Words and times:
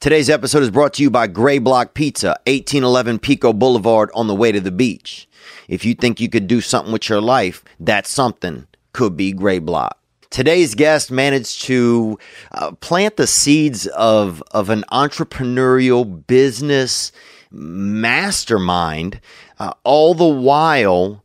Today's 0.00 0.30
episode 0.30 0.62
is 0.62 0.70
brought 0.70 0.94
to 0.94 1.02
you 1.02 1.10
by 1.10 1.26
Gray 1.26 1.58
Block 1.58 1.92
Pizza, 1.92 2.28
1811 2.46 3.18
Pico 3.18 3.52
Boulevard 3.52 4.10
on 4.14 4.28
the 4.28 4.34
way 4.34 4.52
to 4.52 4.60
the 4.60 4.70
beach. 4.70 5.28
If 5.66 5.84
you 5.84 5.92
think 5.92 6.20
you 6.20 6.28
could 6.28 6.46
do 6.46 6.60
something 6.60 6.92
with 6.92 7.08
your 7.08 7.20
life, 7.20 7.64
that 7.80 8.06
something 8.06 8.68
could 8.92 9.16
be 9.16 9.32
Gray 9.32 9.58
Block. 9.58 9.98
Today's 10.30 10.76
guest 10.76 11.10
managed 11.10 11.62
to 11.62 12.16
uh, 12.52 12.70
plant 12.76 13.16
the 13.16 13.26
seeds 13.26 13.88
of, 13.88 14.40
of 14.52 14.70
an 14.70 14.84
entrepreneurial 14.92 16.24
business 16.28 17.10
mastermind, 17.50 19.20
uh, 19.58 19.72
all 19.82 20.14
the 20.14 20.24
while 20.28 21.24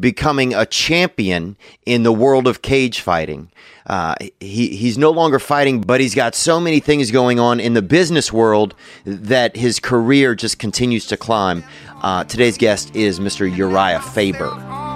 becoming 0.00 0.54
a 0.54 0.66
champion 0.66 1.56
in 1.86 2.02
the 2.02 2.12
world 2.12 2.46
of 2.46 2.62
cage 2.62 3.00
fighting. 3.00 3.50
Uh, 3.86 4.14
he 4.38 4.76
he's 4.76 4.96
no 4.96 5.10
longer 5.10 5.38
fighting, 5.38 5.80
but 5.80 6.00
he's 6.00 6.14
got 6.14 6.34
so 6.34 6.60
many 6.60 6.80
things 6.80 7.10
going 7.10 7.40
on 7.40 7.58
in 7.58 7.74
the 7.74 7.82
business 7.82 8.32
world 8.32 8.74
that 9.04 9.56
his 9.56 9.80
career 9.80 10.34
just 10.34 10.58
continues 10.58 11.06
to 11.06 11.16
climb. 11.16 11.64
Uh, 12.02 12.24
today's 12.24 12.56
guest 12.56 12.94
is 12.94 13.18
Mr. 13.18 13.50
Urijah 13.50 14.02
Faber. 14.02 14.89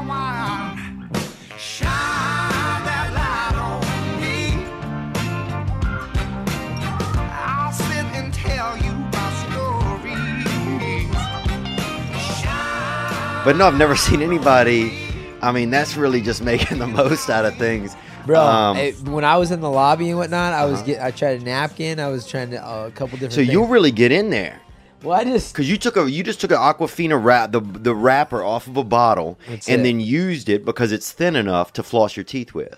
But 13.44 13.56
no, 13.56 13.66
I've 13.66 13.76
never 13.78 13.94
seen 14.06 14.22
anybody. 14.22 14.96
I 15.42 15.52
mean, 15.52 15.70
that's 15.70 15.96
really 15.96 16.20
just 16.22 16.42
making 16.42 16.78
the 16.84 16.86
most 16.86 17.28
out 17.28 17.44
of 17.44 17.56
things. 17.56 17.94
Bro, 18.26 18.40
Um, 18.40 18.76
it- 18.78 18.98
when 19.02 19.24
I 19.24 19.36
was 19.36 19.50
in 19.50 19.60
the 19.60 19.70
lobby 19.70 20.08
and 20.08 20.18
whatnot, 20.18 20.54
I 20.54 20.64
was 20.64 20.80
get 20.82 21.02
I 21.02 21.10
tried 21.10 21.42
a 21.42 21.44
napkin. 21.44 22.00
I 22.00 22.08
was 22.08 22.26
trying 22.26 22.50
to 22.50 22.56
uh, 22.66 22.86
a 22.86 22.90
couple 22.90 23.12
different. 23.18 23.32
so 23.34 23.40
things. 23.42 23.52
you'll 23.52 23.66
really 23.66 23.90
get 23.90 24.12
in 24.12 24.30
there. 24.30 24.60
well, 25.02 25.18
I 25.20 25.24
just 25.24 25.54
Cause 25.54 25.68
you 25.68 25.76
took 25.76 25.98
a 25.98 26.10
you 26.10 26.22
just 26.22 26.40
took 26.40 26.50
an 26.50 26.56
Aquafina 26.56 27.22
wrap 27.22 27.52
the 27.52 27.60
the 27.60 27.94
wrapper 27.94 28.42
off 28.42 28.66
of 28.66 28.78
a 28.78 28.84
bottle 28.84 29.38
and 29.46 29.60
it. 29.68 29.82
then 29.82 30.00
used 30.00 30.48
it 30.48 30.64
because 30.64 30.90
it's 30.92 31.12
thin 31.12 31.36
enough 31.36 31.74
to 31.74 31.82
floss 31.82 32.16
your 32.16 32.24
teeth 32.24 32.54
with. 32.54 32.74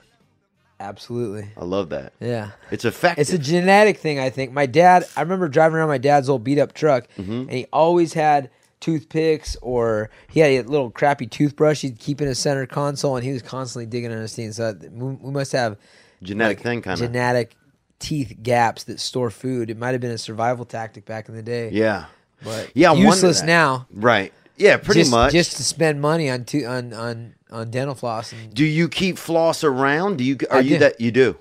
absolutely 0.80 1.48
I 1.56 1.64
love 1.64 1.90
that. 1.90 2.12
yeah. 2.18 2.50
It's 2.72 2.84
effective. 2.84 3.20
It's 3.22 3.32
a 3.32 3.38
genetic 3.38 3.98
thing, 3.98 4.18
I 4.18 4.30
think. 4.30 4.52
My 4.52 4.66
dad, 4.66 5.04
I 5.16 5.20
remember 5.22 5.46
driving 5.48 5.76
around 5.76 5.88
my 5.88 5.98
dad's 5.98 6.28
old 6.28 6.42
beat 6.42 6.58
up 6.58 6.72
truck, 6.74 7.06
Mm-hmm. 7.16 7.32
and 7.32 7.52
he 7.52 7.66
always 7.72 8.14
had 8.14 8.50
toothpicks 8.80 9.56
or 9.62 10.10
he 10.28 10.40
had 10.40 10.66
a 10.66 10.68
little 10.68 10.90
crappy 10.90 11.26
toothbrush 11.26 11.82
he'd 11.82 11.98
keep 11.98 12.20
in 12.20 12.28
his 12.28 12.38
center 12.38 12.66
console, 12.66 13.16
and 13.16 13.24
he 13.24 13.32
was 13.32 13.42
constantly 13.42 13.86
digging 13.86 14.12
on 14.12 14.18
his 14.18 14.34
teeth. 14.34 14.54
So 14.54 14.74
we, 14.90 15.30
must 15.30 15.52
have 15.52 15.76
genetic 16.22 16.60
thing 16.60 16.82
kind 16.82 17.00
of. 17.00 17.06
genetic 17.06 17.56
teeth 17.98 18.36
gaps 18.42 18.84
that 18.84 19.00
store 19.00 19.30
food. 19.30 19.70
It 19.70 19.78
might 19.78 19.92
have 19.92 20.00
been 20.00 20.10
a 20.10 20.18
survival 20.18 20.64
tactic 20.64 21.04
back 21.04 21.28
in 21.28 21.34
the 21.34 21.42
day. 21.42 21.70
Yeah. 21.70 22.06
but 22.42 22.70
Yeah, 22.74 22.92
useless 22.92 23.42
now. 23.42 23.86
Right. 23.90 24.32
Yeah, 24.56 24.78
pretty 24.78 25.02
just, 25.02 25.10
much. 25.10 25.32
just 25.32 25.56
to 25.58 25.64
spend 25.64 26.00
money 26.00 26.30
on 26.30 26.44
to, 26.46 26.64
on 26.64 26.92
on 26.94 27.34
on 27.50 27.70
dental 27.70 27.94
floss. 27.94 28.32
And 28.32 28.54
do 28.54 28.64
you 28.64 28.88
keep 28.88 29.18
floss 29.18 29.62
around? 29.62 30.18
Do 30.18 30.24
you 30.24 30.38
are 30.50 30.58
I 30.58 30.60
you 30.60 30.70
do. 30.70 30.78
that 30.78 31.00
you 31.00 31.10
do? 31.10 31.36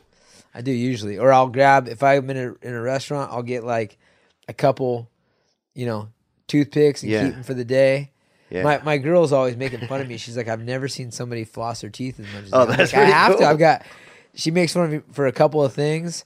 I 0.53 0.61
do 0.61 0.71
usually, 0.71 1.17
or 1.17 1.31
I'll 1.31 1.49
grab 1.49 1.87
if 1.87 2.03
I'm 2.03 2.29
in 2.29 2.37
a 2.37 2.67
in 2.67 2.73
a 2.73 2.81
restaurant, 2.81 3.31
I'll 3.31 3.43
get 3.43 3.63
like 3.63 3.97
a 4.47 4.53
couple, 4.53 5.09
you 5.73 5.85
know, 5.85 6.09
toothpicks 6.47 7.03
and 7.03 7.11
Yeah. 7.11 7.25
keep 7.25 7.33
them 7.33 7.43
for 7.43 7.53
the 7.53 7.65
day. 7.65 8.11
Yeah. 8.49 8.63
My 8.63 8.81
my 8.83 8.97
girl's 8.97 9.31
always 9.31 9.55
making 9.57 9.87
fun 9.87 10.01
of 10.01 10.07
me. 10.07 10.17
She's 10.17 10.37
like, 10.37 10.47
I've 10.47 10.63
never 10.63 10.87
seen 10.87 11.11
somebody 11.11 11.43
floss 11.45 11.81
their 11.81 11.89
teeth 11.89 12.19
as 12.19 12.25
much 12.33 12.43
as 12.45 12.53
Oh, 12.53 12.63
you." 12.65 12.71
I'm 12.71 12.77
that's 12.77 12.93
like, 12.93 13.01
I 13.01 13.05
pretty 13.05 13.11
have 13.11 13.31
cool. 13.31 13.37
to. 13.39 13.45
I've 13.47 13.59
got. 13.59 13.85
She 14.35 14.51
makes 14.51 14.73
fun 14.73 14.83
of 14.85 14.91
me 14.91 15.01
for 15.13 15.25
a 15.27 15.31
couple 15.31 15.63
of 15.63 15.73
things. 15.73 16.25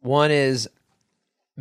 One 0.00 0.30
is 0.30 0.68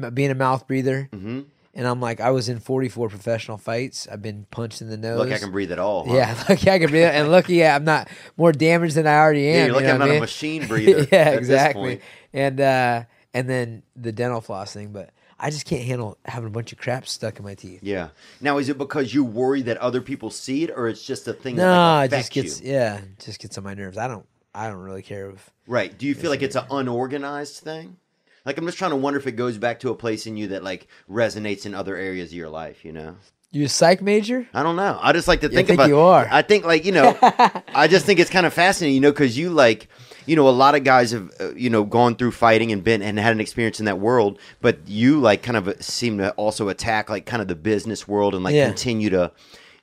m- 0.02 0.14
being 0.14 0.32
a 0.32 0.36
mouth 0.36 0.68
breather, 0.68 1.10
Mm-hmm. 1.14 1.42
and 1.76 1.88
I'm 1.88 2.00
like, 2.02 2.20
I 2.22 2.32
was 2.32 2.50
in 2.50 2.60
44 2.60 3.10
professional 3.10 3.58
fights. 3.58 4.08
I've 4.12 4.22
been 4.22 4.46
punched 4.50 4.82
in 4.82 4.90
the 4.90 4.98
nose. 4.98 5.20
Look, 5.20 5.32
I 5.32 5.38
can 5.38 5.52
breathe 5.52 5.72
at 5.72 5.80
all. 5.80 6.08
huh? 6.08 6.16
Yeah, 6.16 6.44
lucky 6.50 6.70
I 6.72 6.80
can 6.80 6.90
breathe, 6.90 7.04
and 7.06 7.30
lucky 7.32 7.64
I'm 7.66 7.84
not 7.84 8.08
more 8.38 8.52
damaged 8.52 8.96
than 8.96 9.06
I 9.08 9.18
already 9.18 9.48
am. 9.48 9.54
Yeah, 9.54 9.60
you 9.60 9.66
you're 9.66 9.74
lucky 9.76 9.86
know 9.88 9.94
I'm 9.94 10.00
what 10.00 10.06
not 10.06 10.08
I 10.08 10.10
a 10.10 10.14
mean? 10.14 10.22
machine 10.22 10.68
breather. 10.68 11.08
yeah, 11.12 11.18
at 11.20 11.32
this 11.32 11.38
exactly. 11.40 11.82
point. 11.84 12.02
And 12.34 12.60
uh, 12.62 13.04
and 13.34 13.48
then 13.50 13.84
the 13.96 14.12
dental 14.12 14.42
floss 14.42 14.74
thing, 14.74 14.92
but 14.92 15.12
I 15.40 15.50
just 15.50 15.66
can't 15.66 15.84
handle 15.84 16.18
having 16.26 16.48
a 16.48 16.52
bunch 16.52 16.72
of 16.72 16.78
crap 16.78 17.08
stuck 17.08 17.38
in 17.40 17.46
my 17.46 17.56
teeth. 17.56 17.80
Yeah. 17.84 18.10
Now, 18.42 18.58
is 18.60 18.70
it 18.70 18.78
because 18.78 19.14
you 19.14 19.24
worry 19.24 19.62
that 19.64 19.78
other 19.78 20.02
people 20.02 20.30
see 20.30 20.64
it, 20.64 20.72
or 20.76 20.88
it's 20.88 21.04
just 21.04 21.28
a 21.28 21.34
thing 21.34 21.56
No, 21.58 21.64
that 21.64 21.98
like, 21.98 22.12
it 22.12 22.18
just 22.18 22.32
gets 22.32 22.62
you? 22.62 22.72
yeah, 22.74 22.98
it 22.98 23.20
just 23.20 23.40
gets 23.42 23.58
on 23.58 23.64
my 23.64 23.74
nerves. 23.74 23.98
I 23.98 24.08
don't 24.08 24.26
I 24.56 24.68
don't 24.70 24.78
really 24.82 25.02
care 25.02 25.30
if 25.32 25.50
Right. 25.68 25.98
Do 25.98 26.06
you 26.06 26.14
feel 26.16 26.30
like 26.30 26.42
it's 26.42 26.56
an 26.56 26.66
unorganized 26.70 27.58
thing? 27.64 27.98
Like 28.46 28.58
I'm 28.58 28.66
just 28.66 28.78
trying 28.78 28.92
to 28.92 28.98
wonder 28.98 29.20
if 29.20 29.28
it 29.28 29.34
goes 29.34 29.58
back 29.58 29.80
to 29.82 29.90
a 29.90 29.96
place 29.96 30.28
in 30.28 30.36
you 30.38 30.48
that 30.50 30.64
like 30.64 30.88
resonates 31.10 31.66
in 31.66 31.74
other 31.74 31.96
areas 31.96 32.30
of 32.32 32.36
your 32.36 32.50
life. 32.50 32.84
You 32.86 32.92
know. 32.92 33.16
you 33.52 33.66
a 33.66 33.70
psych 33.70 34.02
major. 34.02 34.48
I 34.54 34.64
don't 34.64 34.76
know. 34.76 35.00
I 35.02 35.14
just 35.14 35.28
like 35.28 35.42
to 35.42 35.50
think, 35.50 35.68
think 35.68 35.78
about. 35.80 35.88
you 35.90 36.00
are. 36.00 36.28
I 36.30 36.42
think 36.42 36.66
like 36.66 36.84
you 36.86 36.92
know. 36.92 37.18
I 37.22 37.88
just 37.88 38.06
think 38.06 38.20
it's 38.20 38.30
kind 38.30 38.46
of 38.46 38.54
fascinating, 38.54 38.96
you 38.96 39.02
know, 39.02 39.12
because 39.12 39.38
you 39.38 39.50
like, 39.50 39.88
you 40.26 40.36
know, 40.36 40.48
a 40.48 40.52
lot 40.52 40.76
of 40.76 40.84
guys 40.84 41.12
have, 41.12 41.32
uh, 41.40 41.54
you 41.56 41.70
know, 41.70 41.84
gone 41.84 42.16
through 42.16 42.32
fighting 42.32 42.72
and 42.72 42.84
been 42.84 43.02
and 43.02 43.18
had 43.20 43.32
an 43.34 43.42
experience 43.42 43.80
in 43.80 43.86
that 43.86 44.00
world, 44.00 44.40
but 44.62 44.80
you 44.88 45.20
like 45.20 45.44
kind 45.44 45.58
of 45.58 45.82
seem 45.84 46.18
to 46.20 46.32
also 46.32 46.70
attack 46.70 47.10
like 47.10 47.26
kind 47.26 47.42
of 47.42 47.48
the 47.48 47.56
business 47.56 48.08
world 48.08 48.34
and 48.36 48.44
like 48.44 48.56
Yeah. 48.56 48.68
continue 48.68 49.10
to, 49.12 49.32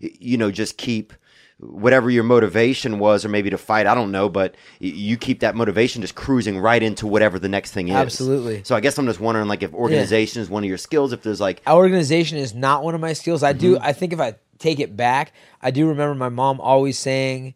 you 0.00 0.36
know, 0.38 0.50
just 0.50 0.76
keep 0.76 1.12
whatever 1.62 2.08
your 2.08 2.24
motivation 2.24 2.98
was 2.98 3.22
or 3.22 3.28
maybe 3.28 3.50
to 3.50 3.58
fight 3.58 3.86
i 3.86 3.94
don't 3.94 4.10
know 4.10 4.30
but 4.30 4.54
you 4.78 5.18
keep 5.18 5.40
that 5.40 5.54
motivation 5.54 6.00
just 6.00 6.14
cruising 6.14 6.58
right 6.58 6.82
into 6.82 7.06
whatever 7.06 7.38
the 7.38 7.50
next 7.50 7.72
thing 7.72 7.88
is 7.88 7.94
Absolutely. 7.94 8.62
so 8.64 8.74
i 8.74 8.80
guess 8.80 8.96
i'm 8.96 9.04
just 9.04 9.20
wondering 9.20 9.46
like 9.46 9.62
if 9.62 9.70
organization 9.74 10.40
is 10.40 10.48
one 10.48 10.64
of 10.64 10.68
your 10.70 10.78
skills 10.78 11.12
if 11.12 11.20
there's 11.20 11.38
like 11.38 11.60
Our 11.66 11.76
Organization 11.76 12.38
is 12.38 12.54
not 12.54 12.82
one 12.82 12.94
of 12.94 13.00
my 13.02 13.12
skills. 13.12 13.42
I 13.42 13.52
do. 13.52 13.74
Mm-hmm. 13.74 13.84
I 13.84 13.92
think 13.92 14.14
if 14.14 14.20
I 14.20 14.36
take 14.58 14.80
it 14.80 14.96
back, 14.96 15.34
I 15.60 15.70
do 15.70 15.86
remember 15.86 16.14
my 16.14 16.30
mom 16.30 16.62
always 16.62 16.98
saying, 16.98 17.52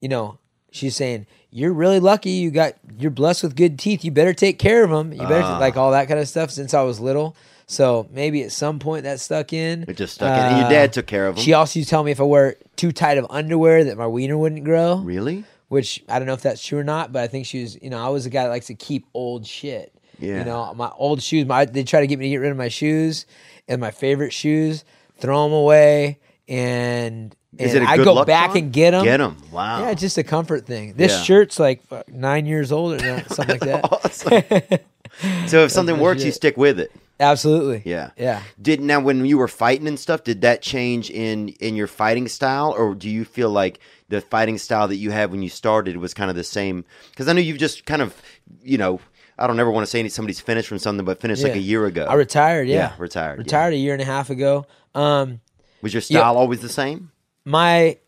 you 0.00 0.08
know, 0.08 0.40
she's 0.72 0.96
saying, 0.96 1.28
"You're 1.50 1.72
really 1.72 2.00
lucky. 2.00 2.30
You 2.30 2.50
got 2.50 2.74
you're 2.98 3.10
blessed 3.10 3.42
with 3.42 3.56
good 3.56 3.78
teeth. 3.78 4.04
You 4.04 4.10
better 4.10 4.34
take 4.34 4.58
care 4.58 4.84
of 4.84 4.90
them. 4.90 5.12
You 5.12 5.18
better 5.20 5.42
Ah. 5.42 5.58
like 5.58 5.76
all 5.76 5.90
that 5.92 6.08
kind 6.08 6.20
of 6.20 6.28
stuff." 6.28 6.50
Since 6.50 6.74
I 6.74 6.82
was 6.82 7.00
little, 7.00 7.34
so 7.66 8.06
maybe 8.12 8.42
at 8.42 8.52
some 8.52 8.78
point 8.78 9.04
that 9.04 9.20
stuck 9.20 9.52
in. 9.52 9.84
it 9.88 9.96
just 9.96 10.14
stuck 10.14 10.36
in 10.36 10.44
and 10.44 10.56
your 10.58 10.66
Uh, 10.66 10.70
dad 10.70 10.92
took 10.92 11.06
care 11.06 11.26
of 11.26 11.36
them 11.36 11.44
She 11.44 11.52
also 11.52 11.78
used 11.78 11.88
to 11.88 11.90
tell 11.94 12.02
me 12.04 12.10
if 12.12 12.20
I 12.20 12.24
wear 12.24 12.56
too 12.76 12.92
tight 12.92 13.18
of 13.18 13.26
underwear 13.30 13.84
that 13.84 13.96
my 13.98 14.06
wiener 14.06 14.36
wouldn't 14.38 14.64
grow. 14.64 14.96
really 14.96 15.44
Which 15.68 16.02
I 16.08 16.18
don't 16.18 16.26
know 16.26 16.34
if 16.34 16.42
that's 16.42 16.64
true 16.64 16.78
or 16.80 16.84
not, 16.84 17.12
but 17.12 17.22
I 17.22 17.26
think 17.28 17.46
she 17.46 17.62
was. 17.62 17.80
You 17.80 17.90
know, 17.90 18.04
I 18.04 18.08
was 18.08 18.26
a 18.26 18.30
guy 18.30 18.42
that 18.44 18.50
likes 18.50 18.66
to 18.66 18.74
keep 18.74 19.06
old 19.14 19.46
shit. 19.46 19.92
Yeah. 20.18 20.40
You 20.40 20.44
know, 20.44 20.74
my 20.74 20.90
old 20.98 21.22
shoes. 21.22 21.46
My 21.46 21.64
they 21.64 21.84
try 21.84 22.00
to 22.00 22.06
get 22.08 22.18
me 22.18 22.26
to 22.26 22.30
get 22.30 22.36
rid 22.38 22.50
of 22.50 22.56
my 22.56 22.68
shoes 22.68 23.24
and 23.68 23.80
my 23.80 23.90
favorite 23.92 24.32
shoes, 24.32 24.84
throw 25.18 25.44
them 25.44 25.52
away, 25.52 26.18
and 26.48 27.34
Is 27.58 27.74
it 27.74 27.82
a 27.82 27.86
I 27.86 27.96
good 27.96 28.04
go 28.04 28.14
luck 28.14 28.26
back 28.26 28.48
charm? 28.50 28.58
and 28.58 28.72
get 28.72 28.92
them. 28.92 29.04
Get 29.04 29.16
them. 29.18 29.36
Wow. 29.50 29.80
Yeah, 29.80 29.90
it's 29.90 30.00
just 30.00 30.16
a 30.18 30.22
comfort 30.22 30.66
thing. 30.66 30.94
This 30.94 31.12
Yeah. 31.12 31.22
shirt's 31.22 31.58
like 31.58 31.82
nine 32.08 32.46
years 32.46 32.70
old 32.72 32.94
or 33.02 33.24
something 33.28 33.58
like 33.58 33.60
that. 33.60 33.84
Awesome. 35.22 35.48
so 35.48 35.64
if 35.64 35.70
something 35.72 35.98
works, 35.98 36.22
you 36.24 36.30
stick 36.32 36.56
with 36.56 36.78
it. 36.78 36.92
Absolutely. 37.18 37.82
Yeah. 37.84 38.10
Yeah. 38.16 38.42
Did 38.62 38.80
now 38.80 39.00
when 39.00 39.24
you 39.26 39.36
were 39.36 39.48
fighting 39.48 39.86
and 39.88 39.98
stuff, 39.98 40.24
did 40.24 40.40
that 40.42 40.62
change 40.62 41.10
in 41.10 41.48
in 41.60 41.74
your 41.76 41.86
fighting 41.88 42.28
style, 42.28 42.74
or 42.76 42.94
do 42.94 43.10
you 43.10 43.24
feel 43.24 43.50
like 43.50 43.80
the 44.08 44.20
fighting 44.20 44.56
style 44.56 44.88
that 44.88 44.96
you 44.96 45.10
had 45.10 45.30
when 45.30 45.42
you 45.42 45.48
started 45.50 45.96
was 45.98 46.14
kind 46.14 46.30
of 46.30 46.36
the 46.36 46.44
same? 46.44 46.84
Because 47.10 47.28
I 47.28 47.32
know 47.34 47.40
you've 47.40 47.58
just 47.58 47.84
kind 47.84 48.00
of, 48.00 48.14
you 48.62 48.78
know, 48.78 49.00
I 49.38 49.46
don't 49.46 49.58
ever 49.60 49.70
want 49.70 49.82
to 49.84 49.90
say 49.90 50.06
somebody's 50.08 50.40
finished 50.40 50.68
from 50.68 50.78
something, 50.78 51.04
but 51.04 51.20
finished 51.20 51.42
like 51.42 51.56
a 51.56 51.58
year 51.58 51.84
ago. 51.84 52.06
I 52.08 52.14
retired. 52.14 52.68
Yeah. 52.68 52.76
Yeah, 52.76 52.92
retired, 52.98 53.38
yeah. 53.38 53.42
Retired 53.42 53.74
a 53.74 53.76
year 53.76 53.92
and 53.92 54.00
a 54.02 54.06
half 54.06 54.30
ago. 54.30 54.64
Um, 54.94 55.40
was 55.82 55.92
your 55.92 56.00
style 56.00 56.36
always 56.38 56.60
the 56.60 56.68
same? 56.68 57.10
My 57.44 57.98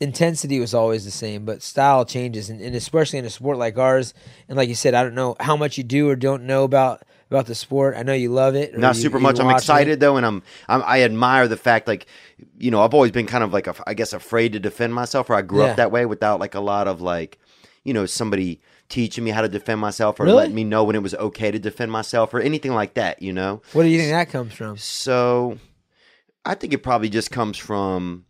intensity 0.00 0.60
was 0.60 0.72
always 0.74 1.04
the 1.04 1.10
same, 1.10 1.44
but 1.44 1.62
style 1.62 2.04
changes, 2.04 2.48
and, 2.50 2.60
and 2.60 2.74
especially 2.76 3.18
in 3.18 3.24
a 3.24 3.30
sport 3.30 3.58
like 3.58 3.76
ours. 3.76 4.14
And 4.48 4.56
like 4.56 4.68
you 4.68 4.74
said, 4.74 4.94
I 4.94 5.02
don't 5.02 5.14
know 5.14 5.36
how 5.40 5.56
much 5.56 5.76
you 5.78 5.84
do 5.84 6.08
or 6.08 6.16
don't 6.16 6.44
know 6.44 6.64
about 6.64 7.02
about 7.30 7.46
the 7.46 7.54
sport. 7.54 7.96
I 7.96 8.02
know 8.02 8.12
you 8.12 8.30
love 8.30 8.54
it. 8.54 8.78
Not 8.78 8.94
you- 8.96 9.02
super 9.02 9.18
much. 9.18 9.40
I'm 9.40 9.46
watch 9.46 9.54
it. 9.56 9.58
excited 9.58 10.00
though, 10.00 10.16
and 10.16 10.24
I'm, 10.24 10.42
I'm 10.68 10.82
I 10.86 11.02
admire 11.02 11.48
the 11.48 11.56
fact 11.56 11.88
like, 11.88 12.06
you 12.58 12.70
know, 12.70 12.82
I've 12.82 12.94
always 12.94 13.10
been 13.10 13.26
kind 13.26 13.42
of 13.42 13.52
like 13.52 13.66
a, 13.66 13.74
I 13.86 13.94
guess 13.94 14.12
afraid 14.12 14.52
to 14.52 14.60
defend 14.60 14.94
myself, 14.94 15.28
or 15.30 15.34
I 15.34 15.42
grew 15.42 15.62
Yeah. 15.64 15.70
up 15.70 15.76
that 15.76 15.90
way 15.90 16.06
without 16.06 16.38
like 16.38 16.54
a 16.54 16.60
lot 16.60 16.86
of 16.86 17.00
like, 17.00 17.38
you 17.82 17.92
know, 17.92 18.06
somebody 18.06 18.60
teaching 18.88 19.24
me 19.24 19.30
how 19.30 19.40
to 19.40 19.48
defend 19.48 19.80
myself 19.80 20.20
or 20.20 20.24
Really? 20.24 20.36
letting 20.36 20.54
me 20.54 20.62
know 20.64 20.84
when 20.84 20.94
it 20.94 21.02
was 21.02 21.14
okay 21.14 21.50
to 21.50 21.58
defend 21.58 21.90
myself 21.90 22.32
or 22.34 22.40
anything 22.40 22.72
like 22.74 22.94
that. 22.94 23.20
You 23.22 23.32
know, 23.32 23.62
What 23.72 23.82
do 23.82 23.88
you 23.88 23.98
think 23.98 24.12
that 24.12 24.28
comes 24.30 24.52
from? 24.54 24.76
so 24.76 25.58
I 26.44 26.54
think 26.54 26.72
it 26.72 26.82
probably 26.84 27.08
just 27.08 27.30
comes 27.32 27.58
from. 27.58 28.26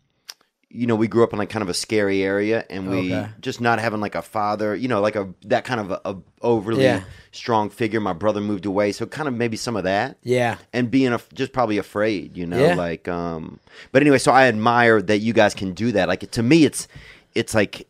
You 0.69 0.87
know, 0.87 0.95
we 0.95 1.07
grew 1.07 1.23
up 1.23 1.31
in 1.31 1.39
like 1.39 1.49
kind 1.49 1.63
of 1.63 1.69
a 1.69 1.73
scary 1.73 2.21
area, 2.21 2.65
and 2.69 2.89
we 2.89 3.13
Okay. 3.13 3.29
just 3.39 3.61
not 3.61 3.79
having 3.79 4.01
like 4.01 4.15
a 4.15 4.21
father. 4.21 4.75
You 4.75 4.87
know, 4.87 4.99
like 4.99 5.15
a 5.15 5.29
that 5.45 5.63
kind 5.63 5.79
of 5.79 5.91
a, 5.91 6.01
a 6.05 6.17
overly 6.41 6.83
Yeah. 6.85 7.03
strong 7.31 7.69
figure. 7.69 7.99
My 8.01 8.13
brother 8.13 8.41
moved 8.41 8.65
away, 8.65 8.91
so 8.91 9.05
kind 9.05 9.27
of 9.27 9.33
maybe 9.33 9.55
some 9.57 9.75
of 9.77 9.83
that 9.85 10.17
Yeah, 10.23 10.57
and 10.73 10.91
being 10.91 11.13
a, 11.13 11.21
just 11.33 11.53
probably 11.53 11.77
afraid, 11.77 12.35
you 12.35 12.45
know, 12.45 12.65
Yeah. 12.67 12.75
like 12.75 13.07
um 13.07 13.59
but 13.91 14.01
anyway, 14.01 14.17
so 14.17 14.31
I 14.31 14.47
admire 14.47 15.01
that 15.01 15.19
you 15.19 15.31
guys 15.33 15.53
can 15.53 15.73
do 15.73 15.91
that. 15.93 16.07
Like 16.09 16.29
to 16.31 16.43
me 16.43 16.65
it's 16.65 16.87
it's 17.35 17.53
like 17.53 17.87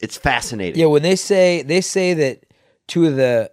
it's 0.00 0.16
fascinating. 0.16 0.78
yeah. 0.80 0.86
When 0.86 1.02
they 1.02 1.16
say 1.16 1.62
they 1.62 1.80
say 1.80 2.14
that 2.14 2.44
two 2.86 3.06
of 3.06 3.16
the 3.16 3.50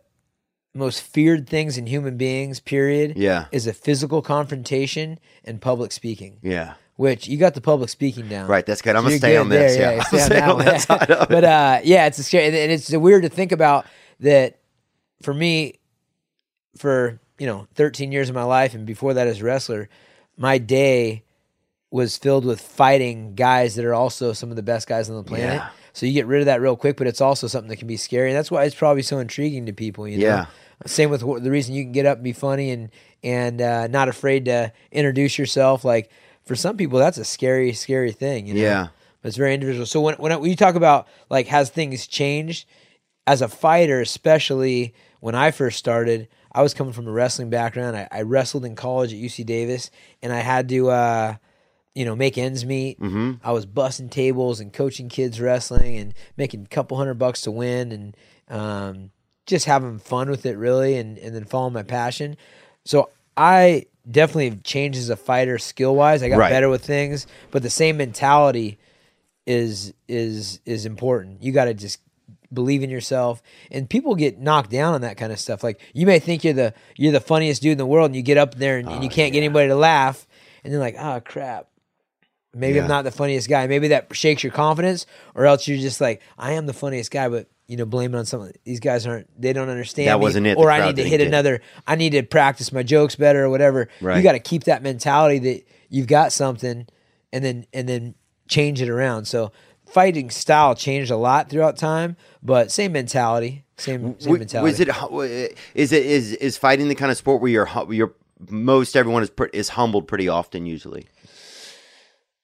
most 0.76 1.02
feared 1.02 1.50
things 1.50 1.78
in 1.78 1.88
human 1.88 2.18
beings, 2.18 2.60
period, 2.60 3.18
Yeah. 3.18 3.46
is 3.52 3.66
a 3.66 3.74
physical 3.74 4.22
confrontation 4.22 5.18
and 5.44 5.60
public 5.60 5.92
speaking. 5.92 6.38
Yeah. 6.44 6.76
Which 6.98 7.28
you 7.28 7.38
got 7.38 7.54
the 7.54 7.62
public 7.62 7.90
speaking 7.90 8.28
down. 8.28 8.48
Right, 8.48 8.66
that's 8.66 8.82
good. 8.82 8.96
I'm 8.96 9.04
So 9.04 9.10
gonna 9.10 9.18
stay 9.20 9.38
on 9.38 9.50
this, 9.50 9.78
there, 9.78 9.96
yeah. 9.96 10.04
on 10.14 10.20
stay 10.20 10.36
that 10.36 10.50
on 10.50 10.60
that 10.66 10.82
side 10.82 11.12
of 11.12 11.22
it. 11.24 11.30
but 11.30 11.44
uh, 11.44 11.80
yeah, 11.84 12.08
it's 12.08 12.18
a 12.20 12.24
scary, 12.24 12.48
and 12.48 12.72
it's 12.72 12.92
weird 12.92 13.22
to 13.24 13.30
think 13.30 13.52
about 13.52 13.86
that. 14.20 14.60
For 15.22 15.34
me, 15.34 15.76
for 16.78 17.20
you 17.40 17.46
know, 17.48 17.68
13 17.76 18.12
years 18.12 18.30
of 18.30 18.36
my 18.36 18.44
life, 18.44 18.74
and 18.74 18.86
before 18.86 19.14
that 19.16 19.28
as 19.28 19.42
a 19.42 19.44
wrestler, 19.44 19.90
my 20.38 20.58
day 20.58 21.24
was 21.92 22.18
filled 22.18 22.46
with 22.46 22.60
fighting 22.60 23.34
guys 23.36 23.76
that 23.76 23.86
are 23.86 23.94
also 23.94 24.34
some 24.34 24.50
of 24.50 24.56
the 24.56 24.64
best 24.64 24.88
guys 24.88 25.10
on 25.10 25.16
the 25.16 25.24
planet. 25.24 25.56
Yeah. 25.56 25.70
So 25.94 26.06
you 26.06 26.14
get 26.14 26.28
rid 26.28 26.42
of 26.42 26.46
that 26.48 26.62
real 26.62 26.76
quick, 26.76 26.98
but 26.98 27.08
it's 27.08 27.22
also 27.22 27.48
something 27.48 27.70
that 27.70 27.78
can 27.78 27.88
be 27.88 27.98
scary, 27.98 28.30
and 28.30 28.38
that's 28.38 28.52
why 28.52 28.64
it's 28.66 28.76
probably 28.76 29.02
so 29.04 29.20
intriguing 29.20 29.66
to 29.68 29.74
people. 29.74 30.08
You 30.08 30.18
know? 30.18 30.26
Yeah. 30.26 30.46
Same 30.86 31.10
with 31.10 31.22
the 31.22 31.52
reason 31.52 31.74
you 31.74 31.84
can 31.84 31.92
get 31.92 32.06
up 32.06 32.18
and 32.18 32.24
be 32.24 32.34
funny 32.34 32.72
and 32.72 32.90
and 33.24 33.62
uh, 33.62 33.88
not 33.88 34.10
afraid 34.10 34.46
to 34.46 34.72
introduce 34.92 35.38
yourself. 35.40 35.84
Like 35.86 36.12
for 36.48 36.56
some 36.56 36.78
people, 36.78 37.00
that's 37.00 37.18
a 37.18 37.26
scary, 37.26 37.74
scary 37.74 38.12
thing. 38.12 38.48
You 38.48 38.56
know? 38.56 38.62
Yeah. 38.62 38.88
But 39.22 39.30
it's 39.30 39.38
very 39.38 39.54
individual. 39.54 39.86
So 39.86 40.02
when 40.02 40.16
when 40.16 40.44
you 40.44 40.56
talk 40.56 40.76
about 40.76 41.08
like 41.30 41.48
has 41.48 41.70
things 41.70 42.08
changed 42.08 42.68
as 43.26 43.42
a 43.42 43.48
fighter, 43.48 44.00
especially 44.00 44.94
when 45.20 45.36
I 45.36 45.52
first 45.52 45.78
started, 45.78 46.28
I 46.52 46.62
was 46.62 46.74
coming 46.74 46.94
from 46.94 47.08
a 47.08 47.12
wrestling 47.12 47.50
background. 47.50 47.98
I, 47.98 48.08
I 48.12 48.22
wrestled 48.22 48.66
in 48.66 48.76
college 48.76 49.14
at 49.14 49.20
UC 49.20 49.46
Davis, 49.46 49.92
and 50.22 50.32
I 50.32 50.40
had 50.40 50.70
to. 50.70 50.90
Uh, 50.90 51.36
you 51.94 52.06
know, 52.06 52.16
make 52.16 52.38
ends 52.38 52.64
meet. 52.64 53.00
Mm-hmm. 53.00 53.44
I 53.44 53.52
was 53.54 53.66
busting 53.66 54.10
tables 54.10 54.60
and 54.60 54.72
coaching 54.72 55.10
kids 55.10 55.42
wrestling 55.42 55.98
and 55.98 56.14
making 56.38 56.62
a 56.62 56.68
couple 56.68 56.96
hundred 56.96 57.16
bucks 57.16 57.42
to 57.42 57.52
win 57.52 57.92
and 57.92 58.18
um, 58.50 59.10
just 59.48 59.66
having 59.66 59.98
fun 59.98 60.30
with 60.30 60.46
it, 60.46 60.58
really, 60.58 60.96
and, 60.98 61.18
and 61.18 61.34
then 61.34 61.46
following 61.46 61.74
my 61.74 61.82
passion. 61.82 62.38
So 62.86 63.10
I 63.36 63.88
definitely 64.10 64.58
changed 64.64 64.98
as 65.00 65.10
a 65.10 65.16
fighter 65.16 65.58
skill 65.58 65.96
wise. 65.96 66.24
I 66.24 66.30
got 66.30 66.38
Right. 66.38 66.50
better 66.50 66.70
with 66.70 66.84
things, 66.86 67.28
but 67.52 67.62
the 67.64 67.70
same 67.70 67.98
mentality 67.98 68.78
is 69.46 69.94
is 70.08 70.60
is 70.66 70.86
important. 70.86 71.42
You 71.44 71.52
got 71.52 71.66
to 71.66 71.74
just 71.74 72.00
believe 72.54 72.82
in 72.82 72.90
yourself 72.90 73.42
and 73.72 73.90
people 73.90 74.16
get 74.16 74.40
knocked 74.40 74.70
down 74.72 74.94
on 74.94 75.02
that 75.02 75.18
kind 75.18 75.34
of 75.34 75.40
stuff 75.40 75.64
like 75.66 75.82
you 75.94 76.06
may 76.06 76.18
think 76.18 76.46
you're 76.46 76.54
the 76.54 76.74
you're 76.96 77.12
the 77.12 77.20
funniest 77.20 77.62
dude 77.62 77.74
in 77.74 77.78
the 77.78 77.86
world 77.86 78.06
and 78.06 78.16
you 78.16 78.22
get 78.22 78.38
up 78.38 78.56
there 78.56 78.78
and, 78.78 78.88
and 78.88 79.04
you 79.04 79.10
oh, 79.10 79.14
can't 79.14 79.34
get 79.34 79.40
anybody 79.40 79.68
to 79.68 79.76
laugh 79.76 80.26
and 80.64 80.72
you're 80.72 80.80
like 80.80 80.96
oh 80.98 81.20
crap 81.26 81.68
maybe 82.54 82.78
Yeah. 82.78 82.84
i'm 82.84 82.88
not 82.88 83.04
the 83.04 83.12
funniest 83.12 83.50
guy 83.50 83.68
maybe 83.68 83.90
that 83.90 84.16
shakes 84.16 84.44
your 84.44 84.54
confidence 84.54 85.06
or 85.36 85.46
else 85.46 85.68
you're 85.68 85.78
just 85.78 86.00
like 86.00 86.22
i 86.38 86.54
am 86.54 86.68
the 86.68 86.74
funniest 86.74 87.12
guy 87.12 87.28
but 87.28 87.50
you 87.68 87.76
know 87.78 87.86
blame 87.86 88.14
it 88.16 88.18
on 88.18 88.26
something 88.26 88.52
these 88.64 88.80
guys 88.80 89.06
aren't 89.06 89.30
they 89.42 89.54
don't 89.54 89.70
understand 89.70 90.08
That 90.08 90.20
me, 90.20 90.24
wasn't 90.24 90.48
it, 90.48 90.58
or 90.58 90.72
i 90.72 90.86
need 90.86 90.96
to 90.98 91.04
hit 91.04 91.18
get 91.18 91.28
another 91.28 91.62
i 91.86 91.96
need 91.96 92.12
to 92.12 92.24
practice 92.24 92.72
my 92.72 92.84
jokes 92.84 93.16
better 93.16 93.44
or 93.46 93.50
whatever 93.50 93.90
Right. 94.02 94.18
you 94.18 94.24
got 94.24 94.34
to 94.34 94.40
keep 94.40 94.64
that 94.66 94.82
mentality 94.84 95.40
that 95.40 95.68
you've 95.90 96.08
got 96.08 96.32
something 96.32 96.88
and 97.34 97.44
then 97.44 97.66
and 97.74 97.88
then 97.90 98.16
change 98.48 98.82
it 98.82 98.90
around 98.90 99.26
so 99.26 99.52
fighting 99.86 100.30
style 100.30 100.76
changed 100.76 101.12
a 101.12 101.18
lot 101.18 101.50
throughout 101.50 101.78
time 101.78 102.16
but 102.42 102.72
same 102.72 102.92
mentality 102.94 103.64
same 103.78 104.20
same 104.20 104.40
mentality 104.40 104.72
Was 104.72 104.80
it? 104.80 104.88
hu- 104.90 105.22
uh, 105.22 105.48
Is 105.76 105.92
it? 105.92 106.06
Is 106.06 106.34
is 106.34 106.58
fighting 106.58 106.88
the 106.90 106.96
kind 106.96 107.12
of 107.12 107.18
sport 107.18 107.42
where 107.42 107.52
you're 107.52 107.70
you're 107.92 108.14
most 108.50 108.96
everyone 108.96 109.22
is 109.24 109.32
is 109.54 109.70
humbled 109.70 110.08
pretty 110.08 110.28
often 110.28 110.66
usually? 110.66 111.06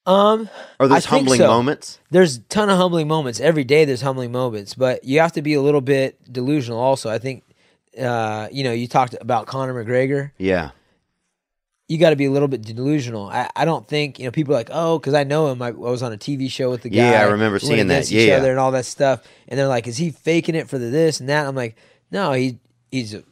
Um 0.05 0.49
Are 0.79 0.85
I 0.85 0.87
those 0.89 1.05
think 1.05 1.19
humbling 1.19 1.37
so. 1.39 1.47
moments? 1.47 1.99
there's 2.11 2.37
a 2.37 2.41
ton 2.41 2.69
of 2.69 2.77
humbling 2.77 3.07
moments 3.07 3.39
every 3.39 3.63
day 3.63 3.85
there's 3.85 4.01
humbling 4.01 4.31
moments 4.31 4.73
but 4.73 5.03
you 5.03 5.19
have 5.19 5.31
to 5.33 5.41
be 5.41 5.53
a 5.53 5.61
little 5.61 5.79
bit 5.81 6.17
delusional 6.31 6.79
also 6.79 7.09
i 7.09 7.17
think 7.19 7.43
uh, 7.99 8.47
you 8.51 8.63
know 8.63 8.71
you 8.73 8.87
talked 8.87 9.15
about 9.21 9.45
conor 9.47 9.73
mcgregor 9.73 10.31
Yeah. 10.37 10.71
you 11.87 11.97
got 11.99 12.09
to 12.09 12.15
be 12.15 12.25
a 12.25 12.31
little 12.31 12.47
bit 12.47 12.61
delusional 12.63 13.29
I, 13.29 13.49
I 13.55 13.65
don't 13.65 13.87
think 13.87 14.19
you 14.19 14.25
know 14.25 14.31
people 14.31 14.53
are 14.53 14.57
like 14.57 14.69
oh 14.71 14.97
because 14.99 15.13
i 15.13 15.23
know 15.23 15.51
him 15.51 15.61
I, 15.61 15.67
I 15.67 15.71
was 15.71 16.01
on 16.03 16.11
a 16.11 16.17
tv 16.17 16.49
show 16.49 16.69
with 16.71 16.81
the 16.81 16.89
guy 16.89 17.11
Yeah, 17.11 17.21
I 17.21 17.23
remember 17.31 17.59
seeing 17.59 17.87
that. 17.87 18.09
Yeah, 18.09 18.21
each 18.21 18.27
yeah. 18.29 18.37
other 18.37 18.51
and 18.51 18.59
all 18.59 18.71
that 18.71 18.85
stuff 18.85 19.21
and 19.47 19.57
they're 19.59 19.67
like 19.67 19.87
is 19.87 19.97
he 19.97 20.09
faking 20.11 20.55
it 20.55 20.67
for 20.69 20.77
the 20.77 20.87
this 20.87 21.19
and 21.19 21.29
that 21.29 21.45
i'm 21.47 21.55
like 21.55 21.75
no 22.11 22.31
he 22.33 22.57
he's 22.91 23.13
a 23.13 23.23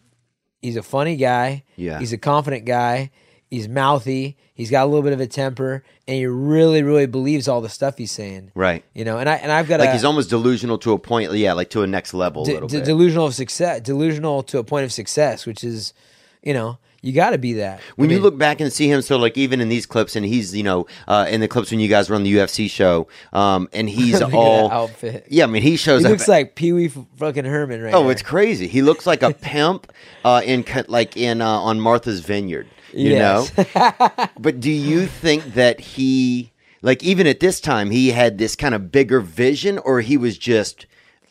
he's 0.62 0.76
a 0.78 0.84
funny 0.84 1.16
guy 1.16 1.64
Yeah. 1.76 2.00
he's 2.00 2.14
a 2.14 2.18
confident 2.18 2.66
guy 2.66 3.10
he's 3.52 3.68
mouthy 3.68 4.36
he's 4.56 4.72
got 4.72 4.84
a 4.84 4.88
little 4.88 5.04
bit 5.04 5.14
of 5.14 5.20
a 5.20 5.28
temper 5.28 5.84
and 6.08 6.16
he 6.18 6.26
really 6.26 6.82
really 6.82 7.06
believes 7.06 7.48
all 7.48 7.62
the 7.62 7.70
stuff 7.70 7.98
he's 7.98 8.12
saying 8.12 8.52
Right. 8.56 8.84
you 8.96 9.06
know, 9.06 9.18
and 9.20 9.30
I 9.30 9.36
and 9.36 9.52
I've 9.52 9.68
got 9.68 9.80
Like 9.80 9.90
a 9.90 9.94
he's 9.94 10.04
almost 10.06 10.30
delusional 10.32 10.78
to 10.80 10.94
a 10.94 10.98
point. 10.98 11.32
Yeah, 11.34 11.54
like 11.54 11.70
to 11.72 11.84
a 11.84 11.88
next 11.88 12.14
level 12.16 12.42
a 12.44 12.46
de- 12.46 12.54
little 12.54 12.68
de- 12.70 12.78
bit. 12.78 12.86
delusional 12.86 13.28
of 13.28 13.36
success, 13.36 13.82
delusional 13.82 14.42
to 14.44 14.58
a 14.58 14.64
point 14.64 14.86
of 14.86 14.92
success, 14.92 15.46
which 15.46 15.64
is, 15.64 15.94
you 16.42 16.54
know, 16.54 16.78
you 17.04 17.14
got 17.14 17.32
to 17.32 17.38
be 17.40 17.54
that. 17.54 17.80
when 17.96 18.10
I 18.12 18.14
you 18.14 18.20
look 18.20 18.38
back 18.38 18.62
and 18.62 18.72
see 18.72 18.88
him, 18.88 19.02
so 19.02 19.18
like 19.18 19.36
even 19.38 19.60
in 19.60 19.70
these 19.70 19.86
clips, 19.88 20.16
and 20.16 20.24
he's 20.26 20.56
you 20.56 20.62
know 20.64 20.86
uh, 21.08 21.26
in 21.30 21.42
the 21.42 21.48
clips 21.48 21.72
when 21.72 21.80
you 21.80 21.88
guys 21.88 22.10
were 22.10 22.16
on 22.16 22.24
the 22.24 22.32
UFC 22.36 22.70
show, 22.70 23.08
um, 23.34 23.68
and 23.74 23.90
he's 23.98 24.14
look 24.14 24.24
at 24.24 24.30
that 24.32 24.38
all 24.38 24.72
outfit. 24.72 25.26
yeah. 25.30 25.44
I 25.46 25.48
mean, 25.48 25.64
he 25.64 25.78
shows 25.78 26.02
He 26.02 26.06
up. 26.06 26.12
looks 26.12 26.28
like 26.28 26.54
Pee 26.56 26.74
Wee 26.74 26.90
fucking 27.18 27.46
Herman 27.46 27.82
right 27.82 27.94
oh, 27.94 28.04
there. 28.04 28.12
it's 28.12 28.22
crazy. 28.22 28.68
He 28.68 28.82
looks 28.84 29.08
like 29.08 29.24
a 29.24 29.34
pimp 29.42 29.92
uh, 30.24 30.42
in 30.46 30.64
like 30.88 31.18
in 31.18 31.42
uh, 31.42 31.48
on 31.50 31.80
Martha's 31.80 32.20
Vineyard. 32.22 32.68
You 32.94 33.12
Yes. 33.12 33.52
know. 33.58 34.28
but 34.40 34.60
do 34.60 34.72
you 34.72 35.08
think 35.08 35.54
that 35.54 35.80
he 35.80 36.52
like 36.82 37.04
even 37.04 37.28
at 37.28 37.40
this 37.40 37.60
time 37.62 37.92
he 37.92 38.10
had 38.12 38.38
this 38.38 38.56
kind 38.56 38.74
of 38.76 38.92
bigger 38.92 39.20
vision, 39.20 39.78
or 39.80 40.02
he 40.02 40.18
was 40.18 40.38
just 40.38 40.86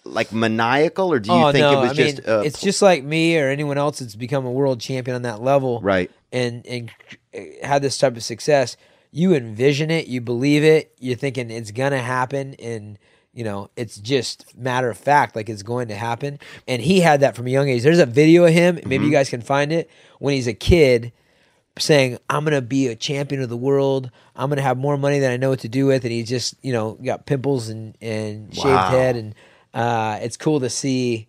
like 0.04 0.32
maniacal, 0.32 1.12
or 1.12 1.18
do 1.18 1.30
you 1.32 1.44
oh 1.44 1.52
think 1.52 1.64
no, 1.64 1.78
it 1.78 1.80
was 1.80 1.90
I 1.90 1.94
mean, 1.94 2.14
just 2.16 2.28
uh, 2.28 2.42
it's 2.44 2.60
just 2.60 2.82
like 2.82 3.04
me 3.04 3.38
or 3.38 3.48
anyone 3.48 3.78
else 3.78 3.98
that's 3.98 4.16
become 4.16 4.46
a 4.46 4.50
world 4.52 4.80
champion 4.80 5.14
on 5.16 5.22
that 5.22 5.42
level, 5.42 5.80
right? 5.80 6.10
And 6.32 6.66
and 6.66 6.90
had 7.62 7.82
this 7.82 7.98
type 7.98 8.16
of 8.16 8.22
success. 8.22 8.76
You 9.12 9.34
envision 9.34 9.90
it, 9.90 10.06
you 10.06 10.20
believe 10.20 10.62
it, 10.62 10.94
you're 11.00 11.16
thinking 11.16 11.50
it's 11.50 11.72
gonna 11.72 11.98
happen, 11.98 12.54
and 12.54 12.96
you 13.34 13.42
know 13.44 13.70
it's 13.76 13.96
just 13.96 14.56
matter 14.56 14.88
of 14.88 14.96
fact, 14.96 15.34
like 15.34 15.48
it's 15.48 15.62
going 15.64 15.88
to 15.88 15.96
happen. 15.96 16.38
And 16.68 16.80
he 16.80 17.00
had 17.00 17.20
that 17.20 17.34
from 17.36 17.46
a 17.48 17.50
young 17.50 17.68
age. 17.68 17.82
There's 17.82 17.98
a 17.98 18.06
video 18.06 18.44
of 18.44 18.52
him. 18.52 18.76
Maybe 18.86 18.96
Mm-hmm. 18.96 19.04
you 19.06 19.10
guys 19.10 19.28
can 19.28 19.42
find 19.42 19.72
it 19.72 19.90
when 20.20 20.34
he's 20.34 20.46
a 20.46 20.54
kid. 20.54 21.12
Saying 21.78 22.18
I'm 22.28 22.44
gonna 22.44 22.60
be 22.60 22.88
a 22.88 22.96
champion 22.96 23.40
of 23.42 23.48
the 23.48 23.56
world. 23.56 24.10
I'm 24.36 24.48
gonna 24.48 24.62
have 24.62 24.76
more 24.78 24.96
money 24.96 25.18
than 25.18 25.30
I 25.30 25.36
know 25.36 25.50
what 25.50 25.60
to 25.60 25.68
do 25.68 25.86
with, 25.86 26.04
and 26.04 26.12
he's 26.12 26.28
just 26.28 26.54
you 26.62 26.72
know 26.72 26.92
got 27.02 27.26
pimples 27.26 27.68
and 27.68 27.96
and 28.00 28.54
shaved 28.54 28.66
Wow. 28.66 28.90
head, 28.90 29.16
and 29.16 29.34
uh, 29.72 30.18
it's 30.20 30.36
cool 30.36 30.60
to 30.60 30.68
see, 30.68 31.28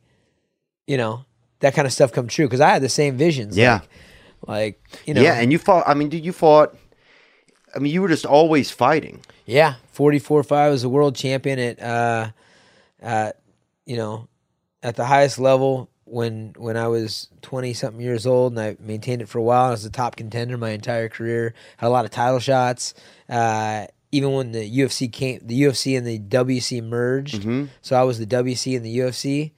you 0.87 0.97
know, 0.97 1.25
that 1.59 1.73
kind 1.75 1.85
of 1.85 1.93
stuff 1.93 2.11
come 2.11 2.27
true 2.27 2.45
because 2.47 2.59
I 2.61 2.69
had 2.69 2.81
the 2.81 2.89
same 2.89 3.15
visions. 3.17 3.55
Yeah. 3.55 3.81
like, 4.47 4.81
like 4.89 4.99
you 5.07 5.13
know, 5.13 5.21
yeah, 5.21 5.35
and 5.39 5.51
you 5.51 5.59
fought. 5.59 5.83
I 5.87 5.93
mean, 5.93 6.09
dude, 6.09 6.25
you 6.25 6.33
fought. 6.33 6.75
I 7.75 7.79
mean, 7.79 7.93
you 7.93 8.01
were 8.01 8.07
just 8.09 8.25
always 8.25 8.71
fighting. 8.71 9.21
Yeah, 9.45 9.75
forty 9.91 10.17
four 10.19 10.43
five 10.43 10.71
was 10.71 10.83
a 10.83 10.89
world 10.89 11.15
champion 11.15 11.59
at 11.59 11.79
uh, 11.81 12.29
at 12.99 13.39
you 13.85 13.95
know 13.95 14.27
at 14.83 14.95
the 14.95 15.05
highest 15.05 15.37
level 15.37 15.87
when 16.11 16.53
when 16.57 16.77
I 16.77 16.87
was 16.87 17.29
twenty 17.41 17.73
something 17.73 18.01
years 18.01 18.27
old, 18.27 18.53
and 18.53 18.59
I 18.59 18.77
maintained 18.79 19.21
it 19.21 19.29
for 19.29 19.39
a 19.39 19.43
while. 19.43 19.67
I 19.67 19.71
was 19.71 19.85
a 19.85 19.89
top 19.89 20.15
contender 20.15 20.57
my 20.57 20.71
entire 20.71 21.09
career. 21.09 21.53
Had 21.77 21.87
a 21.87 21.89
lot 21.89 22.05
of 22.05 22.11
title 22.11 22.39
shots. 22.39 22.93
Uh, 23.29 23.87
even 24.11 24.33
when 24.33 24.51
the 24.51 24.69
UFC 24.79 25.11
came, 25.11 25.39
the 25.41 25.61
UFC 25.61 25.97
and 25.97 26.05
the 26.05 26.19
WEC 26.19 26.83
merged. 26.83 27.43
So 27.81 27.95
I 27.95 28.03
was 28.03 28.19
the 28.19 28.25
WEC 28.25 28.75
and 28.75 28.85
the 28.85 28.97
UFC. 28.97 29.51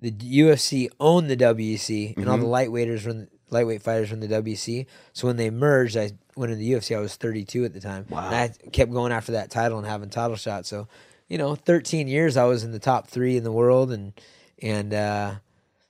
The 0.00 0.10
UFC 0.10 0.88
owned 0.98 1.30
the 1.30 1.36
WEC, 1.36 2.16
and 2.16 2.28
all 2.28 2.36
the 2.36 2.44
lightweighters 2.44 3.06
run 3.06 3.28
lightweight 3.50 3.82
fighters 3.82 4.10
run 4.10 4.20
the 4.20 4.28
WEC. 4.28 4.86
So 5.12 5.28
when 5.28 5.36
they 5.36 5.48
merged, 5.48 5.96
I 5.96 6.10
went 6.36 6.52
in 6.52 6.58
the 6.58 6.72
UFC. 6.72 6.96
I 6.96 7.00
was 7.00 7.14
32 7.14 7.64
at 7.64 7.72
the 7.72 7.80
time. 7.80 8.06
Wow. 8.10 8.26
And 8.26 8.34
I 8.34 8.68
kept 8.70 8.92
going 8.92 9.12
after 9.12 9.32
that 9.32 9.50
title 9.50 9.78
and 9.78 9.86
having 9.86 10.10
title 10.10 10.36
shots. 10.36 10.68
So, 10.68 10.88
you 11.28 11.38
know, 11.38 11.54
13 11.54 12.08
years 12.08 12.36
I 12.36 12.44
was 12.44 12.64
in 12.64 12.72
the 12.72 12.78
top 12.78 13.06
three 13.06 13.36
in 13.36 13.44
the 13.44 13.52
world 13.52 13.92
and 13.92 14.12
and 14.60 14.94
uh, 14.94 15.34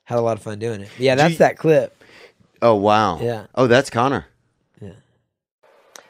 had 0.05 0.19
a 0.19 0.21
lot 0.23 0.37
of 0.37 0.43
fun 0.43 0.59
doing 0.59 0.81
it. 0.83 0.91
Yeah, 0.99 1.15
that's 1.15 1.33
you- 1.33 1.39
that 1.39 1.57
clip. 1.59 1.97
Oh 2.63 2.75
wow. 2.77 3.21
Yeah. 3.21 3.47
Oh, 3.55 3.67
that's 3.67 3.91
Conor. 3.91 4.27
Yeah. 4.81 4.93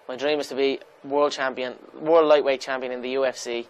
My 0.09 0.17
dream 0.17 0.39
is 0.41 0.49
to 0.49 0.55
be 0.55 0.79
world 1.03 1.33
champion, 1.33 1.75
world 2.01 2.27
lightweight 2.29 2.61
champion 2.61 2.93
in 2.93 3.03
the 3.03 3.15
UFC, 3.15 3.67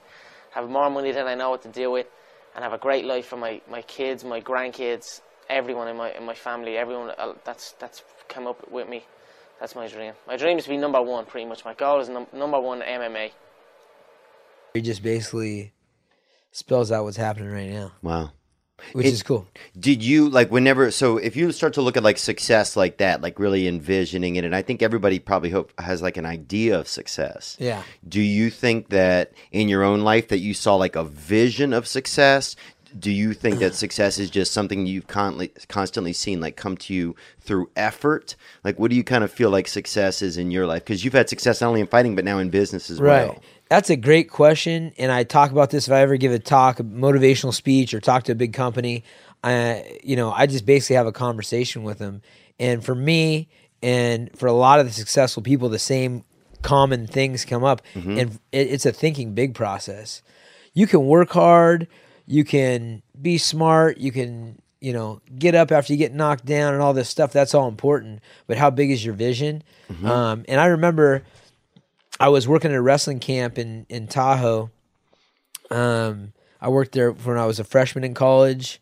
have 0.51 0.69
more 0.69 0.91
money 0.91 1.11
than 1.13 1.27
I 1.27 1.35
know 1.35 1.51
what 1.51 1.63
to 1.63 1.69
do 1.69 1.91
with, 1.91 2.07
and 2.55 2.63
have 2.63 2.73
a 2.73 2.79
great 2.79 3.05
life 3.05 3.27
for 3.27 3.37
my, 3.37 3.61
my 3.71 3.83
kids, 3.83 4.23
my 4.25 4.41
grandkids, 4.41 5.21
everyone 5.49 5.89
in 5.89 5.97
my 5.97 6.11
in 6.13 6.25
my 6.25 6.35
family, 6.35 6.77
everyone 6.77 7.11
uh, 7.19 7.33
that's 7.45 7.73
that's 7.79 8.03
come 8.29 8.47
up 8.47 8.71
with 8.71 8.89
me. 8.89 9.05
That's 9.61 9.75
my 9.75 9.89
dream. 9.89 10.13
My 10.27 10.37
dream 10.37 10.59
is 10.59 10.65
to 10.65 10.71
be 10.71 10.77
number 10.77 11.01
one, 11.01 11.25
pretty 11.27 11.47
much. 11.47 11.65
My 11.65 11.75
goal 11.75 12.01
is 12.01 12.09
num- 12.09 12.27
number 12.33 12.61
one 12.61 12.81
MMA. 12.83 13.31
He 14.75 14.83
just 14.83 15.03
basically 15.03 15.73
spells 16.51 16.91
out 16.93 17.05
what's 17.05 17.17
happening 17.17 17.51
right 17.51 17.71
now, 17.71 17.93
Wow. 18.03 18.33
Which 18.93 19.07
It- 19.07 19.13
is 19.13 19.23
cool. 19.23 19.47
Did 19.79 20.03
you 20.03 20.29
like 20.29 20.51
whenever? 20.51 20.91
So 20.91 21.17
if 21.19 21.37
you 21.37 21.51
start 21.53 21.73
to 21.75 21.83
look 21.83 21.97
at 21.97 22.03
like 22.03 22.19
success 22.19 22.77
like 22.77 22.99
that, 22.99 23.21
like 23.23 23.39
really 23.39 23.67
envisioning 23.69 24.37
it, 24.37 24.45
and 24.45 24.55
I 24.55 24.63
think 24.63 24.83
everybody 24.83 25.19
probably 25.19 25.51
hope 25.51 25.73
has 25.81 26.03
like 26.03 26.17
an 26.17 26.27
idea 26.27 26.79
of 26.79 26.89
success. 26.89 27.57
Yeah. 27.61 27.83
Do 28.09 28.21
you 28.21 28.51
think 28.51 28.89
that 28.91 29.33
in 29.53 29.69
your 29.69 29.83
own 29.83 30.01
life 30.01 30.29
that 30.29 30.39
you 30.39 30.55
saw 30.55 30.77
like 30.77 30.97
a 30.97 31.05
vision 31.05 31.73
of 31.73 31.87
success? 31.87 32.57
do 32.97 33.11
you 33.11 33.33
think 33.35 33.59
that 33.59 33.75
success 33.85 34.21
is 34.21 34.31
just 34.31 34.53
something 34.53 34.87
you've 34.87 35.09
constantly 35.09 35.49
constantly 35.67 36.13
seen 36.13 36.41
like 36.41 36.55
come 36.55 36.77
to 36.77 36.95
you 36.95 37.17
through 37.41 37.69
effort? 37.75 38.37
Like, 38.63 38.79
what 38.79 38.89
do 38.89 38.97
you 38.97 39.03
kind 39.03 39.25
of 39.25 39.33
feel 39.33 39.51
like 39.51 39.67
success 39.67 40.23
is 40.23 40.37
in 40.37 40.53
your 40.53 40.65
life? 40.65 40.85
Because 40.85 41.05
you've 41.05 41.13
had 41.13 41.29
success 41.29 41.61
not 41.61 41.67
only 41.71 41.81
in 41.81 41.89
fighting 41.89 42.15
but 42.15 42.25
now 42.25 42.39
in 42.39 42.51
business 42.51 42.91
as 42.91 43.01
Right. 43.01 43.27
well. 43.27 43.43
That's 43.75 43.91
a 43.91 43.97
great 43.97 44.31
question, 44.31 44.93
and 44.99 45.11
I 45.11 45.25
talk 45.25 45.51
about 45.51 45.71
this 45.71 45.89
if 45.89 45.93
I 45.93 46.03
ever 46.03 46.17
give 46.17 46.31
a 46.31 46.39
talk, 46.39 46.79
a 46.79 46.85
motivational 46.85 47.53
speech, 47.53 47.93
or 47.93 48.01
talk 48.01 48.23
to 48.25 48.33
a 48.33 48.37
big 48.37 48.53
company. 48.53 49.03
I, 49.43 49.99
you 50.05 50.15
know, 50.15 50.31
I 50.31 50.47
just 50.47 50.65
basically 50.65 50.95
have 50.95 51.09
a 51.09 51.13
conversation 51.13 51.83
with 51.83 51.99
them, 51.99 52.23
and 52.61 52.85
for 52.85 52.95
me, 52.95 53.49
and 53.83 54.31
for 54.39 54.47
a 54.47 54.53
lot 54.53 54.79
of 54.79 54.87
the 54.87 54.93
successful 54.93 55.43
people, 55.43 55.69
the 55.69 55.81
same 55.81 56.23
common 56.63 57.09
things 57.09 57.45
come 57.45 57.65
up, 57.65 57.83
and 58.17 58.39
it, 58.53 58.69
it's 58.71 58.87
a 58.87 58.93
thinking 58.93 59.35
big 59.35 59.55
process. 59.55 60.23
You 60.73 60.87
can 60.87 61.05
work 61.05 61.31
hard, 61.31 61.89
you 62.27 62.45
can 62.45 63.03
be 63.21 63.39
smart, 63.39 63.99
you 63.99 64.13
can, 64.13 64.63
you 64.81 64.93
know, 64.93 65.21
get 65.37 65.57
up 65.57 65.73
after 65.73 65.93
you 65.93 65.99
get 65.99 66.15
knocked 66.15 66.45
down, 66.47 66.75
and 66.75 66.81
all 66.81 66.95
this 66.95 67.09
stuff. 67.09 67.33
That's 67.33 67.57
all 67.57 67.67
important, 67.67 68.21
but 68.47 68.57
how 68.57 68.71
big 68.71 68.93
is 68.93 69.05
your 69.05 69.15
vision? 69.15 69.65
Um, 70.09 70.45
and 70.47 70.61
I 70.61 70.67
remember. 70.67 71.25
I 72.21 72.29
was 72.29 72.47
working 72.47 72.71
at 72.71 72.77
a 72.77 72.83
wrestling 72.83 73.21
camp 73.21 73.59
in 73.59 73.87
in 73.89 74.07
Tahoe. 74.07 74.71
Um, 75.71 76.33
I 76.61 76.69
worked 76.69 76.93
there 76.93 77.11
when 77.13 77.39
I 77.39 77.47
was 77.47 77.59
a 77.59 77.65
freshman 77.65 78.05
in 78.05 78.15
college, 78.15 78.81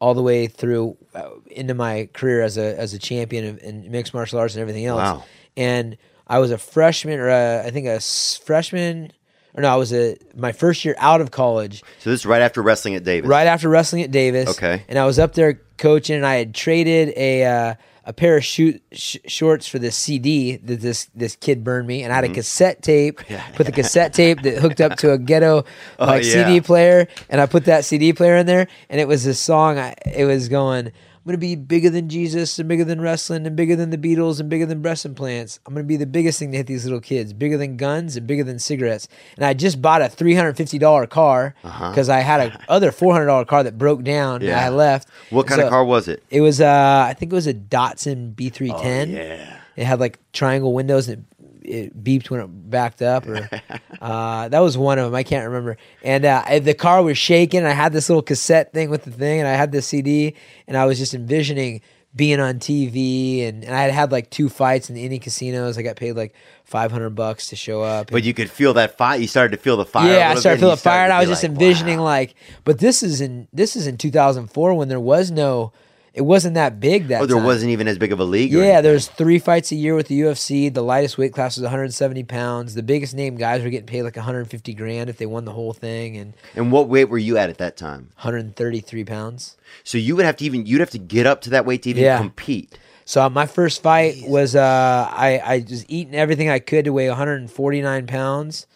all 0.00 0.14
the 0.14 0.22
way 0.22 0.46
through 0.46 0.96
uh, 1.14 1.30
into 1.46 1.74
my 1.74 2.08
career 2.12 2.42
as 2.42 2.56
a 2.56 2.78
as 2.78 2.94
a 2.94 2.98
champion 2.98 3.44
of, 3.46 3.58
in 3.62 3.90
mixed 3.90 4.14
martial 4.14 4.38
arts 4.38 4.54
and 4.54 4.60
everything 4.62 4.86
else. 4.86 4.98
Wow. 5.00 5.24
And 5.56 5.96
I 6.26 6.38
was 6.38 6.50
a 6.50 6.58
freshman, 6.58 7.18
or 7.18 7.28
a, 7.28 7.64
I 7.66 7.70
think 7.70 7.86
a 7.86 7.94
s- 7.94 8.40
freshman, 8.44 9.12
or 9.54 9.62
no, 9.62 9.68
I 9.68 9.76
was 9.76 9.92
a 9.92 10.16
my 10.36 10.52
first 10.52 10.84
year 10.84 10.94
out 10.98 11.20
of 11.20 11.30
college, 11.30 11.82
So 12.00 12.10
this 12.10 12.20
is 12.20 12.26
right 12.26 12.42
after 12.42 12.62
wrestling 12.62 12.94
at 12.94 13.04
Davis. 13.04 13.28
right 13.28 13.46
after 13.46 13.68
wrestling 13.68 14.02
at 14.02 14.10
Davis. 14.10 14.48
Okay. 14.50 14.82
And 14.88 14.98
I 14.98 15.04
was 15.06 15.18
up 15.18 15.34
there 15.34 15.60
coaching, 15.78 16.16
and 16.16 16.26
I 16.26 16.36
had 16.36 16.54
traded 16.54 17.12
a 17.16 17.44
uh, 17.44 17.74
a 18.04 18.12
pair 18.14 18.38
of 18.38 18.44
shoot, 18.44 18.82
sh- 18.92 19.16
shorts 19.26 19.66
for 19.68 19.78
this 19.78 19.94
CD 19.96 20.56
that 20.56 20.80
this 20.80 21.10
this 21.14 21.36
kid 21.36 21.62
burned 21.62 21.86
me, 21.86 22.02
and 22.02 22.12
I 22.12 22.16
Mm-hmm. 22.16 22.24
had 22.26 22.30
a 22.30 22.34
cassette 22.34 22.82
tape. 22.82 23.20
Put 23.54 23.66
the 23.66 23.72
cassette 23.72 24.14
tape 24.14 24.40
that 24.42 24.58
hooked 24.58 24.80
up 24.80 24.96
to 24.98 25.12
a 25.12 25.18
ghetto 25.18 25.56
like 25.98 26.22
Oh, 26.22 26.26
yeah. 26.26 26.46
CD 26.46 26.60
player, 26.62 27.06
and 27.28 27.40
I 27.40 27.46
put 27.46 27.66
that 27.66 27.84
CD 27.84 28.12
player 28.14 28.36
in 28.36 28.46
there, 28.46 28.66
and 28.88 29.00
it 29.00 29.06
was 29.08 29.24
this 29.24 29.38
song. 29.40 29.78
I, 29.78 29.94
it 30.06 30.24
was 30.24 30.48
going. 30.48 30.92
I'm 31.28 31.32
gonna 31.32 31.38
be 31.40 31.56
bigger 31.56 31.90
than 31.90 32.08
Jesus 32.08 32.58
and 32.58 32.66
bigger 32.70 32.84
than 32.84 33.02
wrestling 33.02 33.46
and 33.46 33.54
bigger 33.54 33.76
than 33.76 33.90
the 33.90 33.98
Beatles 33.98 34.40
and 34.40 34.48
bigger 34.48 34.64
than 34.64 34.80
breast 34.80 35.04
implants. 35.04 35.60
I'm 35.66 35.74
gonna 35.74 35.84
be 35.84 35.98
the 35.98 36.06
biggest 36.06 36.38
thing 36.38 36.52
to 36.52 36.56
hit 36.56 36.66
these 36.66 36.86
little 36.86 37.02
kids, 37.02 37.34
bigger 37.34 37.58
than 37.58 37.76
guns 37.76 38.16
and 38.16 38.26
bigger 38.26 38.42
than 38.44 38.58
cigarettes. 38.58 39.08
And 39.36 39.44
I 39.44 39.52
just 39.52 39.82
bought 39.82 40.00
a 40.00 40.08
three 40.08 40.34
hundred 40.34 40.56
fifty 40.56 40.78
dollar 40.78 41.06
car 41.06 41.54
because 41.62 42.08
I 42.08 42.20
had 42.20 42.40
a 42.40 42.60
other 42.70 42.90
four 42.92 43.12
hundred 43.12 43.26
dollar 43.26 43.44
car 43.44 43.62
that 43.62 43.76
broke 43.76 44.04
down. 44.04 44.36
and 44.40 44.44
Uh-huh. 44.50 44.58
Yeah. 44.58 44.64
I 44.64 44.70
left. 44.70 45.08
What 45.28 45.46
kind 45.46 45.60
of 45.60 45.68
car 45.68 45.84
was 45.84 46.08
it? 46.08 46.22
It 46.30 46.40
was 46.40 46.62
uh, 46.62 47.04
I 47.06 47.12
think 47.12 47.30
it 47.30 47.34
was 47.34 47.46
a 47.46 47.52
Datsun 47.52 48.34
B310. 48.34 48.72
Oh, 48.72 48.82
Yeah. 49.12 49.54
It 49.76 49.84
had 49.84 50.00
like 50.00 50.18
triangle 50.32 50.72
windows 50.72 51.08
and 51.08 51.26
it, 51.37 51.37
it 51.68 52.04
beeped 52.04 52.30
when 52.30 52.40
it 52.40 52.46
backed 52.48 53.02
up. 53.02 53.26
Or 53.26 53.48
uh, 54.00 54.48
that 54.48 54.60
was 54.60 54.76
one 54.78 54.98
of 54.98 55.06
them. 55.06 55.14
I 55.14 55.22
can't 55.22 55.46
remember. 55.46 55.76
And 56.02 56.24
uh, 56.24 56.58
the 56.60 56.74
car 56.74 57.02
was 57.02 57.18
shaking. 57.18 57.64
I 57.64 57.70
had 57.70 57.92
this 57.92 58.08
little 58.08 58.22
cassette 58.22 58.72
thing 58.72 58.90
with 58.90 59.04
the 59.04 59.10
thing, 59.10 59.40
and 59.40 59.48
I 59.48 59.52
had 59.52 59.72
the 59.72 59.82
CD, 59.82 60.34
and 60.66 60.76
I 60.76 60.86
was 60.86 60.98
just 60.98 61.14
envisioning 61.14 61.80
being 62.14 62.40
on 62.40 62.58
TV. 62.58 63.46
And, 63.46 63.64
and 63.64 63.74
I 63.74 63.82
had 63.82 63.90
had 63.92 64.12
like 64.12 64.30
two 64.30 64.48
fights 64.48 64.88
in 64.88 64.94
the 64.94 65.08
indie 65.08 65.20
casinos. 65.20 65.78
I 65.78 65.82
got 65.82 65.96
paid 65.96 66.12
like 66.12 66.34
five 66.64 66.92
hundred 66.92 67.10
bucks 67.10 67.48
to 67.48 67.56
show 67.56 67.82
up. 67.82 68.10
But 68.10 68.24
you 68.24 68.34
could 68.34 68.50
feel 68.50 68.74
that 68.74 68.96
fire. 68.96 69.18
You 69.18 69.26
started 69.26 69.56
to 69.56 69.62
feel 69.62 69.76
the 69.76 69.86
fire. 69.86 70.12
Yeah, 70.12 70.30
I 70.30 70.34
started 70.34 70.56
bit, 70.56 70.60
feeling 70.60 70.76
the 70.76 70.82
fire, 70.82 71.04
and 71.04 71.12
I 71.12 71.20
was 71.20 71.28
just 71.28 71.42
like, 71.42 71.52
envisioning 71.52 71.98
wow. 71.98 72.04
like, 72.04 72.34
but 72.64 72.78
this 72.78 73.02
is 73.02 73.20
in 73.20 73.48
this 73.52 73.76
is 73.76 73.86
in 73.86 73.96
2004 73.96 74.74
when 74.74 74.88
there 74.88 75.00
was 75.00 75.30
no, 75.30 75.72
it 76.18 76.24
wasn't 76.24 76.54
that 76.54 76.80
big 76.80 77.08
that 77.08 77.14
time. 77.16 77.22
Oh, 77.22 77.26
there 77.26 77.36
time. 77.36 77.44
wasn't 77.46 77.70
even 77.70 77.88
as 77.88 77.96
big 77.96 78.12
of 78.12 78.20
a 78.20 78.24
league. 78.24 78.52
Yeah, 78.52 78.60
anything. 78.64 78.82
there's 78.82 79.06
three 79.08 79.38
fights 79.38 79.72
a 79.72 79.76
year 79.76 79.94
with 79.94 80.08
the 80.08 80.20
UFC. 80.20 80.72
The 80.72 80.82
lightest 80.82 81.16
weight 81.16 81.32
class 81.32 81.56
was 81.56 81.62
170 81.62 82.24
pounds. 82.24 82.74
The 82.74 82.82
biggest 82.82 83.14
name 83.14 83.36
guys 83.36 83.62
were 83.62 83.70
getting 83.70 83.86
paid 83.86 84.02
like 84.02 84.16
150 84.16 84.74
grand 84.74 85.08
if 85.08 85.16
they 85.16 85.26
won 85.26 85.44
the 85.46 85.52
whole 85.52 85.72
thing, 85.72 86.16
and 86.16 86.34
And 86.54 86.70
what 86.70 86.88
weight 86.88 87.06
were 87.08 87.18
you 87.18 87.38
at 87.38 87.48
at 87.48 87.58
that 87.58 87.76
time? 87.78 88.10
133 88.16 89.04
pounds. 89.04 89.56
So 89.84 89.96
you 89.96 90.16
would 90.16 90.24
have 90.24 90.36
to 90.38 90.44
even 90.44 90.66
you'd 90.66 90.80
have 90.80 90.90
to 90.90 90.98
get 90.98 91.26
up 91.26 91.40
to 91.42 91.50
that 91.50 91.64
weight 91.64 91.82
to 91.84 91.90
even 91.90 92.02
Yeah. 92.02 92.18
compete. 92.18 92.76
So 93.04 93.26
my 93.30 93.46
first 93.46 93.82
fight 93.82 94.16
was 94.28 94.54
uh, 94.54 95.08
I 95.10 95.38
I 95.42 95.64
was 95.68 95.86
eating 95.88 96.14
everything 96.14 96.50
I 96.50 96.58
could 96.58 96.84
to 96.84 96.92
weigh 96.92 97.08
149 97.08 98.06
pounds, 98.06 98.66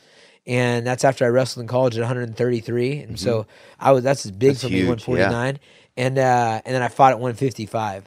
and 0.47 0.87
that's 0.87 1.05
after 1.05 1.25
I 1.25 1.29
wrestled 1.29 1.63
in 1.63 1.69
college 1.69 1.97
at 1.99 2.01
133, 2.01 2.99
and 3.01 3.19
so 3.21 3.47
I 3.79 3.93
was 3.93 4.03
that's 4.05 4.25
as 4.25 4.31
big 4.33 4.53
Mm-hmm. 4.53 4.53
That's 4.53 4.63
for 4.63 4.69
me 4.69 4.77
huge, 4.77 4.89
149, 4.89 5.59
and 5.97 6.19
uh, 6.19 6.61
and 6.65 6.75
then 6.75 6.83
I 6.83 6.89
fought 6.89 7.13
at 7.13 7.19
155 7.21 8.05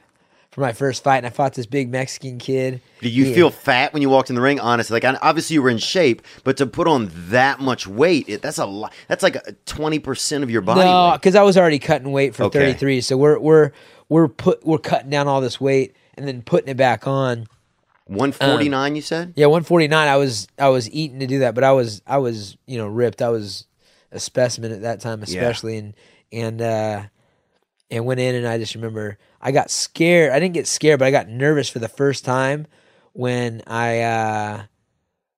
for 0.52 0.62
my 0.62 0.72
first 0.72 1.04
fight, 1.04 1.18
and 1.18 1.26
I 1.26 1.30
fought 1.30 1.54
this 1.54 1.66
big 1.66 1.90
Mexican 1.90 2.38
kid. 2.38 2.82
Did 3.02 3.10
you 3.12 3.26
He- 3.26 3.34
feel 3.34 3.50
fat 3.50 3.92
when 3.94 4.02
you 4.02 4.10
walked 4.10 4.30
in 4.30 4.36
the 4.36 4.42
ring? 4.42 4.60
Honestly, 4.60 5.00
like 5.00 5.20
obviously 5.22 5.56
you 5.56 5.62
were 5.62 5.70
in 5.70 5.78
shape, 5.78 6.22
but 6.44 6.58
to 6.58 6.66
put 6.66 6.88
on 6.88 7.12
that 7.30 7.60
much 7.60 7.86
weight, 7.88 8.30
it, 8.30 8.42
that's 8.42 8.58
a 8.58 8.66
lot. 8.66 8.94
That's 9.08 9.22
like 9.24 9.38
twenty 9.66 10.00
percent 10.00 10.44
of 10.44 10.50
your 10.50 10.62
body. 10.62 10.82
No, 10.82 11.12
because 11.14 11.36
I 11.36 11.44
was 11.44 11.58
already 11.58 11.80
cutting 11.80 12.12
weight 12.12 12.36
for 12.36 12.44
Okay. 12.46 12.60
33. 12.60 13.02
So 13.02 13.18
we're 13.18 13.38
we're 13.40 13.72
we're 14.10 14.28
put 14.28 14.66
we're 14.66 14.78
cutting 14.78 15.10
down 15.10 15.28
all 15.28 15.42
this 15.42 15.60
weight 15.60 15.96
and 16.16 16.28
then 16.28 16.42
putting 16.42 16.70
it 16.70 16.78
back 16.78 17.06
on. 17.08 17.48
one 18.06 18.32
forty 18.32 18.70
nine. 18.70 18.96
You 18.96 19.02
said. 19.02 19.34
Yeah, 19.36 19.48
149. 19.48 20.08
I 20.08 20.16
was 20.16 20.48
I 20.58 20.70
was 20.70 20.90
eating 20.92 21.20
to 21.20 21.28
do 21.28 21.40
that, 21.40 21.54
but 21.54 21.64
I 21.66 21.74
was 21.74 22.02
I 22.08 22.18
was 22.20 22.56
you 22.66 22.78
know 22.78 22.88
ripped. 22.88 23.22
I 23.22 23.30
was 23.30 23.68
a 24.12 24.20
specimen 24.20 24.72
at 24.72 24.84
that 24.84 25.02
time, 25.02 25.22
especially 25.22 25.78
and 25.78 25.94
and 26.32 26.62
uh, 26.62 27.02
and 27.92 28.06
went 28.06 28.20
in 28.20 28.36
and 28.36 28.48
I 28.48 28.58
just 28.58 28.76
remember 28.76 29.18
I 29.42 29.52
got 29.52 29.70
scared. 29.70 30.32
I 30.32 30.40
didn't 30.40 30.54
get 30.56 30.68
scared, 30.68 31.00
but 31.00 31.06
I 31.06 31.12
got 31.12 31.28
nervous 31.30 31.70
for 31.70 31.80
the 31.80 31.88
first 31.90 32.26
time 32.26 32.66
when 33.14 33.62
I 33.68 34.02
uh, 34.02 34.64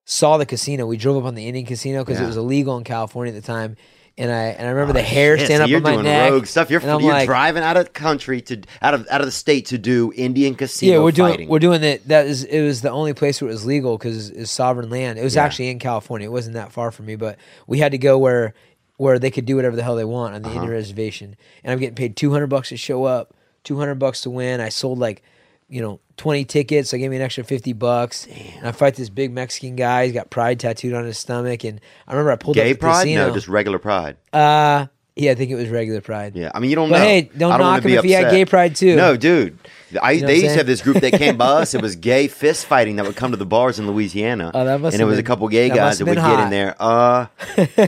saw 0.06 0.38
the 0.38 0.46
casino. 0.46 0.86
We 0.86 0.98
drove 0.98 1.18
up 1.18 1.24
on 1.28 1.36
the 1.36 1.48
Indian 1.48 1.66
casino 1.66 2.04
because 2.04 2.20
Yeah. 2.20 2.26
it 2.26 2.28
was 2.28 2.38
illegal 2.38 2.78
in 2.78 2.84
California 2.84 3.34
at 3.34 3.42
the 3.42 3.46
time. 3.46 3.76
And 4.20 4.32
I 4.32 4.46
and 4.46 4.66
I 4.68 4.72
remember 4.72 4.94
the 4.94 5.04
hair 5.04 5.38
Yeah, 5.38 5.46
stand 5.46 5.58
so 5.60 5.64
up 5.66 5.70
you're 5.70 5.78
on 5.78 5.84
my 5.84 5.92
doing 5.92 6.06
neck. 6.06 6.32
rogue 6.32 6.46
stuff. 6.48 6.72
You're, 6.72 6.82
you're 6.82 7.00
like, 7.02 7.28
driving 7.28 7.62
out 7.62 7.78
of 7.78 7.84
the 7.86 7.92
country 7.92 8.42
to 8.42 8.62
out 8.82 8.96
of 8.96 9.06
out 9.12 9.22
of 9.22 9.28
the 9.28 9.32
state 9.32 9.68
to 9.68 9.78
do 9.78 10.12
Indian 10.16 10.56
casino. 10.56 10.94
yeah, 10.94 11.04
we're 11.04 11.12
doing 11.12 11.34
fighting. 11.34 11.50
we're 11.50 11.60
doing 11.60 11.82
that. 11.82 12.08
That 12.08 12.26
is 12.26 12.44
it 12.44 12.64
was 12.64 12.82
the 12.82 12.90
only 12.90 13.14
place 13.14 13.40
where 13.40 13.50
it 13.50 13.54
was 13.54 13.64
legal 13.64 13.96
because 13.96 14.32
it's 14.32 14.50
sovereign 14.50 14.90
land. 14.90 15.20
It 15.20 15.24
was 15.24 15.36
Yeah. 15.36 15.44
actually 15.44 15.68
in 15.70 15.78
California. 15.78 16.28
It 16.28 16.32
wasn't 16.32 16.56
that 16.56 16.72
far 16.72 16.90
from 16.90 17.06
me, 17.06 17.16
but 17.16 17.38
we 17.68 17.78
had 17.78 17.92
to 17.92 18.00
go 18.00 18.18
where 18.18 18.56
where 18.98 19.18
they 19.20 19.32
could 19.32 19.46
do 19.46 19.56
whatever 19.56 19.76
the 19.76 19.84
hell 19.84 19.96
they 19.96 20.04
want 20.06 20.36
on 20.36 20.42
the 20.42 20.50
Uh-huh. 20.50 20.58
Indian 20.60 20.74
reservation. 20.74 21.36
And 21.64 21.72
I'm 21.72 21.80
getting 21.80 21.96
paid 21.96 22.16
200 22.18 22.48
bucks 22.48 22.70
to 22.70 22.78
show 22.78 23.04
up, 23.06 23.34
200 23.64 23.96
bucks 23.96 24.22
to 24.22 24.30
win. 24.30 24.60
I 24.60 24.70
sold 24.70 25.00
like 25.00 25.24
you 25.70 25.82
know 25.82 26.00
20 26.18 26.46
tickets. 26.46 26.90
So 26.90 26.98
they 26.98 27.02
gave 27.02 27.10
me 27.12 27.18
an 27.18 27.22
extra 27.22 27.44
50 27.44 27.74
bucks. 27.74 28.26
And 28.58 28.68
I 28.68 28.72
fight 28.72 28.96
this 28.96 29.10
big 29.10 29.32
Mexican 29.32 29.76
guy. 29.76 30.06
He's 30.06 30.14
got 30.14 30.30
pride 30.30 30.60
tattooed 30.60 30.94
on 30.94 31.06
his 31.06 31.18
stomach. 31.18 31.64
And 31.64 31.80
I 32.08 32.14
remember 32.14 32.32
I 32.32 32.36
pulled 32.38 32.56
gay 32.56 32.72
up 32.72 32.78
the 32.78 32.80
pride. 32.80 33.08
No, 33.10 33.32
just 33.34 33.48
regular 33.48 33.78
pride. 33.80 34.18
uh, 34.34 34.88
yeah, 35.18 35.32
I 35.32 35.36
think 35.36 35.52
it 35.52 35.56
was 35.56 35.70
regular 35.70 36.02
pride. 36.02 36.36
Yeah, 36.36 36.52
I 36.54 36.60
mean 36.60 36.70
you 36.70 36.76
don't 36.76 36.90
But 36.90 37.00
know. 37.00 37.04
hey, 37.06 37.30
don't 37.38 37.52
I 37.52 37.58
knock 37.58 37.84
him 37.84 37.92
if 37.92 38.04
he 38.04 38.12
had 38.12 38.32
gay 38.32 38.46
pride, 38.46 38.76
too. 38.76 38.96
No, 38.96 39.18
dude. 39.18 39.58
I, 40.02 40.12
You 40.12 40.22
know 40.22 40.28
they 40.28 40.36
used 40.36 40.48
to 40.50 40.58
have 40.58 40.68
this 40.68 40.82
group 40.82 40.98
that 40.98 41.14
came 41.14 41.38
by 41.38 41.46
us. 41.46 41.74
It 41.74 41.82
was 41.82 41.96
gay 42.12 42.28
fist 42.28 42.66
fighting 42.66 42.98
that 42.98 43.06
would 43.06 43.16
come 43.16 43.32
to 43.32 43.38
the 43.38 43.46
bars 43.46 43.80
in 43.80 43.88
Louisiana. 43.88 44.52
Oh, 44.54 44.66
that 44.66 44.82
must 44.82 44.94
and 44.94 45.02
it 45.02 45.06
was 45.06 45.18
a 45.18 45.24
couple 45.24 45.48
gay 45.48 45.70
that 45.70 45.76
guys 45.76 46.00
that 46.00 46.06
would 46.06 46.16
been 46.16 46.24
get 46.26 46.40
in 46.42 46.50
there. 46.50 46.76
Uh, 46.80 47.28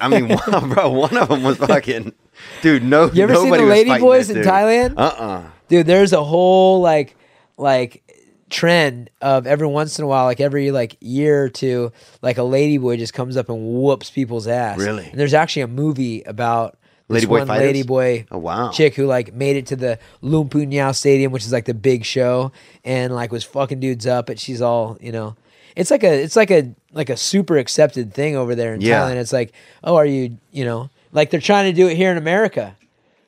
I 0.02 0.08
mean, 0.08 0.30
one, 0.30 0.70
bro, 0.74 0.90
one 0.92 1.18
of 1.18 1.28
them 1.30 1.44
was 1.44 1.58
fucking, 1.58 2.14
dude. 2.62 2.84
No, 2.84 3.12
You 3.12 3.24
ever 3.24 3.36
seen 3.36 3.52
the 3.52 3.64
Lady 3.64 3.98
Boys 4.00 4.30
in 4.30 4.38
dude. 4.38 4.46
Thailand? 4.46 4.94
Uh 4.98 5.02
uh 5.02 5.44
dude 5.68 5.86
there's 5.86 6.14
a 6.14 6.24
whole 6.24 6.82
like 6.82 7.16
like 7.58 8.02
trend 8.50 9.12
of 9.22 9.46
every 9.46 9.68
once 9.68 10.00
in 10.00 10.06
a 10.06 10.08
while 10.08 10.26
like 10.26 10.40
every 10.40 10.72
like 10.72 10.98
year 11.00 11.44
or 11.44 11.50
two 11.50 11.92
like 12.24 12.40
a 12.40 12.44
lady 12.44 12.80
boy 12.80 12.98
just 12.98 13.14
comes 13.14 13.38
up 13.38 13.48
and 13.50 13.60
whoops 13.64 14.10
people's 14.10 14.48
ass 14.48 14.80
Really? 14.80 15.06
and 15.06 15.20
there's 15.20 15.36
actually 15.36 15.62
a 15.62 15.68
movie 15.68 16.24
about 16.24 16.79
Ladyboy 17.10 17.48
fighters? 17.48 17.66
lady 17.66 17.84
boy 17.84 18.26
Oh, 18.32 18.38
wow. 18.38 18.70
chick 18.72 18.96
who 18.96 19.06
like 19.06 19.34
made 19.34 19.56
it 19.58 19.66
to 19.68 19.76
the 19.76 19.98
Lumpinee 20.24 20.94
Stadium 20.96 21.32
which 21.32 21.44
is 21.46 21.52
like 21.52 21.66
the 21.66 21.74
big 21.74 22.06
show 22.06 22.52
and 22.84 23.14
like 23.14 23.32
was 23.32 23.44
fucking 23.44 23.80
dudes 23.80 24.06
up 24.08 24.28
but 24.28 24.40
she's 24.40 24.62
all 24.62 24.98
you 25.02 25.12
know 25.12 25.36
it's 25.76 25.92
like 25.92 26.04
a 26.04 26.22
it's 26.24 26.36
like 26.36 26.52
a 26.52 26.74
like 26.94 27.10
a 27.10 27.18
super 27.18 27.58
accepted 27.58 28.14
thing 28.14 28.36
over 28.36 28.54
there 28.56 28.74
in 28.74 28.82
Yeah. 28.82 29.02
Thailand 29.02 29.16
it's 29.16 29.34
like 29.34 29.54
oh 29.84 29.96
are 29.96 30.06
you 30.06 30.38
you 30.52 30.66
know 30.66 30.90
like 31.12 31.30
they're 31.32 31.40
trying 31.40 31.66
to 31.72 31.76
do 31.76 31.88
it 31.88 31.96
here 31.98 32.12
in 32.12 32.18
America 32.18 32.76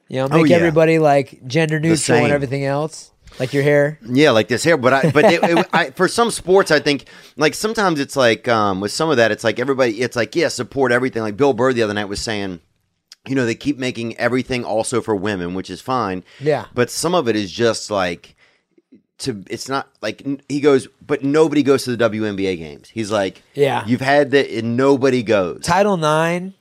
you 0.07 0.17
know, 0.17 0.27
make 0.27 0.41
Oh, 0.41 0.43
yeah. 0.43 0.57
everybody 0.57 0.99
like 0.99 1.39
gender 1.47 1.79
neutral 1.79 2.17
and 2.19 2.33
everything 2.33 2.65
else, 2.65 3.11
like 3.39 3.53
your 3.53 3.63
hair. 3.63 3.97
Yeah, 4.05 4.31
like 4.31 4.49
this 4.49 4.61
hair, 4.61 4.75
but 4.75 4.91
I, 4.91 5.09
but 5.09 5.23
it, 5.23 5.41
it, 5.41 5.67
I, 5.73 5.89
for 5.91 6.09
some 6.09 6.31
sports, 6.31 6.69
I 6.69 6.81
think 6.81 7.05
like 7.37 7.53
sometimes 7.53 7.97
it's 7.97 8.17
like 8.17 8.45
um, 8.49 8.81
with 8.81 8.91
some 8.91 9.09
of 9.09 9.15
that, 9.15 9.31
it's 9.31 9.45
like 9.45 9.57
everybody, 9.57 10.01
it's 10.01 10.17
like 10.17 10.35
yeah, 10.35 10.49
support 10.49 10.91
everything. 10.91 11.21
Like 11.21 11.37
Bill 11.37 11.53
Burr 11.53 11.71
the 11.71 11.83
other 11.83 11.93
night 11.93 12.09
was 12.09 12.19
saying, 12.19 12.59
you 13.27 13.35
know, 13.35 13.45
they 13.45 13.55
keep 13.55 13.77
making 13.77 14.17
everything 14.17 14.63
also 14.65 15.01
for 15.01 15.15
women, 15.15 15.53
which 15.53 15.69
is 15.69 15.81
fine. 15.81 16.23
Yeah. 16.39 16.65
but 16.73 16.89
some 16.89 17.13
of 17.15 17.27
it 17.27 17.35
is 17.35 17.51
just 17.51 17.91
like 17.91 18.35
to. 19.19 19.43
It's 19.49 19.69
not 19.69 19.87
like 20.01 20.25
he 20.49 20.59
goes, 20.61 20.87
but 21.05 21.23
nobody 21.23 21.61
goes 21.63 21.83
to 21.83 21.95
the 21.95 22.09
WNBA 22.09 22.57
games. 22.57 22.89
He's 22.89 23.11
like, 23.11 23.43
Yeah. 23.53 23.85
you've 23.85 24.01
had 24.01 24.31
that, 24.31 24.49
and 24.49 24.75
nobody 24.75 25.21
goes. 25.21 25.61
Title 25.63 25.97
Nine, 25.97 26.55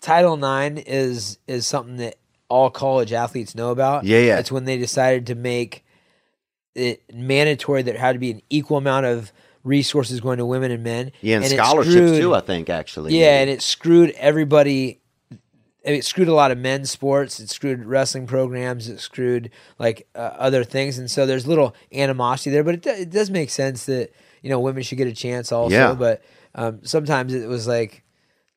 Title 0.00 0.36
Nine 0.36 0.78
is 0.78 1.38
is 1.48 1.66
something 1.66 1.96
that 1.96 2.16
all 2.48 2.70
college 2.70 3.12
athletes 3.12 3.56
know 3.56 3.70
about. 3.72 4.04
Yeah, 4.04 4.20
yeah. 4.20 4.38
It's 4.38 4.52
when 4.52 4.64
they 4.66 4.78
decided 4.78 5.26
to 5.26 5.34
make 5.34 5.84
it 6.76 7.02
mandatory 7.12 7.82
that 7.82 7.90
there 7.92 8.00
had 8.00 8.12
to 8.12 8.18
be 8.20 8.30
an 8.30 8.42
equal 8.50 8.76
amount 8.76 9.06
of 9.06 9.32
resources 9.64 10.20
going 10.20 10.38
to 10.38 10.46
women 10.46 10.70
and 10.70 10.84
men. 10.84 11.10
Yeah, 11.22 11.36
and, 11.36 11.44
it 11.44 11.50
scholarships 11.50 11.92
screwed- 11.96 12.20
too. 12.20 12.34
I 12.36 12.40
think 12.40 12.70
actually. 12.70 13.18
Yeah, 13.18 13.40
and 13.40 13.50
it 13.50 13.62
screwed 13.62 14.10
everybody. 14.10 15.00
It 15.86 16.04
screwed 16.04 16.28
a 16.28 16.34
lot 16.34 16.50
of 16.50 16.58
men's 16.58 16.90
sports. 16.90 17.38
It 17.40 17.48
screwed 17.48 17.84
wrestling 17.84 18.26
programs. 18.26 18.88
It 18.88 18.98
screwed 19.00 19.50
like 19.78 20.08
uh, 20.14 20.18
other 20.18 20.64
things, 20.64 20.98
and 20.98 21.08
so 21.10 21.26
there's 21.26 21.46
little 21.46 21.74
animosity 21.92 22.50
there. 22.50 22.64
But 22.64 22.74
it, 22.74 22.86
it 22.86 23.10
does 23.10 23.30
make 23.30 23.50
sense 23.50 23.86
that 23.86 24.10
you 24.42 24.50
know 24.50 24.58
women 24.60 24.82
should 24.82 24.98
get 24.98 25.06
a 25.06 25.12
chance 25.14 25.52
also. 25.52 25.74
Yeah. 25.74 25.94
But 25.94 26.22
um, 26.56 26.80
sometimes 26.84 27.32
it 27.34 27.46
was 27.48 27.66
like, 27.68 28.02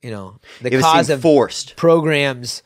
you 0.01 0.09
know, 0.11 0.39
the 0.61 0.73
it 0.73 0.81
cause 0.81 1.09
of 1.11 1.21
forced. 1.21 1.75
programs, 1.75 2.63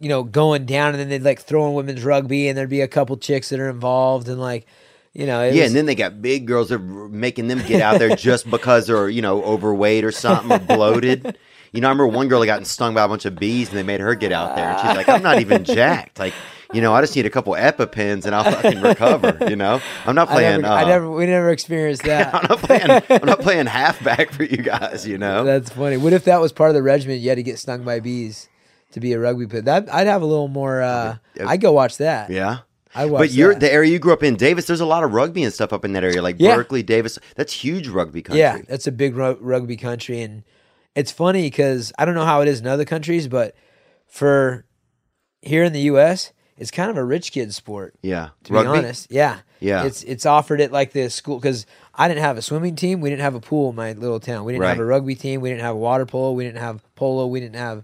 you 0.00 0.08
know, 0.08 0.22
going 0.22 0.64
down, 0.64 0.90
and 0.90 0.98
then 0.98 1.08
they'd 1.10 1.22
like 1.22 1.40
throw 1.40 1.68
in 1.68 1.74
women's 1.74 2.02
rugby, 2.04 2.48
and 2.48 2.56
there'd 2.56 2.70
be 2.70 2.80
a 2.80 2.88
couple 2.88 3.16
chicks 3.18 3.50
that 3.50 3.60
are 3.60 3.68
involved, 3.68 4.28
and 4.28 4.40
like, 4.40 4.66
you 5.12 5.26
know, 5.26 5.42
Yeah, 5.44 5.50
was- 5.62 5.66
and 5.68 5.76
then 5.76 5.86
they 5.86 5.94
got 5.94 6.22
big 6.22 6.46
girls 6.46 6.70
that 6.70 6.76
are 6.76 7.08
making 7.08 7.48
them 7.48 7.58
get 7.66 7.82
out 7.82 7.98
there 7.98 8.16
just 8.16 8.48
because 8.50 8.86
they're 8.86 9.10
you 9.10 9.20
know 9.22 9.42
overweight 9.44 10.04
or 10.04 10.12
something 10.12 10.50
or 10.52 10.58
bloated. 10.58 11.36
You 11.74 11.80
know, 11.80 11.88
I 11.88 11.90
remember 11.90 12.06
one 12.06 12.28
girl 12.28 12.40
that 12.40 12.46
got 12.46 12.66
stung 12.66 12.94
by 12.94 13.02
a 13.02 13.08
bunch 13.08 13.24
of 13.24 13.34
bees, 13.36 13.68
and 13.68 13.76
they 13.76 13.82
made 13.82 14.00
her 14.00 14.14
get 14.14 14.30
out 14.32 14.54
there, 14.54 14.68
and 14.70 14.80
she's 14.80 14.96
like, 14.96 15.08
"I'm 15.08 15.22
not 15.22 15.40
even 15.40 15.64
jacked. 15.64 16.18
Like, 16.20 16.32
you 16.72 16.80
know, 16.80 16.94
I 16.94 17.00
just 17.00 17.14
need 17.16 17.26
a 17.26 17.30
couple 17.30 17.52
EpiPens, 17.54 18.24
and 18.26 18.34
I'll 18.34 18.44
fucking 18.44 18.80
recover. 18.80 19.36
You 19.48 19.56
know, 19.56 19.80
I'm 20.06 20.14
not 20.14 20.28
I 20.28 20.32
playing. 20.34 20.60
never, 20.62 20.72
uh, 20.72 20.76
I 20.76 20.84
never, 20.84 21.10
we 21.10 21.26
never 21.26 21.50
experienced 21.50 22.04
that. 22.04 22.32
I'm 22.34 22.46
not 22.48 22.58
playing. 22.60 23.02
I'm 23.10 23.26
not 23.26 23.40
playing 23.40 23.66
halfback 23.66 24.30
for 24.32 24.44
you 24.44 24.58
guys. 24.58 25.06
You 25.06 25.18
know. 25.18 25.42
That's 25.44 25.70
funny. 25.70 25.96
What 25.96 26.12
if 26.12 26.24
that 26.24 26.40
was 26.40 26.52
part 26.52 26.70
of 26.70 26.74
the 26.74 26.82
regiment? 26.82 27.20
You 27.20 27.28
had 27.30 27.36
to 27.36 27.42
get 27.42 27.58
stung 27.58 27.82
by 27.84 27.98
bees 28.00 28.48
to 28.92 29.00
be 29.00 29.12
a 29.12 29.18
rugby 29.18 29.46
player. 29.48 29.62
That 29.62 29.92
I'd 29.92 30.06
have 30.06 30.22
a 30.22 30.26
little 30.26 30.48
more. 30.48 30.80
Uh, 30.80 31.16
I'd 31.44 31.60
go 31.60 31.72
watch 31.72 31.98
that. 31.98 32.30
yeah. 32.30 32.58
I 32.94 33.06
watch. 33.06 33.18
But 33.18 33.32
you're 33.32 33.52
that. 33.54 33.58
the 33.58 33.72
area 33.72 33.90
you 33.90 33.98
grew 33.98 34.12
up 34.12 34.22
in, 34.22 34.36
Davis. 34.36 34.66
There's 34.68 34.80
a 34.80 34.86
lot 34.86 35.02
of 35.02 35.12
rugby 35.12 35.42
and 35.42 35.52
stuff 35.52 35.72
up 35.72 35.84
in 35.84 35.92
that 35.94 36.04
area, 36.04 36.22
like 36.22 36.36
Yeah. 36.38 36.54
Berkeley, 36.54 36.84
Davis. 36.84 37.18
That's 37.34 37.52
huge 37.52 37.88
rugby 37.88 38.22
country. 38.22 38.38
yeah, 38.38 38.58
that's 38.68 38.86
a 38.86 38.92
big 38.92 39.16
rugby 39.16 39.76
country, 39.76 40.22
and 40.22 40.44
it's 40.94 41.10
funny 41.12 41.42
because 41.42 41.92
I 41.98 42.04
don't 42.04 42.14
know 42.14 42.24
how 42.24 42.40
it 42.40 42.48
is 42.48 42.60
in 42.60 42.66
other 42.66 42.84
countries, 42.84 43.28
but 43.28 43.54
for 44.06 44.64
here 45.42 45.64
in 45.64 45.72
the 45.72 45.80
U.S., 45.82 46.32
it's 46.56 46.70
kind 46.70 46.90
of 46.90 46.96
a 46.96 47.04
rich 47.04 47.32
kid 47.32 47.52
sport. 47.52 47.94
yeah. 48.02 48.28
To 48.44 48.52
rugby. 48.52 48.72
be 48.72 48.78
honest, 48.78 49.10
yeah, 49.10 49.40
Yeah. 49.60 49.84
It's 49.84 50.04
it's 50.04 50.24
offered 50.24 50.60
at 50.60 50.70
like 50.70 50.92
the 50.92 51.10
school 51.10 51.38
because 51.38 51.66
I 51.94 52.06
didn't 52.08 52.22
have 52.22 52.38
a 52.38 52.42
swimming 52.42 52.76
team. 52.76 53.00
We 53.00 53.10
didn't 53.10 53.22
have 53.22 53.34
a 53.34 53.40
pool 53.40 53.70
in 53.70 53.76
my 53.76 53.92
little 53.92 54.20
town. 54.20 54.44
We 54.44 54.52
didn't 54.52 54.64
have 54.66 54.78
a 54.78 54.84
rugby 54.84 55.16
team. 55.16 55.40
We 55.40 55.48
didn't 55.48 55.62
have 55.62 55.74
water 55.76 56.06
polo. 56.06 56.32
We 56.32 56.44
didn't 56.44 56.60
have 56.60 56.80
polo. 56.94 57.26
We 57.26 57.40
didn't 57.40 57.56
have 57.56 57.82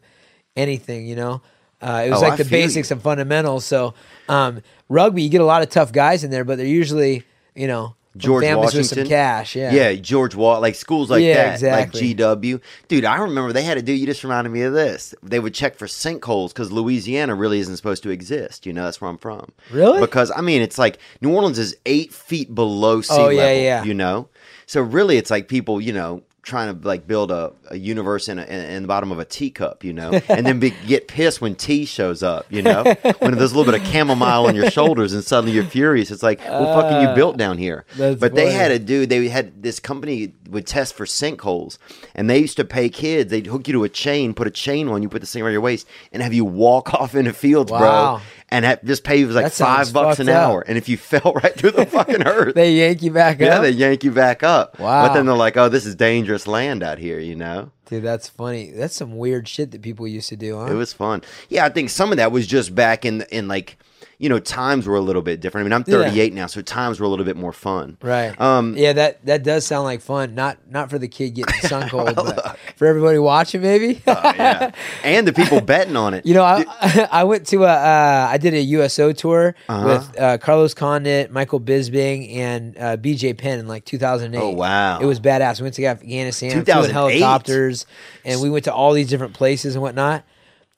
anything. 0.57 1.07
You 1.07 1.17
know, 1.17 1.43
uh, 1.83 2.05
it 2.07 2.11
was 2.11 2.19
Oh, 2.23 2.23
like 2.23 2.33
I 2.35 2.37
the 2.37 2.45
feel 2.45 2.61
you. 2.61 2.65
basics 2.67 2.91
and 2.93 3.03
fundamentals. 3.03 3.65
So 3.65 3.95
um, 4.29 4.63
rugby, 4.89 5.23
you 5.23 5.31
get 5.31 5.41
a 5.41 5.45
lot 5.45 5.63
of 5.63 5.69
tough 5.71 5.91
guys 5.93 6.23
in 6.23 6.31
there, 6.31 6.45
but 6.45 6.57
they're 6.57 6.67
usually 6.67 7.25
you 7.57 7.67
know 7.67 7.97
George 8.17 8.45
families 8.45 8.75
with 8.75 8.87
some 8.87 8.97
Washington? 8.99 9.09
cash. 9.09 9.55
Yeah, 9.55 9.73
Yeah, 9.73 9.93
George 9.95 10.35
Wall, 10.35 10.61
like 10.61 10.75
schools 10.75 11.11
like 11.11 11.23
Yeah, 11.23 11.35
that, 11.35 11.53
exactly. 11.55 12.01
like 12.09 12.17
GW. 12.17 12.61
Dude, 12.89 13.05
I 13.05 13.19
remember 13.19 13.53
they 13.53 13.63
had 13.63 13.75
to 13.75 13.83
do. 13.83 13.93
You 13.93 14.05
just 14.07 14.25
reminded 14.25 14.51
me 14.51 14.63
of 14.63 14.73
this. 14.73 15.15
They 15.23 15.39
would 15.39 15.55
check 15.55 15.77
for 15.77 15.87
sinkholes 15.87 16.49
because 16.49 16.73
Louisiana 16.73 17.35
really 17.37 17.61
isn't 17.61 17.77
supposed 17.77 18.03
to 18.03 18.11
exist. 18.11 18.67
You 18.67 18.73
know, 18.73 18.85
that's 18.85 19.01
where 19.01 19.09
I'm 19.09 19.19
from. 19.19 19.53
Really? 19.71 20.01
Because 20.01 20.33
I 20.35 20.41
mean, 20.41 20.61
it's 20.61 20.77
like 20.79 20.99
New 21.21 21.33
Orleans 21.33 21.59
is 21.59 21.77
eight 21.87 22.13
feet 22.13 22.55
below 22.55 23.01
sea 23.01 23.15
Oh, 23.17 23.29
yeah, 23.29 23.43
level. 23.43 23.63
yeah. 23.63 23.85
You 23.85 23.95
know, 23.95 24.29
so 24.67 24.81
really, 24.81 25.17
it's 25.17 25.31
like 25.31 25.47
people, 25.49 25.81
you 25.81 25.93
know. 25.93 26.23
Trying 26.43 26.81
to 26.81 26.89
like 26.89 27.07
build 27.07 27.31
a, 27.31 27.53
a 27.69 27.77
universe 27.77 28.29
in, 28.29 28.39
a, 28.39 28.43
in, 28.45 28.61
in 28.71 28.83
the 28.83 28.89
bottom 28.89 29.13
of 29.13 29.19
a 29.19 29.25
teacup, 29.27 29.85
you 29.85 29.93
know, 29.93 30.11
and 30.29 30.47
then 30.47 30.59
be, 30.59 30.71
get 30.87 31.07
pissed 31.07 31.41
when 31.43 31.55
tea 31.55 31.85
shows 31.85 32.23
up, 32.23 32.47
you 32.51 32.63
know, 32.63 32.83
when 33.19 33.37
there's 33.37 33.53
a 33.53 33.57
little 33.57 33.71
bit 33.71 33.81
of 33.81 33.87
chamomile 33.87 34.47
on 34.47 34.55
your 34.55 34.71
shoulders 34.71 35.13
and 35.13 35.23
suddenly 35.23 35.55
you're 35.55 35.65
furious. 35.65 36.11
It's 36.11 36.23
like, 36.23 36.41
what 36.41 36.75
fucking 36.83 37.09
you 37.09 37.15
built 37.15 37.37
down 37.37 37.59
here? 37.59 37.85
Uh, 38.01 38.15
but 38.15 38.35
they 38.35 38.53
had 38.53 38.71
a 38.71 38.79
dude. 38.79 39.11
They 39.11 39.29
had 39.29 39.63
this 39.63 39.79
company 39.81 40.33
would 40.49 40.67
test 40.67 40.95
for 40.95 41.05
sinkholes, 41.05 41.79
and 42.15 42.29
they 42.29 42.39
used 42.39 42.57
to 42.57 42.65
pay 42.65 42.89
kids. 42.89 43.31
They'd 43.31 43.47
hook 43.47 43.69
you 43.69 43.73
to 43.75 43.85
a 43.85 43.89
chain, 43.89 44.33
put 44.35 44.47
a 44.47 44.51
chain 44.51 44.89
on 44.89 45.03
you, 45.03 45.09
put 45.09 45.21
this 45.21 45.33
thing 45.33 45.43
around 45.43 45.53
your 45.53 45.61
waist, 45.61 45.87
and 46.13 46.23
have 46.23 46.33
you 46.35 46.45
walk 46.45 46.95
off 46.95 47.15
into 47.15 47.33
fields, 47.33 47.71
Wow. 47.71 47.79
bro, 47.79 48.21
and 48.51 48.65
have, 48.65 48.85
just 48.85 49.05
pay 49.05 49.25
was 49.25 49.35
like 49.37 49.47
That 49.47 49.53
five 49.53 49.93
bucks 49.93 50.19
an 50.19 50.29
up. 50.29 50.37
hour. 50.37 50.65
And 50.67 50.77
if 50.77 50.89
you 50.89 50.97
fell 51.11 51.33
right 51.35 51.55
through 51.55 51.73
the 51.73 51.87
fucking 51.87 52.23
earth, 52.27 52.55
they 52.55 52.75
yank 52.75 53.03
you 53.03 53.13
back 53.13 53.39
yeah, 53.41 53.47
up. 53.47 53.53
Yeah, 53.55 53.61
they 53.61 53.71
yank 53.71 54.05
you 54.05 54.11
back 54.11 54.43
up. 54.43 54.79
Wow. 54.79 55.07
But 55.07 55.15
then 55.15 55.27
they're 55.27 55.35
like, 55.35 55.57
"Oh, 55.57 55.69
this 55.69 55.87
is 55.87 55.95
dangerous 55.95 56.47
land 56.47 56.83
out 56.83 56.99
here," 56.99 57.19
you 57.19 57.37
know. 57.37 57.71
Dude, 57.87 58.05
that's 58.05 58.29
funny. 58.29 58.71
That's 58.71 58.95
some 58.95 59.17
weird 59.19 59.49
shit 59.49 59.73
that 59.73 59.83
people 59.83 60.07
used 60.07 60.29
to 60.29 60.37
do. 60.37 60.59
Huh? 60.59 60.67
It 60.67 60.75
was 60.75 60.93
fun. 60.93 61.23
Yeah, 61.49 61.65
I 61.65 61.71
think 61.71 61.91
some 61.91 62.13
of 62.13 62.19
that 62.19 62.31
was 62.33 62.47
just 62.47 62.75
back 62.75 63.05
in 63.05 63.23
in 63.31 63.49
like, 63.49 63.77
you 64.21 64.29
know, 64.29 64.39
times 64.39 64.87
were 64.87 64.97
a 64.97 65.01
little 65.01 65.23
bit 65.23 65.41
different. 65.41 65.65
I 65.65 65.69
mean, 65.69 65.73
I'm 65.73 65.85
Yeah. 65.91 66.05
38 66.11 66.35
now, 66.35 66.47
so 66.47 66.61
times 66.61 67.01
were 67.01 67.07
a 67.07 67.09
little 67.09 67.25
bit 67.25 67.39
more 67.39 67.55
fun. 67.55 67.97
Right. 68.03 68.39
Um, 68.39 68.77
yeah, 68.77 68.93
that 68.93 69.25
that 69.25 69.43
does 69.43 69.67
sound 69.67 69.85
like 69.85 70.03
fun. 70.03 70.35
Not 70.35 70.59
not 70.71 70.91
for 70.91 70.99
the 70.99 71.09
kid 71.09 71.31
getting 71.31 71.55
sunk 71.69 71.91
cold, 71.91 72.15
but 72.15 72.59
for 72.77 72.87
everybody 72.87 73.19
watching, 73.19 73.63
maybe. 73.63 74.03
Oh, 74.07 74.21
yeah. 74.37 74.73
And 75.05 75.27
the 75.27 75.33
people 75.33 75.61
betting 75.63 75.97
on 75.97 76.13
it. 76.15 76.27
You 76.27 76.35
know, 76.35 76.43
I 76.45 76.65
I 77.11 77.25
went 77.25 77.47
to 77.49 77.65
a 77.65 77.69
uh, 77.73 78.29
I 78.31 78.37
did 78.37 78.53
a 78.53 78.61
USO 78.61 79.13
tour 79.13 79.55
Uh-huh. 79.69 79.87
with 79.89 80.21
uh, 80.21 80.37
Carlos 80.39 80.75
Condit, 80.75 81.31
Michael 81.33 81.59
Bisping, 81.61 82.37
and 82.37 82.77
uh, 82.77 82.97
BJ 82.99 83.37
Penn 83.39 83.59
in 83.59 83.67
like 83.69 83.87
2008. 83.87 84.39
Oh, 84.39 84.51
wow. 84.51 84.99
It 85.01 85.07
was 85.07 85.19
badass. 85.19 85.61
We 85.61 85.65
went 85.65 85.77
to 85.77 85.87
Afghanistan, 85.87 86.63
flew 86.65 86.85
in 86.85 86.91
helicopters, 86.91 87.87
and 88.25 88.41
we 88.43 88.51
went 88.51 88.65
to 88.67 88.75
all 88.75 88.93
these 88.93 89.09
different 89.09 89.33
places 89.33 89.75
and 89.75 89.83
whatnot. 89.83 90.25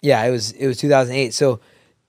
Yeah, 0.01 0.23
it 0.25 0.31
was 0.31 0.53
it 0.53 0.67
was 0.69 0.79
2008. 0.79 1.35
So 1.35 1.59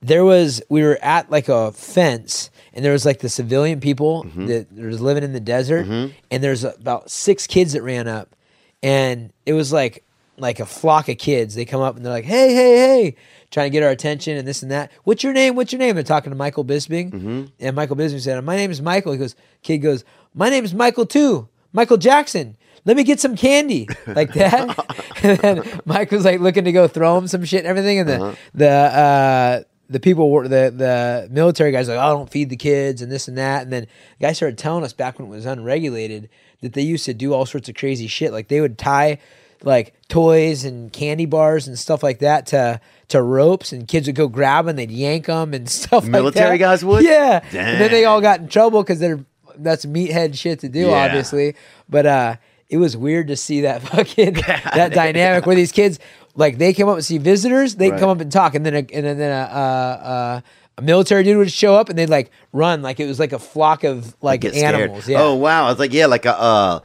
there 0.04 0.24
was 0.26 0.62
we 0.70 0.84
were 0.84 1.00
at 1.02 1.32
like 1.32 1.50
a 1.50 1.72
fence 1.72 2.50
and 2.74 2.84
there 2.84 2.92
was 2.92 3.06
like 3.06 3.20
the 3.20 3.30
civilian 3.30 3.80
people 3.80 4.24
Mm-hmm. 4.26 4.46
that 4.48 4.72
was 4.74 5.00
living 5.02 5.24
in 5.24 5.34
the 5.34 5.40
desert 5.40 5.86
and 5.88 6.44
there's 6.44 6.64
about 6.64 7.10
six 7.10 7.48
kids 7.48 7.74
that 7.74 7.82
ran 7.84 8.08
up 8.08 8.36
and 8.82 9.32
it 9.46 9.54
was 9.54 9.72
like 9.74 10.04
like 10.38 10.60
a 10.60 10.66
flock 10.66 11.10
of 11.10 11.18
kids. 11.20 11.54
They 11.54 11.64
come 11.64 11.82
up 11.82 11.96
and 11.96 12.04
they're 12.06 12.12
like 12.12 12.26
hey 12.26 12.54
hey 12.54 12.76
hey 12.76 13.16
trying 13.52 13.68
to 13.68 13.70
get 13.72 13.84
our 13.84 13.90
attention 13.92 14.36
and 14.36 14.48
this 14.48 14.64
and 14.64 14.72
that. 14.72 14.92
What's 15.04 15.24
your 15.24 15.32
name? 15.34 15.56
What's 15.56 15.72
your 15.72 15.80
name? 15.80 15.94
They're 15.96 16.04
talking 16.04 16.32
to 16.32 16.36
michael 16.36 16.66
bisping. 16.66 17.12
Mm-hmm. 17.12 17.44
and 17.60 17.76
michael 17.76 17.96
bisping 17.96 18.20
said 18.22 18.44
my 18.44 18.56
name 18.56 18.72
is 18.72 18.82
michael. 18.82 19.12
He 19.14 19.18
goes 19.20 19.36
kid 19.62 19.78
goes 19.80 20.04
my 20.34 20.50
name 20.50 20.66
is 20.66 20.74
michael 20.74 21.06
too 21.06 21.48
michael 21.72 21.98
jackson. 21.98 22.58
Let 22.86 22.98
me 22.98 23.04
get 23.04 23.20
some 23.22 23.38
candy 23.38 23.88
like 24.08 24.34
that. 24.34 25.24
And 25.24 25.38
then 25.40 25.82
mike 25.86 26.12
was 26.12 26.26
like 26.26 26.42
looking 26.42 26.66
to 26.66 26.72
go 26.74 26.88
throw 26.88 27.18
him 27.18 27.28
some 27.28 27.46
shit 27.46 27.60
and 27.60 27.68
everything. 27.68 28.00
And 28.00 28.10
the 28.10 28.16
Uh-huh. 28.22 28.36
the 28.54 28.70
uh 28.70 29.64
the 29.90 30.00
people 30.00 30.32
were 30.32 30.48
the 30.48 30.74
the 30.76 31.28
military 31.32 31.72
guys 31.72 31.88
like, 31.88 31.98
oh, 31.98 32.02
I 32.02 32.10
don't 32.10 32.30
feed 32.30 32.50
the 32.50 32.56
kids 32.56 33.02
and 33.02 33.12
this 33.12 33.28
and 33.28 33.38
that. 33.38 33.64
And 33.64 33.72
then 33.74 33.88
the 34.20 34.26
guy 34.28 34.34
started 34.34 34.58
telling 34.58 34.84
us 34.84 34.94
back 34.94 35.20
when 35.20 35.28
it 35.28 35.32
was 35.32 35.46
unregulated 35.46 36.30
that 36.62 36.74
they 36.74 36.82
used 36.82 37.06
to 37.06 37.14
do 37.14 37.34
all 37.34 37.46
sorts 37.46 37.68
of 37.70 37.76
crazy 37.76 38.08
shit. 38.08 38.32
Like 38.32 38.48
they 38.48 38.62
would 38.62 38.78
tie 38.78 39.20
like 39.62 39.94
toys 40.10 40.66
and 40.66 40.92
candy 40.92 41.26
bars 41.26 41.68
and 41.68 41.78
stuff 41.80 42.04
like 42.04 42.20
that 42.20 42.48
to 42.48 42.80
to 43.10 43.22
ropes, 43.22 43.72
and 43.72 43.88
kids 43.88 44.08
would 44.08 44.16
go 44.16 44.28
grab 44.28 44.66
them, 44.66 44.76
they'd 44.78 44.90
yank 44.92 45.26
them 45.28 45.54
and 45.54 45.70
stuff. 45.82 46.06
Military 46.08 46.52
like 46.52 46.60
that. 46.60 46.66
guys 46.66 46.86
would? 46.86 47.04
yeah. 47.04 47.42
And 47.46 47.80
then 47.82 47.92
they 47.92 48.06
all 48.06 48.22
got 48.22 48.40
in 48.40 48.48
trouble 48.48 48.82
because 48.84 49.00
they're 49.00 49.26
that's 49.58 49.86
meathead 49.86 50.36
shit 50.36 50.60
to 50.62 50.70
do, 50.70 50.88
Yeah. 50.88 51.06
obviously. 51.06 51.56
But 51.88 52.06
uh, 52.08 52.36
it 52.70 52.78
was 52.78 52.98
weird 52.98 53.28
to 53.28 53.36
see 53.36 53.62
that 53.62 53.82
fucking 53.90 54.34
that 54.74 54.92
dynamic 54.94 55.46
where 55.46 55.56
these 55.56 55.72
kids 55.72 56.00
like 56.36 56.58
they 56.58 56.74
come 56.74 56.90
up 56.90 56.96
and 56.96 57.06
see 57.06 57.18
visitors, 57.18 57.76
they 57.76 57.92
Right. 57.92 58.00
come 58.00 58.10
up 58.10 58.20
and 58.20 58.32
talk, 58.32 58.56
and 58.56 58.66
then 58.66 58.74
a, 58.74 58.80
and 58.80 59.20
then 59.20 59.32
a, 59.32 59.44
uh, 59.54 60.08
uh, 60.08 60.42
a 60.76 60.82
military 60.82 61.24
dude 61.24 61.38
would 61.38 61.52
show 61.52 61.76
up 61.76 61.90
and 61.90 62.00
they'd 62.00 62.10
like 62.10 62.32
run 62.52 62.82
like 62.82 63.00
it 63.00 63.06
was 63.06 63.20
like 63.20 63.32
a 63.32 63.38
flock 63.38 63.84
of 63.84 64.16
like 64.24 64.44
animals. 64.44 65.08
Yeah. 65.08 65.22
Oh 65.22 65.36
wow! 65.36 65.70
It's 65.70 65.80
like 65.80 65.94
yeah, 65.94 66.08
like 66.08 66.26
a 66.26 66.36
uh, 66.36 66.80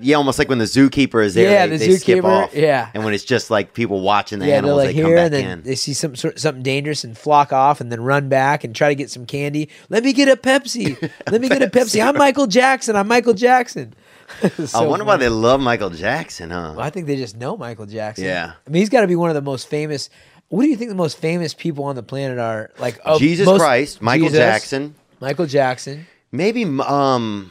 yeah, 0.00 0.14
almost 0.14 0.38
like 0.38 0.48
when 0.48 0.58
the 0.58 0.64
zookeeper 0.66 1.24
is 1.24 1.34
there. 1.34 1.50
Yeah, 1.50 1.66
they, 1.66 1.76
the 1.76 1.86
they 1.88 1.96
skip 1.96 2.20
zookeeper, 2.20 2.44
off. 2.44 2.54
yeah. 2.54 2.88
and 2.94 3.04
when 3.04 3.14
it's 3.14 3.24
just 3.24 3.50
like 3.50 3.74
people 3.74 4.00
watching 4.02 4.38
the 4.38 4.46
yeah, 4.46 4.58
animals, 4.58 4.76
like 4.76 4.94
they 4.94 5.02
come 5.02 5.06
here, 5.10 5.16
back 5.16 5.24
and 5.24 5.34
then 5.34 5.58
in. 5.58 5.62
they 5.64 5.74
see 5.74 5.92
some 5.92 6.14
sort 6.14 6.38
something 6.38 6.62
dangerous 6.62 7.02
and 7.02 7.18
flock 7.18 7.52
off, 7.52 7.80
and 7.80 7.90
then 7.90 8.00
run 8.00 8.28
back 8.28 8.62
and 8.62 8.76
try 8.76 8.90
to 8.90 8.94
get 8.94 9.10
some 9.10 9.26
candy. 9.26 9.70
Let 9.88 10.04
me 10.04 10.12
get 10.12 10.28
a 10.28 10.36
Pepsi. 10.36 11.10
Let 11.30 11.40
me 11.40 11.48
get 11.48 11.62
a 11.62 11.66
Pepsi. 11.68 12.06
I'm 12.06 12.16
Michael 12.16 12.46
Jackson. 12.46 12.94
I'm 12.94 13.08
Michael 13.08 13.34
Jackson. 13.34 13.92
I 14.74 14.84
wonder 14.86 15.04
why 15.04 15.16
they 15.16 15.28
love 15.28 15.60
Michael 15.60 15.90
Jackson, 15.90 16.50
huh? 16.50 16.74
Well, 16.76 16.84
I 16.86 16.90
think 16.90 17.06
they 17.06 17.16
just 17.16 17.36
know 17.36 17.56
Michael 17.56 17.86
Jackson. 17.86 18.24
Yeah. 18.24 18.52
I 18.66 18.70
mean, 18.70 18.80
he's 18.80 18.88
got 18.88 19.02
to 19.02 19.06
be 19.06 19.16
one 19.16 19.30
of 19.30 19.34
the 19.34 19.42
most 19.42 19.68
famous. 19.68 20.10
What 20.48 20.62
do 20.62 20.68
you 20.68 20.76
think 20.76 20.90
the 20.90 20.94
most 20.96 21.18
famous 21.18 21.54
people 21.54 21.84
on 21.84 21.96
the 21.96 22.02
planet 22.02 22.38
are? 22.38 22.70
Like 22.78 22.98
Jesus 23.18 23.46
most- 23.46 23.60
Christ, 23.60 24.00
Michael 24.02 24.26
Jesus, 24.28 24.38
Jackson, 24.38 24.94
Michael 25.20 25.46
Jackson, 25.46 26.06
maybe 26.30 26.64
um 26.64 27.50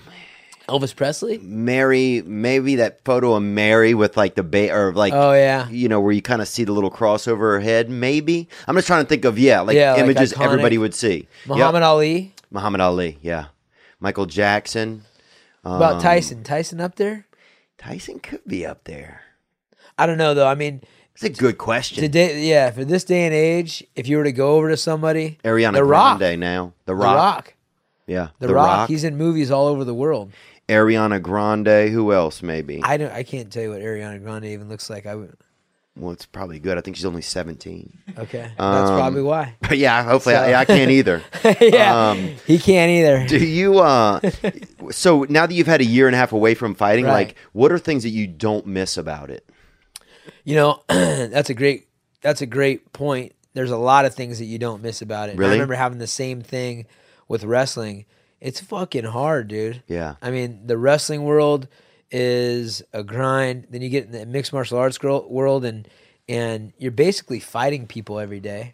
Elvis 0.70 0.96
Presley. 0.96 1.38
Mary, 1.40 2.24
maybe 2.26 2.78
that 2.78 3.04
photo 3.06 3.34
of 3.36 3.44
Mary 3.44 3.94
with 3.94 4.16
like 4.18 4.36
the 4.36 4.44
ba- 4.44 4.74
or 4.74 4.94
like 4.94 5.14
Oh 5.14 5.34
yeah, 5.34 5.68
you 5.70 5.88
know 5.90 6.00
where 6.00 6.12
you 6.14 6.22
kind 6.22 6.42
of 6.42 6.48
see 6.48 6.64
the 6.64 6.72
little 6.72 6.90
cross 6.90 7.28
over 7.28 7.54
her 7.54 7.60
head. 7.60 7.90
Maybe 7.90 8.48
I'm 8.68 8.76
just 8.76 8.88
trying 8.88 9.04
to 9.04 9.10
think 9.10 9.26
of 9.26 9.38
yeah, 9.38 9.60
like 9.62 9.76
Yeah, 9.76 9.98
images 9.98 10.34
iconic. 10.34 10.46
everybody 10.46 10.78
would 10.78 10.94
see. 10.96 11.28
Muhammad 11.46 11.82
Yep. 11.82 11.88
Ali. 11.88 12.34
Muhammad 12.52 12.80
Ali, 12.82 13.18
yeah, 13.22 13.48
Michael 14.00 14.26
Jackson. 14.26 15.04
What 15.66 15.78
about 15.78 15.94
Um, 15.96 16.02
Tyson? 16.02 16.44
Tyson 16.44 16.80
up 16.80 16.96
there? 16.96 17.26
Tyson 17.80 18.20
could 18.20 18.42
be 18.46 18.66
up 18.66 18.84
there. 18.84 19.22
I 19.98 20.06
don't 20.06 20.18
know 20.20 20.34
though. 20.36 20.48
I 20.48 20.54
mean, 20.56 20.82
It's 21.16 21.24
a 21.24 21.30
good 21.30 21.58
question. 21.58 22.02
Today, 22.02 22.48
yeah, 22.48 22.70
for 22.72 22.86
this 22.86 23.04
day 23.04 23.26
and 23.26 23.34
age, 23.34 23.84
if 23.96 24.08
you 24.08 24.18
were 24.18 24.24
to 24.26 24.32
go 24.32 24.58
over 24.58 24.70
to 24.70 24.78
somebody, 24.78 25.40
Ariana 25.44 25.74
The 25.74 25.84
Rock, 25.84 26.20
Grande 26.20 26.40
now. 26.40 26.74
The 26.86 26.92
The 26.92 26.96
Rock. 26.96 27.16
Rock, 27.16 27.54
Yeah. 28.06 28.28
The, 28.40 28.54
Rock, 28.54 28.90
he's 28.90 29.04
in 29.04 29.18
movies 29.18 29.50
all 29.50 29.66
over 29.68 29.84
the 29.84 29.94
world. 29.96 30.32
Ariana 30.70 31.20
Grande. 31.22 31.90
Who 31.92 32.12
else? 32.14 32.44
Maybe. 32.44 32.82
I 32.84 32.98
don't, 32.98 33.12
I 33.12 33.24
can't 33.24 33.52
tell 33.52 33.64
you 33.64 33.72
what 33.72 33.82
Ariana 33.82 34.22
Grande 34.22 34.46
even 34.46 34.70
looks 34.70 34.90
like. 34.90 35.06
I 35.08 35.16
would, 35.16 35.36
well, 35.98 36.12
it's 36.12 36.26
probably 36.26 36.60
good. 36.60 36.78
I 36.78 36.82
think 36.82 36.98
she's 36.98 37.06
only 37.06 37.22
seventeen. 37.22 37.98
okay, 38.18 38.52
that's 38.58 38.60
Um, 38.60 38.98
probably 38.98 39.22
why. 39.22 39.56
But 39.62 39.78
yeah, 39.78 40.04
hopefully, 40.04 40.36
So- 40.36 40.42
I, 40.42 40.60
I 40.62 40.66
can't 40.66 40.92
either. 40.92 41.22
yeah, 41.62 42.10
Um, 42.10 42.36
he 42.46 42.60
can't 42.60 42.90
either. 42.92 43.26
Do 43.28 43.38
you? 43.46 43.80
uh 43.80 44.20
So 44.92 45.26
now 45.30 45.46
that 45.46 45.54
you've 45.54 45.68
had 45.68 45.82
a 45.82 45.86
year 45.86 46.08
and 46.08 46.16
a 46.16 46.18
half 46.20 46.32
away 46.34 46.54
from 46.54 46.76
fighting, 46.76 47.06
Right. 47.06 47.14
like, 47.28 47.36
what 47.54 47.72
are 47.72 47.80
things 47.80 48.04
that 48.04 48.10
you 48.10 48.28
don't 48.28 48.68
miss 48.68 48.98
about 48.98 49.30
it? 49.30 49.48
You 50.44 50.56
know, 50.56 50.84
that's 50.88 51.50
a 51.50 51.54
great 51.54 51.88
that's 52.22 52.42
a 52.42 52.46
great 52.46 52.92
point. 52.94 53.34
There's 53.54 53.72
a 53.72 53.78
lot 53.78 54.06
of 54.06 54.14
things 54.14 54.40
that 54.40 54.46
you 54.46 54.58
don't 54.60 54.82
miss 54.84 55.02
about 55.02 55.30
it. 55.30 55.36
And 55.36 55.46
I 55.46 55.50
remember 55.52 55.76
having 55.76 56.00
the 56.00 56.08
same 56.08 56.42
thing 56.42 56.88
with 57.28 57.44
wrestling. 57.46 58.06
It's 58.42 58.60
fucking 58.60 59.06
hard, 59.06 59.48
dude. 59.48 59.82
Yeah. 59.88 60.16
I 60.22 60.30
mean, 60.30 60.68
the 60.68 60.78
wrestling 60.78 61.24
world 61.24 61.68
is 62.12 62.82
a 62.94 63.04
grind. 63.04 63.68
Then 63.70 63.82
you 63.82 63.90
get 63.90 64.06
in 64.06 64.12
the 64.12 64.26
mixed 64.26 64.54
martial 64.54 64.78
arts 64.78 65.02
world, 65.02 65.66
and 65.66 65.88
and 66.28 66.74
you're 66.78 66.92
basically 66.92 67.40
fighting 67.40 67.88
people 67.88 68.20
every 68.20 68.40
day. 68.40 68.74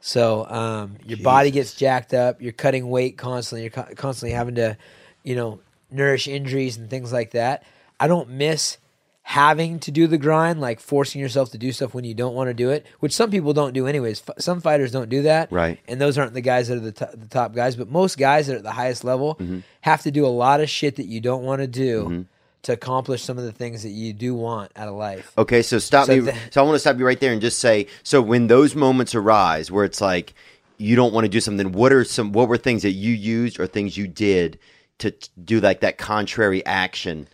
So 0.00 0.46
um, 0.48 0.96
your 1.04 1.18
body 1.18 1.50
gets 1.50 1.74
jacked 1.74 2.12
up. 2.12 2.42
You're 2.42 2.52
cutting 2.52 2.88
weight 2.90 3.16
constantly. 3.16 3.62
You're 3.62 3.70
co- 3.70 3.94
constantly 3.94 4.34
having 4.34 4.56
to, 4.56 4.76
you 5.22 5.36
know, 5.36 5.60
nourish 5.90 6.26
injuries 6.26 6.76
and 6.76 6.90
things 6.90 7.12
like 7.12 7.32
that. 7.32 7.64
I 8.00 8.08
don't 8.08 8.30
miss 8.30 8.78
having 9.24 9.78
to 9.78 9.92
do 9.92 10.08
the 10.08 10.18
grind, 10.18 10.60
like 10.60 10.80
forcing 10.80 11.20
yourself 11.20 11.52
to 11.52 11.58
do 11.58 11.70
stuff 11.70 11.94
when 11.94 12.02
you 12.02 12.14
don't 12.14 12.34
want 12.34 12.48
to 12.50 12.54
do 12.54 12.70
it, 12.70 12.84
which 12.98 13.12
some 13.14 13.30
people 13.30 13.52
don't 13.52 13.72
do 13.72 13.86
anyways. 13.86 14.20
F- 14.28 14.34
some 14.42 14.60
fighters 14.60 14.90
don't 14.90 15.08
do 15.08 15.22
that, 15.22 15.52
Right. 15.52 15.78
And 15.86 16.00
those 16.00 16.18
aren't 16.18 16.34
the 16.34 16.40
guys 16.40 16.66
that 16.66 16.78
are 16.78 16.80
the, 16.80 16.90
to- 16.92 17.10
the 17.14 17.28
top 17.28 17.54
guys. 17.54 17.76
But 17.76 17.88
most 17.88 18.18
guys 18.18 18.48
that 18.48 18.54
are 18.54 18.58
at 18.58 18.64
the 18.64 18.72
highest 18.72 19.04
level 19.04 19.36
Mm-hmm. 19.36 19.60
have 19.82 20.02
to 20.02 20.10
do 20.10 20.26
a 20.26 20.34
lot 20.34 20.60
of 20.60 20.68
shit 20.68 20.96
that 20.96 21.06
you 21.06 21.20
don't 21.20 21.44
want 21.44 21.60
to 21.62 21.68
do 21.68 22.26
to 22.62 22.72
accomplish 22.72 23.22
some 23.22 23.38
of 23.38 23.44
the 23.44 23.52
things 23.52 23.82
that 23.82 23.90
you 23.90 24.12
do 24.12 24.34
want 24.34 24.70
out 24.76 24.88
of 24.88 24.94
life. 24.94 25.32
Okay, 25.36 25.62
so 25.62 25.78
stop 25.78 26.06
So 26.06 26.16
me. 26.20 26.32
so 26.50 26.60
I 26.62 26.64
want 26.64 26.74
to 26.76 26.78
stop 26.78 26.98
you 26.98 27.04
right 27.06 27.18
there 27.18 27.32
and 27.32 27.40
just 27.40 27.58
say, 27.58 27.86
so 28.02 28.22
when 28.22 28.46
those 28.46 28.74
moments 28.74 29.14
arise 29.14 29.70
where 29.70 29.84
it's 29.84 30.00
like 30.00 30.34
you 30.78 30.94
don't 30.96 31.12
want 31.12 31.24
to 31.24 31.28
do 31.28 31.40
something, 31.40 31.72
what 31.72 31.92
are 31.92 32.04
some? 32.04 32.32
What 32.32 32.48
were 32.48 32.56
things 32.56 32.82
that 32.82 32.90
you 32.92 33.12
used 33.12 33.58
or 33.60 33.66
things 33.66 33.96
you 33.96 34.06
did 34.06 34.58
to 34.98 35.10
t- 35.10 35.28
do 35.44 35.60
like 35.60 35.80
that 35.80 35.98
contrary 35.98 36.64
action? 36.66 37.28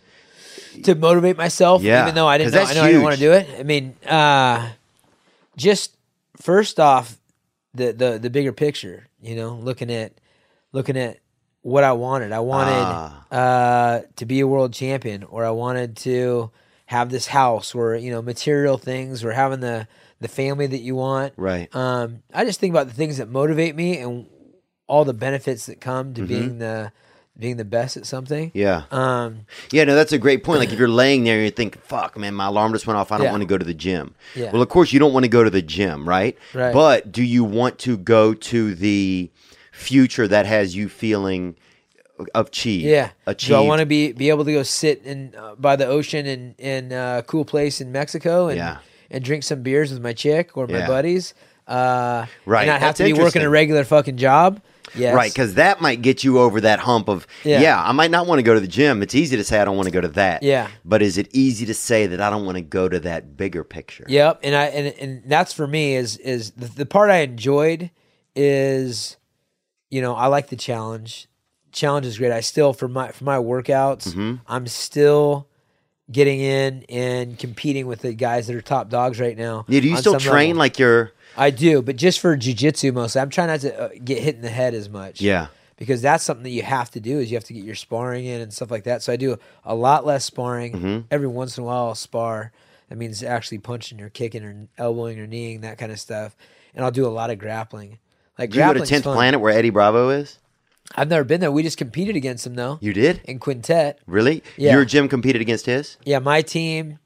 to 0.83 0.93
motivate 0.95 1.35
myself, 1.37 1.81
Yeah, 1.81 2.03
even 2.03 2.15
though 2.15 2.27
I 2.27 2.37
didn't, 2.37 2.53
know, 2.53 2.61
I 2.61 2.73
know 2.73 2.81
I 2.83 2.87
didn't 2.87 3.03
want 3.03 3.15
to 3.15 3.21
do 3.21 3.31
it. 3.33 3.47
I 3.59 3.63
mean, 3.63 3.95
uh, 4.05 4.69
just 5.57 5.95
first 6.37 6.79
off, 6.79 7.17
the, 7.73 7.91
the 7.91 8.19
the 8.19 8.29
bigger 8.29 8.51
picture, 8.53 9.07
you 9.21 9.35
know, 9.35 9.55
looking 9.55 9.91
at 9.91 10.13
looking 10.71 10.97
at 10.97 11.17
what 11.61 11.83
I 11.83 11.91
wanted. 11.93 12.31
I 12.31 12.39
wanted 12.39 12.73
Ah. 12.73 13.25
uh, 13.31 14.01
to 14.15 14.25
be 14.25 14.39
a 14.39 14.47
world 14.47 14.73
champion, 14.73 15.23
or 15.23 15.45
I 15.45 15.51
wanted 15.51 15.95
to 15.97 16.51
have 16.87 17.09
this 17.09 17.27
house, 17.27 17.75
or 17.75 17.95
you 17.95 18.11
know, 18.11 18.21
material 18.21 18.77
things, 18.77 19.23
or 19.23 19.31
having 19.31 19.59
the 19.59 19.87
the 20.21 20.27
family 20.27 20.67
that 20.67 20.79
you 20.81 20.95
want. 20.95 21.33
Right. 21.37 21.73
Um, 21.75 22.23
I 22.33 22.43
just 22.45 22.59
think 22.59 22.73
about 22.73 22.87
the 22.87 22.93
things 22.93 23.17
that 23.17 23.29
motivate 23.29 23.75
me 23.75 23.97
and 23.99 24.25
all 24.87 25.05
the 25.05 25.13
benefits 25.13 25.67
that 25.67 25.79
come 25.79 26.13
to 26.15 26.23
being 26.23 26.57
the 26.59 26.91
being 27.37 27.55
the 27.55 27.63
best 27.63 27.95
at 27.95 28.05
something. 28.05 28.49
Mm-hmm. 28.49 28.57
Yeah. 28.57 28.83
Um, 28.91 29.45
Yeah, 29.71 29.85
no, 29.85 29.95
that's 29.95 30.11
a 30.11 30.17
great 30.17 30.43
point. 30.43 30.59
Like 30.59 30.73
if 30.73 30.79
you're 30.79 30.89
laying 30.89 31.23
there 31.23 31.35
and 31.35 31.45
you 31.45 31.51
think, 31.51 31.79
"Fuck, 31.83 32.17
man, 32.17 32.33
my 32.33 32.47
alarm 32.47 32.73
just 32.73 32.85
went 32.85 32.97
off. 32.97 33.13
I 33.13 33.17
don't 33.17 33.25
Yeah. 33.27 33.31
want 33.31 33.43
to 33.43 33.47
go 33.47 33.57
to 33.57 33.63
the 33.63 33.73
gym." 33.73 34.13
Yeah. 34.35 34.51
Well, 34.51 34.61
of 34.61 34.67
course 34.67 34.91
you 34.91 34.99
don't 34.99 35.13
want 35.13 35.23
to 35.23 35.29
go 35.29 35.43
to 35.45 35.49
the 35.49 35.61
gym, 35.61 36.09
right? 36.09 36.37
Right. 36.53 36.73
But 36.73 37.13
do 37.13 37.23
you 37.23 37.45
want 37.45 37.79
to 37.79 37.95
go 37.95 38.33
to 38.33 38.75
the 38.75 39.29
future 39.79 40.27
that 40.27 40.45
has 40.45 40.75
you 40.75 40.89
feeling 40.89 41.55
achieved? 42.35 42.85
Yeah. 42.85 43.11
achieved. 43.25 43.49
Do 43.49 43.55
I 43.55 43.61
want 43.61 43.79
to 43.79 43.85
be 43.85 44.11
be 44.11 44.29
able 44.29 44.45
to 44.45 44.51
go 44.53 44.63
sit 44.63 45.03
in 45.03 45.33
uh, 45.37 45.55
by 45.55 45.75
the 45.75 45.87
ocean 45.87 46.25
in 46.25 46.55
in 46.57 46.93
uh, 46.93 47.19
a 47.19 47.23
cool 47.23 47.45
place 47.45 47.81
in 47.81 47.91
Mexico 47.91 48.47
and 48.49 48.57
Yeah. 48.57 48.77
and 49.09 49.23
drink 49.23 49.43
some 49.43 49.61
beers 49.63 49.91
with 49.91 50.01
my 50.01 50.13
chick 50.13 50.57
or 50.57 50.67
my 50.67 50.79
Yeah. 50.79 50.87
buddies? 50.87 51.33
Uh, 51.67 52.25
Right, 52.45 52.61
And 52.61 52.67
not 52.69 52.79
have 52.81 52.89
that's 52.89 52.97
to 52.97 53.03
be 53.03 53.13
working 53.13 53.43
a 53.43 53.49
regular 53.49 53.83
fucking 53.83 54.17
job. 54.17 54.59
Yes. 54.95 55.13
Right, 55.13 55.31
because 55.31 55.53
that 55.53 55.81
might 55.81 56.01
get 56.01 56.23
you 56.23 56.39
over 56.39 56.61
that 56.61 56.79
hump 56.79 57.09
of, 57.09 57.27
yeah. 57.43 57.61
Yeah. 57.61 57.79
I 57.79 57.91
might 57.91 58.09
not 58.09 58.25
want 58.25 58.39
to 58.39 58.43
go 58.43 58.55
to 58.55 58.59
the 58.59 58.67
gym. 58.67 59.03
It's 59.03 59.13
easy 59.13 59.37
to 59.37 59.43
say 59.43 59.59
I 59.59 59.65
don't 59.65 59.75
want 59.77 59.85
to 59.85 59.91
go 59.91 60.01
to 60.01 60.07
that. 60.07 60.41
Yeah. 60.41 60.67
But 60.83 61.03
is 61.03 61.19
it 61.19 61.27
easy 61.31 61.67
to 61.67 61.75
say 61.75 62.07
that 62.07 62.19
I 62.19 62.31
don't 62.31 62.43
want 62.43 62.55
to 62.55 62.63
go 62.63 62.89
to 62.89 62.99
that 63.01 63.37
bigger 63.37 63.63
picture? 63.63 64.05
Yep. 64.09 64.39
And 64.41 64.55
I 64.55 64.65
and 64.65 64.87
and 64.99 65.21
that's 65.27 65.53
for 65.53 65.67
me 65.67 65.95
is 65.95 66.17
is 66.17 66.51
the, 66.57 66.65
the 66.69 66.85
part 66.87 67.11
I 67.11 67.17
enjoyed 67.17 67.91
is, 68.35 69.17
you 69.89 70.01
know, 70.01 70.15
I 70.15 70.27
like 70.27 70.47
the 70.49 70.55
challenge. 70.55 71.27
Challenge 71.71 72.05
is 72.05 72.17
great. 72.17 72.31
I 72.31 72.41
still 72.41 72.73
for 72.73 72.87
my 72.87 73.11
for 73.11 73.23
my 73.23 73.37
workouts, 73.37 74.09
Mm-hmm. 74.09 74.35
I'm 74.47 74.67
still 74.67 75.47
getting 76.11 76.39
in 76.39 76.83
and 76.89 77.37
competing 77.37 77.85
with 77.85 78.01
the 78.01 78.13
guys 78.13 78.47
that 78.47 78.55
are 78.55 78.61
top 78.61 78.89
dogs 78.89 79.19
right 79.19 79.37
now. 79.37 79.65
Yeah, 79.67 79.79
do 79.81 79.89
you 79.89 79.97
still 79.97 80.19
train 80.19 80.49
level. 80.49 80.59
like 80.59 80.79
you're, 80.79 81.11
I 81.37 81.51
do, 81.51 81.83
but 81.83 81.95
just 81.95 82.19
for 82.19 82.35
jujitsu 82.35 82.91
mostly. 82.93 83.21
I'm 83.21 83.29
trying 83.29 83.47
not 83.49 83.59
to 83.61 83.79
uh, 83.79 83.89
get 84.03 84.23
hit 84.23 84.35
in 84.35 84.41
the 84.41 84.49
head 84.49 84.73
as 84.73 84.89
much. 84.89 85.21
yeah. 85.21 85.47
Because 85.77 86.01
that's 86.01 86.25
something 86.25 86.43
that 86.43 86.49
you 86.49 86.61
have 86.63 86.91
to 86.91 86.99
do 86.99 87.19
is 87.19 87.31
you 87.31 87.37
have 87.37 87.45
to 87.45 87.53
get 87.53 87.63
your 87.63 87.75
sparring 87.75 88.25
in 88.25 88.41
and 88.41 88.51
stuff 88.53 88.69
like 88.69 88.83
that. 88.83 89.01
So 89.01 89.13
I 89.13 89.15
do 89.15 89.37
a 89.63 89.73
lot 89.73 90.05
less 90.05 90.25
sparring. 90.25 90.73
Mm-hmm. 90.73 90.99
Every 91.09 91.27
once 91.27 91.57
in 91.57 91.63
a 91.63 91.67
while 91.67 91.85
I'll 91.87 91.95
spar. 91.95 92.51
That 92.89 92.97
means 92.97 93.23
actually 93.23 93.59
punching 93.59 94.01
or 94.01 94.09
kicking 94.09 94.43
or 94.43 94.67
elbowing 94.77 95.17
or 95.21 95.25
kneeing, 95.27 95.61
that 95.61 95.77
kind 95.77 95.93
of 95.93 95.99
stuff. 95.99 96.35
And 96.75 96.83
I'll 96.83 96.91
do 96.91 97.05
a 97.05 97.07
lot 97.07 97.29
of 97.29 97.39
grappling. 97.39 97.99
Like 98.39 98.55
you 98.55 98.61
go 98.61 98.73
to 98.73 98.79
10th. 98.79 99.03
Planet 99.03 99.39
where 99.41 99.51
Eddie 99.55 99.69
Bravo 99.69 100.09
is? 100.09 100.39
I've 100.95 101.09
never 101.09 101.23
been 101.23 101.39
there. 101.41 101.51
We 101.51 101.61
just 101.61 101.77
competed 101.77 102.15
against 102.15 102.47
him 102.47 102.55
though. 102.55 102.79
You 102.81 102.93
did? 102.93 103.21
in 103.25 103.37
quintet. 103.37 103.99
Really? 104.07 104.41
Yeah. 104.57 104.73
Your 104.73 104.85
gym 104.85 105.07
competed 105.07 105.41
against 105.41 105.67
his? 105.67 105.97
Yeah, 106.03 106.17
my 106.17 106.41
team 106.41 106.97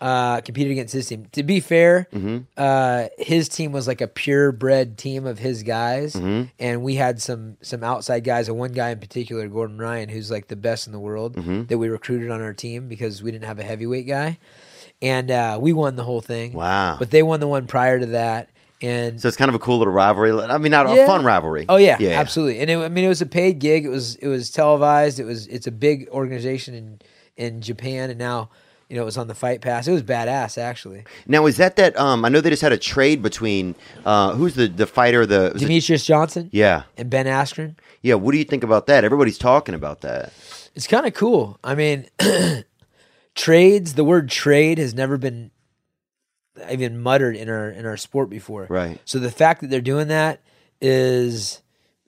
uh, 0.00 0.40
competed 0.40 0.72
against 0.72 0.94
his 0.94 1.06
team. 1.06 1.26
To 1.32 1.42
be 1.42 1.60
fair, 1.60 2.08
Mm-hmm. 2.12 2.38
uh, 2.56 3.06
his 3.18 3.48
team 3.50 3.70
was 3.70 3.86
like 3.86 4.00
a 4.00 4.08
purebred 4.08 4.96
team 4.98 5.26
of 5.26 5.38
his 5.38 5.62
guys, 5.62 6.14
Mm-hmm. 6.14 6.44
and 6.58 6.82
we 6.82 6.94
had 6.96 7.20
some 7.22 7.56
some 7.60 7.84
outside 7.84 8.24
guys. 8.24 8.48
And 8.48 8.58
one 8.58 8.72
guy 8.72 8.90
in 8.90 8.98
particular, 8.98 9.46
Gordon 9.46 9.78
Ryan, 9.78 10.08
who's 10.08 10.30
like 10.30 10.48
the 10.48 10.56
best 10.56 10.86
in 10.86 10.92
the 10.94 10.98
world, 11.00 11.36
Mm-hmm. 11.36 11.64
that 11.66 11.76
we 11.78 11.88
recruited 11.88 12.30
on 12.30 12.40
our 12.40 12.54
team 12.54 12.88
because 12.88 13.22
we 13.22 13.30
didn't 13.30 13.44
have 13.44 13.58
a 13.58 13.62
heavyweight 13.62 14.06
guy, 14.08 14.38
and 15.02 15.30
uh, 15.30 15.58
we 15.60 15.72
won 15.72 15.94
the 15.96 16.04
whole 16.04 16.22
thing. 16.22 16.54
Wow. 16.54 16.96
But 16.98 17.10
they 17.10 17.22
won 17.22 17.38
the 17.40 17.48
one 17.48 17.66
prior 17.66 18.00
to 18.00 18.06
that, 18.06 18.48
and 18.82 19.20
So 19.20 19.28
it's 19.28 19.36
kind 19.36 19.48
of 19.48 19.54
a 19.54 19.58
cool 19.58 19.78
little 19.78 19.92
rivalry. 19.92 20.32
I 20.32 20.58
mean, 20.58 20.70
not 20.72 20.86
a 20.86 21.06
fun 21.06 21.24
rivalry. 21.24 21.66
Oh 21.68 21.76
yeah, 21.76 21.96
yeah. 22.00 22.20
absolutely. 22.20 22.60
And 22.60 22.70
it, 22.70 22.78
I 22.78 22.88
mean, 22.88 23.04
it 23.04 23.08
was 23.08 23.20
a 23.22 23.26
paid 23.26 23.58
gig. 23.58 23.84
It 23.84 23.90
was 23.90 24.16
it 24.16 24.28
was 24.28 24.50
televised. 24.50 25.20
It 25.20 25.24
was 25.24 25.46
it's 25.48 25.66
a 25.66 25.72
big 25.72 26.08
organization 26.10 26.74
in 26.74 27.00
in 27.36 27.60
Japan, 27.60 28.10
and 28.10 28.18
now 28.18 28.50
you 28.88 28.96
know 28.96 29.02
it 29.02 29.06
was 29.06 29.16
on 29.18 29.28
the 29.28 29.34
Fight 29.34 29.60
Pass. 29.60 29.86
It 29.86 29.92
was 29.92 30.02
badass, 30.02 30.58
actually. 30.58 31.04
Now, 31.26 31.46
is 31.46 31.56
that 31.58 31.76
that? 31.76 31.98
Um, 31.98 32.24
I 32.24 32.28
know 32.28 32.40
they 32.40 32.50
just 32.50 32.62
had 32.62 32.72
a 32.72 32.78
trade 32.78 33.22
between 33.22 33.74
uh, 34.04 34.32
who's 34.34 34.54
the 34.54 34.66
the 34.68 34.86
fighter? 34.86 35.24
The 35.26 35.50
was 35.52 35.62
it- 35.62 35.68
Demetrious 35.68 36.04
Johnson 36.04 36.48
yeah, 36.52 36.82
and 36.96 37.08
Ben 37.10 37.26
Askren. 37.26 37.76
yeah. 38.02 38.14
What 38.14 38.32
do 38.32 38.38
you 38.38 38.44
think 38.44 38.64
about 38.64 38.86
that? 38.86 39.04
Everybody's 39.04 39.38
talking 39.38 39.74
about 39.74 40.00
that. 40.02 40.32
It's 40.74 40.86
kind 40.86 41.06
of 41.06 41.14
cool. 41.14 41.58
I 41.64 41.74
mean, 41.74 42.06
trades. 43.34 43.94
The 43.94 44.04
word 44.04 44.28
trade 44.28 44.78
has 44.78 44.94
never 44.94 45.16
been 45.18 45.50
even 46.70 47.00
muttered 47.00 47.36
in 47.36 47.48
our 47.48 47.70
in 47.70 47.86
our 47.86 47.96
sport 47.96 48.28
before. 48.30 48.66
Right. 48.68 49.00
So 49.04 49.18
the 49.18 49.30
fact 49.30 49.60
that 49.60 49.70
they're 49.70 49.80
doing 49.80 50.08
that 50.08 50.40
is 50.80 51.62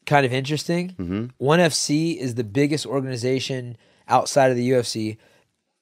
kind 0.06 0.26
of 0.26 0.32
interesting. 0.32 0.90
Mm-hmm. 0.90 1.26
One 1.38 1.58
FC 1.60 2.16
is 2.16 2.34
the 2.34 2.44
biggest 2.44 2.86
organization 2.86 3.76
outside 4.08 4.50
of 4.50 4.56
the 4.56 4.70
UFC, 4.70 5.16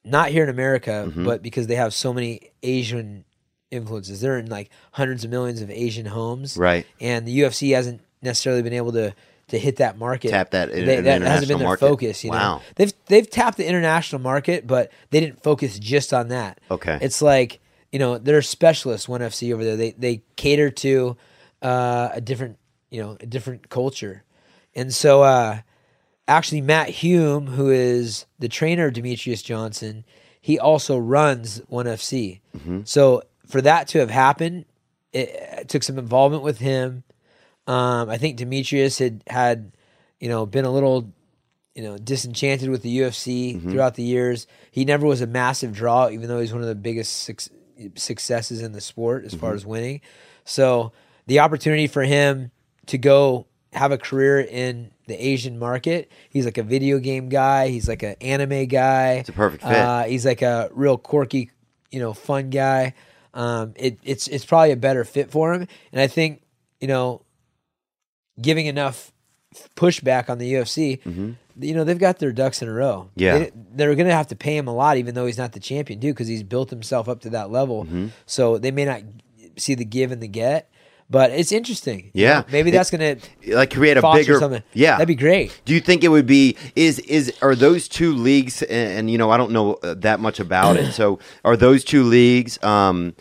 not 0.05 0.29
here 0.31 0.43
in 0.45 0.51
America, 0.51 1.07
Mm-hmm. 1.09 1.25
but 1.25 1.43
because 1.43 1.67
they 1.67 1.77
have 1.77 1.95
so 1.95 2.13
many 2.13 2.51
Asian 2.63 3.25
influences. 3.71 4.21
They're 4.21 4.39
in 4.39 4.47
like 4.47 4.71
hundreds 4.93 5.25
of 5.25 5.31
millions 5.31 5.63
of 5.63 5.71
Asian 5.71 6.07
homes, 6.07 6.57
Right. 6.57 6.87
And 7.01 7.27
the 7.27 7.41
UFC 7.41 7.75
hasn't 7.75 8.03
necessarily 8.23 8.63
been 8.63 8.73
able 8.75 8.93
to 8.93 9.15
to 9.49 9.59
hit 9.59 9.77
that 9.77 9.99
market, 9.99 10.31
Tap 10.31 10.51
that 10.53 10.71
in- 10.71 10.87
They- 10.87 11.01
that 11.01 11.23
hasn't 11.23 11.49
been 11.49 11.59
their 11.59 11.67
market. 11.67 11.81
focus. 11.89 12.23
You 12.23 12.31
know, 12.31 12.61
they've 12.77 12.93
they've 13.07 13.29
tapped 13.29 13.57
the 13.57 13.67
international 13.67 14.21
market, 14.21 14.65
but 14.67 14.93
they 15.11 15.19
didn't 15.19 15.43
focus 15.43 15.77
just 15.79 16.13
on 16.13 16.29
that. 16.29 16.61
Okay. 16.71 16.99
it's 17.03 17.21
like 17.23 17.59
you 17.93 17.99
know 17.99 18.19
they're 18.19 18.43
specialists. 18.43 19.09
One 19.09 19.21
FC 19.21 19.53
over 19.53 19.65
there, 19.65 19.77
they 19.77 19.93
they 19.93 20.23
cater 20.37 20.71
to 20.71 21.17
uh, 21.63 22.11
a 22.13 22.21
different 22.21 22.59
you 22.91 23.03
know 23.03 23.17
a 23.21 23.27
different 23.27 23.69
culture, 23.69 24.25
and 24.75 24.95
so 24.95 25.23
uh, 25.23 25.61
actually 26.29 26.61
Matt 26.61 26.89
Hume, 26.89 27.49
who 27.49 27.71
is 27.71 28.27
the 28.39 28.49
trainer 28.49 28.87
of 28.87 28.95
Demetrious 28.95 29.43
Johnson, 29.45 30.05
he 30.41 30.59
also 30.59 30.97
runs 30.99 31.61
One 31.69 31.87
FC. 31.87 32.41
So 32.85 33.23
for 33.47 33.61
that 33.63 33.89
to 33.89 33.99
have 33.99 34.11
happened, 34.11 34.65
it, 35.13 35.29
it 35.59 35.69
took 35.69 35.83
some 35.83 35.99
involvement 35.99 36.43
with 36.43 36.59
him. 36.59 37.03
Um, 37.67 38.09
I 38.09 38.17
think 38.17 38.39
Demetrious 38.39 38.99
had 38.99 39.23
had, 39.27 39.73
you 40.19 40.29
know, 40.29 40.47
been 40.47 40.65
a 40.65 40.71
little, 40.73 41.13
you 41.75 41.83
know, 41.83 41.99
disenchanted 41.99 42.69
with 42.71 42.83
the 42.83 42.99
UFC 43.01 43.61
throughout 43.71 43.95
the 43.97 44.03
years. 44.03 44.47
He 44.71 44.85
never 44.85 45.07
was 45.07 45.21
a 45.21 45.27
massive 45.27 45.73
draw, 45.73 46.09
even 46.09 46.29
though 46.29 46.41
he's 46.41 46.53
one 46.53 46.63
of 46.63 46.69
the 46.69 46.75
biggest, 46.75 47.29
successes 47.95 48.63
in 48.63 48.73
the 48.73 48.81
sport 48.81 49.25
as 49.25 49.35
far 49.35 49.55
as 49.55 49.65
winning. 49.67 50.01
So 50.45 50.93
the 51.27 51.41
opportunity 51.41 51.87
for 51.87 52.03
him 52.03 52.51
to 52.87 52.99
go 52.99 53.47
have 53.73 53.93
a 53.93 53.99
career 53.99 54.41
in 54.41 54.91
the 55.07 55.15
Asian 55.15 55.59
market. 55.59 56.11
He's 56.29 56.45
like 56.45 56.59
a 56.59 56.63
video 56.63 56.99
game 56.99 57.29
guy. 57.29 57.69
He's 57.69 57.89
like 57.89 58.03
an 58.03 58.17
anime 58.21 58.67
guy. 58.67 59.15
It's 59.15 59.29
a 59.29 59.33
perfect 59.33 59.63
fit. 59.63 59.77
Uh, 59.77 60.05
he's 60.05 60.27
like 60.27 60.43
a 60.43 60.71
real 60.73 60.99
quirky, 60.99 61.51
you 61.91 62.01
know, 62.01 62.13
fun 62.13 62.51
guy. 62.51 62.95
Um, 63.33 63.75
it, 63.77 63.99
it's 64.03 64.27
it's 64.27 64.45
probably 64.45 64.73
a 64.73 64.77
better 64.77 65.05
fit 65.05 65.31
for 65.31 65.55
him, 65.55 65.69
and 65.93 66.01
I 66.01 66.09
think 66.09 66.43
you 66.81 66.89
know, 66.89 67.23
giving 68.41 68.67
enough 68.67 69.13
pushback 69.77 70.29
on 70.29 70.39
the 70.39 70.55
UFC, 70.55 71.37
you 71.61 71.75
know, 71.75 71.85
they've 71.85 71.99
got 71.99 72.19
their 72.19 72.33
ducks 72.33 72.63
in 72.63 72.69
a 72.69 72.73
row. 72.73 73.11
Yeah. 73.17 73.39
They, 73.39 73.53
they're 73.75 73.95
going 73.95 74.09
to 74.09 74.15
have 74.15 74.29
to 74.29 74.37
pay 74.37 74.57
him 74.57 74.67
a 74.69 74.75
lot, 74.75 74.97
even 74.97 75.15
though 75.15 75.27
he's 75.27 75.39
not 75.39 75.53
the 75.53 75.61
champion, 75.61 76.01
dude, 76.01 76.15
because 76.15 76.29
he's 76.29 76.43
built 76.43 76.71
himself 76.71 77.09
up 77.09 77.21
to 77.21 77.31
that 77.31 77.51
level. 77.51 77.85
Mm-hmm. 77.85 78.09
So 78.27 78.59
they 78.59 78.71
may 78.71 78.85
not 78.85 79.03
see 79.57 79.75
the 79.75 79.85
give 79.85 80.11
and 80.13 80.23
the 80.23 80.29
get, 80.29 80.71
but 81.11 81.31
it's 81.33 81.51
interesting. 81.53 82.11
you 82.15 82.25
Yeah. 82.25 82.41
know? 82.41 82.45
maybe 82.53 82.71
that's 82.71 82.91
going 82.91 83.19
to 83.19 83.57
like 83.57 83.73
create 83.75 83.97
a 83.97 84.13
bigger 84.13 84.39
something. 84.39 84.63
yeah 84.73 84.93
that'd 84.93 85.09
be 85.09 85.15
great. 85.17 85.61
do 85.65 85.75
you 85.75 85.81
think 85.81 86.05
it 86.05 86.09
would 86.09 86.27
be 86.27 86.57
is 86.77 86.99
is 87.01 87.33
are 87.43 87.55
those 87.57 87.89
two 87.89 88.13
leagues 88.15 88.63
and, 88.63 88.99
and 88.99 89.11
you 89.11 89.19
know 89.19 89.29
i 89.31 89.37
don't 89.37 89.51
know 89.51 89.75
uh, 89.83 89.95
that 89.99 90.21
much 90.21 90.39
about 90.39 90.77
it 90.77 90.93
so 91.01 91.19
are 91.45 91.57
those 91.57 91.83
two 91.83 92.05
leagues 92.05 92.63
um 92.63 93.13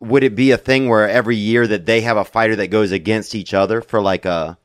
would 0.00 0.22
it 0.22 0.34
be 0.36 0.50
a 0.50 0.58
thing 0.58 0.88
where 0.88 1.08
every 1.08 1.34
year 1.36 1.66
that 1.66 1.86
they 1.86 2.02
have 2.02 2.16
a 2.18 2.24
fighter 2.24 2.54
that 2.56 2.66
goes 2.68 2.92
against 2.92 3.34
each 3.34 3.54
other 3.54 3.80
for 3.80 4.00
like 4.02 4.26
a 4.26 4.57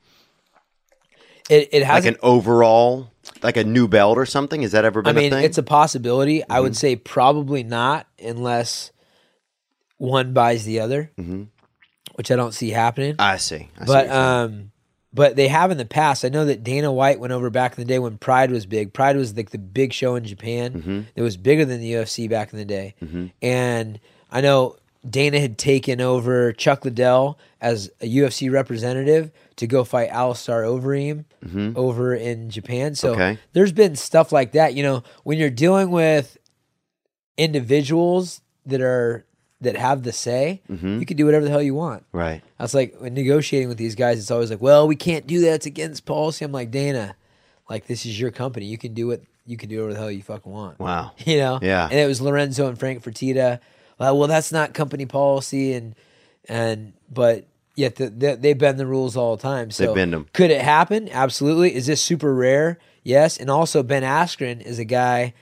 It 1.49 1.69
it 1.71 1.79
like 1.81 1.87
hasn't. 1.87 2.15
an 2.17 2.19
overall 2.23 3.11
like 3.41 3.57
a 3.57 3.63
new 3.63 3.87
belt 3.87 4.17
or 4.17 4.25
something 4.25 4.61
has 4.61 4.71
that 4.71 4.85
ever 4.85 4.99
I 5.01 5.11
been 5.11 5.15
mean, 5.15 5.33
a 5.33 5.35
thing 5.37 5.45
it's 5.45 5.57
a 5.57 5.63
possibility. 5.63 6.41
I 6.43 6.45
Mm-hmm. 6.55 6.63
would 6.63 6.77
say 6.77 6.95
probably 6.95 7.63
not, 7.63 8.07
unless 8.23 8.91
one 9.97 10.33
buys 10.33 10.65
the 10.65 10.79
other, 10.79 11.11
Mm-hmm. 11.19 11.43
which 12.15 12.31
I 12.31 12.35
don't 12.35 12.53
see 12.53 12.69
happening. 12.69 13.15
i 13.19 13.37
see 13.37 13.69
I 13.79 13.85
but 13.85 14.05
you're 14.07 14.15
um 14.15 14.71
but 15.15 15.35
they 15.35 15.47
have 15.47 15.69
in 15.71 15.77
the 15.77 15.85
past 15.85 16.25
i 16.25 16.29
know 16.29 16.45
that 16.45 16.63
dana 16.63 16.91
white 16.91 17.19
went 17.19 17.31
over 17.33 17.49
back 17.51 17.77
in 17.77 17.83
the 17.83 17.87
day 17.87 17.99
when 17.99 18.17
pride 18.17 18.49
was 18.49 18.65
big 18.65 18.93
pride 18.93 19.15
was 19.15 19.35
like 19.37 19.51
the 19.51 19.59
big 19.59 19.93
show 19.93 20.15
in 20.15 20.23
japan 20.25 20.73
Mm-hmm. 20.73 21.01
it 21.15 21.21
was 21.21 21.37
bigger 21.37 21.65
than 21.65 21.79
the 21.81 21.93
ufc 21.93 22.27
back 22.29 22.51
in 22.51 22.57
the 22.59 22.65
day 22.65 22.95
and 23.41 23.99
i 24.31 24.41
know 24.41 24.75
dana 25.09 25.39
had 25.39 25.57
taken 25.57 25.99
over 25.99 26.53
chuck 26.53 26.85
liddell 26.85 27.37
as 27.59 27.89
a 28.01 28.05
ufc 28.15 28.51
representative 28.51 29.31
to 29.57 29.67
go 29.67 29.83
fight 29.83 30.09
Alistair 30.09 30.63
Overeem 30.63 31.25
over 31.75 32.15
in 32.15 32.49
Japan. 32.49 32.95
So 32.95 33.11
Mm-hmm. 33.11 33.21
Okay. 33.21 33.39
there's 33.53 33.71
been 33.71 33.95
stuff 33.95 34.31
like 34.31 34.53
that. 34.53 34.73
You 34.73 34.81
know, 34.83 35.03
when 35.23 35.37
you're 35.37 35.49
dealing 35.51 35.91
with 35.91 36.37
individuals 37.37 38.41
that 38.65 38.81
are 38.81 39.25
that 39.61 39.77
have 39.77 40.03
the 40.03 40.11
say, 40.11 40.61
Mm-hmm. 40.69 40.99
you 40.99 41.05
can 41.05 41.15
do 41.17 41.25
whatever 41.25 41.45
the 41.45 41.51
hell 41.51 41.61
you 41.61 41.73
want. 41.75 42.05
right 42.11 42.41
I 42.59 42.63
was 42.63 42.73
like 42.73 42.95
when 42.99 43.13
negotiating 43.13 43.69
with 43.69 43.77
these 43.77 43.95
guys. 43.95 44.19
It's 44.19 44.31
always 44.31 44.49
like, 44.49 44.61
well, 44.61 44.87
we 44.87 44.95
can't 44.95 45.25
do 45.27 45.41
that. 45.41 45.53
It's 45.55 45.65
against 45.65 46.05
policy. 46.05 46.43
I'm 46.45 46.51
like 46.51 46.71
Dana, 46.71 47.15
like 47.69 47.87
this 47.87 48.05
is 48.05 48.19
your 48.19 48.31
company. 48.31 48.65
You 48.65 48.77
can 48.77 48.93
do 48.93 49.07
what 49.07 49.21
you 49.45 49.57
can 49.57 49.69
do 49.69 49.77
whatever 49.77 49.93
the 49.93 49.99
hell 49.99 50.11
you 50.11 50.21
fucking 50.23 50.51
want. 50.51 50.79
wow 50.79 51.11
You 51.25 51.37
know. 51.37 51.59
Yeah. 51.61 51.85
And 51.85 51.93
it 51.99 52.07
was 52.07 52.21
Lorenzo 52.21 52.67
and 52.67 52.77
Frank 52.79 53.03
Fertitta. 53.03 53.59
Well, 53.99 54.17
well, 54.17 54.27
that's 54.27 54.51
not 54.51 54.73
company 54.73 55.05
policy, 55.05 55.73
and 55.73 55.95
and 56.49 56.93
but 57.11 57.45
yet 57.75 57.95
the, 57.95 58.09
the, 58.09 58.35
they 58.35 58.53
bend 58.53 58.77
the 58.79 58.85
rules 58.85 59.15
all 59.17 59.35
the 59.35 59.41
time. 59.41 59.71
So 59.71 59.93
bend 59.95 60.13
'em. 60.13 60.27
Could 60.33 60.51
it 60.51 60.61
happen? 60.61 61.09
Absolutely. 61.09 61.73
Is 61.75 61.85
this 61.87 62.01
super 62.01 62.33
rare? 62.33 62.79
Yes. 63.03 63.37
And 63.37 63.49
also 63.49 63.81
Ben 63.83 64.03
Askren 64.03 64.61
is 64.61 64.79
a 64.79 64.85
guy 64.85 65.33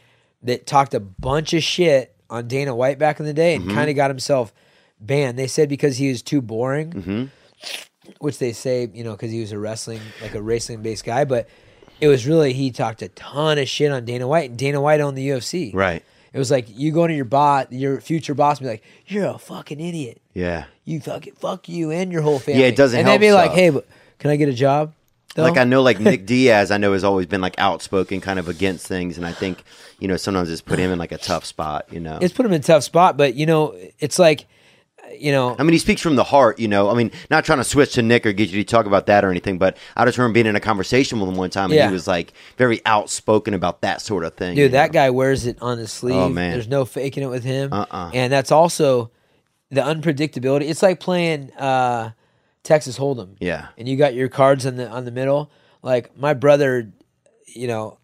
that 0.44 0.66
talked 0.66 0.94
a 0.94 1.00
bunch 1.00 1.54
of 1.54 1.62
shit 1.64 2.16
on 2.30 2.48
Dana 2.48 2.74
White 2.76 2.98
back 3.00 3.20
in 3.20 3.26
the 3.26 3.34
day 3.34 3.58
Mm-hmm. 3.58 3.70
and 3.70 3.78
kind 3.78 3.90
of 3.90 3.96
got 3.96 4.10
himself 4.10 4.54
banned. 5.00 5.38
They 5.38 5.48
said 5.48 5.70
because 5.70 5.98
he 5.98 6.10
was 6.10 6.22
too 6.22 6.42
boring, 6.42 6.92
Mm-hmm. 6.94 7.26
which 8.20 8.38
they 8.40 8.54
say, 8.54 8.90
you 8.94 9.04
know, 9.04 9.12
because 9.12 9.32
he 9.32 9.40
was 9.42 9.52
a 9.52 9.60
wrestling, 9.60 10.02
like 10.22 10.34
a 10.36 10.42
wrestling 10.42 10.82
based 10.82 11.04
guy. 11.04 11.26
But 11.26 11.48
it 12.00 12.08
was 12.08 12.26
really, 12.26 12.54
he 12.54 12.72
talked 12.72 13.02
a 13.02 13.10
ton 13.10 13.58
of 13.60 13.68
shit 13.68 13.92
on 13.92 14.06
Dana 14.06 14.28
White, 14.28 14.50
and 14.52 14.58
Dana 14.58 14.82
White 14.82 15.02
owned 15.02 15.18
the 15.18 15.28
UFC. 15.30 15.74
right 15.76 16.04
It 16.34 16.40
was 16.40 16.50
like 16.50 16.68
you 16.70 16.92
go 16.92 17.06
to 17.08 17.14
your 17.14 17.26
bot, 17.26 17.74
your 17.74 18.00
future 18.00 18.34
boss, 18.34 18.60
be 18.60 18.66
like, 18.66 18.84
"You're 19.06 19.26
a 19.28 19.38
fucking 19.38 19.80
idiot. 19.80 20.22
yeah 20.34 20.66
You 20.86 21.02
fucking 21.02 21.34
fuck 21.34 21.68
you 21.68 21.92
and 21.92 22.12
your 22.12 22.22
whole 22.22 22.40
family." 22.40 22.62
Yeah, 22.62 22.68
it 22.68 22.76
doesn't 22.76 22.98
And 23.00 23.08
help 23.08 23.20
they'd 23.20 23.28
be 23.28 23.34
like, 23.34 23.52
stuff. 23.52 23.56
"Hey, 23.58 23.70
but 23.70 23.88
can 24.20 24.32
I 24.32 24.36
get 24.38 24.48
a 24.48 24.54
job?" 24.54 24.94
though?" 25.36 25.44
Like 25.44 25.58
I 25.58 25.66
know, 25.66 25.82
like 25.82 26.00
Nick 26.00 26.26
Diaz, 26.32 26.72
I 26.72 26.78
know 26.78 26.94
has 26.94 27.04
always 27.04 27.26
been 27.26 27.42
like 27.42 27.56
outspoken, 27.58 28.22
kind 28.22 28.40
of 28.40 28.48
against 28.48 28.88
things, 28.88 29.18
and 29.18 29.26
I 29.26 29.34
think 29.34 29.64
you 30.00 30.08
know 30.08 30.16
sometimes 30.18 30.50
it's 30.50 30.62
put 30.62 30.80
him 30.80 30.92
in 30.92 31.00
like 31.00 31.12
a 31.12 31.18
tough 31.18 31.46
spot. 31.46 31.88
You 31.92 32.00
know, 32.00 32.18
it's 32.22 32.34
put 32.34 32.46
him 32.46 32.54
in 32.54 32.62
a 32.62 32.64
tough 32.64 32.84
spot, 32.84 33.18
but 33.18 33.36
you 33.36 33.46
know, 33.46 33.76
it's 34.00 34.18
like, 34.18 34.46
you 35.18 35.32
know, 35.32 35.56
I 35.58 35.64
mean, 35.64 35.74
he 35.74 35.78
speaks 35.80 36.02
from 36.02 36.16
the 36.16 36.24
heart. 36.24 36.60
You 36.60 36.68
know, 36.68 36.90
I 36.90 36.94
mean, 36.96 37.12
not 37.30 37.46
trying 37.46 37.58
to 37.60 37.64
switch 37.64 37.94
to 37.94 38.02
Nick 38.02 38.26
or 38.26 38.34
get 38.34 38.50
you 38.50 38.64
to 38.64 38.70
talk 38.70 38.86
about 38.86 39.06
that 39.08 39.24
or 39.26 39.30
anything, 39.32 39.58
but 39.58 39.78
I 39.96 40.06
just 40.06 40.18
remember 40.18 40.34
being 40.36 40.46
in 40.48 40.56
a 40.56 40.60
conversation 40.60 41.20
with 41.20 41.30
him 41.30 41.36
one 41.36 41.50
time, 41.50 41.66
and 41.66 41.74
Yeah. 41.76 41.88
he 41.88 41.94
was 41.94 42.08
like 42.08 42.34
very 42.58 42.82
outspoken 42.86 43.54
about 43.54 43.82
that 43.82 44.02
sort 44.02 44.24
of 44.24 44.34
thing. 44.36 44.56
dude, 44.56 44.72
that 44.74 44.88
know? 44.92 44.94
guy 44.94 45.10
wears 45.10 45.46
it 45.46 45.58
on 45.62 45.78
his 45.78 45.92
sleeve. 45.92 46.16
Oh, 46.16 46.30
man. 46.30 46.52
There's 46.54 46.68
no 46.68 46.86
faking 46.86 47.24
it 47.24 47.28
with 47.30 47.44
him. 47.44 47.72
Uh-uh. 47.74 48.12
And 48.14 48.32
that's 48.32 48.52
also 48.52 49.12
the 49.70 49.82
unpredictability. 49.82 50.70
It's 50.70 50.84
like 50.84 51.00
playing 51.00 51.52
uh, 51.54 52.12
Texas 52.64 52.98
Hold'em. 53.00 53.36
Yeah. 53.40 53.68
and 53.78 53.88
you 53.88 53.98
got 53.98 54.14
your 54.14 54.30
cards 54.30 54.66
on 54.66 54.76
the 54.76 54.90
on 54.90 55.06
the 55.06 55.12
middle. 55.12 55.52
Like 55.82 56.18
my 56.18 56.34
brother, 56.34 56.92
you 57.48 57.68
know, 57.68 57.98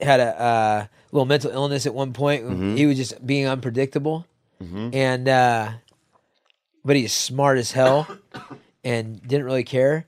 had 0.00 0.18
a 0.20 0.40
uh, 0.40 0.86
little 1.12 1.26
mental 1.26 1.50
illness 1.50 1.86
at 1.86 1.94
one 1.94 2.12
point. 2.12 2.44
Mm-hmm. 2.44 2.76
He 2.76 2.86
was 2.86 2.96
just 2.96 3.24
being 3.26 3.46
unpredictable, 3.46 4.26
and 4.60 5.28
uh, 5.28 5.70
but 6.84 6.96
he's 6.96 7.12
smart 7.12 7.58
as 7.58 7.72
hell 7.72 8.06
and 8.84 9.20
didn't 9.26 9.44
really 9.46 9.64
care. 9.64 10.06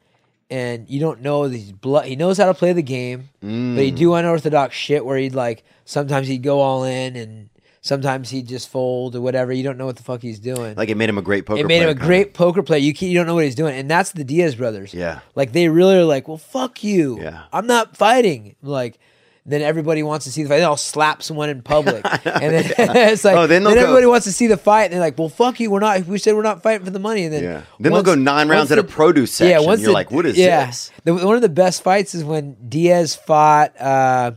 And 0.50 0.88
you 0.88 1.00
don't 1.00 1.22
know 1.22 1.48
these 1.48 1.72
blood. 1.72 2.04
He 2.06 2.16
knows 2.16 2.36
how 2.38 2.46
to 2.46 2.54
play 2.54 2.72
the 2.72 2.82
game, 2.82 3.30
but 3.40 3.46
Mm. 3.48 3.78
he'd 3.78 3.94
do 3.96 4.14
unorthodox 4.14 4.74
shit 4.76 5.04
where 5.04 5.16
he'd 5.16 5.34
like 5.34 5.64
sometimes 5.84 6.28
he'd 6.28 6.42
go 6.42 6.60
all 6.60 6.84
in 6.84 7.16
and 7.16 7.48
sometimes 7.80 8.30
he'd 8.30 8.46
just 8.46 8.68
fold 8.68 9.16
or 9.16 9.20
whatever. 9.20 9.52
You 9.52 9.62
don't 9.62 9.78
know 9.78 9.86
what 9.86 9.96
the 9.96 10.02
fuck 10.02 10.20
he's 10.22 10.38
doing 10.38 10.74
like 10.76 10.88
it 10.90 10.96
made 10.96 11.08
him 11.08 11.18
a 11.18 11.22
great 11.22 11.46
poker. 11.46 11.60
it 11.60 11.66
made 11.66 11.82
him 11.82 11.88
a 11.88 11.94
great 11.94 12.34
poker 12.34 12.62
player. 12.62 12.78
You 12.80 12.92
you 12.96 13.14
don't 13.14 13.26
know 13.26 13.34
what 13.34 13.44
he's 13.44 13.54
doing, 13.54 13.74
and 13.76 13.90
that's 13.90 14.12
the 14.12 14.22
Diaz 14.24 14.54
brothers. 14.54 14.92
Yeah. 14.94 15.20
like 15.34 15.52
they 15.52 15.68
really 15.68 15.96
are 15.96 16.04
like, 16.04 16.28
well, 16.28 16.38
fuck 16.38 16.84
you. 16.84 17.20
Yeah. 17.20 17.44
I'm 17.52 17.66
not 17.66 17.96
fighting. 17.96 18.54
Like, 18.62 18.98
then 19.46 19.60
everybody 19.62 20.02
wants 20.02 20.24
to 20.24 20.32
see 20.32 20.42
the 20.42 20.48
fight. 20.48 20.56
Then 20.58 20.64
I'll 20.66 20.76
slap 20.76 21.22
someone 21.22 21.50
in 21.50 21.60
public, 21.62 22.02
and 22.24 22.54
then 22.54 22.64
it's 22.78 23.24
like, 23.24 23.36
Oh, 23.36 23.46
then 23.46 23.62
then, 23.62 23.64
they'll 23.64 23.74
go- 23.74 23.80
everybody 23.80 24.06
wants 24.06 24.24
to 24.26 24.32
see 24.32 24.46
the 24.46 24.56
fight, 24.56 24.84
and 24.84 24.94
they're 24.94 25.00
like, 25.00 25.18
well, 25.18 25.28
fuck 25.28 25.60
you. 25.60 25.70
We're 25.70 25.80
not. 25.80 26.06
We 26.06 26.18
said 26.18 26.34
we're 26.34 26.42
not 26.42 26.62
fighting 26.62 26.84
for 26.84 26.90
the 26.90 26.98
money, 26.98 27.24
and 27.24 27.32
then 27.34 27.42
Yeah. 27.44 27.62
Then 27.78 27.92
they'll 27.92 28.02
go 28.02 28.14
nine 28.14 28.48
rounds 28.48 28.70
once 28.70 28.72
at 28.72 28.78
a 28.78 28.82
the- 28.82 28.88
produce 28.88 29.32
section. 29.32 29.50
Yeah, 29.60 29.66
once 29.66 29.80
You're 29.82 29.88
the- 29.88 29.92
like, 29.94 30.10
what 30.10 30.24
is 30.26 30.36
yeah. 30.38 30.66
this? 30.66 30.90
The, 31.04 31.14
one 31.14 31.36
of 31.36 31.42
the 31.42 31.48
best 31.48 31.82
fights 31.82 32.14
is 32.14 32.24
when 32.24 32.56
Diaz 32.68 33.14
fought. 33.14 33.78
Uh, 33.80 34.32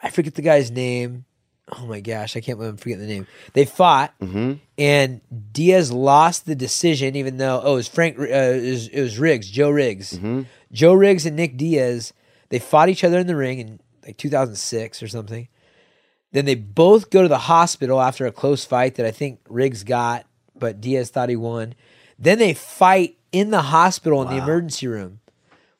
I 0.00 0.10
forget 0.10 0.34
the 0.34 0.42
guy's 0.42 0.70
name. 0.70 1.24
Oh 1.76 1.86
my 1.86 2.00
gosh, 2.00 2.36
I 2.36 2.40
can't 2.40 2.58
believe 2.58 2.72
I'm 2.72 2.76
forgetting 2.76 3.06
the 3.06 3.12
name. 3.12 3.26
They 3.54 3.64
fought, 3.64 4.12
Mm-hmm. 4.20 4.52
and 4.78 5.20
Diaz 5.50 5.90
lost 5.90 6.44
the 6.44 6.54
decision, 6.54 7.16
even 7.16 7.38
though 7.38 7.60
oh, 7.64 7.72
it 7.72 7.76
was 7.76 7.88
Frank, 7.88 8.18
uh, 8.18 8.22
it, 8.24 8.70
was, 8.70 8.88
it 8.88 9.00
was 9.00 9.18
Riggs, 9.18 9.48
Joe 9.50 9.70
Riggs, 9.70 10.12
Mm-hmm. 10.12 10.42
Joe 10.72 10.92
Riggs 10.92 11.24
and 11.24 11.36
Nick 11.36 11.56
Diaz. 11.56 12.12
They 12.50 12.58
fought 12.58 12.90
each 12.90 13.02
other 13.02 13.18
in 13.18 13.26
the 13.26 13.34
ring 13.34 13.58
in 13.60 13.80
like 14.06 14.16
2006 14.16 15.02
or 15.02 15.08
something. 15.08 15.48
Then 16.32 16.44
they 16.46 16.54
both 16.56 17.10
go 17.10 17.22
to 17.22 17.28
the 17.28 17.38
hospital 17.38 18.00
after 18.00 18.26
a 18.26 18.32
close 18.32 18.64
fight 18.64 18.96
that 18.96 19.06
I 19.06 19.10
think 19.12 19.40
Riggs 19.48 19.84
got, 19.84 20.26
but 20.56 20.80
Diaz 20.80 21.10
thought 21.10 21.28
he 21.28 21.36
won. 21.36 21.74
Then 22.18 22.38
they 22.38 22.54
fight 22.54 23.16
in 23.32 23.50
the 23.50 23.62
hospital 23.62 24.20
in 24.22 24.28
the 24.28 24.36
emergency 24.42 24.86
room. 24.86 25.20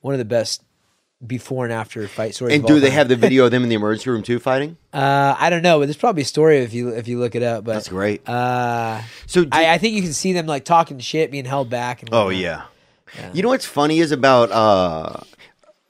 One 0.01 0.15
of 0.15 0.19
the 0.19 0.25
best 0.25 0.63
before 1.25 1.65
and 1.65 1.73
after 1.73 2.07
fight 2.07 2.35
stories. 2.35 2.55
And 2.55 2.67
do 2.67 2.79
they 2.81 2.89
time. 2.89 2.95
have 2.99 3.09
the 3.09 3.17
video 3.17 3.47
of 3.47 3.51
them 3.53 3.63
in 3.63 3.69
the 3.69 3.75
emergency 3.75 4.11
room 4.11 4.23
too 4.23 4.39
fighting? 4.39 4.77
Uh, 4.93 5.35
I 5.39 5.49
don't 5.51 5.63
know, 5.63 5.79
but 5.79 5.87
there's 5.87 5.97
probably 5.97 6.23
a 6.23 6.27
story 6.27 6.59
if 6.59 6.75
you 6.75 6.91
if 6.91 7.09
you 7.09 7.19
look 7.19 7.35
it 7.35 7.43
up. 7.43 7.65
But 7.65 7.75
That's 7.75 7.89
great. 7.89 8.29
Uh, 8.29 9.01
So 9.27 9.45
do- 9.45 9.49
I, 9.53 9.75
I 9.75 9.79
think 9.79 9.95
you 9.97 10.03
can 10.03 10.13
see 10.13 10.33
them 10.35 10.47
like 10.47 10.65
talking 10.65 10.99
shit, 10.99 11.31
being 11.31 11.47
held 11.47 11.71
back. 11.71 12.03
And 12.03 12.11
Oh 12.13 12.27
whatnot. 12.27 12.41
yeah. 12.41 12.63
You 13.33 13.43
know 13.43 13.49
what's 13.49 13.65
funny 13.67 14.01
is 14.01 14.13
about 14.13 14.51
uh 14.53 15.21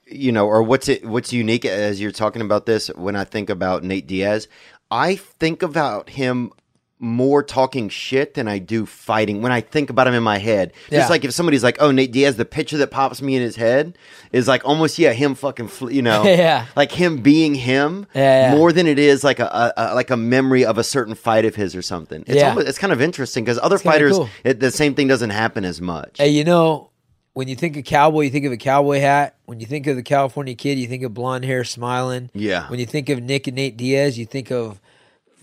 you 0.07 0.33
know, 0.33 0.47
or 0.47 0.63
what's 0.63 0.89
it 0.89 1.05
what's 1.05 1.33
unique 1.33 1.65
as 1.65 2.01
you're 2.01 2.13
talking 2.13 2.43
about 2.43 2.67
this 2.67 2.89
when 2.89 3.17
I 3.17 3.25
think 3.25 3.51
about 3.51 3.83
Nate 3.85 4.07
Diaz, 4.07 4.49
I 4.91 5.17
think 5.17 5.63
about 5.63 6.11
him 6.11 6.53
more 7.01 7.43
talking 7.43 7.89
shit 7.91 8.33
than 8.35 8.49
I 8.49 8.59
do 8.59 8.87
fighting 8.87 9.43
when 9.43 9.53
I 9.53 9.61
think 9.61 9.91
about 9.91 10.07
him 10.07 10.15
in 10.15 10.23
my 10.23 10.39
head. 10.39 10.73
Yeah. 10.91 11.01
Just 11.01 11.11
like 11.11 11.25
if 11.25 11.33
somebody's 11.35 11.63
like, 11.65 11.77
"Oh, 11.81 11.91
Nate 11.91 12.13
Diaz," 12.13 12.37
the 12.37 12.45
picture 12.47 12.79
that 12.79 12.91
pops 12.91 13.21
me 13.21 13.35
in 13.37 13.43
his 13.43 13.57
head 13.57 13.99
is 14.33 14.49
like 14.49 14.65
almost 14.65 14.99
yeah, 14.99 15.13
him 15.13 15.35
fucking, 15.35 15.69
fl- 15.69 15.91
you 15.91 16.01
know, 16.01 16.23
Yeah. 16.25 16.67
like 16.77 16.93
him 16.93 17.19
being 17.19 17.55
him 17.57 18.07
Yeah, 18.15 18.51
yeah. 18.53 18.57
more 18.57 18.73
than 18.73 18.87
it 18.87 18.99
is 18.99 19.23
like 19.25 19.39
a, 19.41 19.45
a, 19.47 19.73
a 19.77 19.95
like 19.95 20.11
a 20.11 20.17
memory 20.17 20.65
of 20.65 20.79
a 20.79 20.85
certain 20.85 21.15
fight 21.15 21.45
of 21.45 21.57
his 21.57 21.75
or 21.75 21.83
something. 21.83 22.23
It's 22.27 22.37
Yeah. 22.37 22.51
almost, 22.51 22.69
it's 22.69 22.79
kind 22.79 22.93
of 22.93 23.03
interesting 23.03 23.45
because 23.45 23.59
other 23.59 23.77
kinda 23.77 23.93
fighters, 23.93 24.17
cool. 24.17 24.29
it, 24.45 24.61
the 24.61 24.71
same 24.71 24.95
thing 24.95 25.09
doesn't 25.09 25.31
happen 25.31 25.65
as 25.65 25.81
much. 25.83 26.17
Hey, 26.19 26.29
you 26.29 26.45
know, 26.45 26.91
when 27.35 27.49
you 27.49 27.57
think 27.57 27.77
of 27.77 27.85
cowboy, 27.85 28.23
you 28.23 28.31
think 28.31 28.47
of 28.47 28.53
a 28.53 28.57
cowboy 28.57 29.01
hat. 29.01 29.37
When 29.45 29.61
you 29.61 29.67
think 29.67 29.87
of 29.87 29.97
the 29.97 30.03
California 30.03 30.55
kid, 30.55 30.79
you 30.79 30.87
think 30.87 31.03
of 31.03 31.13
blonde 31.15 31.45
hair 31.45 31.65
smiling. 31.65 32.31
Yeah. 32.33 32.69
When 32.71 32.81
you 32.81 32.87
think 32.87 33.09
of 33.11 33.23
Nick 33.23 33.47
and 33.47 33.57
Nate 33.57 33.77
Diaz, 33.77 34.19
you 34.19 34.25
think 34.25 34.51
of 34.51 34.81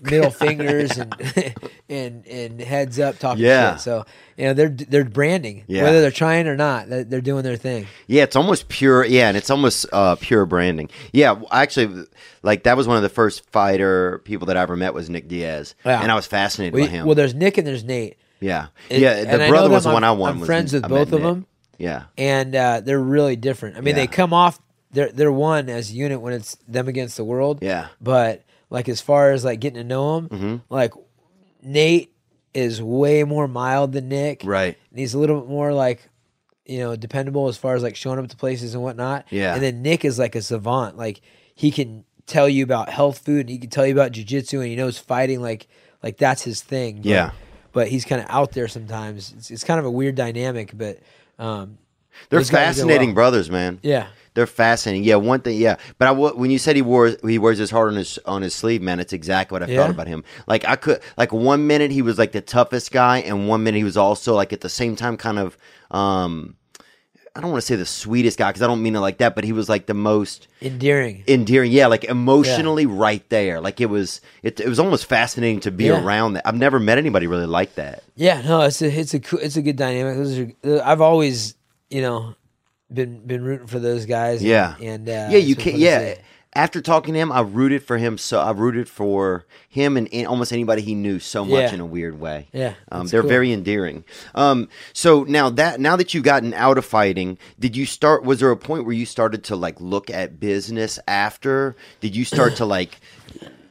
middle 0.00 0.30
fingers 0.32 0.98
and 0.98 1.14
and 1.88 2.26
and 2.26 2.60
heads 2.60 2.98
up 2.98 3.18
talking 3.18 3.44
Yeah. 3.44 3.74
shit. 3.74 3.82
So 3.82 4.04
you 4.36 4.46
know 4.46 4.54
they're 4.54 4.68
they're 4.70 5.04
branding 5.04 5.62
Yeah. 5.68 5.82
whether 5.84 6.00
they're 6.00 6.10
trying 6.10 6.48
or 6.48 6.56
not. 6.56 6.88
They're, 6.88 7.20
doing 7.20 7.44
their 7.44 7.56
thing. 7.56 7.86
Yeah, 8.08 8.22
it's 8.24 8.34
almost 8.36 8.68
pure. 8.68 9.04
Yeah, 9.04 9.28
and 9.28 9.36
it's 9.36 9.50
almost 9.50 9.86
uh, 9.92 10.16
pure 10.16 10.44
branding. 10.46 10.88
Yeah, 11.12 11.40
actually, 11.52 12.06
like 12.42 12.64
that 12.64 12.76
was 12.76 12.88
one 12.88 12.96
of 12.96 13.02
the 13.04 13.08
first 13.10 13.48
fighter 13.50 14.20
people 14.24 14.46
that 14.46 14.56
I 14.56 14.62
ever 14.62 14.76
met 14.76 14.92
was 14.94 15.08
Nick 15.10 15.28
Diaz, 15.28 15.74
Yeah. 15.84 16.00
and 16.02 16.10
I 16.10 16.14
was 16.16 16.26
fascinated 16.26 16.74
Well, 16.74 16.84
by 16.86 16.90
him. 16.90 17.06
well, 17.06 17.14
there's 17.14 17.34
Nick 17.34 17.58
and 17.58 17.66
there's 17.66 17.84
Nate. 17.84 18.16
yeah, 18.40 18.68
And- 18.90 19.00
yeah. 19.02 19.24
The 19.36 19.46
brother 19.48 19.68
was 19.70 19.84
the 19.84 19.92
one 19.92 20.02
I 20.04 20.10
won. 20.12 20.38
I'm 20.40 20.44
friends 20.46 20.72
with 20.72 20.88
both 20.88 21.12
of 21.12 21.22
them. 21.22 21.46
Yeah, 21.82 22.04
and 22.16 22.54
uh, 22.54 22.80
they're 22.80 23.00
really 23.00 23.36
different. 23.36 23.76
I 23.76 23.80
mean, 23.80 23.94
they 23.96 24.06
come 24.06 24.32
off 24.32 24.58
they're 24.92 25.10
they're 25.10 25.32
one 25.32 25.68
as 25.68 25.90
a 25.90 25.94
unit 25.94 26.20
when 26.20 26.32
it's 26.34 26.56
them 26.68 26.86
against 26.88 27.16
the 27.16 27.24
world. 27.24 27.58
Yeah. 27.62 27.88
But 28.00 28.44
like 28.70 28.88
as 28.88 29.00
far 29.00 29.32
as 29.32 29.44
like 29.44 29.58
getting 29.60 29.78
to 29.82 29.84
know 29.84 30.20
them, 30.20 30.28
Mm-hmm. 30.28 30.56
like 30.68 30.92
Nate 31.62 32.12
is 32.54 32.82
way 32.82 33.24
more 33.24 33.48
mild 33.48 33.92
than 33.92 34.08
Nick. 34.08 34.42
right. 34.44 34.76
And 34.90 34.98
he's 34.98 35.14
a 35.14 35.18
little 35.18 35.40
bit 35.40 35.48
more 35.48 35.72
like 35.72 36.08
you 36.66 36.78
know 36.78 36.94
dependable 36.96 37.48
as 37.48 37.56
far 37.56 37.74
as 37.74 37.82
like 37.82 37.96
showing 37.96 38.18
up 38.18 38.28
to 38.28 38.36
places 38.36 38.74
and 38.74 38.82
whatnot. 38.82 39.26
Yeah. 39.30 39.54
And 39.54 39.62
then 39.62 39.82
Nick 39.82 40.04
is 40.04 40.18
like 40.18 40.34
a 40.36 40.42
savant. 40.42 40.96
Like 40.96 41.20
he 41.54 41.70
can 41.70 42.04
tell 42.26 42.48
you 42.48 42.62
about 42.64 42.88
health 42.88 43.18
food 43.18 43.40
and 43.40 43.48
he 43.50 43.58
can 43.58 43.70
tell 43.70 43.86
you 43.86 43.92
about 43.92 44.12
jujitsu 44.12 44.58
and 44.60 44.66
he 44.68 44.76
knows 44.76 44.98
fighting 44.98 45.40
like 45.40 45.68
like 46.02 46.18
that's 46.18 46.42
his 46.42 46.60
thing. 46.62 46.96
But, 46.96 47.06
Yeah. 47.06 47.30
But 47.72 47.88
he's 47.88 48.04
kind 48.04 48.20
of 48.20 48.28
out 48.28 48.52
there 48.52 48.68
sometimes. 48.68 49.32
It's, 49.36 49.50
it's 49.50 49.64
kind 49.64 49.80
of 49.80 49.86
a 49.86 49.90
weird 49.90 50.14
dynamic, 50.14 50.76
but 50.76 50.98
um, 51.42 51.78
They're 52.30 52.40
those 52.40 52.50
guys 52.50 52.76
do 52.76 52.82
fascinating 52.82 53.08
well. 53.10 53.14
brothers, 53.14 53.50
man. 53.50 53.78
Yeah. 53.82 54.06
They're 54.34 54.46
fascinating. 54.46 55.04
Yeah, 55.04 55.16
one 55.16 55.40
thing. 55.40 55.58
Yeah, 55.58 55.76
but 55.98 56.08
I, 56.08 56.10
when 56.12 56.50
you 56.50 56.58
said 56.58 56.74
he 56.74 56.80
wore 56.80 57.12
he 57.22 57.38
wears 57.38 57.58
his 57.58 57.70
heart 57.70 57.88
on 57.90 57.96
his 57.96 58.18
on 58.24 58.40
his 58.40 58.54
sleeve, 58.54 58.80
man, 58.80 58.98
it's 58.98 59.12
exactly 59.12 59.54
what 59.54 59.62
I 59.62 59.70
Yeah. 59.70 59.80
felt 59.80 59.90
about 59.90 60.06
him. 60.06 60.24
Like 60.46 60.64
I 60.66 60.76
could 60.76 61.02
like 61.18 61.34
one 61.34 61.66
minute 61.66 61.90
he 61.90 62.00
was 62.00 62.18
like 62.18 62.32
the 62.32 62.40
toughest 62.40 62.92
guy, 62.92 63.18
and 63.18 63.46
one 63.46 63.62
minute 63.62 63.76
he 63.76 63.84
was 63.84 63.98
also 63.98 64.34
like 64.34 64.54
at 64.54 64.62
the 64.62 64.70
same 64.70 64.96
time 64.96 65.18
kind 65.18 65.38
of 65.38 65.58
um 65.90 66.56
I 67.34 67.40
don't 67.40 67.50
want 67.50 67.62
to 67.62 67.66
say 67.66 67.76
the 67.76 67.86
sweetest 67.86 68.38
guy 68.38 68.50
because 68.50 68.60
I 68.62 68.66
don't 68.66 68.82
mean 68.82 68.94
it 68.94 69.00
like 69.00 69.18
that, 69.18 69.34
but 69.34 69.44
he 69.44 69.52
was 69.52 69.68
like 69.68 69.86
the 69.86 69.94
most 69.94 70.48
endearing. 70.60 71.24
endearing. 71.26 71.72
Yeah, 71.72 71.86
like 71.86 72.04
emotionally 72.04 72.84
right 72.84 73.26
there. 73.30 73.60
Like 73.60 73.80
it 73.80 73.86
was 73.86 74.20
it, 74.42 74.60
it 74.60 74.68
was 74.68 74.78
almost 74.78 75.06
fascinating 75.06 75.60
to 75.60 75.70
be 75.70 75.84
Yeah. 75.84 76.02
around 76.04 76.34
that. 76.34 76.46
I've 76.46 76.56
never 76.56 76.78
met 76.78 76.98
anybody 76.98 77.26
really 77.26 77.46
like 77.46 77.74
that. 77.76 78.02
Yeah, 78.16 78.42
no, 78.42 78.60
it's 78.62 78.82
a 78.82 78.88
it's 78.88 79.14
a 79.14 79.20
it's 79.36 79.56
a 79.56 79.62
good 79.62 79.76
dynamic. 79.76 80.54
Are, 80.64 80.82
I've 80.82 81.00
always 81.00 81.54
you 81.88 82.02
know 82.02 82.34
been 82.92 83.26
been 83.26 83.42
rooting 83.42 83.66
for 83.66 83.78
those 83.78 84.04
guys. 84.04 84.42
Yeah. 84.44 84.74
and, 84.82 85.08
uh, 85.08 85.28
yeah, 85.30 85.38
you 85.38 85.56
can't. 85.56 85.76
Yeah. 85.78 86.14
After 86.54 86.82
talking 86.82 87.14
to 87.14 87.20
him, 87.20 87.32
I 87.32 87.40
rooted 87.40 87.82
for 87.82 87.96
him. 87.98 88.18
So 88.18 88.38
I 88.40 88.50
rooted 88.50 88.88
for 88.88 89.46
him 89.68 89.96
and, 89.96 90.08
and 90.12 90.26
almost 90.26 90.52
anybody 90.52 90.82
he 90.82 90.94
knew 90.94 91.18
so 91.18 91.44
much 91.44 91.52
Yeah. 91.70 91.74
in 91.74 91.80
a 91.80 91.86
weird 91.86 92.20
way. 92.20 92.48
Yeah, 92.52 92.74
um, 92.90 93.06
they're 93.06 93.22
cool. 93.22 93.28
very 93.30 93.52
endearing. 93.52 94.04
Um, 94.34 94.68
so 94.92 95.24
now 95.24 95.48
that 95.50 95.80
now 95.80 95.96
that 95.96 96.12
you've 96.14 96.24
gotten 96.24 96.52
out 96.54 96.76
of 96.78 96.84
fighting, 96.84 97.38
did 97.58 97.76
you 97.76 97.86
start? 97.86 98.24
Was 98.24 98.40
there 98.40 98.50
a 98.50 98.56
point 98.56 98.84
where 98.84 98.94
you 98.94 99.06
started 99.06 99.44
to 99.44 99.56
like 99.56 99.80
look 99.80 100.10
at 100.10 100.38
business 100.38 100.98
after? 101.08 101.74
Did 102.00 102.14
you 102.14 102.24
start 102.24 102.56
to 102.56 102.66
like, 102.66 103.00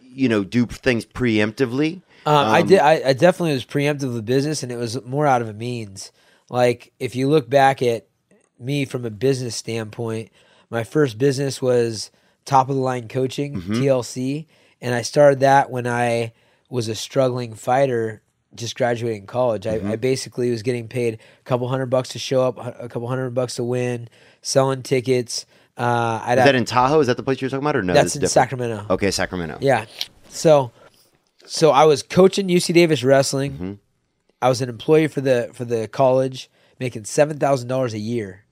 you 0.04 0.28
know, 0.28 0.44
do 0.44 0.66
things 0.66 1.06
preemptively? 1.06 2.02
Um, 2.26 2.36
I 2.36 2.62
did. 2.62 2.80
I, 2.80 3.10
I 3.10 3.14
definitely 3.14 3.54
was 3.54 3.66
preemptive 3.66 4.14
with 4.14 4.26
business, 4.26 4.64
and 4.64 4.72
it 4.72 4.78
was 4.78 5.04
more 5.06 5.26
out 5.28 5.42
of 5.42 5.50
a 5.50 5.54
means. 5.54 6.12
Like 6.50 6.94
if 7.00 7.16
you 7.16 7.30
look 7.30 7.50
back 7.50 7.82
at 7.82 8.08
me 8.60 8.86
from 8.86 9.06
a 9.06 9.10
business 9.10 9.56
standpoint, 9.56 10.30
my 10.70 10.84
first 10.84 11.18
business 11.18 11.62
was 11.62 12.12
top 12.52 12.70
of 12.70 12.76
the 12.76 12.82
line 12.82 13.08
coaching 13.08 13.56
Mm-hmm. 13.56 13.74
TLC, 13.74 14.46
and 14.82 14.94
I 14.94 15.02
started 15.04 15.40
that 15.40 15.72
when 15.72 15.88
I 15.88 16.34
was 16.70 16.88
a 16.88 16.96
struggling 16.96 17.54
fighter, 17.54 18.22
just 18.56 18.76
graduating 18.76 19.26
college. 19.26 19.64
Mm-hmm. 19.64 19.88
I, 19.88 19.94
I 19.94 19.96
basically 19.96 20.52
was 20.52 20.62
getting 20.62 20.88
paid 20.88 21.14
a 21.16 21.44
couple 21.44 21.68
hundred 21.70 21.88
bucks 21.88 22.10
to 22.10 22.20
show 22.20 22.42
up, 22.44 22.58
a 22.58 22.90
couple 22.90 23.08
hundred 23.08 23.32
bucks 23.32 23.56
to 23.56 23.64
win, 23.64 24.10
selling 24.42 24.84
tickets. 24.84 25.46
Uh, 25.78 26.22
I'd 26.26 26.38
Is 26.38 26.46
that 26.46 26.56
in 26.56 26.66
Tahoe? 26.66 27.00
Is 27.00 27.08
that 27.08 27.16
the 27.18 27.24
place 27.24 27.40
you're 27.42 27.50
talking 27.50 27.64
about, 27.64 27.76
or 27.78 27.84
no? 27.84 27.94
that's 27.94 28.14
that's 28.14 28.16
in 28.16 28.22
different? 28.22 28.34
Sacramento. 28.34 28.86
Okay, 28.94 29.12
Sacramento. 29.12 29.58
Yeah. 29.62 29.86
So 30.30 30.72
so 31.46 31.72
I 31.72 31.86
was 31.86 32.04
coaching 32.04 32.48
UC 32.50 32.74
Davis 32.74 33.04
wrestling. 33.04 33.52
Mm-hmm. 33.54 33.74
I 34.42 34.50
was 34.50 34.62
an 34.62 34.70
employee 34.70 35.08
for 35.08 35.22
the 35.22 35.50
for 35.54 35.64
the 35.66 35.88
college, 35.88 36.50
making 36.80 37.06
seven 37.06 37.38
thousand 37.38 37.68
dollars 37.70 37.94
a 37.94 38.00
year. 38.00 38.44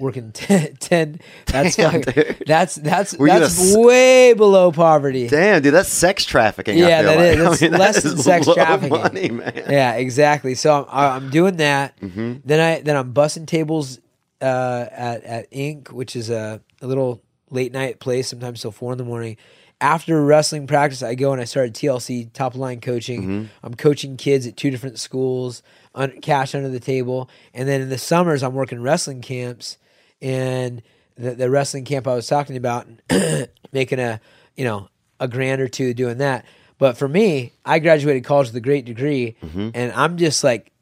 Working 0.00 0.32
10, 0.32 0.76
10 0.76 1.20
that's 1.46 1.76
Damn, 1.76 2.02
fucking- 2.02 2.36
that's 2.46 2.74
that's 2.76 3.14
Were 3.16 3.26
that's 3.28 3.58
s- 3.60 3.76
way 3.76 4.32
below 4.32 4.72
poverty. 4.72 5.28
Damn, 5.28 5.60
dude, 5.62 5.74
that's 5.74 5.88
sex 5.90 6.24
trafficking. 6.24 6.78
Yeah, 6.78 7.02
that 7.02 7.16
like. 7.18 7.38
is. 7.38 7.60
That's 7.60 7.62
I 7.62 7.64
mean, 7.66 7.72
that 7.72 7.78
less 7.80 8.04
is 8.04 8.14
than 8.14 8.22
sex 8.22 8.46
trafficking. 8.52 8.90
Money, 8.90 9.28
man. 9.30 9.52
Yeah, 9.68 9.92
exactly. 9.94 10.54
So 10.54 10.86
I'm, 10.90 11.24
I'm 11.24 11.30
doing 11.30 11.56
that. 11.58 11.98
Mm-hmm. 12.00 12.34
Then 12.44 12.60
I 12.60 12.80
then 12.80 12.96
I'm 12.96 13.12
bussing 13.12 13.46
tables 13.46 13.98
uh, 14.40 14.86
at 14.90 15.24
at 15.24 15.50
Inc., 15.50 15.90
which 15.92 16.16
is 16.16 16.30
a, 16.30 16.60
a 16.80 16.86
little 16.86 17.22
late 17.50 17.72
night 17.72 18.00
place, 18.00 18.28
sometimes 18.28 18.60
till 18.62 18.72
four 18.72 18.92
in 18.92 18.98
the 18.98 19.04
morning. 19.04 19.36
After 19.80 20.24
wrestling 20.24 20.66
practice, 20.66 21.02
I 21.04 21.14
go 21.14 21.30
and 21.32 21.40
I 21.40 21.44
started 21.44 21.74
TLC 21.74 22.32
top 22.32 22.56
line 22.56 22.80
coaching. 22.80 23.22
Mm-hmm. 23.22 23.44
I'm 23.62 23.74
coaching 23.74 24.16
kids 24.16 24.46
at 24.46 24.56
two 24.56 24.70
different 24.70 24.98
schools, 24.98 25.62
un, 25.98 26.20
cash 26.22 26.54
under 26.54 26.68
the 26.68 26.80
table, 26.80 27.28
and 27.52 27.68
then 27.68 27.80
in 27.82 27.88
the 27.90 27.98
summers 27.98 28.42
I'm 28.42 28.54
working 28.54 28.80
wrestling 28.82 29.20
camps. 29.20 29.76
And 30.22 30.82
the, 31.16 31.34
the 31.34 31.50
wrestling 31.50 31.84
camp 31.84 32.06
I 32.08 32.14
was 32.14 32.26
talking 32.26 32.56
about, 32.56 32.86
making 33.72 33.98
a 33.98 34.20
you 34.56 34.64
know 34.64 34.88
a 35.20 35.28
grand 35.28 35.60
or 35.60 35.68
two 35.68 35.94
doing 35.94 36.18
that. 36.18 36.44
But 36.78 36.96
for 36.96 37.08
me, 37.08 37.52
I 37.64 37.80
graduated 37.80 38.24
college 38.24 38.48
with 38.48 38.56
a 38.56 38.60
great 38.60 38.84
degree, 38.84 39.36
Mm-hmm. 39.42 39.70
and 39.74 39.92
I'm 39.92 40.16
just 40.16 40.42
like, 40.44 40.72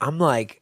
I'm 0.00 0.18
like 0.18 0.60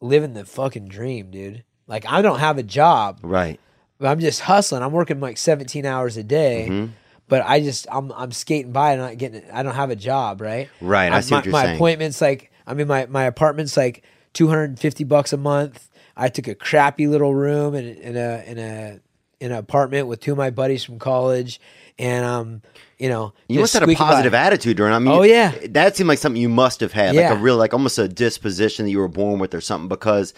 living 0.00 0.34
the 0.34 0.44
fucking 0.44 0.88
dream, 0.88 1.30
dude. 1.30 1.64
Like 1.86 2.04
I 2.06 2.22
don't 2.22 2.38
have 2.40 2.58
a 2.58 2.62
job, 2.62 3.20
Right. 3.22 3.60
but 3.98 4.08
I'm 4.08 4.18
just 4.20 4.40
hustling. 4.40 4.82
I'm 4.82 4.92
working 4.92 5.20
like 5.20 5.36
17 5.38 5.84
hours 5.86 6.16
a 6.16 6.22
day. 6.22 6.66
Mm-hmm. 6.70 6.92
But 7.28 7.42
I 7.46 7.60
just 7.60 7.86
I'm 7.90 8.12
I'm 8.12 8.30
skating 8.32 8.72
by 8.72 8.92
and 8.92 9.00
not 9.00 9.16
getting 9.18 9.42
I 9.52 9.62
don't 9.62 9.74
have 9.74 9.90
a 9.90 9.96
job, 9.96 10.40
right? 10.40 10.68
Right, 10.80 11.10
I 11.12 11.20
see 11.20 11.30
my, 11.32 11.38
what 11.38 11.44
you're 11.46 11.52
my 11.52 11.62
saying. 11.64 11.76
appointments 11.76 12.20
like 12.20 12.51
I 12.66 12.74
mean 12.74 12.86
my 12.86 13.06
my 13.06 13.24
apartment's 13.24 13.76
like 13.76 14.02
250 14.34 15.04
bucks 15.04 15.32
a 15.32 15.36
month. 15.36 15.88
I 16.16 16.28
took 16.28 16.46
a 16.48 16.54
crappy 16.54 17.06
little 17.06 17.34
room 17.34 17.74
in, 17.74 17.86
in 17.96 18.16
a 18.16 18.44
in 18.46 18.58
a 18.58 19.00
in 19.40 19.50
an 19.50 19.58
apartment 19.58 20.06
with 20.06 20.20
two 20.20 20.32
of 20.32 20.38
my 20.38 20.50
buddies 20.50 20.84
from 20.84 20.98
college, 20.98 21.60
and 21.98 22.24
um, 22.24 22.62
you 22.98 23.08
know, 23.08 23.32
You 23.48 23.58
must 23.60 23.72
have 23.72 23.80
had 23.82 23.88
a 23.88 23.92
squeaking 23.92 24.06
by. 24.06 24.10
positive 24.12 24.34
attitude 24.34 24.76
during. 24.76 24.92
I 24.92 25.00
mean, 25.00 25.12
Oh, 25.12 25.22
yeah. 25.22 25.52
that 25.70 25.96
seemed 25.96 26.06
like 26.08 26.18
something 26.20 26.40
you 26.40 26.48
must 26.48 26.78
have 26.78 26.92
had, 26.92 27.16
Yeah. 27.16 27.30
like 27.30 27.38
a 27.38 27.42
real, 27.42 27.56
like 27.56 27.72
almost 27.72 27.98
a 27.98 28.06
disposition 28.06 28.84
that 28.84 28.92
you 28.92 29.00
were 29.00 29.08
born 29.08 29.40
with, 29.40 29.52
or 29.52 29.60
something. 29.60 29.88
Because, 29.88 30.32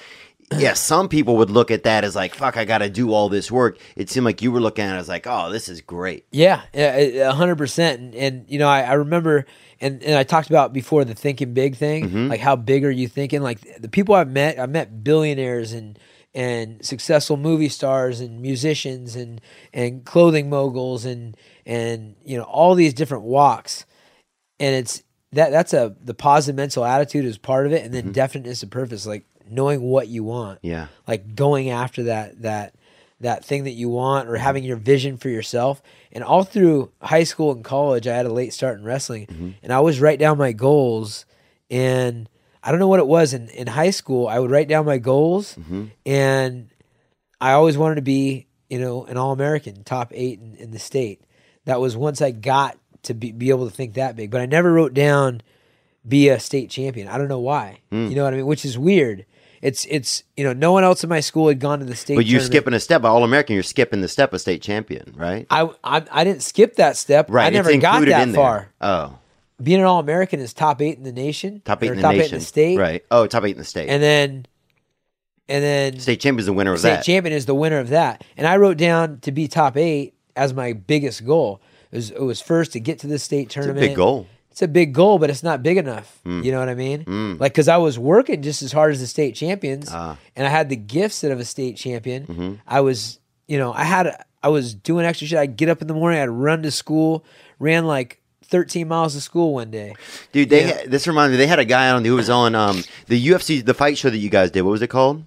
yeah, 0.59 0.73
some 0.73 1.11
people 1.11 1.37
would 1.37 1.51
look 1.51 1.71
at 1.71 1.83
that 1.83 2.03
as 2.05 2.17
like, 2.17 2.35
"Fuck, 2.35 2.57
I 2.57 2.65
got 2.65 2.79
to 2.79 2.89
do 2.89 3.13
all 3.13 3.29
this 3.29 3.51
work." 3.51 3.77
It 3.95 4.09
seemed 4.09 4.25
like 4.25 4.41
you 4.41 4.51
were 4.51 4.61
looking 4.61 4.87
at 4.87 4.95
it 4.95 4.99
as 4.99 5.09
like, 5.09 5.27
"Oh, 5.29 5.51
this 5.53 5.69
is 5.69 5.83
great." 5.83 6.25
Yeah, 6.33 6.63
yeah, 6.73 7.29
a 7.29 7.33
hundred 7.33 7.57
percent. 7.59 8.01
And, 8.01 8.15
and 8.15 8.45
you 8.49 8.59
know, 8.59 8.69
I, 8.69 8.83
I 8.83 8.93
remember, 8.95 9.45
and, 9.81 10.03
and 10.03 10.17
I 10.17 10.23
talked 10.23 10.49
about 10.49 10.73
before 10.73 11.05
the 11.05 11.15
thinking 11.15 11.55
big 11.55 11.77
thing. 11.77 12.09
Mm-hmm. 12.09 12.29
Like, 12.29 12.41
how 12.41 12.57
big 12.57 12.85
are 12.85 12.91
you 12.91 13.09
thinking? 13.09 13.43
Like 13.43 13.81
the 13.81 13.89
people 13.89 14.15
I've 14.15 14.31
met, 14.31 14.59
I've 14.59 14.71
met 14.71 15.03
billionaires 15.05 15.73
and 15.73 15.99
and 16.35 16.85
successful 16.85 17.37
movie 17.37 17.69
stars 17.69 18.21
and 18.21 18.41
musicians 18.43 19.15
and 19.15 19.41
and 19.73 20.05
clothing 20.05 20.51
moguls 20.51 21.05
and 21.05 21.37
and 21.65 22.17
you 22.25 22.37
know 22.37 22.45
all 22.45 22.75
these 22.75 22.95
different 22.95 23.25
walks. 23.25 23.85
And 24.61 24.75
it's 24.75 25.03
that 25.33 25.51
that's 25.51 25.73
a 25.75 25.95
the 26.03 26.15
positive 26.15 26.57
mental 26.57 26.85
attitude 26.85 27.25
is 27.25 27.39
part 27.39 27.67
of 27.67 27.73
it, 27.73 27.85
and 27.85 27.93
then 27.93 28.13
definiteness 28.13 28.63
of 28.63 28.71
purpose, 28.71 29.07
like 29.07 29.25
knowing 29.49 29.81
what 29.83 30.09
you 30.09 30.25
want 30.25 30.59
Mm-hmm. 30.61 30.69
Yeah. 30.69 30.87
like 31.07 31.35
going 31.35 31.69
after 31.71 32.05
that 32.05 32.41
that 32.43 32.75
that 33.21 33.45
thing 33.45 33.65
that 33.65 33.73
you 33.73 33.89
want 33.89 34.29
or 34.29 34.37
having 34.37 34.65
your 34.65 34.77
vision 34.77 35.17
for 35.19 35.29
yourself 35.29 35.83
and 36.15 36.23
all 36.25 36.45
through 36.45 36.91
high 37.03 37.25
school 37.25 37.53
and 37.53 37.65
college 37.65 38.07
i 38.07 38.15
had 38.15 38.27
a 38.27 38.33
late 38.33 38.53
start 38.53 38.79
in 38.79 38.85
wrestling 38.85 39.27
Mm-hmm. 39.27 39.51
and 39.63 39.73
i 39.73 39.77
always 39.77 40.01
write 40.01 40.19
down 40.19 40.39
my 40.39 40.53
goals 40.53 41.27
and 41.71 42.29
i 42.63 42.71
don't 42.71 42.81
know 42.81 42.89
what 42.89 43.01
it 43.01 43.07
was 43.07 43.35
in, 43.35 43.49
in 43.49 43.67
high 43.67 43.91
school 43.91 44.29
i 44.29 44.39
would 44.39 44.51
write 44.51 44.69
down 44.69 44.85
my 44.87 44.99
goals 44.99 45.55
Mm-hmm. 45.57 45.85
and 46.07 46.69
i 47.41 47.53
always 47.53 47.77
wanted 47.77 47.97
to 47.97 48.03
be 48.03 48.47
you 48.69 48.79
know 48.79 49.05
an 49.07 49.17
all-american 49.17 49.85
top 49.85 50.13
eight 50.15 50.41
in, 50.41 50.57
in 50.57 50.71
the 50.71 50.79
state 50.79 51.21
that 51.65 51.81
was 51.81 51.97
once 51.97 52.21
i 52.23 52.31
got 52.31 52.79
to 53.03 53.13
be, 53.15 53.33
be 53.33 53.51
able 53.51 53.69
to 53.69 53.75
think 53.75 53.95
that 53.95 54.17
big 54.17 54.31
but 54.31 54.41
i 54.41 54.47
never 54.47 54.73
wrote 54.73 54.95
down 54.95 55.41
be 56.07 56.29
a 56.29 56.39
state 56.39 56.69
champion. 56.69 57.09
I 57.09 57.17
don't 57.17 57.29
know 57.29 57.39
why. 57.39 57.79
Hmm. 57.91 58.09
You 58.09 58.15
know 58.17 58.25
what 58.25 58.35
I 58.35 58.37
mean? 58.37 58.45
Which 58.45 58.67
is 58.67 58.77
weird. 58.77 59.25
It's 59.65 59.87
it's 59.87 60.23
you 60.37 60.45
know 60.45 60.53
no 60.53 60.73
one 60.73 60.85
else 60.85 61.03
in 61.03 61.09
my 61.09 61.21
school 61.21 61.49
had 61.49 61.59
gone 61.59 61.79
to 61.79 61.87
the 61.87 61.97
state. 61.97 62.17
But 62.17 62.27
you're 62.27 62.39
tournament. 62.41 62.53
skipping 62.53 62.75
a 62.75 62.81
step. 62.81 63.01
By 63.01 63.09
All 63.09 63.25
American, 63.25 63.55
you're 63.55 63.63
skipping 63.63 64.03
the 64.03 64.09
step 64.09 64.35
of 64.35 64.41
state 64.43 64.61
champion, 64.61 65.15
right? 65.17 65.47
I, 65.49 65.71
I 65.83 66.03
I 66.13 66.23
didn't 66.23 66.43
skip 66.43 66.77
that 66.77 66.99
step. 66.99 67.31
Right. 67.31 67.47
I 67.47 67.51
never 67.51 67.71
it's 67.71 67.81
got 67.81 68.05
that 68.05 68.29
in 68.29 68.35
far. 68.35 68.69
Oh, 68.83 69.19
Being 69.63 69.81
an 69.81 69.87
All 69.87 70.01
American 70.01 70.39
is 70.41 70.53
top 70.53 70.83
eight 70.83 70.99
in 70.99 71.03
the 71.05 71.13
nation. 71.13 71.63
top 71.65 71.83
eight 71.83 71.93
in 71.93 71.97
the 71.97 72.03
top 72.03 72.13
nation. 72.13 72.25
eight 72.27 72.33
in 72.35 72.39
the 72.41 72.45
state. 72.45 72.79
Right. 72.79 73.05
Oh, 73.11 73.27
top 73.27 73.45
eight 73.45 73.53
in 73.53 73.59
the 73.59 73.65
state. 73.65 73.89
And 73.89 74.03
then 74.03 74.47
and 75.49 75.65
then 75.65 75.99
state 75.99 76.21
champion 76.21 76.41
is 76.41 76.47
the 76.47 76.53
winner 76.53 76.75
of 76.75 76.81
state 76.81 76.97
that. 76.97 77.05
champion 77.05 77.35
is 77.35 77.47
the 77.47 77.55
winner 77.55 77.79
of 77.79 77.89
that. 77.89 78.23
And 78.37 78.47
I 78.47 78.59
wrote 78.59 78.77
down 78.77 79.21
to 79.21 79.33
be 79.33 79.49
top 79.49 79.79
eight 79.79 80.13
as 80.37 80.53
my 80.53 80.75
biggest 80.75 81.25
goal. 81.25 81.63
It 81.91 81.97
was, 81.97 82.11
it 82.11 82.23
was 82.23 82.41
first 82.43 82.73
to 82.73 82.81
get 82.81 82.99
to 82.99 83.07
the 83.07 83.19
state 83.19 83.49
tournament. 83.49 83.81
big 83.81 83.97
goal. 83.97 84.27
It's 84.55 84.63
a 84.63 84.69
big 84.69 84.93
goal, 84.93 85.19
but 85.19 85.31
it's 85.31 85.43
not 85.43 85.65
big 85.65 85.79
enough. 85.79 86.21
You 86.25 86.53
know 86.53 86.61
what 86.61 86.69
I 86.69 86.77
mean? 86.77 87.39
Like, 87.41 87.53
because 87.53 87.67
I 87.67 87.77
was 87.79 87.99
working 87.99 88.41
just 88.41 88.63
as 88.63 88.71
hard 88.71 88.93
as 88.93 89.01
the 89.01 89.09
state 89.09 89.35
champions, 89.35 89.89
Ah. 89.93 90.17
and 90.37 90.47
I 90.47 90.51
had 90.51 90.69
the 90.69 90.77
gifts 90.77 91.25
of 91.25 91.41
a 91.41 91.45
state 91.45 91.77
champion. 91.77 92.61
I 92.65 92.81
was, 92.81 93.19
you 93.49 93.59
know, 93.59 93.73
I 93.73 93.83
had, 93.83 94.17
I 94.45 94.49
was 94.51 94.73
doing 94.73 95.05
extra 95.07 95.27
shit. 95.27 95.39
I'd 95.41 95.57
get 95.57 95.69
up 95.69 95.83
in 95.83 95.89
the 95.89 95.95
morning, 95.95 96.21
I'd 96.21 96.29
run 96.29 96.63
to 96.63 96.71
school, 96.71 97.25
ran 97.59 97.85
like 97.85 98.21
13 98.45 98.87
miles 98.87 99.15
to 99.15 99.21
school 99.21 99.55
one 99.55 99.73
day. 99.73 99.97
Dude, 100.31 100.51
they 100.51 100.69
Yeah. 100.69 100.83
this 100.87 101.09
reminds 101.09 101.33
me. 101.33 101.37
They 101.39 101.49
had 101.49 101.59
a 101.59 101.65
guy 101.65 101.91
on 101.91 102.05
who 102.05 102.15
was 102.15 102.31
on 102.31 102.55
um, 102.55 102.85
the 103.09 103.19
UFC, 103.27 103.61
the 103.65 103.75
fight 103.75 103.99
show 103.99 104.09
that 104.09 104.19
you 104.19 104.31
guys 104.31 104.53
did. 104.53 104.63
What 104.63 104.71
was 104.71 104.83
it 104.83 104.87
called? 104.89 105.25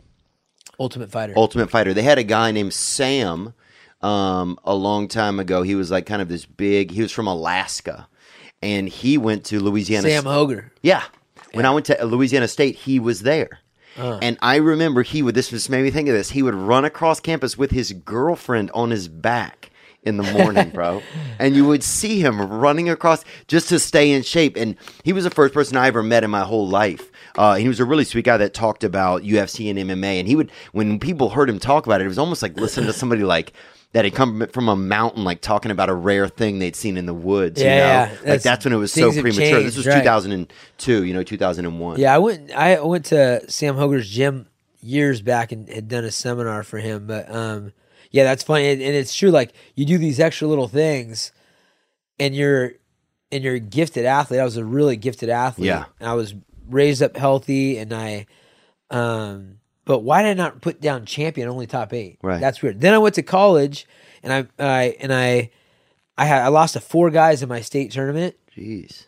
Ultimate 0.79 1.11
Fighter. 1.11 1.33
Ultimate 1.35 1.69
Fighter. 1.69 1.93
They 1.93 2.03
had 2.03 2.17
a 2.17 2.23
guy 2.23 2.51
named 2.51 2.73
Sam 2.73 3.53
um, 4.01 4.57
a 4.63 4.73
long 4.75 5.09
time 5.09 5.37
ago. 5.39 5.63
He 5.63 5.75
was 5.75 5.91
like 5.91 6.05
kind 6.05 6.21
of 6.21 6.29
this 6.29 6.45
big. 6.45 6.91
He 6.91 7.01
was 7.01 7.11
from 7.11 7.27
Alaska, 7.27 8.07
and 8.61 8.89
he 8.89 9.17
went 9.17 9.45
to 9.45 9.59
Louisiana. 9.59 10.09
Sam 10.09 10.23
Hoger. 10.23 10.71
Yeah. 10.81 11.03
When 11.53 11.65
I 11.65 11.71
went 11.71 11.85
to 11.87 12.05
Louisiana 12.05 12.47
State, 12.47 12.75
he 12.75 12.99
was 12.99 13.21
there. 13.21 13.59
Uh. 13.97 14.19
And 14.21 14.37
I 14.41 14.57
remember 14.57 15.01
he 15.01 15.21
would, 15.21 15.35
this 15.35 15.49
just 15.49 15.69
made 15.69 15.83
me 15.83 15.91
think 15.91 16.07
of 16.07 16.13
this. 16.13 16.31
He 16.31 16.43
would 16.43 16.53
run 16.53 16.85
across 16.85 17.19
campus 17.19 17.57
with 17.57 17.71
his 17.71 17.93
girlfriend 17.93 18.69
on 18.71 18.91
his 18.91 19.07
back 19.07 19.71
in 20.03 20.17
the 20.17 20.23
morning, 20.23 20.69
bro. 20.69 21.01
And 21.39 21.55
you 21.55 21.67
would 21.67 21.83
see 21.83 22.19
him 22.19 22.41
running 22.41 22.89
across 22.89 23.23
just 23.47 23.69
to 23.69 23.79
stay 23.79 24.11
in 24.11 24.23
shape. 24.23 24.55
And 24.55 24.75
he 25.03 25.13
was 25.13 25.23
the 25.23 25.29
first 25.29 25.53
person 25.53 25.77
I 25.77 25.87
ever 25.87 26.01
met 26.01 26.23
in 26.23 26.31
my 26.31 26.41
whole 26.41 26.67
life. 26.67 27.11
Uh, 27.37 27.55
he 27.55 27.67
was 27.67 27.79
a 27.79 27.85
really 27.85 28.05
sweet 28.05 28.25
guy 28.25 28.37
that 28.37 28.55
talked 28.55 28.83
about 28.83 29.21
UFC 29.21 29.69
and 29.69 29.77
MMA. 29.77 30.19
And 30.19 30.27
he 30.27 30.35
would, 30.35 30.51
when 30.71 30.99
people 30.99 31.29
heard 31.29 31.49
him 31.49 31.59
talk 31.59 31.85
about 31.85 32.01
it, 32.01 32.05
it 32.05 32.07
was 32.07 32.17
almost 32.17 32.41
like 32.41 32.59
listening 32.59 32.87
to 32.87 32.93
somebody 32.93 33.23
like, 33.23 33.53
that 33.97 34.05
had 34.05 34.13
come 34.13 34.47
from 34.53 34.69
a 34.69 34.75
mountain, 34.75 35.23
like 35.23 35.41
talking 35.41 35.71
about 35.71 35.89
a 35.89 35.93
rare 35.93 36.27
thing 36.27 36.59
they'd 36.59 36.75
seen 36.75 36.97
in 36.97 37.05
the 37.07 37.13
woods. 37.13 37.59
Yeah, 37.61 37.65
you 37.65 37.79
know? 37.79 37.85
yeah. 37.87 38.01
like 38.11 38.19
That's- 38.21 38.43
that's 38.43 38.65
when 38.65 38.73
it 38.73 38.77
was 38.77 38.93
so 38.93 39.11
premature. 39.11 39.61
this 39.63 39.75
was 39.75 39.87
right. 39.87 39.99
2002, 39.99 41.03
you 41.03 41.13
know, 41.13 41.23
2001. 41.23 41.99
Yeah, 41.99 42.13
I 42.13 42.17
went. 42.19 42.51
I 42.51 42.79
went 42.81 43.05
to 43.05 43.49
Sam 43.49 43.75
Hoger's 43.75 44.09
gym 44.09 44.47
years 44.81 45.21
back 45.21 45.51
and 45.51 45.67
had 45.67 45.87
done 45.87 46.05
a 46.05 46.11
seminar 46.11 46.63
for 46.63 46.77
him. 46.77 47.07
But 47.07 47.29
um, 47.33 47.73
yeah, 48.11 48.23
that's 48.23 48.43
funny, 48.43 48.69
and, 48.69 48.81
and 48.81 48.95
it's 48.95 49.15
true. 49.15 49.31
Like 49.31 49.53
you 49.75 49.85
do 49.85 49.97
these 49.97 50.19
extra 50.19 50.47
little 50.47 50.67
things, 50.67 51.31
and 52.19 52.35
you're 52.35 52.73
and 53.31 53.43
you're 53.43 53.55
a 53.55 53.59
gifted 53.59 54.05
athlete. 54.05 54.39
I 54.39 54.43
was 54.45 54.57
a 54.57 54.63
really 54.65 54.95
gifted 54.95 55.29
athlete. 55.29 55.67
Yeah. 55.67 55.85
and 55.99 56.07
I 56.09 56.13
was 56.13 56.33
raised 56.69 57.01
up 57.01 57.17
healthy, 57.17 57.77
and 57.77 57.93
I. 57.93 58.25
Um, 58.89 59.56
but 59.87 59.99
why 59.99 60.21
did 60.21 60.29
I 60.29 60.33
not 60.33 60.61
put 60.61 60.81
down 60.81 61.05
champion 61.05 61.47
only 61.49 61.65
top 61.65 61.93
eight? 61.93 62.19
Right. 62.21 62.41
That's 62.41 62.61
weird. 62.61 62.81
Then 62.81 62.93
I 62.93 62.97
went 62.99 63.15
to 63.15 63.23
college, 63.23 63.87
and 64.21 64.31
I, 64.33 64.45
I 64.63 64.97
and 64.99 65.13
I, 65.13 65.49
I 66.17 66.25
had 66.25 66.43
I 66.43 66.49
lost 66.49 66.73
to 66.73 66.81
four 66.81 67.09
guys 67.09 67.41
in 67.41 67.47
my 67.47 67.61
state 67.61 67.91
tournament 67.91 68.35
Jeez. 68.55 69.07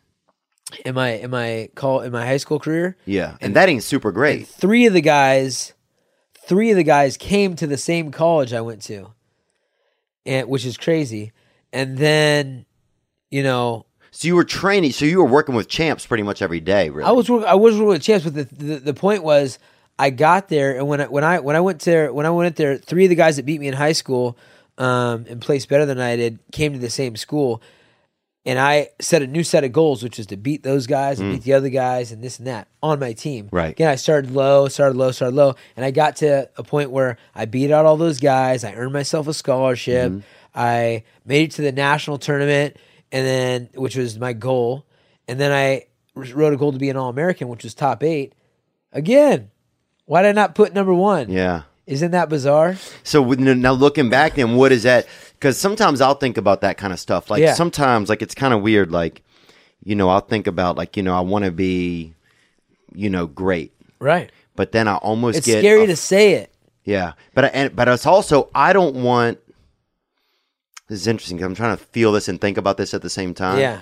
in 0.86 0.96
my 0.96 1.10
in 1.10 1.30
my 1.30 1.70
call 1.76 2.00
in 2.02 2.12
my 2.12 2.26
high 2.26 2.38
school 2.38 2.60
career. 2.60 2.96
Yeah. 3.06 3.36
And, 3.42 3.56
that 3.56 3.68
ain't 3.70 3.84
super 3.84 4.12
great. 4.12 4.48
three 4.48 4.86
of 4.86 4.94
the 4.94 5.02
guys 5.02 5.74
three 6.46 6.72
of 6.72 6.78
the 6.78 6.84
guys 6.84 7.18
came 7.18 7.56
to 7.58 7.68
the 7.68 7.78
same 7.78 8.10
college 8.12 8.54
I 8.54 8.62
went 8.62 8.82
to. 8.84 9.14
And 10.26 10.48
which 10.48 10.66
is 10.66 10.78
crazy. 10.78 11.32
And 11.74 11.98
then, 11.98 12.66
you 13.30 13.44
know, 13.44 13.86
So 14.12 14.28
you 14.28 14.36
were 14.36 14.44
training, 14.44 14.92
so 14.92 15.06
you 15.06 15.20
were 15.20 15.30
working 15.30 15.56
with 15.56 15.68
champs 15.68 16.06
pretty 16.06 16.24
much 16.24 16.42
every 16.42 16.60
day, 16.60 16.90
really. 16.90 17.08
I 17.08 17.12
was 17.12 17.30
I 17.30 17.54
was 17.54 17.76
working 17.76 17.88
with 17.88 18.02
champs, 18.02 18.26
but 18.26 18.34
the, 18.34 18.44
the 18.44 18.76
the 18.80 18.94
point 18.94 19.24
was 19.24 19.60
I 20.00 20.12
got 20.12 20.48
there 20.48 20.78
and 20.78 20.88
when 20.88 21.02
I 21.02 21.08
when 21.08 21.26
I 21.26 21.40
when 21.42 21.58
I 21.58 21.60
went 21.60 21.82
there 21.82 22.12
when 22.14 22.26
I 22.26 22.30
went 22.30 22.56
there, 22.56 22.78
three 22.78 23.04
of 23.06 23.10
the 23.10 23.16
guys 23.16 23.36
that 23.36 23.46
beat 23.46 23.60
me 23.60 23.68
in 23.68 23.74
high 23.74 23.92
school 23.92 24.38
um, 24.78 25.26
and 25.30 25.42
placed 25.42 25.68
better 25.68 25.86
than 25.86 26.00
I 26.00 26.16
did 26.16 26.40
came 26.54 26.72
to 26.72 26.80
the 26.80 26.90
same 26.90 27.18
school. 27.18 27.62
And 28.46 28.58
I 28.58 28.88
set 29.02 29.22
a 29.22 29.28
new 29.28 29.44
set 29.44 29.66
of 29.66 29.74
goals, 29.74 30.02
which 30.02 30.18
was 30.18 30.28
to 30.28 30.38
beat 30.38 30.64
those 30.64 30.88
guys 30.88 31.20
and 31.20 31.34
beat 31.34 31.44
the 31.44 31.54
other 31.54 31.68
guys 31.68 32.14
and 32.14 32.24
this 32.24 32.40
and 32.40 32.48
that 32.48 32.70
on 32.82 32.98
my 32.98 33.12
team. 33.12 33.50
Right. 33.52 33.72
Again, 33.72 33.90
I 33.90 33.96
started 33.96 34.32
low, 34.32 34.70
started 34.70 34.98
low, 34.98 35.12
started 35.12 35.36
low, 35.36 35.56
and 35.76 35.86
I 35.86 35.92
got 35.92 36.16
to 36.18 36.50
a 36.56 36.64
point 36.64 36.90
where 36.90 37.18
I 37.36 37.46
beat 37.46 37.70
out 37.70 37.86
all 37.86 37.98
those 37.98 38.22
guys. 38.22 38.64
I 38.64 38.74
earned 38.74 38.94
myself 38.94 39.28
a 39.28 39.34
scholarship. 39.34 40.14
I 40.56 41.04
made 41.26 41.50
it 41.50 41.52
to 41.56 41.62
the 41.62 41.74
national 41.74 42.18
tournament, 42.18 42.78
and 43.12 43.28
then 43.28 43.70
which 43.76 43.98
was 43.98 44.18
my 44.18 44.32
goal. 44.32 44.86
And 45.28 45.40
then 45.40 45.52
I 45.52 45.88
wrote 46.16 46.54
a 46.54 46.58
goal 46.58 46.72
to 46.72 46.80
be 46.80 46.90
an 46.90 46.96
All 46.96 47.10
American, 47.10 47.50
which 47.50 47.66
was 47.66 47.74
top 47.74 48.02
eight. 48.04 48.34
Again, 48.94 49.52
why 50.10 50.24
did 50.24 50.30
I 50.30 50.32
not 50.32 50.56
put 50.56 50.74
number 50.74 50.94
one? 50.94 51.30
yeah. 51.30 51.62
Isn't 51.86 52.12
that 52.12 52.30
bizarre? 52.30 52.76
So 53.04 53.20
with, 53.20 53.40
now 53.40 53.72
looking 53.72 54.10
back, 54.12 54.36
then 54.36 54.56
what 54.56 54.72
is 54.72 54.84
that? 54.84 55.08
Because 55.34 55.58
sometimes 55.58 56.02
I'll 56.02 56.14
think 56.14 56.38
about 56.38 56.62
that 56.62 56.78
kind 56.78 56.94
of 56.94 57.00
stuff. 57.00 57.32
Like 57.32 57.42
Yeah. 57.42 57.54
sometimes, 57.56 58.10
like 58.10 58.22
it's 58.22 58.36
kind 58.36 58.54
of 58.54 58.62
weird. 58.62 58.92
Like, 58.92 59.24
you 59.84 59.96
know, 59.96 60.08
I'll 60.10 60.20
think 60.20 60.46
about 60.46 60.78
like 60.78 60.96
you 60.98 61.02
know 61.04 61.16
I 61.16 61.22
want 61.22 61.46
to 61.46 61.52
be, 61.52 62.14
you 62.94 63.10
know, 63.10 63.26
great, 63.26 63.72
Right. 64.00 64.32
but 64.56 64.72
then 64.72 64.88
I 64.88 64.96
almost 64.98 65.34
get 65.36 65.40
It's 65.40 65.48
get 65.48 65.60
scary 65.62 65.84
a- 65.86 65.88
to 65.88 65.96
say 65.96 66.34
it. 66.34 66.54
Yeah, 66.86 67.14
but 67.34 67.46
I- 67.46 67.54
and 67.60 67.76
but 67.76 67.88
it's 67.88 68.06
also 68.06 68.50
I 68.54 68.72
don't 68.74 68.98
want. 69.04 69.40
This 70.90 71.02
is 71.02 71.08
interesting 71.08 71.38
'cause 71.38 71.46
I'm 71.46 71.56
trying 71.56 71.76
to 71.78 71.84
feel 71.86 72.12
this 72.12 72.28
and 72.28 72.40
think 72.42 72.58
about 72.58 72.78
this 72.78 72.94
at 72.94 73.02
the 73.02 73.10
same 73.10 73.34
time. 73.34 73.60
yeah. 73.60 73.82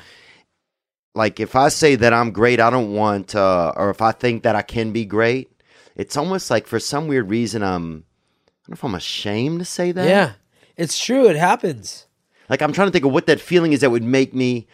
like 1.16 1.40
if 1.40 1.56
I 1.56 1.70
say 1.70 1.96
that 1.96 2.14
I'm 2.14 2.30
great, 2.32 2.60
I 2.60 2.70
don't 2.70 2.94
want, 2.94 3.34
uh, 3.36 3.74
or 3.76 3.90
if 3.90 4.02
I 4.04 4.12
think 4.12 4.44
that 4.44 4.56
I 4.56 4.62
can 4.62 4.92
be 4.92 5.04
great, 5.04 5.50
it's 5.98 6.16
almost 6.16 6.50
like 6.50 6.66
for 6.68 6.80
some 6.80 7.08
weird 7.10 7.30
reason 7.30 7.62
I'm. 7.64 8.06
I 8.46 8.70
don't 8.70 8.70
know 8.70 8.74
if 8.76 8.84
I'm 8.86 8.96
ashamed 8.96 9.60
to 9.60 9.66
say 9.66 9.92
that. 9.92 10.08
Yeah. 10.08 10.34
It's 10.78 10.98
true. 11.04 11.28
It 11.28 11.36
happens. 11.36 12.06
Like 12.50 12.62
I'm 12.62 12.72
trying 12.72 12.88
to 12.88 12.92
think 12.92 13.04
of 13.06 13.12
what 13.12 13.26
that 13.28 13.42
feeling 13.42 13.74
is 13.74 13.82
that 13.82 13.90
would 13.90 14.04
make 14.04 14.34
me, 14.34 14.68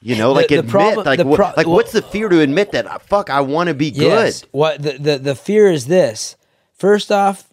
you 0.00 0.16
know, 0.16 0.28
The- 0.28 0.34
like 0.40 0.48
the 0.48 0.58
admit, 0.60 0.70
problem- 0.70 1.06
like 1.06 1.24
what, 1.24 1.36
pro- 1.36 1.52
like 1.56 1.66
well- 1.66 1.76
what's 1.76 1.92
the 1.92 2.02
fear 2.02 2.28
to 2.28 2.40
admit 2.40 2.72
that? 2.72 2.86
uh, 2.86 2.98
Fuck, 2.98 3.28
I 3.30 3.40
want 3.42 3.68
to 3.68 3.74
be 3.74 3.90
good. 3.90 4.02
Yes. 4.02 4.44
What 4.52 4.82
the, 4.82 4.92
the 4.98 5.18
the 5.18 5.34
fear 5.34 5.70
is 5.70 5.86
this. 5.86 6.36
First 6.72 7.12
off, 7.12 7.52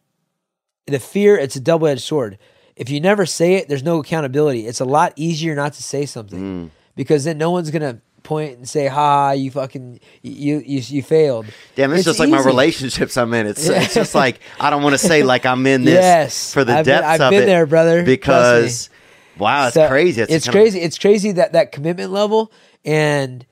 the 0.86 1.00
fear 1.00 1.38
it's 1.38 1.56
a 1.56 1.60
double 1.60 1.88
edged 1.88 2.02
sword. 2.04 2.38
If 2.76 2.90
you 2.92 3.02
never 3.02 3.26
say 3.26 3.56
it, 3.56 3.68
there's 3.68 3.84
no 3.84 4.00
accountability. 4.00 4.68
It's 4.68 4.80
a 4.80 4.86
lot 4.86 5.12
easier 5.16 5.56
not 5.56 5.74
to 5.74 5.84
say 5.84 6.06
something 6.06 6.40
Mm. 6.40 6.70
because 6.96 7.24
then 7.26 7.38
no 7.40 7.50
one's 7.52 7.72
gonna 7.72 8.00
point 8.28 8.58
and 8.58 8.68
say, 8.70 8.88
"Ha, 8.88 9.32
you 9.32 9.50
fucking 9.50 10.00
you 10.22 10.60
you 10.66 10.80
you 10.86 11.02
failed." 11.02 11.46
Damn, 11.76 11.92
it's, 11.92 12.00
It's 12.02 12.06
just 12.06 12.20
like 12.20 12.30
my 12.30 12.44
relationships 12.44 13.16
I'm 13.18 13.34
in. 13.34 13.48
It's 13.48 13.68
it's 13.68 13.94
just 13.94 14.14
like 14.24 14.40
I 14.60 14.70
don't 14.70 14.84
want 14.84 14.94
to 14.94 14.98
say 15.00 15.24
like 15.24 15.46
I'm 15.46 15.66
in 15.66 15.84
this 15.86 15.94
Yes. 15.96 16.54
for 16.54 16.64
the 16.64 16.74
I've 16.78 16.86
been- 16.86 17.02
depths 17.02 17.08
I've 17.08 17.22
of 17.22 17.30
been 17.32 17.44
it 17.44 17.46
there, 17.48 17.66
brother. 17.66 18.04
Because 18.04 18.90
wow, 19.38 19.68
it's 19.68 19.74
So, 19.76 19.88
crazy. 19.88 20.22
It's, 20.22 20.46
kind 20.46 20.48
of- 20.48 20.52
crazy. 20.54 20.80
It's 20.82 20.98
crazy 21.00 21.32
that 21.34 21.54
that 21.54 21.72
commitment 21.72 22.12
level 22.12 22.52
and 22.86 23.46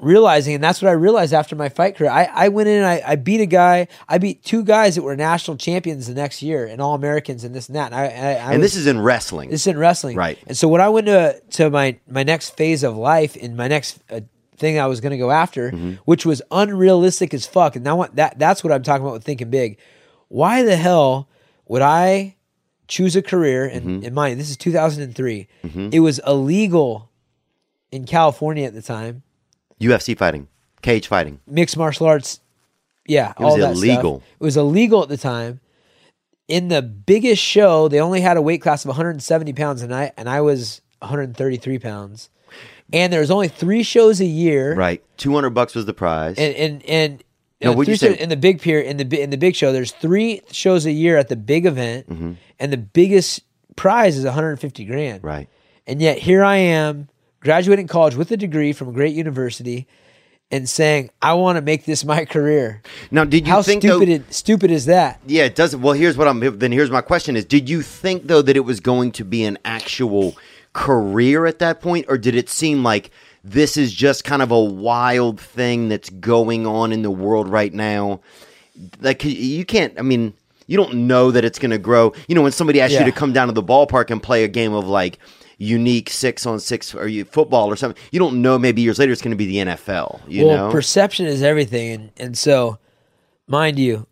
realizing, 0.00 0.54
and 0.54 0.64
that's 0.64 0.80
what 0.82 0.88
I 0.88 0.92
realized 0.92 1.32
after 1.34 1.54
my 1.56 1.68
fight 1.68 1.96
career. 1.96 2.10
I, 2.10 2.24
I 2.32 2.48
went 2.48 2.68
in 2.68 2.76
and 2.78 2.86
I, 2.86 3.02
I 3.06 3.16
beat 3.16 3.40
a 3.40 3.46
guy. 3.46 3.88
I 4.08 4.18
beat 4.18 4.42
two 4.44 4.64
guys 4.64 4.94
that 4.96 5.02
were 5.02 5.16
national 5.16 5.56
champions 5.56 6.06
the 6.06 6.14
next 6.14 6.42
year 6.42 6.66
and 6.66 6.80
all 6.80 6.94
Americans 6.94 7.44
and 7.44 7.54
this 7.54 7.68
and 7.68 7.76
that. 7.76 7.92
And 7.92 7.94
I, 7.94 8.04
I, 8.04 8.06
I 8.06 8.52
and 8.52 8.60
was- 8.62 8.72
this 8.72 8.76
is 8.76 8.86
in 8.86 9.00
wrestling. 9.00 9.50
this 9.50 9.62
is 9.62 9.66
in 9.66 9.78
wrestling, 9.78 10.16
Right. 10.16 10.38
And 10.46 10.56
so 10.56 10.68
when 10.68 10.80
I 10.80 10.88
went 10.88 11.06
to 11.06 11.40
to 11.50 11.70
my 11.70 11.98
my 12.08 12.22
next 12.22 12.56
phase 12.56 12.82
of 12.82 12.96
life 12.96 13.36
in 13.36 13.56
my 13.56 13.68
next 13.68 14.00
uh, 14.10 14.20
thing 14.56 14.78
I 14.78 14.86
was 14.86 15.00
going 15.00 15.12
to 15.12 15.18
go 15.18 15.30
after, 15.30 15.70
Mm-hmm. 15.70 15.92
which 16.04 16.24
was 16.26 16.42
unrealistic 16.50 17.32
as 17.34 17.46
fuck, 17.46 17.76
and 17.76 17.84
now 17.84 17.96
what 17.96 18.16
that 18.16 18.38
that's 18.38 18.62
what 18.64 18.72
I'm 18.72 18.82
talking 18.82 19.02
about 19.02 19.14
with 19.14 19.24
thinking 19.24 19.50
big. 19.50 19.78
Why 20.28 20.62
the 20.62 20.76
hell 20.76 21.28
would 21.66 21.82
I 21.82 22.36
choose 22.88 23.16
a 23.16 23.22
career? 23.22 23.64
And 23.66 23.82
Mm-hmm. 23.82 24.04
in 24.06 24.14
mind, 24.14 24.40
this 24.40 24.50
is 24.50 24.56
2003. 24.56 25.46
It 25.92 26.00
was 26.00 26.20
illegal 26.26 27.10
in 27.92 28.04
California 28.06 28.66
at 28.66 28.74
the 28.74 28.82
time. 28.82 29.22
UFC 29.80 30.16
fighting, 30.16 30.48
cage 30.82 31.06
fighting. 31.06 31.40
Mixed 31.46 31.76
martial 31.76 32.06
arts, 32.06 32.40
yeah, 33.06 33.32
was 33.38 33.52
all 33.52 33.58
that 33.58 33.72
illegal. 33.72 34.20
Stuff. 34.20 34.28
It 34.40 34.44
was 34.44 34.56
illegal 34.56 35.02
at 35.02 35.08
the 35.08 35.16
time. 35.16 35.60
In 36.48 36.68
the 36.68 36.82
biggest 36.82 37.42
show, 37.42 37.86
they 37.88 38.00
only 38.00 38.20
had 38.20 38.36
a 38.36 38.42
weight 38.42 38.60
class 38.60 38.84
of 38.84 38.88
170 38.88 39.52
pounds, 39.52 39.82
and 39.82 39.94
I 39.94 40.12
and 40.16 40.28
I 40.28 40.40
was 40.40 40.80
133 40.98 41.78
pounds. 41.78 42.28
And 42.92 43.12
there 43.12 43.20
was 43.20 43.30
only 43.30 43.46
three 43.46 43.84
shows 43.84 44.20
a 44.20 44.24
year, 44.24 44.74
Right, 44.74 45.00
two 45.16 45.32
hundred 45.32 45.50
bucks 45.50 45.74
was 45.76 45.86
the 45.86 45.94
prize. 45.94 46.36
and 46.38 46.54
and 46.56 46.84
and 46.86 47.24
No, 47.62 47.70
uh, 47.70 47.74
what'd 47.76 47.88
you 47.88 47.96
say? 47.96 48.18
in 48.18 48.28
the 48.30 48.36
big 48.36 48.60
pier 48.60 48.80
in 48.80 48.96
the 48.96 49.22
in 49.22 49.30
the 49.30 49.36
big 49.36 49.54
show. 49.54 49.70
There's 49.72 49.92
three 49.92 50.42
shows 50.50 50.86
a 50.86 50.90
year 50.90 51.16
at 51.16 51.28
the 51.28 51.36
big 51.36 51.66
event, 51.66 52.08
Mm-hmm. 52.10 52.32
and 52.58 52.72
the 52.72 52.76
biggest 52.78 53.42
prize 53.76 54.16
is 54.18 54.24
150 54.24 54.84
grand. 54.86 55.22
right. 55.22 55.48
And 55.86 56.02
yet 56.02 56.18
here 56.18 56.42
I 56.42 56.56
am, 56.56 57.08
graduating 57.40 57.86
college 57.86 58.14
with 58.14 58.30
a 58.30 58.36
degree 58.36 58.72
from 58.72 58.88
a 58.88 58.92
great 58.92 59.14
university, 59.14 59.86
and 60.52 60.68
saying 60.68 61.10
I 61.22 61.34
want 61.34 61.56
to 61.56 61.62
make 61.62 61.84
this 61.84 62.04
my 62.04 62.24
career. 62.24 62.82
Now, 63.10 63.24
did 63.24 63.46
you 63.46 63.52
How 63.52 63.62
think 63.62 63.82
stupid 63.82 64.08
though? 64.08 64.12
it, 64.12 64.34
stupid 64.34 64.70
is 64.70 64.86
that? 64.86 65.20
Yeah, 65.26 65.44
it 65.44 65.54
doesn't. 65.54 65.80
Well, 65.80 65.94
here's 65.94 66.16
what 66.16 66.26
I'm. 66.28 66.58
Then 66.58 66.72
here's 66.72 66.90
my 66.90 67.00
question: 67.02 67.36
Is 67.36 67.44
did 67.44 67.68
you 67.68 67.82
think 67.82 68.26
though 68.26 68.42
that 68.42 68.56
it 68.56 68.64
was 68.64 68.80
going 68.80 69.12
to 69.12 69.24
be 69.24 69.44
an 69.44 69.58
actual 69.64 70.36
career 70.72 71.46
at 71.46 71.58
that 71.60 71.80
point, 71.80 72.06
or 72.08 72.16
did 72.18 72.34
it 72.34 72.48
seem 72.48 72.82
like 72.82 73.10
this 73.42 73.76
is 73.76 73.92
just 73.92 74.24
kind 74.24 74.42
of 74.42 74.50
a 74.50 74.60
wild 74.62 75.40
thing 75.40 75.88
that's 75.88 76.10
going 76.10 76.66
on 76.66 76.92
in 76.92 77.02
the 77.02 77.10
world 77.10 77.48
right 77.48 77.72
now? 77.72 78.20
Like 79.00 79.24
you 79.24 79.64
can't. 79.64 79.98
I 79.98 80.02
mean, 80.02 80.34
you 80.66 80.76
don't 80.76 81.06
know 81.06 81.30
that 81.30 81.44
it's 81.44 81.58
going 81.58 81.70
to 81.70 81.78
grow. 81.78 82.12
You 82.28 82.34
know, 82.34 82.42
when 82.42 82.52
somebody 82.52 82.80
asks 82.80 82.94
Yeah. 82.94 83.00
you 83.00 83.12
to 83.12 83.16
come 83.16 83.32
down 83.32 83.48
to 83.48 83.52
the 83.54 83.62
ballpark 83.62 84.10
and 84.10 84.22
play 84.22 84.42
a 84.44 84.48
game 84.48 84.72
of 84.72 84.86
like. 84.88 85.18
Unique 85.62 86.08
six 86.10 86.46
on 86.46 86.58
six 86.58 86.94
or 86.94 87.06
you 87.06 87.24
football 87.24 87.70
or 87.70 87.76
something. 87.76 88.02
You 88.10 88.18
don't 88.18 88.42
know. 88.42 88.58
Maybe 88.58 88.82
years 88.82 88.98
later 88.98 89.12
it's 89.12 89.22
going 89.22 89.30
to 89.30 89.36
be 89.36 89.46
the 89.46 89.56
NFL. 89.58 90.20
You 90.26 90.46
well, 90.46 90.56
know, 90.66 90.72
perception 90.72 91.26
is 91.26 91.42
everything, 91.42 91.92
and 91.92 92.10
and 92.16 92.38
so, 92.38 92.78
mind 93.46 93.78
you, 93.78 94.06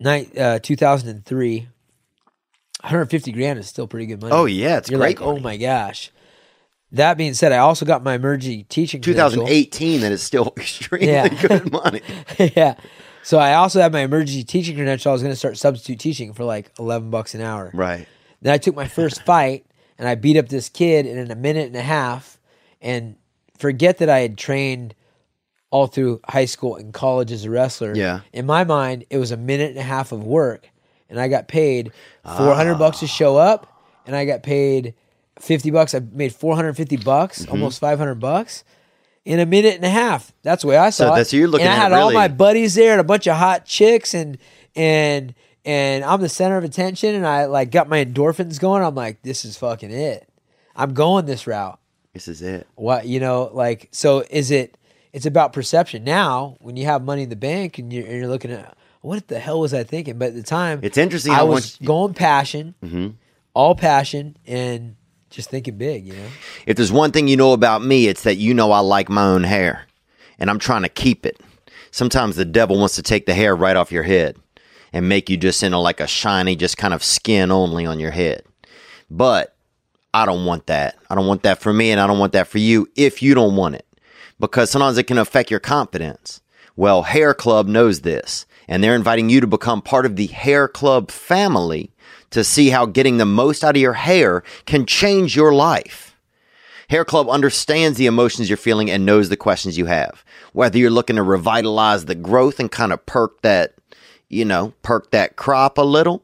night 0.00 0.36
uh, 0.36 0.58
two 0.58 0.74
thousand 0.74 1.10
and 1.10 1.24
three. 1.24 1.68
150 2.82 3.32
grand 3.32 3.58
is 3.58 3.66
still 3.66 3.88
pretty 3.88 4.06
good 4.06 4.20
money. 4.20 4.32
Oh, 4.32 4.44
yeah, 4.44 4.76
it's 4.76 4.90
You're 4.90 5.00
great 5.00 5.18
like, 5.18 5.26
oh 5.26 5.40
my 5.40 5.56
gosh. 5.56 6.12
That 6.92 7.16
being 7.16 7.34
said, 7.34 7.50
I 7.50 7.58
also 7.58 7.84
got 7.84 8.04
my 8.04 8.14
emergency 8.14 8.62
teaching. 8.64 9.02
credential. 9.02 9.40
2018 9.44 10.02
that 10.02 10.12
is 10.12 10.22
still 10.22 10.52
extremely 10.56 11.08
Yeah. 11.08 11.26
good 11.26 11.72
money. 11.72 12.02
yeah. 12.38 12.74
So 13.24 13.38
I 13.38 13.54
also 13.54 13.80
had 13.80 13.92
my 13.92 14.02
emergency 14.02 14.44
teaching 14.44 14.76
credential. 14.76 15.10
I 15.10 15.14
was 15.14 15.22
going 15.22 15.32
to 15.32 15.36
start 15.38 15.56
substitute 15.56 15.98
teaching 15.98 16.32
for 16.32 16.44
like 16.44 16.70
11 16.78 17.10
bucks 17.10 17.34
an 17.34 17.40
hour. 17.40 17.72
Right. 17.74 18.06
Then 18.40 18.52
I 18.52 18.58
took 18.58 18.76
my 18.76 18.86
first 18.86 19.22
fight 19.24 19.65
and 19.98 20.08
I 20.08 20.14
beat 20.14 20.36
up 20.36 20.48
this 20.48 20.68
kid 20.68 21.06
in 21.06 21.30
a 21.30 21.34
minute 21.34 21.66
and 21.66 21.76
a 21.76 21.82
half. 21.82 22.38
And 22.82 23.16
forget 23.58 23.98
that 23.98 24.08
I 24.10 24.20
had 24.20 24.36
trained 24.38 24.94
all 25.70 25.86
through 25.86 26.20
high 26.28 26.44
school 26.44 26.76
and 26.76 26.92
college 26.94 27.32
as 27.32 27.44
a 27.44 27.50
wrestler. 27.50 27.94
Yeah. 27.96 28.20
In 28.32 28.46
my 28.46 28.64
mind, 28.64 29.04
it 29.10 29.18
was 29.18 29.30
a 29.32 29.36
minute 29.36 29.70
and 29.70 29.78
a 29.78 29.82
half 29.82 30.12
of 30.12 30.22
work, 30.24 30.68
and 31.10 31.18
I 31.18 31.28
got 31.28 31.48
paid 31.48 31.92
400 32.24 32.76
bucks 32.76 33.00
to 33.00 33.06
show 33.06 33.36
up, 33.36 33.66
and 34.06 34.14
I 34.14 34.24
got 34.24 34.42
paid 34.42 34.94
50 35.40 35.70
bucks. 35.70 35.94
I 35.94 36.00
made 36.12 36.34
450 36.34 36.96
bucks, 36.98 37.42
Mm-hmm. 37.42 37.50
almost 37.52 37.80
500 37.80 38.14
bucks. 38.16 38.62
In 39.24 39.40
a 39.40 39.46
minute 39.46 39.74
and 39.74 39.84
a 39.84 39.88
half. 39.90 40.32
That's 40.44 40.62
the 40.62 40.68
way 40.68 40.76
I 40.76 40.90
saw 40.90 41.04
So 41.04 41.06
it. 41.06 41.10
that's- 41.10 41.32
you're 41.32 41.48
looking 41.48 41.66
and 41.66 41.74
I 41.74 41.76
had 41.82 41.90
it 41.90 41.96
all 41.96 42.12
my 42.12 42.28
buddies 42.28 42.76
there 42.76 42.92
and 42.92 43.00
a 43.00 43.04
bunch 43.04 43.26
of 43.26 43.36
hot 43.36 43.64
chicks 43.66 44.14
and 44.14 44.38
and 44.76 45.34
and 45.66 46.02
I'm 46.04 46.20
the 46.22 46.28
center 46.30 46.56
of 46.56 46.64
attention 46.64 47.14
and 47.14 47.26
I 47.26 47.44
like 47.46 47.70
got 47.70 47.88
my 47.88 48.02
endorphins 48.04 48.58
going. 48.58 48.82
I'm 48.82 48.94
like, 48.94 49.20
this 49.22 49.44
is 49.44 49.58
fucking 49.58 49.90
it. 49.90 50.26
I'm 50.74 50.94
going 50.94 51.26
this 51.26 51.46
route. 51.46 51.78
This 52.14 52.28
is 52.28 52.40
it. 52.40 52.66
What 52.76 53.06
you 53.06 53.20
know, 53.20 53.50
like 53.52 53.88
so 53.92 54.24
is 54.30 54.50
it 54.50 54.78
it's 55.12 55.26
about 55.26 55.52
perception. 55.52 56.04
Now, 56.04 56.56
when 56.60 56.76
you 56.76 56.84
have 56.86 57.02
money 57.02 57.22
in 57.24 57.28
the 57.30 57.36
bank 57.36 57.78
and 57.78 57.92
you're, 57.92 58.06
and 58.06 58.16
you're 58.16 58.28
looking 58.28 58.50
at 58.52 58.76
what 59.02 59.28
the 59.28 59.38
hell 59.38 59.60
was 59.60 59.72
I 59.74 59.82
thinking? 59.84 60.18
But 60.18 60.28
at 60.28 60.34
the 60.34 60.42
time 60.42 60.80
It's 60.82 60.96
interesting 60.98 61.32
I 61.32 61.42
was 61.42 61.76
Mm-hmm. 61.76 61.84
going 61.84 62.14
passion, 62.14 62.74
all 63.54 63.74
passion 63.74 64.36
and 64.46 64.96
just 65.30 65.50
thinking 65.50 65.76
big, 65.76 66.06
you 66.06 66.14
know? 66.14 66.28
If 66.66 66.76
there's 66.76 66.92
one 66.92 67.12
thing 67.12 67.28
you 67.28 67.36
know 67.36 67.52
about 67.52 67.82
me, 67.82 68.06
it's 68.08 68.22
that 68.22 68.36
you 68.36 68.54
know 68.54 68.72
I 68.72 68.78
like 68.80 69.08
my 69.08 69.24
own 69.24 69.42
hair, 69.44 69.86
and 70.38 70.48
I'm 70.48 70.58
trying 70.58 70.82
to 70.82 70.88
keep 70.88 71.26
it. 71.26 71.40
Sometimes 71.90 72.36
the 72.36 72.44
devil 72.44 72.78
wants 72.78 72.94
to 72.96 73.02
take 73.02 73.26
the 73.26 73.34
hair 73.34 73.54
right 73.56 73.76
off 73.76 73.90
your 73.92 74.02
head 74.04 74.36
and 74.96 75.10
make 75.10 75.28
you 75.28 75.36
just 75.36 75.62
into 75.62 75.76
like 75.76 76.00
a 76.00 76.06
shiny, 76.06 76.56
just 76.56 76.78
kind 76.78 76.94
of 76.94 77.04
skin 77.04 77.50
only 77.52 77.84
on 77.84 78.00
your 78.00 78.12
head. 78.12 78.42
But 79.10 79.54
I 80.14 80.24
don't 80.24 80.46
want 80.46 80.68
that. 80.68 80.96
I 81.10 81.14
don't 81.14 81.26
want 81.26 81.42
that 81.42 81.60
for 81.60 81.70
me, 81.70 81.90
and 81.90 82.00
I 82.00 82.06
don't 82.06 82.18
want 82.18 82.32
that 82.32 82.48
for 82.48 82.56
you 82.56 82.88
if 82.96 83.22
you 83.22 83.34
don't 83.34 83.56
want 83.56 83.74
it, 83.74 83.86
because 84.40 84.70
sometimes 84.70 84.96
it 84.96 85.04
can 85.04 85.18
affect 85.18 85.50
your 85.50 85.60
confidence. 85.60 86.40
Well, 86.76 87.02
Hair 87.02 87.34
Club 87.34 87.68
knows 87.68 88.00
this, 88.00 88.46
and 88.68 88.82
they're 88.82 88.94
inviting 88.94 89.28
you 89.28 89.42
to 89.42 89.46
become 89.46 89.82
part 89.82 90.06
of 90.06 90.16
the 90.16 90.28
Hair 90.28 90.68
Club 90.68 91.10
family 91.10 91.92
to 92.30 92.42
see 92.42 92.70
how 92.70 92.86
getting 92.86 93.18
the 93.18 93.26
most 93.26 93.62
out 93.62 93.76
of 93.76 93.82
your 93.82 93.92
hair 93.92 94.42
can 94.64 94.86
change 94.86 95.36
your 95.36 95.52
life. 95.52 96.16
Hair 96.88 97.04
Club 97.04 97.28
understands 97.28 97.98
the 97.98 98.06
emotions 98.06 98.48
you're 98.48 98.56
feeling 98.56 98.90
and 98.90 99.04
knows 99.04 99.28
the 99.28 99.36
questions 99.36 99.76
you 99.76 99.86
have. 99.86 100.24
Whether 100.54 100.78
you're 100.78 100.88
looking 100.88 101.16
to 101.16 101.22
revitalize 101.22 102.06
the 102.06 102.14
growth 102.14 102.58
and 102.58 102.72
kind 102.72 102.94
of 102.94 103.04
perk 103.04 103.42
that, 103.42 103.74
you 104.28 104.44
know, 104.44 104.72
perk 104.82 105.10
that 105.10 105.36
crop 105.36 105.78
a 105.78 105.82
little, 105.82 106.22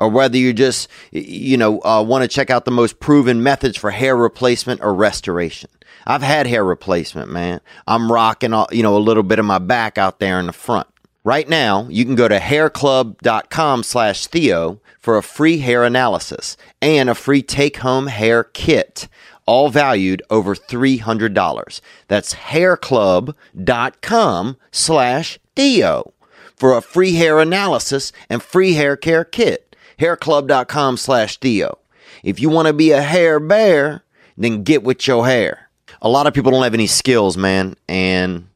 or 0.00 0.08
whether 0.08 0.36
you 0.36 0.52
just, 0.52 0.88
you 1.10 1.56
know, 1.56 1.80
uh, 1.82 2.02
want 2.02 2.22
to 2.22 2.28
check 2.28 2.50
out 2.50 2.64
the 2.64 2.70
most 2.70 3.00
proven 3.00 3.42
methods 3.42 3.76
for 3.76 3.90
hair 3.90 4.16
replacement 4.16 4.80
or 4.80 4.94
restoration. 4.94 5.70
I've 6.06 6.22
had 6.22 6.46
hair 6.46 6.64
replacement, 6.64 7.30
man. 7.30 7.60
I'm 7.86 8.10
rocking, 8.10 8.52
all, 8.52 8.68
you 8.72 8.82
know, 8.82 8.96
a 8.96 8.98
little 8.98 9.22
bit 9.22 9.38
of 9.38 9.44
my 9.44 9.58
back 9.58 9.98
out 9.98 10.20
there 10.20 10.40
in 10.40 10.46
the 10.46 10.52
front. 10.52 10.86
Right 11.24 11.48
now, 11.48 11.86
you 11.90 12.06
can 12.06 12.14
go 12.14 12.28
to 12.28 12.38
hairclub.com 12.38 13.82
slash 13.82 14.26
Theo 14.26 14.80
for 14.98 15.18
a 15.18 15.22
free 15.22 15.58
hair 15.58 15.84
analysis 15.84 16.56
and 16.80 17.10
a 17.10 17.14
free 17.14 17.42
take 17.42 17.78
home 17.78 18.06
hair 18.06 18.44
kit, 18.44 19.08
all 19.44 19.68
valued 19.68 20.22
over 20.30 20.54
$300. 20.54 21.80
That's 22.06 22.34
hairclub.com 22.34 24.56
slash 24.70 25.38
Theo 25.54 26.14
for 26.58 26.76
a 26.76 26.82
free 26.82 27.14
hair 27.14 27.38
analysis 27.38 28.12
and 28.28 28.42
free 28.42 28.74
hair 28.74 28.96
care 28.96 29.24
kit. 29.24 29.76
Hairclub.com 29.98 30.96
slash 30.96 31.38
Theo. 31.38 31.78
If 32.22 32.40
you 32.40 32.48
want 32.48 32.68
to 32.68 32.72
be 32.72 32.92
a 32.92 33.02
hair 33.02 33.40
bear, 33.40 34.02
then 34.36 34.62
get 34.62 34.82
with 34.82 35.06
your 35.06 35.26
hair. 35.26 35.70
A 36.00 36.08
lot 36.08 36.26
of 36.26 36.34
people 36.34 36.52
don't 36.52 36.62
have 36.62 36.74
any 36.74 36.86
skills, 36.86 37.36
man, 37.36 37.74
and 37.88 38.48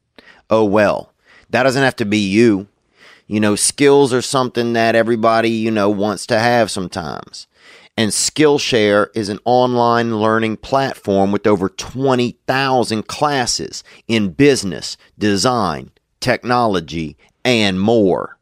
oh 0.49 0.63
well. 0.63 1.13
That 1.49 1.63
doesn't 1.63 1.83
have 1.83 1.97
to 1.97 2.05
be 2.05 2.17
you. 2.17 2.67
You 3.27 3.39
know, 3.39 3.55
skills 3.55 4.13
are 4.13 4.21
something 4.21 4.73
that 4.73 4.95
everybody, 4.95 5.49
you 5.49 5.71
know, 5.71 5.89
wants 5.89 6.25
to 6.27 6.39
have 6.39 6.71
sometimes. 6.71 7.47
And 7.95 8.11
Skillshare 8.11 9.07
is 9.13 9.29
an 9.29 9.39
online 9.45 10.19
learning 10.19 10.57
platform 10.57 11.31
with 11.31 11.45
over 11.45 11.69
20,000 11.69 13.07
classes 13.07 13.83
in 14.07 14.29
business, 14.29 14.97
design, 15.17 15.91
technology, 16.19 17.17
and 17.45 17.79
more. 17.79 18.37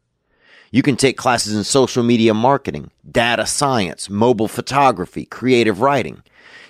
You 0.70 0.82
can 0.82 0.96
take 0.96 1.18
classes 1.18 1.54
in 1.54 1.64
social 1.64 2.02
media 2.02 2.32
marketing, 2.32 2.90
data 3.10 3.46
science, 3.46 4.08
mobile 4.08 4.48
photography, 4.48 5.26
creative 5.26 5.80
writing. 5.82 6.22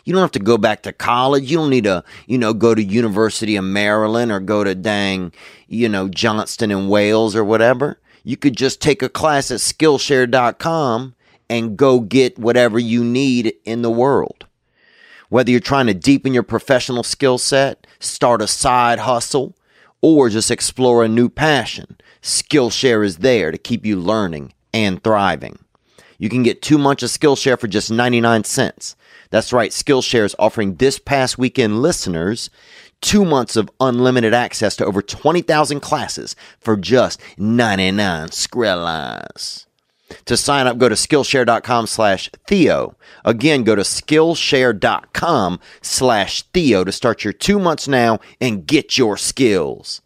You 0.04 0.12
don't 0.12 0.22
have 0.22 0.32
to 0.32 0.40
go 0.40 0.58
back 0.58 0.82
to 0.82 0.92
college. 0.92 1.48
You 1.48 1.58
don't 1.58 1.70
need 1.70 1.84
to, 1.84 2.02
you 2.26 2.36
know, 2.36 2.52
go 2.52 2.74
to 2.74 2.82
University 2.82 3.54
of 3.54 3.64
Maryland 3.64 4.32
or 4.32 4.40
go 4.40 4.64
to 4.64 4.74
dang, 4.74 5.32
you 5.68 5.88
know, 5.88 6.08
Johnson 6.08 6.72
and 6.72 6.90
Wales 6.90 7.36
or 7.36 7.44
whatever. 7.44 8.00
You 8.24 8.36
could 8.36 8.56
just 8.56 8.80
take 8.80 9.02
a 9.02 9.08
class 9.08 9.50
at 9.52 9.60
Skillshare.com 9.60 11.14
and 11.48 11.76
go 11.76 12.00
get 12.00 12.38
whatever 12.38 12.78
you 12.78 13.04
need 13.04 13.54
in 13.64 13.82
the 13.82 13.90
world. 13.90 14.46
Whether 15.28 15.50
you're 15.50 15.60
trying 15.60 15.86
to 15.86 15.94
deepen 15.94 16.34
your 16.34 16.42
professional 16.42 17.02
skill 17.02 17.38
set, 17.38 17.86
start 18.00 18.42
a 18.42 18.46
side 18.46 18.98
hustle, 18.98 19.54
or 20.02 20.28
just 20.28 20.50
explore 20.50 21.02
a 21.02 21.08
new 21.08 21.28
passion, 21.28 21.96
Skillshare 22.20 23.04
is 23.04 23.18
there 23.18 23.50
to 23.50 23.58
keep 23.58 23.86
you 23.86 23.96
learning 23.96 24.52
and 24.74 25.02
thriving. 25.02 25.58
You 26.18 26.28
can 26.28 26.42
get 26.42 26.62
two 26.62 26.78
months 26.78 27.02
of 27.02 27.10
Skillshare 27.10 27.58
for 27.58 27.68
just 27.68 27.90
99 27.90 28.44
cents. 28.44 28.94
That's 29.30 29.52
right, 29.52 29.70
Skillshare 29.70 30.24
is 30.24 30.36
offering 30.38 30.74
this 30.74 30.98
past 30.98 31.38
weekend 31.38 31.80
listeners 31.80 32.50
two 33.00 33.24
months 33.24 33.56
of 33.56 33.70
unlimited 33.80 34.32
access 34.32 34.76
to 34.76 34.86
over 34.86 35.02
20,000 35.02 35.80
classes 35.80 36.34
for 36.60 36.76
just 36.76 37.20
99 37.36 38.28
Skrillers. 38.28 39.66
To 40.26 40.36
sign 40.36 40.66
up, 40.66 40.78
go 40.78 40.88
to 40.88 40.94
Skillshare.com 40.94 41.86
slash 41.86 42.30
Theo. 42.46 42.96
Again, 43.24 43.64
go 43.64 43.74
to 43.74 43.82
Skillshare.com 43.82 45.60
slash 45.80 46.42
Theo 46.42 46.84
to 46.84 46.92
start 46.92 47.24
your 47.24 47.32
two 47.32 47.58
months 47.58 47.88
now 47.88 48.20
and 48.40 48.66
get 48.66 48.98
your 48.98 49.16
skills. 49.16 50.00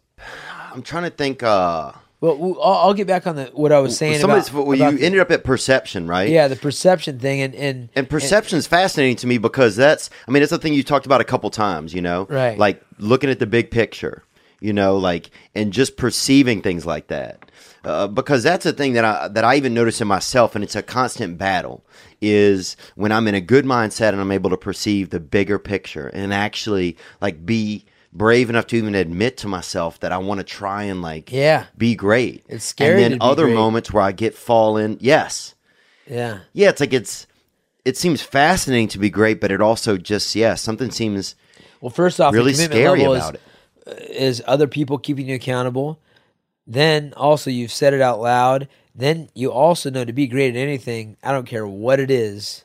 I'm 0.73 0.81
trying 0.83 1.03
to 1.03 1.09
think, 1.09 1.41
uh, 1.43 1.91
Well, 2.21 2.57
I'll, 2.61 2.93
get 2.93 3.07
back 3.07 3.25
on 3.27 3.35
the 3.35 3.45
what 3.53 3.71
I 3.71 3.79
was 3.79 3.97
saying 3.97 4.19
somebody's, 4.19 4.49
about, 4.49 4.67
well, 4.67 4.75
about 4.77 4.91
you 4.93 4.99
the- 4.99 5.05
ended 5.05 5.21
up 5.21 5.31
at 5.31 5.43
perception, 5.43 6.07
right? 6.07 6.29
yeah, 6.29 6.47
the 6.47 6.55
perception 6.55 7.19
thing 7.19 7.41
and 7.41 7.55
and 7.55 7.89
And 7.95 8.09
perception's 8.09 8.67
fascinating 8.67 9.15
to 9.17 9.27
me 9.27 9.37
because 9.37 9.75
that's, 9.75 10.09
I 10.27 10.31
mean, 10.31 10.43
it's 10.43 10.51
a 10.51 10.57
thing 10.57 10.73
you 10.73 10.83
talked 10.83 11.05
about 11.05 11.21
a 11.21 11.23
couple 11.25 11.49
times, 11.49 11.93
you 11.93 12.01
know? 12.01 12.27
Right. 12.29 12.57
Like 12.57 12.81
looking 12.99 13.29
at 13.29 13.39
the 13.39 13.47
big 13.47 13.71
picture, 13.71 14.23
you 14.59 14.73
know, 14.73 14.97
like, 14.97 15.29
and 15.55 15.71
just 15.73 15.97
perceiving 15.97 16.61
things 16.61 16.85
like 16.85 17.07
that. 17.07 17.39
Uh, 17.83 18.07
because 18.07 18.43
that's 18.43 18.65
a 18.65 18.73
thing 18.73 18.93
that 18.93 19.05
I, 19.05 19.27
that 19.29 19.43
I 19.45 19.55
even 19.55 19.73
notice 19.73 20.01
in 20.01 20.07
myself, 20.07 20.55
and 20.55 20.63
it's 20.63 20.75
a 20.75 20.83
constant 20.83 21.37
battle, 21.37 21.85
is 22.21 22.75
when 22.95 23.11
I'm 23.11 23.27
in 23.27 23.35
a 23.35 23.41
good 23.41 23.65
mindset 23.65 24.09
and 24.09 24.19
I'm 24.19 24.31
able 24.31 24.49
to 24.49 24.57
perceive 24.57 25.09
the 25.09 25.19
bigger 25.19 25.59
picture 25.59 26.07
and 26.07 26.33
actually, 26.33 26.97
like, 27.21 27.45
be 27.45 27.85
brave 28.11 28.49
enough 28.49 28.67
to 28.67 28.75
even 28.77 28.95
admit 28.95 29.37
to 29.37 29.47
myself 29.47 29.99
that 29.99 30.11
I 30.11 30.17
want 30.17 30.39
to 30.39 30.43
try 30.43 30.83
and, 30.83 31.01
like, 31.01 31.31
Yeah. 31.31 31.65
be 31.77 31.95
great. 31.95 32.43
It's 32.49 32.65
scary 32.65 33.03
And 33.03 33.13
then 33.13 33.21
other 33.21 33.47
moments 33.47 33.93
where 33.93 34.03
I 34.03 34.11
get 34.11 34.33
fall 34.35 34.75
in, 34.77 34.97
yes 34.99 35.53
yeah. 36.09 36.39
yeah, 36.53 36.69
it's 36.69 36.79
like 36.79 36.93
it's 36.93 37.27
it 37.85 37.97
seems 37.97 38.21
fascinating 38.21 38.87
to 38.89 38.99
be 38.99 39.09
great, 39.09 39.39
but 39.39 39.51
it 39.51 39.61
also 39.61 39.97
just 39.97 40.35
yeah, 40.35 40.55
something 40.55 40.91
seems 40.91 41.35
Well, 41.81 41.89
first 41.89 42.19
off, 42.19 42.33
really 42.33 42.53
scary 42.53 43.03
about 43.03 43.35
is, 43.35 43.41
it. 43.93 44.09
is 44.09 44.43
other 44.47 44.67
people 44.67 44.97
keeping 44.97 45.27
you 45.27 45.35
accountable. 45.35 45.99
Then 46.67 47.13
also 47.15 47.49
you've 47.49 47.71
said 47.71 47.93
it 47.93 48.01
out 48.01 48.19
loud. 48.19 48.67
Then 48.93 49.29
you 49.33 49.51
also 49.51 49.89
know 49.89 50.03
to 50.03 50.13
be 50.13 50.27
great 50.27 50.55
at 50.55 50.59
anything. 50.59 51.17
I 51.23 51.31
don't 51.31 51.45
care 51.47 51.65
what 51.65 51.99
it 51.99 52.11
is. 52.11 52.63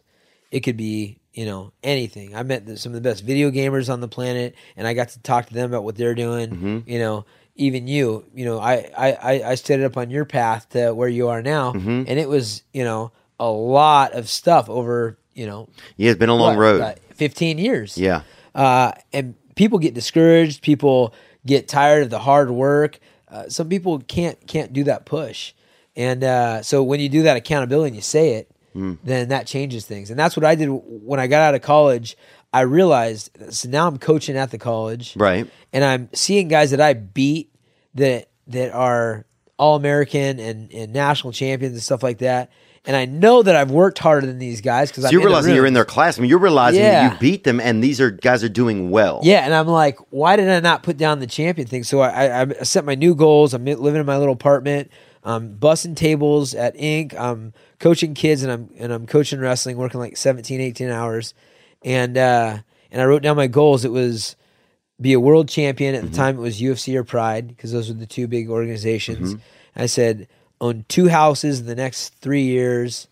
It 0.50 0.60
could 0.60 0.76
be 0.76 1.18
you 1.32 1.46
know 1.46 1.72
anything. 1.82 2.34
I 2.36 2.42
met 2.42 2.66
the, 2.66 2.76
some 2.76 2.90
of 2.90 2.94
the 3.02 3.08
best 3.08 3.24
video 3.24 3.50
gamers 3.50 3.90
on 3.92 4.00
the 4.00 4.08
planet, 4.08 4.54
and 4.76 4.86
I 4.86 4.94
got 4.94 5.10
to 5.10 5.20
talk 5.20 5.46
to 5.46 5.54
them 5.54 5.70
about 5.70 5.84
what 5.84 5.96
they're 5.96 6.14
doing. 6.14 6.50
Mm-hmm. 6.50 6.78
You 6.90 6.98
know, 6.98 7.24
even 7.56 7.86
you. 7.86 8.24
You 8.34 8.44
know, 8.46 8.58
I 8.58 8.90
I 8.96 9.12
I- 9.12 9.50
I 9.50 9.54
set 9.54 9.78
it 9.80 9.84
up 9.84 9.96
on 9.96 10.10
your 10.10 10.24
path 10.24 10.68
to 10.70 10.92
where 10.92 11.08
you 11.08 11.28
are 11.28 11.42
now, 11.42 11.72
Mm-hmm. 11.72 12.04
and 12.06 12.18
it 12.18 12.28
was 12.28 12.62
you 12.72 12.84
know 12.84 13.12
a 13.38 13.50
lot 13.50 14.12
of 14.14 14.28
stuff 14.28 14.68
over 14.68 15.16
you 15.34 15.46
know 15.46 15.68
Yeah, 15.96 16.10
it's 16.10 16.18
been 16.18 16.28
a 16.28 16.34
long 16.34 16.56
what, 16.56 16.62
road. 16.62 17.00
15 17.14 17.58
years. 17.58 17.96
Yeah. 17.98 18.22
Uh, 18.54 18.92
and 19.12 19.34
people 19.54 19.78
get 19.78 19.94
discouraged. 19.94 20.60
People 20.62 21.14
get 21.46 21.68
tired 21.68 22.02
of 22.04 22.10
the 22.10 22.18
hard 22.18 22.50
work. 22.50 22.98
Uh, 23.32 23.48
some 23.48 23.68
people 23.68 23.98
can't 24.00 24.46
can't 24.46 24.72
do 24.72 24.84
that 24.84 25.06
push. 25.06 25.54
And 25.96 26.22
uh, 26.22 26.62
so 26.62 26.82
when 26.82 27.00
you 27.00 27.08
do 27.08 27.22
that 27.22 27.36
accountability 27.36 27.88
and 27.88 27.96
you 27.96 28.02
say 28.02 28.34
it, 28.34 28.48
Hmm. 28.74 28.94
then 29.04 29.28
that 29.28 29.46
changes 29.46 29.84
things. 29.84 30.08
And 30.08 30.18
that's 30.18 30.34
what 30.34 30.46
I 30.46 30.54
did 30.54 30.68
when 30.68 31.20
I 31.20 31.26
got 31.26 31.42
out 31.42 31.54
of 31.54 31.60
college. 31.60 32.16
I 32.54 32.62
realized 32.62 33.30
so 33.50 33.68
now 33.68 33.86
I'm 33.86 33.98
coaching 33.98 34.36
at 34.36 34.50
the 34.50 34.56
college, 34.58 35.14
Right. 35.16 35.46
and 35.74 35.84
I'm 35.84 36.08
seeing 36.14 36.48
guys 36.48 36.70
that 36.70 36.80
I 36.80 36.94
beat 36.94 37.50
that 37.94 38.28
that 38.48 38.72
are 38.72 39.26
all 39.58 39.76
American 39.76 40.40
and, 40.40 40.72
and 40.72 40.92
national 40.92 41.32
champions 41.34 41.74
and 41.74 41.82
stuff 41.82 42.02
like 42.02 42.18
that. 42.18 42.50
And 42.84 42.96
I 42.96 43.04
know 43.04 43.44
that 43.44 43.54
I've 43.54 43.70
worked 43.70 43.98
harder 43.98 44.26
than 44.26 44.40
these 44.40 44.60
guys 44.60 44.90
because 44.90 45.04
So 45.04 45.10
you're 45.10 45.22
realizing 45.22 45.54
you're 45.54 45.66
in 45.66 45.74
their 45.74 45.84
class. 45.84 46.18
I 46.18 46.20
mean, 46.20 46.28
you're 46.28 46.40
realizing 46.40 46.82
that 46.82 47.12
you 47.12 47.18
beat 47.20 47.44
them, 47.44 47.60
and 47.60 47.82
these 47.82 48.00
are 48.00 48.10
guys 48.10 48.42
are 48.42 48.48
doing 48.48 48.90
well. 48.90 49.20
Yeah, 49.22 49.44
and 49.44 49.54
I'm 49.54 49.68
like, 49.68 49.98
why 50.10 50.34
did 50.34 50.48
I 50.48 50.58
not 50.58 50.82
put 50.82 50.96
down 50.96 51.20
the 51.20 51.28
champion 51.28 51.68
thing? 51.68 51.84
So 51.84 52.00
I, 52.00 52.26
I, 52.26 52.40
I 52.42 52.46
set 52.64 52.84
my 52.84 52.96
new 52.96 53.14
goals. 53.14 53.54
I'm 53.54 53.64
living 53.64 54.00
in 54.00 54.06
my 54.06 54.18
little 54.18 54.34
apartment. 54.34 54.90
I'm 55.22 55.56
bussing 55.56 55.94
tables 55.94 56.54
at 56.54 56.76
Inc. 56.76 57.14
I'm 57.16 57.52
coaching 57.78 58.14
kids, 58.14 58.42
and 58.42 58.50
I'm 58.50 58.70
and 58.76 58.92
I'm 58.92 59.06
coaching 59.06 59.38
wrestling, 59.38 59.76
working 59.76 60.00
like 60.00 60.16
17, 60.16 60.60
18 60.60 60.90
hours, 60.90 61.34
and 61.84 62.18
uh, 62.18 62.58
and 62.90 63.00
I 63.00 63.04
wrote 63.04 63.22
down 63.22 63.36
my 63.36 63.46
goals. 63.46 63.84
It 63.84 63.92
was 63.92 64.34
be 65.00 65.12
a 65.12 65.20
world 65.20 65.48
champion. 65.48 65.94
At 65.94 66.02
the 66.02 66.16
time, 66.16 66.36
it 66.36 66.40
was 66.40 66.60
UFC 66.60 66.96
or 66.96 67.04
Pride 67.04 67.46
because 67.46 67.70
those 67.70 67.88
were 67.88 67.94
the 67.94 68.06
two 68.06 68.26
big 68.26 68.50
organizations. 68.50 69.36
I 69.76 69.86
said 69.86 70.26
own 70.62 70.86
two 70.88 71.08
houses 71.08 71.60
in 71.60 71.66
the 71.66 71.74
next 71.74 72.14
three 72.20 72.44
years, 72.44 73.08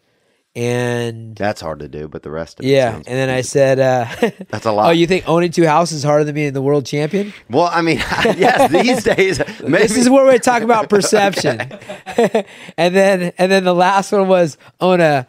and 0.57 1.37
That's 1.37 1.61
hard 1.61 1.79
to 1.81 1.89
do, 1.89 2.09
but 2.09 2.23
the 2.23 2.31
rest 2.31 2.59
of 2.59 2.65
it 2.65 2.69
yeah, 2.69 2.95
and 2.97 3.05
then 3.05 3.29
I 3.29 3.43
said, 3.43 3.79
uh, 3.79 4.07
That's 4.51 4.67
a 4.67 4.73
lot. 4.73 4.87
Oh, 4.89 4.91
you 4.91 5.07
think 5.07 5.29
owning 5.29 5.51
two 5.53 5.67
houses 5.67 5.99
is 5.99 6.05
harder 6.05 6.25
than 6.25 6.35
being 6.35 6.53
the 6.53 6.63
world 6.63 6.87
champion? 6.87 7.33
Well, 7.49 7.69
I 7.73 7.83
mean, 7.83 7.99
yes, 8.37 8.71
these 8.73 9.05
days, 9.05 9.39
maybe. 9.63 9.79
This 9.83 9.97
is 9.97 10.09
where 10.09 10.27
we 10.27 10.39
talk 10.39 10.63
about 10.63 10.89
perception. 10.89 11.61
and 12.77 12.95
then 12.97 13.33
and 13.39 13.51
then 13.53 13.65
the 13.65 13.75
last 13.75 14.11
one 14.13 14.27
was 14.29 14.57
own 14.81 15.01
a 15.01 15.27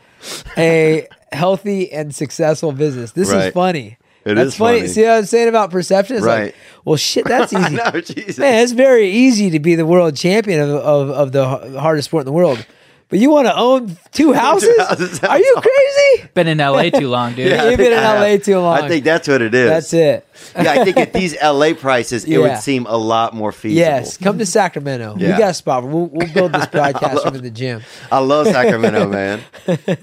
a 0.58 1.08
healthy 1.32 1.92
and 1.92 2.14
successful 2.14 2.72
business. 2.72 3.12
This 3.12 3.30
Right. 3.32 3.48
is 3.48 3.54
funny. 3.54 3.98
It 4.24 4.36
that's 4.36 4.50
is 4.50 4.56
funny. 4.56 4.80
funny. 4.80 4.88
See 4.90 5.04
what 5.04 5.12
I'm 5.12 5.26
saying 5.26 5.50
about 5.50 5.72
perception? 5.72 6.18
It's 6.18 6.26
Right. 6.26 6.44
like, 6.46 6.56
well, 6.86 6.96
shit, 6.98 7.26
that's 7.26 7.52
easy. 7.54 7.76
know. 7.76 7.92
Man, 7.94 8.64
it's 8.64 8.72
very 8.72 9.10
easy 9.10 9.50
to 9.50 9.60
be 9.60 9.76
the 9.76 9.86
world 9.86 10.16
champion 10.16 10.60
of, 10.60 10.70
of, 10.70 11.10
of 11.10 11.32
the 11.32 11.46
hardest 11.80 12.10
sport 12.10 12.22
in 12.22 12.26
the 12.26 12.32
world. 12.32 12.64
But 13.12 13.20
you 13.20 13.30
want 13.30 13.46
to 13.46 13.56
own 13.56 13.98
two 14.12 14.34
houses? 14.34 14.76
houses 14.80 15.20
Are 15.24 15.38
you 15.38 15.56
crazy? 15.58 16.30
Been 16.34 16.48
in 16.48 16.58
LA 16.60 16.90
too 16.90 17.08
long, 17.10 17.36
dude. 17.36 17.50
Yeah. 17.52 17.70
You've 17.70 17.78
been 17.78 17.92
in 17.92 18.00
LA 18.02 18.38
too 18.38 18.58
long. 18.58 18.82
I 18.82 18.88
think 18.88 19.04
that's 19.04 19.28
what 19.28 19.42
it 19.42 19.54
is. 19.54 19.70
That's 19.70 19.94
it. 19.94 20.26
yeah, 20.56 20.72
I 20.72 20.84
think 20.86 20.96
at 20.98 21.12
these 21.14 21.36
LA 21.44 21.74
prices, 21.74 22.24
it 22.24 22.32
Yeah. 22.32 22.38
would 22.40 22.58
seem 22.60 22.86
a 22.88 22.96
lot 22.98 23.36
more 23.36 23.52
feasible. 23.52 23.80
Yes, 23.80 24.18
come 24.18 24.38
to 24.40 24.46
Sacramento. 24.46 25.16
Yeah. 25.20 25.34
We 25.34 25.38
got 25.38 25.52
a 25.52 25.54
spot. 25.54 25.84
We'll, 25.84 26.08
we'll 26.08 26.34
build 26.34 26.54
this 26.54 26.66
podcast 26.68 27.26
room 27.26 27.36
in 27.36 27.44
the 27.44 27.52
gym. 27.52 27.82
I 28.12 28.20
love 28.20 28.48
Sacramento, 28.48 29.08
man. 29.10 29.42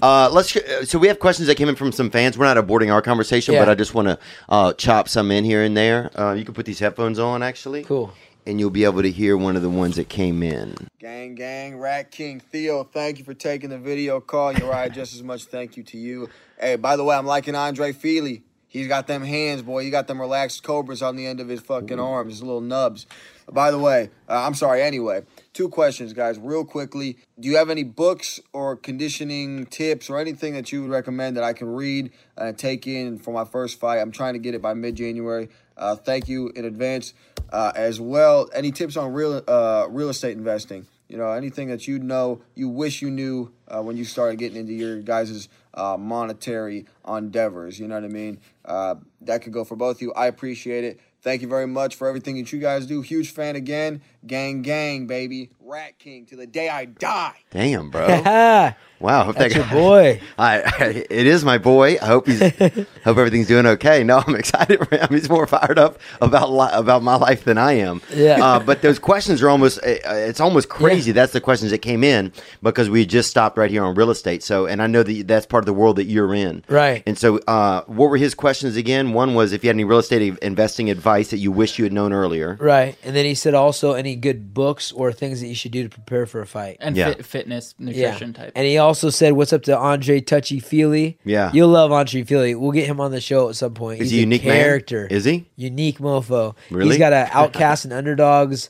Uh, 0.01 0.29
let's. 0.31 0.55
So 0.89 0.99
we 0.99 1.07
have 1.07 1.19
questions 1.19 1.47
that 1.47 1.55
came 1.55 1.67
in 1.67 1.75
from 1.75 1.91
some 1.91 2.11
fans. 2.11 2.37
We're 2.37 2.45
not 2.53 2.63
aborting 2.63 2.93
our 2.93 3.01
conversation, 3.01 3.55
Yeah. 3.55 3.61
but 3.61 3.69
I 3.69 3.75
just 3.75 3.95
want 3.95 4.07
to 4.07 4.19
uh, 4.49 4.73
chop 4.73 5.09
some 5.09 5.31
in 5.31 5.43
here 5.43 5.63
and 5.63 5.75
there. 5.75 6.11
Uh, 6.17 6.33
you 6.33 6.45
can 6.45 6.53
put 6.53 6.67
these 6.67 6.77
headphones 6.79 7.17
on, 7.17 7.41
actually. 7.41 7.83
Cool. 7.83 8.13
And 8.49 8.59
you'll 8.59 8.71
be 8.71 8.83
able 8.83 9.03
to 9.03 9.11
hear 9.11 9.37
one 9.37 9.55
of 9.55 9.61
the 9.61 9.69
ones 9.69 9.97
that 9.97 10.09
came 10.09 10.41
in. 10.41 10.73
Gang, 10.97 11.35
gang, 11.35 11.77
Rat 11.77 12.09
King 12.09 12.39
Theo, 12.39 12.83
thank 12.83 13.19
you 13.19 13.23
for 13.23 13.35
taking 13.35 13.69
the 13.69 13.77
video 13.77 14.19
call. 14.19 14.55
Urijah, 14.55 14.91
just 14.91 15.13
as 15.13 15.21
much 15.21 15.43
thank 15.43 15.77
you 15.77 15.83
to 15.83 15.99
you. 15.99 16.29
Hey, 16.59 16.75
by 16.75 16.95
the 16.95 17.03
way, 17.03 17.15
I'm 17.15 17.27
liking 17.27 17.53
Andre 17.53 17.91
Fili. 17.91 18.41
He's 18.67 18.87
got 18.87 19.05
them 19.05 19.23
hands, 19.23 19.61
boy. 19.61 19.83
He 19.83 19.91
got 19.91 20.07
them 20.07 20.19
relaxed 20.19 20.63
cobras 20.63 21.03
on 21.03 21.15
the 21.15 21.27
end 21.27 21.39
of 21.39 21.47
his 21.47 21.59
fucking 21.59 21.99
arms, 21.99 22.33
his 22.33 22.41
little 22.41 22.61
nubs. 22.61 23.05
By 23.51 23.69
the 23.69 23.77
way, 23.77 24.09
uh, 24.27 24.45
I'm 24.45 24.55
sorry, 24.55 24.81
anyway. 24.81 25.23
Two 25.53 25.69
questions, 25.69 26.13
guys, 26.13 26.39
real 26.39 26.65
quickly. 26.65 27.17
Do 27.39 27.49
you 27.49 27.57
have 27.57 27.69
any 27.69 27.83
books 27.83 28.39
or 28.51 28.75
conditioning 28.75 29.67
tips 29.67 30.09
or 30.09 30.19
anything 30.19 30.53
that 30.53 30.71
you 30.71 30.81
would 30.81 30.91
recommend 30.91 31.37
that 31.37 31.43
I 31.43 31.53
can 31.53 31.67
read 31.67 32.11
and 32.35 32.57
take 32.57 32.87
in 32.87 33.19
for 33.19 33.31
my 33.31 33.45
first 33.45 33.79
fight? 33.79 33.99
I'm 33.99 34.11
trying 34.11 34.33
to 34.33 34.39
get 34.39 34.55
it 34.55 34.61
by 34.61 34.73
mid 34.73 34.95
January. 34.95 35.49
Uh, 35.79 35.95
thank 35.95 36.27
you 36.27 36.49
in 36.49 36.65
advance. 36.65 37.13
Uh, 37.51 37.71
as 37.75 37.99
well, 37.99 38.47
any 38.53 38.71
tips 38.71 38.95
on 38.95 39.11
real 39.11 39.41
uh, 39.47 39.87
real 39.89 40.09
estate 40.09 40.37
investing? 40.37 40.85
You 41.07 41.17
know, 41.17 41.31
anything 41.31 41.69
that 41.69 41.87
you 41.87 41.97
know, 41.97 42.41
you 42.53 42.69
wish 42.69 43.01
you 43.01 43.09
knew 43.09 43.51
uh, 43.67 43.81
when 43.81 43.97
you 43.97 44.05
started 44.05 44.37
getting 44.37 44.59
into 44.59 44.73
your 44.73 45.01
guys' 45.01 45.49
uh, 45.73 45.97
monetary 45.97 46.85
endeavors. 47.07 47.79
You 47.79 47.87
know 47.87 47.95
what 47.95 48.03
I 48.03 48.09
mean? 48.09 48.39
Uh, 48.63 48.95
that 49.21 49.41
could 49.41 49.53
go 49.53 49.63
for 49.63 49.75
both 49.75 49.97
of 49.97 50.01
you. 50.03 50.13
I 50.13 50.27
appreciate 50.27 50.83
it. 50.83 50.99
Thank 51.21 51.41
you 51.41 51.47
very 51.47 51.67
much 51.67 51.95
for 51.95 52.07
everything 52.07 52.37
that 52.37 52.53
you 52.53 52.59
guys 52.59 52.85
do. 52.85 53.01
Huge 53.01 53.31
fan 53.31 53.55
again. 53.55 54.01
Gang, 54.25 54.61
gang, 54.61 55.07
baby. 55.07 55.49
Rat 55.69 55.99
King 55.99 56.25
to 56.25 56.35
the 56.35 56.47
day 56.47 56.67
I 56.67 56.85
die. 56.85 57.35
Damn, 57.51 57.91
bro. 57.91 58.07
Wow. 58.99 59.23
Hope 59.25 59.37
that's 59.37 59.53
that 59.53 59.71
your 59.71 59.81
boy. 59.81 60.21
I, 60.37 60.61
I, 60.61 60.85
it 61.09 61.27
is 61.27 61.45
my 61.45 61.57
boy. 61.57 61.97
I 62.01 62.05
hope 62.05 62.27
he's 62.27 62.39
hope 62.59 62.85
everything's 63.05 63.47
doing 63.47 63.65
okay. 63.65 64.03
No, 64.03 64.21
I'm 64.25 64.35
excited 64.35 64.85
for 64.85 64.95
him. 64.95 65.07
He's 65.09 65.29
more 65.29 65.47
fired 65.47 65.79
up 65.79 65.99
about 66.21 66.51
li- 66.51 66.69
about 66.73 67.01
my 67.01 67.15
life 67.15 67.45
than 67.45 67.57
I 67.57 67.73
am. 67.73 68.01
Yeah. 68.13 68.43
Uh, 68.43 68.59
but 68.59 68.81
those 68.81 68.99
questions 68.99 69.41
are 69.41 69.49
almost 69.49 69.79
uh, 69.79 69.95
it's 70.05 70.39
almost 70.39 70.69
crazy. 70.69 71.11
That's 71.11 71.31
the 71.33 71.41
questions 71.41 71.71
that 71.71 71.79
came 71.79 72.03
in 72.03 72.33
because 72.61 72.89
we 72.89 73.05
just 73.05 73.29
stopped 73.29 73.57
right 73.57 73.71
here 73.71 73.83
on 73.83 73.95
real 73.95 74.09
estate. 74.09 74.43
So, 74.43 74.65
and 74.65 74.81
I 74.81 74.87
know 74.87 75.03
that 75.03 75.27
that's 75.27 75.45
part 75.45 75.61
of 75.61 75.65
the 75.65 75.73
world 75.73 75.95
that 75.95 76.05
you're 76.05 76.33
in. 76.33 76.63
Right. 76.67 77.03
And 77.05 77.17
so, 77.17 77.37
uh, 77.47 77.83
what 77.85 78.09
were 78.09 78.17
his 78.17 78.35
questions 78.35 78.75
again? 78.75 79.13
One 79.13 79.33
was 79.33 79.53
if 79.53 79.63
you 79.63 79.69
had 79.69 79.75
any 79.77 79.85
real 79.85 79.99
estate 79.99 80.37
investing 80.39 80.89
advice 80.89 81.29
that 81.29 81.37
you 81.37 81.51
wish 81.51 81.79
you 81.79 81.85
had 81.85 81.93
known 81.93 82.11
earlier. 82.11 82.57
Right. 82.59 82.97
And 83.03 83.15
then 83.15 83.25
he 83.25 83.35
said 83.35 83.53
also 83.53 83.93
any 83.93 84.15
good 84.17 84.53
books 84.53 84.91
or 84.91 85.13
things 85.13 85.39
that 85.39 85.47
you 85.47 85.55
should 85.59 85.71
do 85.71 85.83
to 85.83 85.89
prepare 85.89 86.25
for 86.25 86.41
a 86.41 86.47
fight. 86.47 86.77
And 86.79 86.95
Yeah. 86.97 87.13
fit, 87.13 87.25
fitness, 87.25 87.75
Yeah. 87.77 87.85
nutrition 88.07 88.33
type. 88.33 88.51
And 88.55 88.65
he 88.65 88.77
also 88.77 89.09
said, 89.09 89.33
What's 89.33 89.53
up 89.53 89.63
to 89.63 89.77
Andre 89.77 90.19
Touchy 90.21 90.59
Fili? 90.59 91.17
Yeah. 91.25 91.51
You'll 91.53 91.69
love 91.69 91.91
Andre 91.91 92.23
Fili. 92.23 92.55
We'll 92.55 92.71
get 92.71 92.87
him 92.87 92.99
on 92.99 93.11
the 93.11 93.21
show 93.21 93.49
at 93.49 93.55
some 93.55 93.73
point. 93.73 94.01
Is 94.01 94.05
He's 94.09 94.11
he 94.11 94.17
a 94.17 94.21
unique 94.21 94.45
man? 94.45 94.55
character. 94.61 95.07
Is 95.09 95.25
he? 95.25 95.45
Unique 95.55 95.99
mofo. 95.99 96.55
Really? 96.71 96.89
He's 96.89 96.97
got 96.97 97.13
an 97.13 97.27
outcast 97.33 97.85
and 97.85 97.93
underdogs 97.93 98.69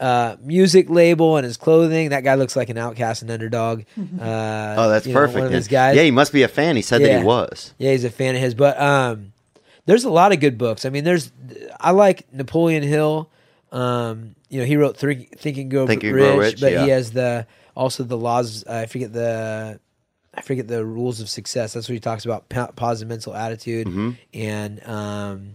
uh, 0.00 0.36
music 0.44 0.88
label 0.88 1.36
and 1.38 1.44
his 1.44 1.56
clothing. 1.56 2.10
That 2.10 2.22
guy 2.22 2.36
looks 2.36 2.54
like 2.54 2.68
an 2.70 2.78
outcast 2.78 3.22
and 3.22 3.30
underdog. 3.32 3.82
Uh, 4.20 4.74
Oh, 4.78 4.88
that's 4.88 5.06
you 5.06 5.12
know, 5.12 5.18
perfect. 5.20 5.34
one 5.38 5.44
of 5.46 5.50
then. 5.50 5.58
his 5.58 5.66
guys. 5.68 5.96
Yeah, 5.96 6.02
he 6.04 6.12
must 6.12 6.32
be 6.32 6.42
a 6.44 6.48
fan. 6.48 6.76
He 6.76 6.82
said 6.82 7.02
that 7.02 7.08
Yeah. 7.08 7.18
he 7.18 7.24
was. 7.24 7.74
Yeah, 7.78 7.90
he's 7.92 8.04
a 8.04 8.10
fan 8.10 8.36
of 8.36 8.40
his. 8.40 8.54
But 8.54 8.80
um, 8.80 9.32
there's 9.86 10.04
a 10.04 10.10
lot 10.10 10.32
of 10.32 10.38
good 10.38 10.56
books. 10.56 10.84
I 10.84 10.90
mean, 10.90 11.02
there's 11.02 11.32
I 11.80 11.90
like 11.90 12.32
Napoleon 12.32 12.84
Hill. 12.84 13.28
Um, 13.72 14.34
you 14.48 14.60
know, 14.60 14.66
he 14.66 14.76
wrote 14.76 14.96
Think, 14.96 15.38
Think 15.38 15.58
and 15.58 15.70
Go 15.70 15.86
Think 15.86 16.02
and 16.04 16.12
Grow 16.12 16.38
Rich, 16.38 16.60
but 16.60 16.72
yeah. 16.72 16.84
he 16.84 16.90
has 16.90 17.12
the 17.12 17.46
also 17.76 18.02
the 18.04 18.16
laws. 18.16 18.64
I 18.66 18.86
forget 18.86 19.12
the 19.12 19.78
I 20.34 20.40
forget 20.42 20.68
the 20.68 20.84
rules 20.84 21.20
of 21.20 21.28
success. 21.28 21.72
That's 21.74 21.88
what 21.88 21.94
he 21.94 22.00
talks 22.00 22.24
about 22.24 22.48
positive 22.76 23.08
mental 23.08 23.34
attitude 23.34 23.86
Mm-hmm. 23.86 24.10
and 24.34 24.86
um, 24.88 25.52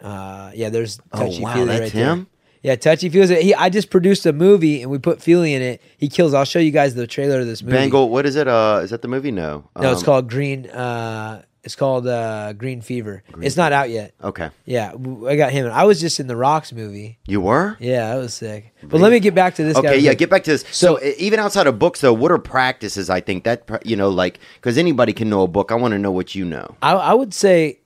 uh, 0.00 0.50
yeah. 0.54 0.68
There's 0.70 0.98
Oh, 1.12 1.18
touchy 1.26 1.42
wow, 1.42 1.54
feely 1.54 1.66
that's 1.66 1.80
right 1.80 1.92
there. 1.92 2.06
him? 2.16 2.26
Yeah, 2.62 2.76
touchy 2.76 3.08
feely. 3.10 3.42
He 3.42 3.54
I 3.54 3.68
just 3.68 3.90
produced 3.90 4.24
a 4.26 4.32
movie 4.32 4.82
and 4.82 4.90
we 4.90 4.98
put 4.98 5.20
Fili 5.22 5.52
in 5.54 5.62
it. 5.62 5.82
He 5.98 6.08
kills. 6.08 6.32
I'll 6.34 6.44
show 6.46 6.58
you 6.58 6.70
guys 6.70 6.94
the 6.94 7.06
trailer 7.06 7.40
of 7.40 7.46
this 7.46 7.62
movie. 7.62 7.76
Bengal. 7.76 8.08
What 8.08 8.24
is 8.26 8.36
it? 8.36 8.48
Uh, 8.48 8.80
is 8.82 8.90
that 8.90 9.02
the 9.02 9.08
movie? 9.08 9.30
No. 9.30 9.68
No, 9.78 9.92
it's 9.92 10.00
Um, 10.00 10.04
called 10.06 10.28
Green. 10.30 10.66
Uh, 10.70 11.42
it's 11.64 11.74
called 11.76 12.06
uh, 12.06 12.52
Green 12.52 12.80
Fever. 12.82 13.22
it's 13.40 13.56
not 13.56 13.72
out 13.72 13.90
yet. 13.90 14.14
Okay. 14.22 14.50
Yeah, 14.66 14.92
w- 14.92 15.28
I 15.28 15.34
got 15.36 15.50
him. 15.50 15.66
I 15.72 15.84
was 15.84 16.00
just 16.00 16.20
in 16.20 16.26
the 16.26 16.36
Rocks 16.36 16.72
movie. 16.72 17.18
You 17.26 17.40
were? 17.40 17.76
Yeah, 17.80 18.14
that 18.14 18.20
was 18.20 18.34
sick. 18.34 18.72
But 18.82 19.00
let 19.00 19.10
me 19.10 19.18
get 19.18 19.34
back 19.34 19.54
to 19.56 19.64
this. 19.64 19.74
guy 19.74 19.80
Okay, 19.94 19.98
yeah, 19.98 20.14
get 20.14 20.30
back 20.30 20.44
to 20.44 20.50
this. 20.52 20.62
So, 20.70 20.96
So- 20.98 21.02
e- 21.04 21.14
even 21.18 21.40
outside 21.40 21.66
of 21.66 21.78
books, 21.78 22.00
though, 22.02 22.12
what 22.12 22.30
are 22.30 22.38
practices? 22.38 23.08
I 23.10 23.20
think 23.20 23.44
that 23.44 23.68
you 23.84 23.96
know, 23.96 24.10
like, 24.10 24.38
because 24.56 24.78
anybody 24.78 25.12
can 25.12 25.28
know 25.28 25.42
a 25.42 25.48
book. 25.48 25.72
I 25.72 25.74
want 25.74 25.92
to 25.92 25.98
know 25.98 26.12
what 26.12 26.34
you 26.34 26.44
know. 26.44 26.76
I, 26.82 26.92
I 26.92 27.14
would 27.14 27.32
say 27.34 27.80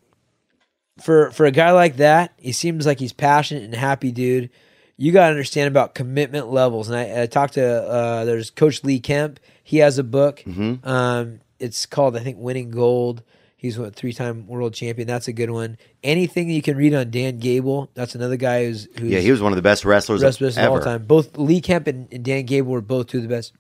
for 1.01 1.31
for 1.31 1.47
a 1.47 1.51
guy 1.53 1.71
like 1.71 1.97
that, 1.97 2.33
he 2.39 2.53
seems 2.53 2.87
like 2.87 2.99
he's 2.99 3.13
passionate 3.13 3.63
and 3.65 3.75
happy, 3.75 4.11
dude. 4.13 4.51
You 4.97 5.13
got 5.13 5.27
to 5.27 5.31
understand 5.31 5.69
about 5.69 5.95
commitment 5.95 6.49
levels. 6.51 6.89
And 6.89 6.99
I, 6.99 7.23
I 7.23 7.27
talked 7.27 7.55
to 7.55 7.65
uh, 7.65 8.25
there's 8.25 8.51
Coach 8.51 8.83
Lee 8.83 8.99
Kemp. 8.99 9.39
He 9.63 9.79
has 9.79 9.99
a 9.99 10.03
book. 10.05 10.43
Mm-hmm. 10.45 10.87
Um, 10.89 11.41
it's 11.61 11.87
called 11.87 12.17
I 12.17 12.21
think 12.21 12.39
Winning 12.39 12.71
Gold. 12.71 13.23
He's 13.59 13.77
a 13.77 13.91
three 13.91 14.13
time 14.13 14.47
world 14.47 14.73
champion. 14.73 15.09
That's 15.09 15.27
a 15.27 15.33
good 15.33 15.51
one. 15.51 15.79
Anything 16.05 16.49
you 16.49 16.63
can 16.63 16.77
read 16.77 16.95
on 16.95 17.11
Dan 17.11 17.39
Gable. 17.39 17.91
That's 17.95 18.15
another 18.15 18.37
guy 18.37 18.67
who's 18.67 18.87
who's 18.97 19.11
Yeah, 19.11 19.19
he 19.19 19.33
was 19.33 19.43
one 19.43 19.51
of 19.51 19.57
the 19.57 19.63
best 19.63 19.85
wrestlers, 19.85 20.23
wrestlers 20.23 20.57
of 20.57 20.71
all 20.71 20.79
time. 20.79 21.07
Both 21.07 21.37
Lee 21.37 21.61
Kemp 21.61 21.89
and, 21.89 22.07
and 22.13 22.25
Dan 22.25 22.45
Gable 22.45 22.71
were 22.71 22.81
both 22.81 23.09
two 23.09 23.17
of 23.17 23.25
the 23.25 23.29
best 23.29 23.53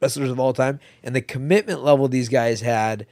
wrestlers 0.00 0.30
of 0.30 0.38
all 0.38 0.52
time. 0.52 0.78
And 1.02 1.16
the 1.16 1.20
commitment 1.20 1.82
level 1.82 2.06
these 2.06 2.28
guys 2.28 2.60
had 2.60 3.08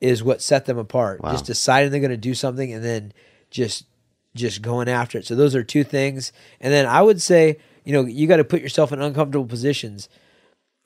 is 0.00 0.24
what 0.24 0.40
set 0.40 0.64
them 0.64 0.78
apart. 0.78 1.22
Wow. 1.22 1.32
Just 1.32 1.44
deciding 1.44 1.90
they're 1.90 2.00
going 2.00 2.10
to 2.10 2.16
do 2.16 2.34
something 2.34 2.72
and 2.72 2.82
then 2.82 3.12
just 3.50 3.84
just 4.34 4.62
going 4.62 4.88
after 4.88 5.18
it. 5.18 5.26
So 5.26 5.34
those 5.34 5.54
are 5.54 5.62
two 5.62 5.84
things. 5.84 6.32
And 6.62 6.72
then 6.72 6.86
I 6.86 7.02
would 7.02 7.20
say, 7.20 7.58
you 7.84 7.92
know, 7.92 8.06
you 8.06 8.26
got 8.26 8.38
to 8.38 8.44
put 8.44 8.62
yourself 8.62 8.90
in 8.90 9.02
uncomfortable 9.02 9.46
positions. 9.46 10.08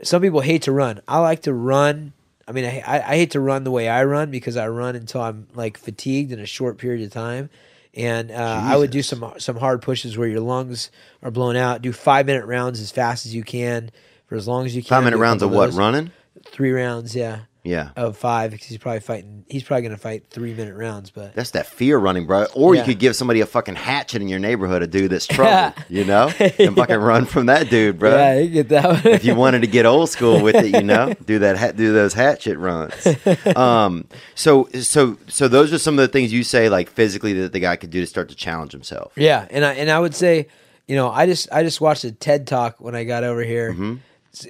Some 0.03 0.23
people 0.23 0.41
hate 0.41 0.63
to 0.63 0.73
run. 0.73 1.01
I 1.07 1.21
like 1.21 1.43
to 1.43 1.55
run. 1.55 2.15
I 2.49 2.53
mean, 2.53 2.65
I, 2.65 2.83
I 2.87 2.97
I 2.97 3.17
hate 3.17 3.33
to 3.33 3.41
run 3.41 3.65
the 3.65 3.71
way 3.71 3.89
I 3.89 4.05
run 4.05 4.31
because 4.31 4.57
I 4.57 4.69
run 4.69 4.97
until 4.97 5.21
I'm 5.21 5.47
like 5.55 5.77
fatigued 5.77 6.33
in 6.33 6.41
a 6.41 6.47
short 6.47 6.79
period 6.79 7.05
of 7.05 7.13
time. 7.13 7.51
And 7.95 8.31
uh, 8.31 8.61
I 8.65 8.77
would 8.77 8.91
do 8.91 9.03
some 9.03 9.35
some 9.39 9.57
hard 9.57 9.83
pushes 9.83 10.17
where 10.17 10.29
your 10.29 10.41
lungs 10.41 10.91
are 11.23 11.31
blown 11.31 11.57
out. 11.57 11.83
Do 11.83 11.93
five 11.93 12.27
minute 12.27 12.47
rounds 12.47 12.81
as 12.81 12.91
fast 12.91 13.27
as 13.27 13.35
you 13.35 13.43
can 13.43 13.91
for 14.27 14.37
as 14.37 14.49
long 14.49 14.67
as 14.67 14.75
you 14.75 14.83
can. 14.83 14.89
Five 14.89 15.05
minute 15.05 15.17
Do 15.17 15.21
a 15.21 15.23
rounds 15.23 15.43
of 15.43 15.49
couple 15.51 15.59
what? 15.59 15.67
those. 15.67 15.77
Running? 15.79 16.11
Three 16.47 16.71
rounds, 16.71 17.15
yeah, 17.15 17.41
Yeah. 17.69 17.91
of 17.97 18.17
five 18.17 18.51
because 18.51 18.67
he's 18.67 18.79
probably 18.79 19.01
fighting. 19.01 19.45
He's 19.49 19.63
probably 19.63 19.83
going 19.83 19.95
to 19.95 20.01
fight 20.01 20.25
three 20.31 20.55
minute 20.55 20.75
rounds, 20.75 21.11
but 21.11 21.35
That's 21.35 21.51
that 21.53 21.67
fear 21.67 21.99
running, 21.99 22.27
bro. 22.27 22.47
Or 22.55 22.75
you 22.75 22.83
could 22.83 22.99
give 22.99 23.15
somebody 23.15 23.41
a 23.41 23.47
fucking 23.47 23.77
hatchet 23.77 24.23
in 24.23 24.29
your 24.29 24.39
neighborhood, 24.39 24.83
a 24.83 24.87
dude 24.87 25.11
that's 25.11 25.27
troubled, 25.27 25.75
you 25.89 26.05
know, 26.05 26.29
and 26.39 26.75
fucking 26.77 26.97
run 26.97 27.25
from 27.27 27.47
that 27.47 27.71
dude, 27.71 27.99
bro. 27.99 28.17
yeah, 28.17 28.39
you 28.39 28.49
get 28.49 28.69
that. 28.71 28.85
One. 28.85 29.13
if 29.15 29.25
you 29.25 29.35
wanted 29.35 29.61
to 29.61 29.67
get 29.69 29.87
old 29.87 30.09
school 30.11 30.43
with 30.43 30.57
it, 30.57 30.75
you 30.75 30.83
know, 30.83 31.15
do 31.27 31.39
that, 31.41 31.57
ha- 31.59 31.73
do 31.73 31.93
those 31.93 32.15
hatchet 32.15 32.59
runs. 32.59 33.07
Um, 33.57 34.07
so, 34.35 34.69
so, 34.81 35.19
so 35.29 35.49
those 35.49 35.73
are 35.73 35.79
some 35.79 35.99
of 35.99 36.03
the 36.03 36.09
things 36.09 36.33
you 36.33 36.43
say, 36.45 36.69
like 36.69 36.91
physically, 36.91 37.33
that 37.35 37.53
the 37.53 37.61
guy 37.61 37.77
could 37.77 37.91
do 37.91 38.01
to 38.01 38.07
start 38.07 38.29
to 38.31 38.35
challenge 38.35 38.73
himself. 38.73 39.13
Yeah, 39.17 39.47
and 39.51 39.65
I 39.65 39.75
and 39.75 39.91
I 39.91 39.99
would 39.99 40.15
say, 40.15 40.49
you 40.87 40.97
know, 40.97 41.11
I 41.11 41.27
just 41.27 41.49
I 41.53 41.63
just 41.63 41.81
watched 41.81 42.05
a 42.05 42.13
TED 42.13 42.47
talk 42.47 42.81
when 42.81 42.95
I 42.95 43.05
got 43.05 43.25
over 43.25 43.43
here. 43.43 43.73
Mm-hmm. 43.73 43.95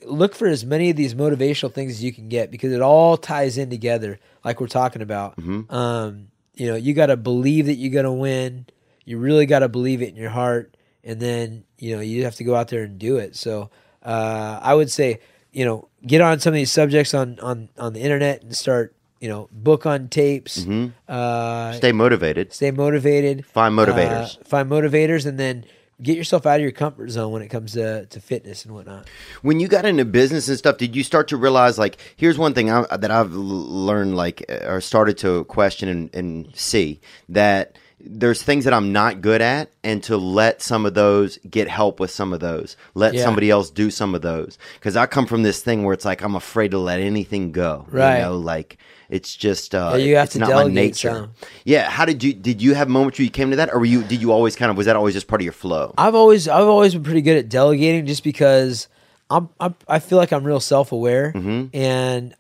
Look 0.05 0.35
for 0.35 0.47
as 0.49 0.65
many 0.65 0.91
of 0.91 0.97
these 0.97 1.15
motivational 1.15 1.73
things 1.73 1.93
as 1.93 2.05
you 2.05 2.13
can 2.13 2.29
get 2.29 2.51
because 2.51 2.73
it 2.73 2.81
all 2.83 3.17
ties 3.17 3.57
in 3.59 3.71
together, 3.71 4.19
like 4.45 4.61
we're 4.61 4.67
talking 4.67 5.03
about. 5.03 5.37
Mm-hmm. 5.37 5.73
Um, 5.75 6.29
you 6.55 6.67
know, 6.67 6.75
you 6.75 6.93
got 6.95 7.07
to 7.07 7.17
believe 7.17 7.67
that 7.67 7.75
you're 7.75 7.93
gonna 7.93 8.13
win. 8.13 8.67
You 9.05 9.19
really 9.19 9.47
got 9.47 9.61
to 9.61 9.69
believe 9.69 10.03
it 10.03 10.09
in 10.09 10.17
your 10.17 10.31
heart, 10.31 10.75
and 11.05 11.21
then 11.21 11.65
you 11.79 11.95
know 11.95 12.03
you 12.03 12.25
have 12.25 12.35
to 12.37 12.45
go 12.45 12.55
out 12.57 12.69
there 12.69 12.83
and 12.83 12.99
do 12.99 13.17
it. 13.19 13.37
So 13.37 13.71
uh, 14.03 14.59
I 14.61 14.75
would 14.75 14.91
say, 14.91 15.21
you 15.53 15.65
know, 15.65 15.89
get 16.07 16.21
on 16.21 16.41
some 16.41 16.51
of 16.51 16.57
these 16.57 16.73
subjects 16.73 17.15
on 17.15 17.39
on 17.41 17.69
on 17.79 17.93
the 17.93 18.01
internet 18.01 18.43
and 18.43 18.55
start. 18.57 18.95
You 19.21 19.29
know, 19.29 19.49
book 19.51 19.85
on 19.85 20.07
tapes. 20.07 20.61
Mm-hmm. 20.61 20.91
Uh, 21.09 21.73
Stay 21.73 21.91
motivated. 21.91 22.53
stay 22.53 22.71
motivated 22.71 23.45
Find 23.47 23.75
motivators. 23.77 24.39
uh, 24.41 24.45
find 24.45 24.71
motivators 24.71 25.27
and 25.27 25.41
then 25.41 25.65
get 26.03 26.17
yourself 26.17 26.47
out 26.47 26.57
of 26.57 26.63
your 26.63 26.71
comfort 26.71 27.11
zone 27.11 27.33
when 27.33 27.43
it 27.43 27.49
comes 27.49 27.73
to, 27.73 28.07
to 28.07 28.21
fitness 28.21 28.65
and 28.65 28.75
whatnot. 28.75 29.09
When 29.43 29.61
you 29.61 29.69
got 29.69 29.85
into 29.85 30.05
business 30.05 30.49
and 30.49 30.57
stuff, 30.57 30.79
did 30.79 30.95
you 30.95 31.03
start 31.03 31.29
to 31.29 31.37
realize 31.37 31.79
like 31.79 31.99
here's 32.17 32.39
one 32.39 32.55
thing 32.55 32.71
I, 32.71 32.97
that 32.97 33.11
I've 33.11 33.33
learned 33.33 34.17
like 34.17 34.45
or 34.65 34.81
started 34.81 35.19
to 35.19 35.45
question 35.45 35.89
and, 35.89 36.15
and 36.15 36.57
see 36.57 37.01
that 37.29 37.77
there's 38.01 38.43
things 38.43 38.65
that 38.65 38.73
I'm 38.73 38.93
not 38.93 39.21
good 39.21 39.41
at, 39.41 39.71
and 39.83 40.03
to 40.05 40.17
let 40.17 40.63
some 40.63 40.87
of 40.87 40.95
those 40.95 41.39
get 41.51 41.67
help 41.69 41.99
with 41.99 42.11
some 42.13 42.33
of 42.33 42.41
those, 42.41 42.77
let 42.95 43.15
Yeah. 43.15 43.25
somebody 43.25 43.51
else 43.51 43.71
do 43.71 43.91
some 43.91 44.15
of 44.15 44.23
those, 44.23 44.57
because 44.75 44.97
I 44.97 45.07
come 45.07 45.27
from 45.27 45.43
this 45.43 45.61
thing 45.63 45.83
where 45.83 45.95
it's 45.95 46.05
like 46.05 46.23
I'm 46.23 46.37
afraid 46.37 46.71
to 46.71 46.79
let 46.79 47.01
anything 47.01 47.51
go, 47.53 47.87
Right. 47.91 48.19
You 48.19 48.23
know, 48.25 48.37
like 48.39 48.79
it's 49.11 49.35
just 49.35 49.75
uh, 49.75 49.91
Yeah, 49.93 49.97
you 50.05 50.17
have 50.17 50.25
it's 50.27 50.35
to 50.35 50.39
not 50.39 50.51
my 50.51 50.55
delegate 50.57 50.75
nature. 50.75 51.11
some. 51.11 51.31
Yeah, 51.65 51.91
how 51.91 52.05
did 52.05 52.23
you 52.23 52.33
did 52.35 52.63
you 52.63 52.75
have 52.75 52.89
moments 52.89 53.19
where 53.19 53.25
you 53.25 53.31
came 53.31 53.51
to 53.51 53.57
that, 53.57 53.71
or 53.73 53.79
were 53.81 53.85
you 53.85 54.03
did 54.05 54.21
you 54.23 54.31
always 54.33 54.55
kind 54.55 54.71
of 54.71 54.77
was 54.77 54.87
that 54.87 54.95
always 54.97 55.15
just 55.15 55.27
part 55.27 55.41
of 55.41 55.45
your 55.45 55.53
flow? 55.53 55.93
i've 55.99 56.15
always 56.15 56.47
i've 56.47 56.67
always 56.69 56.95
been 56.95 57.03
pretty 57.03 57.23
good 57.23 57.37
at 57.37 57.49
delegating 57.49 58.07
just 58.07 58.23
because 58.23 58.87
i'm, 59.31 59.49
I'm 59.59 59.75
i 59.89 59.99
feel 59.99 60.19
like 60.19 60.33
i'm 60.33 60.45
real 60.45 60.61
self-aware 60.61 61.33
Mm-hmm. 61.35 61.77
and 61.77 62.35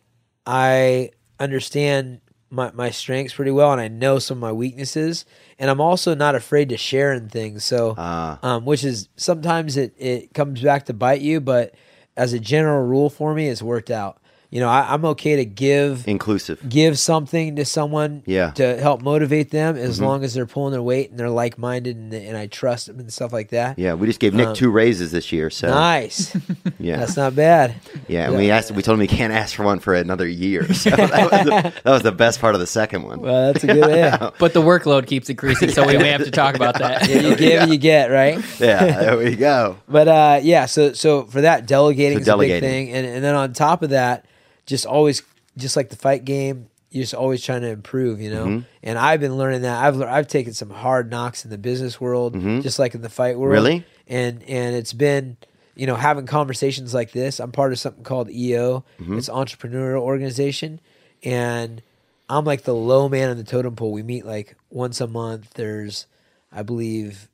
i 0.46 1.10
understand 1.40 2.20
my, 2.50 2.70
my 2.72 2.90
strengths 2.90 3.34
pretty 3.34 3.50
well 3.50 3.72
and 3.72 3.80
i 3.80 3.88
know 3.88 4.18
some 4.18 4.38
of 4.38 4.40
my 4.40 4.52
weaknesses 4.52 5.24
and 5.58 5.70
i'm 5.70 5.80
also 5.80 6.14
not 6.14 6.34
afraid 6.34 6.68
to 6.68 6.76
share 6.76 7.12
in 7.12 7.28
things 7.28 7.64
so 7.64 7.94
Ah. 7.98 8.38
um, 8.42 8.64
which 8.64 8.84
is 8.84 9.08
sometimes 9.16 9.76
it, 9.76 9.94
it 9.98 10.32
comes 10.34 10.60
back 10.62 10.86
to 10.86 10.94
bite 10.94 11.20
you 11.20 11.40
but 11.40 11.74
as 12.16 12.32
a 12.32 12.38
general 12.38 12.86
rule 12.86 13.10
for 13.10 13.34
me 13.34 13.48
it's 13.48 13.62
worked 13.62 13.90
out 13.90 14.17
you 14.50 14.60
know 14.60 14.68
I, 14.68 14.94
i'm 14.94 15.04
okay 15.04 15.36
to 15.36 15.44
give 15.44 16.08
Inclusive. 16.08 16.66
give 16.68 16.98
something 16.98 17.56
to 17.56 17.64
someone 17.64 18.22
Yeah. 18.26 18.46
Mm-hmm. 18.46 18.54
to 18.54 18.80
help 18.80 19.02
motivate 19.02 19.50
them 19.50 19.76
as 19.76 20.00
long 20.00 20.24
as 20.24 20.32
they're 20.34 20.46
pulling 20.46 20.72
their 20.72 20.82
weight 20.82 21.10
and 21.10 21.18
they're 21.18 21.28
like 21.28 21.58
minded 21.58 21.96
and, 21.96 22.14
and 22.14 22.36
I 22.36 22.46
trust 22.46 22.86
them 22.86 22.98
and 22.98 23.12
stuff 23.12 23.32
like 23.32 23.50
that. 23.50 23.78
Yeah, 23.78 23.94
we 23.94 24.06
just 24.06 24.20
gave 24.20 24.32
Nick 24.34 24.48
Um, 24.48 24.54
two 24.54 24.70
raises 24.70 25.12
this 25.12 25.32
year, 25.32 25.50
so 25.50 25.68
Nice. 25.68 26.34
yeah, 26.78 26.96
That's 26.98 27.16
not 27.16 27.34
bad. 27.34 27.74
Yeah, 28.06 28.28
and 28.28 28.36
we 28.36 28.50
asked. 28.50 28.70
We 28.70 28.82
told 28.82 28.96
him 28.98 29.00
he 29.02 29.06
can't 29.16 29.32
ask 29.32 29.54
for 29.54 29.64
one 29.64 29.80
for 29.80 29.94
another 29.94 30.26
year. 30.26 30.66
So 30.74 30.90
that, 30.90 31.10
was 31.30 31.44
the, 31.44 31.50
that 31.84 31.90
was 31.90 32.02
the 32.02 32.12
best 32.12 32.40
part 32.40 32.54
of 32.54 32.60
the 32.60 32.66
second 32.66 33.02
one. 33.02 33.20
Well, 33.20 33.52
that's 33.52 33.64
a 33.64 33.66
good 33.66 33.90
yeah. 33.90 34.30
But 34.38 34.54
the 34.54 34.62
workload 34.62 35.06
keeps 35.06 35.28
increasing, 35.28 35.70
so 35.70 35.86
we 35.86 35.98
may 35.98 36.10
have 36.10 36.24
to 36.24 36.30
talk 36.30 36.54
about 36.54 36.78
that. 36.78 37.08
yeah 37.08 37.20
you 37.20 37.36
give, 37.36 37.62
and 37.62 37.70
you 37.72 37.78
get, 37.78 38.10
right? 38.10 38.38
yeah, 38.60 39.00
there 39.00 39.16
we 39.18 39.36
go. 39.36 39.76
But 39.88 40.08
uh, 40.08 40.40
yeah, 40.42 40.66
so 40.66 40.92
so 40.92 41.24
for 41.24 41.40
that 41.42 41.66
delegating 41.66 42.18
So 42.18 42.22
is 42.22 42.28
a 42.28 42.36
big 42.38 42.60
thing, 42.62 42.90
and 42.92 43.06
and 43.06 43.22
then 43.24 43.34
on 43.34 43.52
top 43.52 43.82
of 43.82 43.90
that, 43.90 44.24
just 44.68 44.86
always 44.86 45.22
just 45.56 45.76
like 45.76 45.88
the 45.88 45.96
fight 45.96 46.24
game, 46.24 46.68
you're 46.90 47.02
just 47.02 47.14
always 47.14 47.42
trying 47.42 47.62
to 47.62 47.68
improve, 47.68 48.20
you 48.20 48.30
know. 48.30 48.46
Mm-hmm. 48.46 48.66
And 48.82 48.98
I've 48.98 49.18
been 49.18 49.36
learning 49.36 49.62
that. 49.62 49.82
I've 49.82 50.00
I've 50.02 50.28
taken 50.28 50.52
some 50.52 50.70
hard 50.70 51.10
knocks 51.10 51.44
in 51.44 51.50
the 51.50 51.58
business 51.58 52.00
world, 52.00 52.34
just 52.62 52.78
like 52.78 52.94
in 52.94 53.02
the 53.02 53.08
fight 53.08 53.38
world. 53.38 53.56
Mm-hmm. 53.56 53.66
Really? 53.66 53.86
And 54.06 54.42
and 54.44 54.76
it's 54.76 54.92
been 54.92 55.38
you 55.74 55.86
know 55.86 55.96
having 55.96 56.26
conversations 56.26 56.94
like 56.94 57.12
this. 57.12 57.40
I'm 57.40 57.50
part 57.50 57.72
of 57.72 57.78
something 57.78 58.04
called 58.04 58.30
EO. 58.30 58.84
Mm-hmm. 59.00 59.18
It's 59.18 59.28
entrepreneurial 59.28 60.02
organization, 60.02 60.80
and 61.24 61.82
I'm 62.28 62.44
like 62.44 62.62
the 62.62 62.74
low 62.74 63.08
man 63.08 63.30
on 63.30 63.38
the 63.38 63.44
totem 63.44 63.74
pole. 63.74 63.92
We 63.92 64.02
meet 64.02 64.26
like 64.26 64.54
once 64.70 65.00
a 65.00 65.06
month. 65.06 65.54
There's, 65.54 66.06
I 66.52 66.62
believe, 66.62 67.28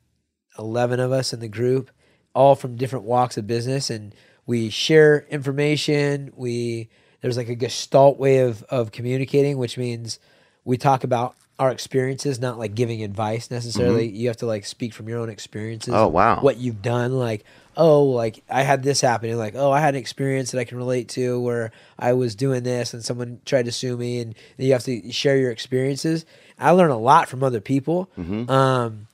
11 0.57 1.01
of 1.01 1.11
us 1.11 1.33
in 1.33 1.41
the 1.41 1.49
group, 1.49 1.91
all 2.33 2.55
from 2.55 2.77
different 2.77 3.05
walks 3.05 3.37
of 3.37 3.45
business, 3.45 3.89
and 3.89 4.15
we 4.45 4.69
share 4.69 5.25
information. 5.29 6.31
We 6.35 6.89
there's 7.25 7.37
like 7.37 7.49
a 7.49 7.55
gestalt 7.55 8.19
way 8.19 8.41
of 8.41 8.61
of 8.69 8.91
communicating, 8.91 9.57
which 9.57 9.79
means 9.79 10.19
we 10.63 10.77
talk 10.77 11.03
about 11.03 11.35
our 11.57 11.71
experiences, 11.71 12.39
not 12.39 12.59
like 12.59 12.75
giving 12.75 13.01
advice 13.01 13.49
necessarily. 13.49 14.07
You 14.07 14.27
have 14.27 14.37
to 14.37 14.45
like 14.45 14.63
speak 14.63 14.93
from 14.93 15.09
your 15.09 15.17
own 15.17 15.29
experiences. 15.29 15.91
Mm-hmm. 15.91 16.03
Oh, 16.03 16.07
wow. 16.09 16.39
What 16.41 16.57
you've 16.57 16.83
done, 16.83 17.13
like 17.13 17.43
oh, 17.75 18.03
like 18.03 18.43
I 18.47 18.61
had 18.61 18.83
this 18.83 19.01
happen, 19.01 19.31
and 19.31 19.39
like 19.39 19.55
oh, 19.55 19.71
I 19.71 19.79
had 19.79 19.95
an 19.95 19.99
experience 20.01 20.51
that 20.51 20.59
I 20.59 20.65
can 20.65 20.77
relate 20.77 21.09
to 21.09 21.41
where 21.41 21.71
I 21.97 22.13
was 22.13 22.35
doing 22.35 22.61
this 22.61 22.93
and 22.93 23.03
someone 23.03 23.41
tried 23.43 23.65
to 23.65 23.71
sue 23.71 23.97
me, 23.97 24.19
and 24.19 24.35
you 24.59 24.73
have 24.73 24.83
to 24.83 25.11
share 25.11 25.35
your 25.35 25.49
experiences. 25.49 26.27
I 26.59 26.69
learn 26.71 26.91
a 26.91 26.99
lot 26.99 27.27
from 27.27 27.41
other 27.41 27.59
people. 27.59 28.07
Mm-hmm. 28.19 28.51
Um, 28.51 29.07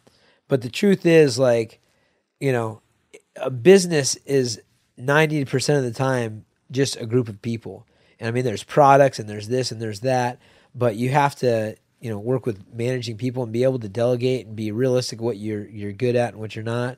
but 0.49 0.63
the 0.63 0.69
truth 0.69 1.05
is, 1.05 1.39
like, 1.39 1.79
you 2.41 2.51
know, 2.51 2.81
a 3.37 3.49
business 3.49 4.17
is 4.25 4.59
90% 4.99 5.77
of 5.77 5.83
the 5.85 5.93
time 5.93 6.43
just 6.71 6.99
a 6.99 7.05
group 7.05 7.29
of 7.29 7.41
people. 7.41 7.85
And 8.21 8.27
I 8.27 8.31
mean, 8.31 8.45
there's 8.45 8.63
products 8.63 9.17
and 9.19 9.27
there's 9.27 9.47
this 9.47 9.71
and 9.71 9.81
there's 9.81 10.01
that, 10.01 10.39
but 10.75 10.95
you 10.95 11.09
have 11.09 11.35
to, 11.37 11.75
you 11.99 12.09
know, 12.11 12.19
work 12.19 12.45
with 12.45 12.63
managing 12.71 13.17
people 13.17 13.41
and 13.43 13.51
be 13.51 13.63
able 13.63 13.79
to 13.79 13.89
delegate 13.89 14.45
and 14.45 14.55
be 14.55 14.71
realistic 14.71 15.19
what 15.19 15.37
you're, 15.37 15.67
you're 15.67 15.91
good 15.91 16.15
at 16.15 16.33
and 16.33 16.39
what 16.39 16.55
you're 16.55 16.63
not. 16.63 16.97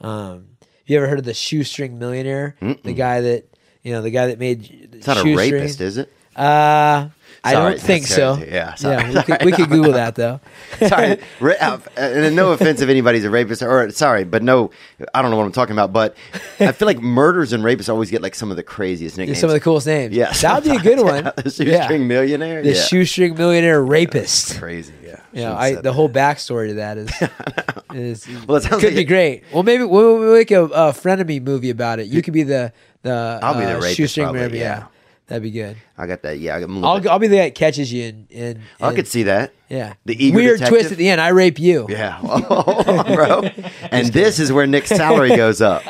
Um, 0.00 0.48
you 0.84 0.96
ever 0.96 1.06
heard 1.06 1.20
of 1.20 1.24
the 1.24 1.32
shoestring 1.32 1.98
millionaire? 1.98 2.56
The 2.82 2.92
guy 2.92 3.20
that, 3.20 3.44
you 3.84 3.92
know, 3.92 4.02
the 4.02 4.10
guy 4.10 4.26
that 4.26 4.38
made 4.40 4.90
It's 4.92 5.06
not 5.06 5.18
a 5.18 5.22
rapist, 5.38 5.80
is 5.80 5.96
it? 5.96 6.12
Uh, 6.34 7.08
I 7.46 7.52
Sorry, 7.52 7.72
don't 7.74 7.80
think 7.82 8.06
so. 8.06 8.38
Yeah, 8.38 8.74
sorry. 8.74 9.02
yeah. 9.02 9.08
We 9.12 9.22
could, 9.22 9.44
we 9.44 9.52
could 9.52 9.68
Google 9.68 9.92
that 9.92 10.14
though. 10.14 10.40
sorry, 10.88 11.18
uh, 11.60 11.78
and 11.96 12.34
no 12.34 12.52
offense 12.52 12.80
if 12.80 12.88
anybody's 12.88 13.24
a 13.26 13.30
rapist, 13.30 13.62
or 13.62 13.90
sorry, 13.90 14.24
but 14.24 14.42
no, 14.42 14.70
I 15.12 15.20
don't 15.20 15.30
know 15.30 15.36
what 15.36 15.44
I'm 15.44 15.52
talking 15.52 15.74
about. 15.74 15.92
But 15.92 16.16
I 16.58 16.72
feel 16.72 16.86
like 16.86 17.00
murders 17.00 17.52
and 17.52 17.62
rapists 17.62 17.90
always 17.90 18.10
get 18.10 18.22
like 18.22 18.34
some 18.34 18.50
of 18.50 18.56
the 18.56 18.62
craziest 18.62 19.18
nicknames. 19.18 19.40
Some 19.40 19.50
of 19.50 19.54
the 19.54 19.60
coolest 19.60 19.86
names. 19.86 20.14
yeah, 20.14 20.32
that 20.32 20.54
would 20.54 20.64
be 20.72 20.76
a 20.76 20.80
good 20.80 21.04
one. 21.04 21.24
the 21.36 21.42
shoestring 21.50 22.00
yeah. 22.02 22.06
millionaire, 22.06 22.62
The 22.62 22.72
yeah. 22.72 22.82
shoestring 22.82 23.34
millionaire 23.36 23.82
rapist. 23.82 24.58
crazy, 24.58 24.94
yeah. 25.04 25.20
Yeah, 25.34 25.54
I, 25.54 25.74
the 25.74 25.82
that. 25.82 25.92
whole 25.92 26.08
backstory 26.08 26.68
to 26.68 26.74
that 26.74 26.96
is 26.96 27.10
is 27.92 28.46
Well, 28.46 28.56
it 28.56 28.62
could 28.64 28.82
like 28.84 28.94
be 28.94 29.00
it- 29.00 29.04
great. 29.04 29.44
Well, 29.52 29.64
maybe 29.64 29.84
we'll, 29.84 30.18
we'll 30.18 30.34
make 30.34 30.50
a, 30.50 30.64
a 30.64 30.92
frenemy 30.92 31.42
movie 31.42 31.70
about 31.70 31.98
it. 31.98 32.06
You 32.06 32.22
could 32.22 32.32
be 32.34 32.42
the 32.44 32.72
the 33.02 33.38
I'll 33.42 33.54
be 33.54 33.60
the 33.66 33.72
uh, 33.72 33.80
rapist, 33.80 33.96
shoestring 33.96 34.24
probably, 34.26 34.40
millionaire. 34.42 34.60
yeah. 34.62 34.78
Yeah, 34.78 34.86
that'd 35.26 35.42
be 35.42 35.50
good. 35.50 35.76
I 35.98 36.06
got 36.06 36.22
that. 36.22 36.38
Yeah, 36.38 36.56
I'm 36.56 36.84
I'll 36.84 37.08
I'll 37.08 37.18
be 37.18 37.28
the 37.28 37.36
guy 37.36 37.44
that 37.44 37.54
catches 37.54 37.92
you 37.92 38.04
and 38.04 38.26
and, 38.32 38.60
I 38.80 38.88
and- 38.88 38.96
could 38.96 39.08
see 39.08 39.22
that. 39.24 39.52
yeah 39.68 39.94
The 40.04 40.22
eager 40.24 40.36
weird 40.36 40.58
detective? 40.58 40.78
twist 40.80 40.92
at 40.92 40.98
the 40.98 41.08
end. 41.08 41.20
I 41.20 41.28
rape 41.28 41.58
you. 41.58 41.86
Yeah, 41.88 42.20
bro. 43.14 43.42
And 43.90 44.08
this 44.12 44.38
is 44.40 44.52
where 44.52 44.66
Nick's 44.66 44.88
salary 44.88 45.36
goes 45.36 45.60
up 45.60 45.82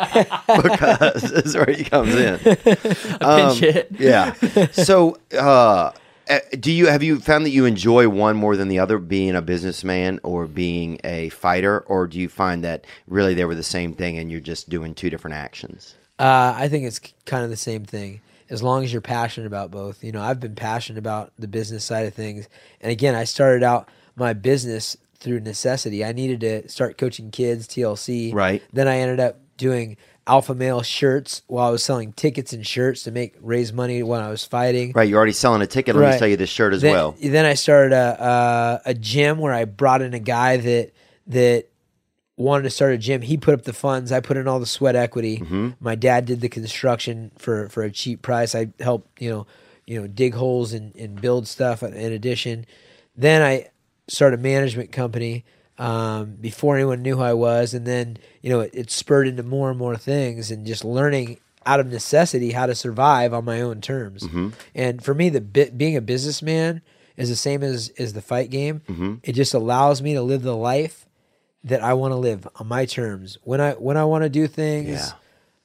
because 0.62 1.22
this 1.22 1.46
is 1.46 1.56
where 1.56 1.66
he 1.72 1.84
comes 1.84 2.14
in. 2.14 2.38
Pinch 2.38 3.62
it. 3.62 3.88
Yeah. 3.98 4.34
So, 4.72 5.18
uh, 5.32 5.92
uh, 6.28 6.38
do 6.58 6.70
you 6.72 6.86
have 6.86 7.02
you 7.02 7.18
found 7.20 7.44
that 7.46 7.50
you 7.50 7.64
enjoy 7.64 8.08
one 8.08 8.36
more 8.36 8.56
than 8.56 8.68
the 8.68 8.78
other, 8.78 8.98
being 8.98 9.34
a 9.34 9.42
businessman 9.42 10.20
or 10.22 10.46
being 10.46 10.98
a 11.04 11.28
fighter, 11.30 11.80
or 11.80 12.06
do 12.06 12.18
you 12.18 12.28
find 12.28 12.64
that 12.64 12.84
really 13.08 13.34
they 13.34 13.44
were 13.44 13.54
the 13.54 13.62
same 13.62 13.92
thing 13.94 14.18
and 14.18 14.30
you're 14.30 14.40
just 14.40 14.68
doing 14.68 14.94
two 14.94 15.10
different 15.10 15.36
actions? 15.36 15.94
Uh, 16.18 16.54
I 16.56 16.68
think 16.68 16.84
it's 16.86 17.00
kind 17.26 17.44
of 17.44 17.50
the 17.50 17.56
same 17.56 17.84
thing. 17.84 18.20
As 18.50 18.62
long 18.62 18.84
as 18.84 18.92
you're 18.92 19.02
passionate 19.02 19.46
about 19.46 19.70
both. 19.70 20.04
You 20.04 20.12
know, 20.12 20.22
I've 20.22 20.40
been 20.40 20.54
passionate 20.54 20.98
about 20.98 21.32
the 21.38 21.48
business 21.48 21.84
side 21.84 22.06
of 22.06 22.14
things. 22.14 22.48
And 22.80 22.92
again, 22.92 23.14
I 23.14 23.24
started 23.24 23.62
out 23.62 23.88
my 24.16 24.32
business 24.32 24.96
through 25.18 25.40
necessity. 25.40 26.04
I 26.04 26.12
needed 26.12 26.40
to 26.40 26.68
start 26.68 26.98
coaching 26.98 27.30
kids, 27.30 27.66
TLC. 27.66 28.34
Right. 28.34 28.62
Then 28.72 28.88
I 28.88 28.98
ended 28.98 29.20
up 29.20 29.38
doing 29.56 29.96
alpha 30.26 30.54
male 30.54 30.82
shirts 30.82 31.42
while 31.46 31.68
I 31.68 31.70
was 31.70 31.84
selling 31.84 32.12
tickets 32.12 32.52
and 32.52 32.66
shirts 32.66 33.02
to 33.04 33.10
make 33.10 33.34
raise 33.40 33.72
money 33.72 34.02
when 34.02 34.20
I 34.20 34.30
was 34.30 34.44
fighting. 34.44 34.92
Right, 34.94 35.08
you're 35.08 35.18
already 35.18 35.32
selling 35.32 35.62
a 35.62 35.66
ticket. 35.66 35.96
Let 35.96 36.12
me 36.12 36.18
sell 36.18 36.28
you 36.28 36.36
this 36.36 36.50
shirt 36.50 36.72
as 36.74 36.82
then, 36.82 36.92
well. 36.92 37.16
Then 37.22 37.44
I 37.44 37.54
started 37.54 37.92
a, 37.92 38.80
a 38.86 38.90
a 38.90 38.94
gym 38.94 39.38
where 39.38 39.52
I 39.52 39.64
brought 39.64 40.02
in 40.02 40.14
a 40.14 40.18
guy 40.18 40.56
that 40.56 40.92
that 41.28 41.68
wanted 42.36 42.64
to 42.64 42.70
start 42.70 42.92
a 42.92 42.98
gym. 42.98 43.22
He 43.22 43.36
put 43.36 43.54
up 43.54 43.62
the 43.62 43.72
funds. 43.72 44.10
I 44.12 44.20
put 44.20 44.36
in 44.36 44.48
all 44.48 44.60
the 44.60 44.66
sweat 44.66 44.96
equity. 44.96 45.38
Mm-hmm. 45.38 45.70
My 45.80 45.94
dad 45.94 46.24
did 46.26 46.40
the 46.40 46.48
construction 46.48 47.30
for 47.38 47.68
for 47.68 47.82
a 47.82 47.90
cheap 47.90 48.22
price. 48.22 48.54
I 48.54 48.68
helped 48.80 49.20
you 49.20 49.30
know 49.30 49.46
you 49.86 50.00
know 50.00 50.06
dig 50.06 50.34
holes 50.34 50.72
and, 50.72 50.94
and 50.96 51.20
build 51.20 51.46
stuff. 51.46 51.82
In 51.82 52.12
addition, 52.12 52.66
then 53.16 53.42
I 53.42 53.68
started 54.08 54.40
a 54.40 54.42
management 54.42 54.92
company 54.92 55.44
um, 55.78 56.36
before 56.40 56.76
anyone 56.76 57.02
knew 57.02 57.16
who 57.16 57.22
I 57.22 57.34
was, 57.34 57.74
and 57.74 57.86
then 57.86 58.18
you 58.42 58.50
know 58.50 58.60
it, 58.60 58.70
it 58.74 58.90
spurred 58.90 59.28
into 59.28 59.42
more 59.42 59.70
and 59.70 59.78
more 59.78 59.96
things, 59.96 60.50
and 60.50 60.66
just 60.66 60.84
learning 60.84 61.38
out 61.66 61.80
of 61.80 61.86
necessity 61.86 62.52
how 62.52 62.66
to 62.66 62.74
survive 62.74 63.32
on 63.32 63.44
my 63.44 63.60
own 63.60 63.80
terms. 63.80 64.24
Mm-hmm. 64.24 64.50
And 64.74 65.02
for 65.02 65.14
me, 65.14 65.30
the 65.30 65.40
bit, 65.40 65.78
being 65.78 65.96
a 65.96 66.02
businessman 66.02 66.82
is 67.16 67.28
the 67.28 67.36
same 67.36 67.62
as 67.62 67.90
as 67.98 68.12
the 68.12 68.22
fight 68.22 68.50
game. 68.50 68.82
Mm-hmm. 68.88 69.14
It 69.22 69.32
just 69.32 69.54
allows 69.54 70.02
me 70.02 70.14
to 70.14 70.22
live 70.22 70.42
the 70.42 70.56
life 70.56 71.03
that 71.64 71.82
I 71.82 71.94
want 71.94 72.12
to 72.12 72.16
live 72.16 72.46
on 72.56 72.66
my 72.68 72.84
terms. 72.86 73.38
When 73.42 73.60
I 73.60 73.72
when 73.72 73.96
I 73.96 74.04
want 74.04 74.22
to 74.24 74.28
do 74.28 74.46
things, 74.46 75.12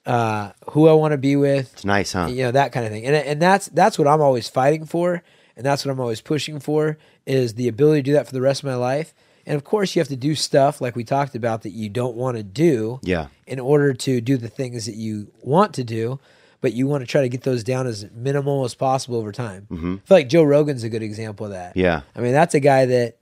uh, 0.06 0.52
who 0.72 0.88
I 0.88 0.94
want 0.94 1.12
to 1.12 1.18
be 1.18 1.36
with, 1.36 1.74
It's 1.74 1.86
nice, 1.86 2.14
huh? 2.14 2.28
you 2.28 2.44
know 2.44 2.52
that 2.52 2.72
kind 2.72 2.86
of 2.86 2.92
thing 2.92 3.06
and 3.06 3.16
and 3.16 3.42
that's 3.42 3.68
that's 3.68 4.00
what 4.00 4.08
i'm 4.08 4.22
always 4.22 4.48
fighting 4.50 4.86
for 4.86 5.22
and 5.56 5.66
that's 5.66 5.86
what 5.86 5.92
i'm 5.92 6.00
always 6.00 6.22
pushing 6.22 6.60
for 6.60 6.98
is 7.26 7.54
the 7.56 7.68
ability 7.68 8.00
to 8.00 8.04
do 8.04 8.14
that 8.14 8.26
for 8.26 8.34
the 8.34 8.42
rest 8.42 8.62
of 8.64 8.68
my 8.70 8.76
life 8.76 9.14
and 9.46 9.56
of 9.56 9.64
course 9.64 9.96
you 9.96 10.00
have 10.00 10.08
to 10.08 10.16
do 10.16 10.34
stuff 10.36 10.80
like 10.82 10.96
we 10.96 11.04
talked 11.04 11.36
about 11.36 11.62
that 11.64 11.72
you 11.72 11.90
don't 11.90 12.16
want 12.16 12.38
to 12.38 12.44
do 12.44 13.00
Yeah. 13.04 13.28
in 13.46 13.60
order 13.60 13.94
to 13.94 14.22
do 14.22 14.38
the 14.38 14.48
things 14.48 14.86
that 14.86 14.96
you 14.96 15.32
want 15.42 15.74
to 15.76 15.84
do 15.84 16.20
but 16.62 16.74
you 16.74 16.88
want 16.88 17.02
to 17.04 17.08
try 17.08 17.22
to 17.22 17.30
get 17.30 17.42
those 17.44 17.64
down 17.64 17.86
as 17.86 18.08
minimal 18.16 18.64
as 18.66 18.74
possible 18.74 19.18
over 19.18 19.32
time 19.34 19.68
Mm-hmm. 19.70 19.96
i 20.04 20.08
feel 20.08 20.18
like 20.18 20.30
joe 20.30 20.44
rogan's 20.44 20.84
a 20.84 20.90
good 20.90 21.04
example 21.04 21.46
of 21.46 21.52
that 21.52 21.76
Yeah. 21.78 22.02
i 22.16 22.22
mean 22.22 22.32
that's 22.32 22.56
a 22.56 22.60
guy 22.62 22.86
that 22.88 23.18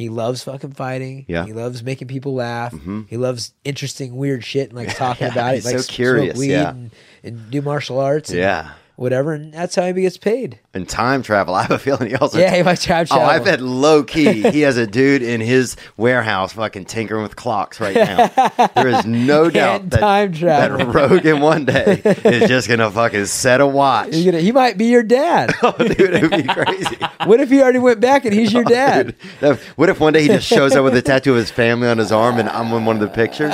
he 0.00 0.08
loves 0.08 0.42
fucking 0.44 0.72
fighting. 0.72 1.24
Yeah. 1.28 1.38
Mm-hmm. 1.40 1.46
He 1.48 1.52
loves 1.52 1.82
making 1.82 2.08
people 2.08 2.34
laugh. 2.34 2.74
He 3.08 3.16
loves 3.16 3.52
interesting, 3.64 4.16
weird 4.16 4.44
shit 4.44 4.70
and 4.70 4.76
like 4.78 4.94
talking 4.96 5.26
Yeah, 5.26 5.32
about 5.32 5.52
it. 5.52 5.56
he's 5.56 5.64
Like 5.66 5.76
so 5.76 5.80
smoke 5.82 5.94
curious, 5.94 6.38
weed 6.38 6.50
yeah. 6.52 6.70
and, 6.70 6.90
and 7.22 7.50
do 7.50 7.62
martial 7.62 7.98
arts. 8.00 8.30
And 8.30 8.38
Yeah. 8.38 8.72
Whatever. 9.00 9.32
And 9.32 9.50
that's 9.54 9.76
how 9.76 9.90
he 9.90 10.02
gets 10.02 10.18
paid. 10.18 10.58
And 10.74 10.86
time 10.86 11.22
travel. 11.22 11.54
I 11.60 11.62
have 11.62 11.70
a 11.70 11.78
feeling 11.78 12.10
he 12.10 12.16
also. 12.16 12.38
Yeah, 12.38 12.54
he 12.54 12.62
might 12.62 12.80
time 12.82 13.06
Oh, 13.10 13.20
I 13.20 13.38
bet 13.38 13.62
low 13.62 14.04
key 14.04 14.42
he 14.50 14.60
has 14.60 14.76
a 14.76 14.86
dude 14.86 15.22
in 15.22 15.40
his 15.40 15.76
warehouse 15.96 16.52
fucking 16.52 16.84
tinkering 16.84 17.22
with 17.22 17.34
clocks 17.34 17.80
right 17.80 17.94
now. 17.94 18.26
there 18.74 18.88
is 18.88 19.06
no 19.06 19.48
doubt 19.48 19.88
that, 19.88 20.00
time 20.00 20.34
travel. 20.34 20.76
that 20.76 20.94
Rogan 20.94 21.40
one 21.40 21.64
day 21.64 22.02
is 22.04 22.46
just 22.46 22.68
gonna 22.68 22.90
fucking 22.90 23.24
set 23.24 23.62
a 23.62 23.66
watch. 23.66 24.10
Gonna, 24.10 24.40
he 24.40 24.52
might 24.52 24.76
be 24.76 24.88
your 24.88 25.02
dad. 25.02 25.54
Oh, 25.62 25.72
dude, 25.78 25.98
it 25.98 26.22
would 26.22 26.42
be 26.42 26.48
crazy. 26.48 26.96
what 27.24 27.40
if 27.40 27.48
he 27.48 27.62
already 27.62 27.78
went 27.78 28.00
back 28.00 28.26
and 28.26 28.34
he's 28.34 28.54
oh, 28.54 28.58
your 28.58 28.64
dad? 28.64 29.14
Dude, 29.40 29.58
what 29.76 29.88
if 29.88 29.98
one 29.98 30.12
day 30.12 30.22
he 30.22 30.28
just 30.28 30.46
shows 30.46 30.76
up 30.76 30.84
with 30.84 30.94
a 30.94 31.00
tattoo 31.00 31.30
of 31.32 31.38
his 31.38 31.50
family 31.50 31.88
on 31.88 31.96
his 31.96 32.12
arm 32.12 32.38
and 32.38 32.50
I'm 32.50 32.70
in 32.74 32.84
one 32.84 32.96
of 32.96 33.00
the 33.00 33.08
pictures? 33.08 33.50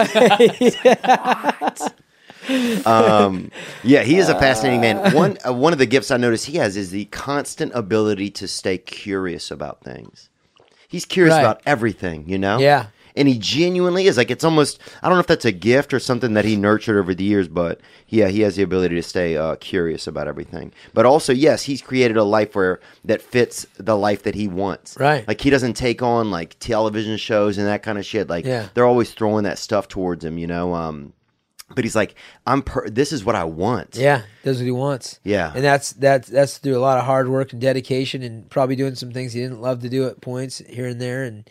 Um, 2.86 3.50
yeah, 3.82 4.02
he 4.02 4.18
is 4.18 4.28
a 4.28 4.38
fascinating 4.38 4.80
man. 4.80 5.12
One 5.14 5.38
uh, 5.46 5.52
one 5.52 5.72
of 5.72 5.78
the 5.78 5.86
gifts 5.86 6.10
I 6.10 6.16
notice 6.16 6.44
he 6.44 6.56
has 6.58 6.76
is 6.76 6.90
the 6.90 7.06
constant 7.06 7.72
ability 7.74 8.30
to 8.30 8.48
stay 8.48 8.78
curious 8.78 9.50
about 9.50 9.82
things. 9.82 10.28
He's 10.88 11.04
curious 11.04 11.34
Right. 11.34 11.40
about 11.40 11.62
everything, 11.66 12.28
you 12.28 12.38
know. 12.38 12.58
Yeah. 12.58 12.86
And 13.18 13.26
he 13.28 13.38
genuinely 13.38 14.06
is 14.08 14.18
like 14.18 14.30
it's 14.30 14.44
almost 14.44 14.78
I 15.02 15.08
don't 15.08 15.16
know 15.16 15.20
if 15.20 15.26
that's 15.26 15.46
a 15.46 15.52
gift 15.52 15.94
or 15.94 15.98
something 15.98 16.34
that 16.34 16.44
he 16.44 16.54
nurtured 16.54 16.96
over 16.98 17.14
the 17.14 17.24
years, 17.24 17.48
but 17.48 17.80
yeah, 18.08 18.28
he 18.28 18.42
has 18.42 18.56
the 18.56 18.62
ability 18.62 18.94
to 18.94 19.02
stay 19.02 19.38
uh, 19.38 19.56
curious 19.56 20.06
about 20.06 20.28
everything. 20.28 20.70
But 20.92 21.06
also, 21.06 21.32
yes, 21.32 21.62
he's 21.62 21.80
created 21.80 22.18
a 22.18 22.24
life 22.24 22.54
where 22.54 22.78
that 23.06 23.22
fits 23.22 23.66
the 23.78 23.96
life 23.96 24.22
that 24.24 24.34
he 24.34 24.46
wants. 24.48 24.98
Right. 25.00 25.26
Like 25.26 25.40
he 25.40 25.48
doesn't 25.48 25.74
take 25.74 26.02
on 26.02 26.30
like 26.30 26.56
television 26.60 27.16
shows 27.16 27.56
and 27.56 27.66
that 27.66 27.82
kind 27.82 27.96
of 27.96 28.04
shit. 28.04 28.28
Like 28.28 28.44
Yeah. 28.44 28.68
they're 28.74 28.84
always 28.86 29.12
throwing 29.12 29.44
that 29.44 29.58
stuff 29.58 29.88
towards 29.88 30.22
him, 30.22 30.36
you 30.36 30.46
know. 30.46 30.74
Um, 30.74 31.14
but 31.74 31.84
he's 31.84 31.96
like, 31.96 32.14
I'm. 32.46 32.62
Per- 32.62 32.88
this 32.88 33.12
is 33.12 33.24
what 33.24 33.34
I 33.34 33.44
want. 33.44 33.96
Yeah, 33.96 34.22
does 34.44 34.58
what 34.58 34.64
he 34.64 34.70
wants. 34.70 35.18
Yeah. 35.24 35.52
and 35.54 35.64
that's 35.64 35.92
that's 35.94 36.28
that's 36.28 36.58
through 36.58 36.76
a 36.76 36.80
lot 36.80 36.98
of 36.98 37.04
hard 37.04 37.28
work 37.28 37.52
and 37.52 37.60
dedication, 37.60 38.22
and 38.22 38.48
probably 38.48 38.76
doing 38.76 38.94
some 38.94 39.10
things 39.12 39.32
he 39.32 39.40
didn't 39.40 39.60
love 39.60 39.82
to 39.82 39.88
do 39.88 40.06
at 40.06 40.20
points 40.20 40.58
here 40.58 40.86
and 40.86 41.00
there, 41.00 41.24
and 41.24 41.48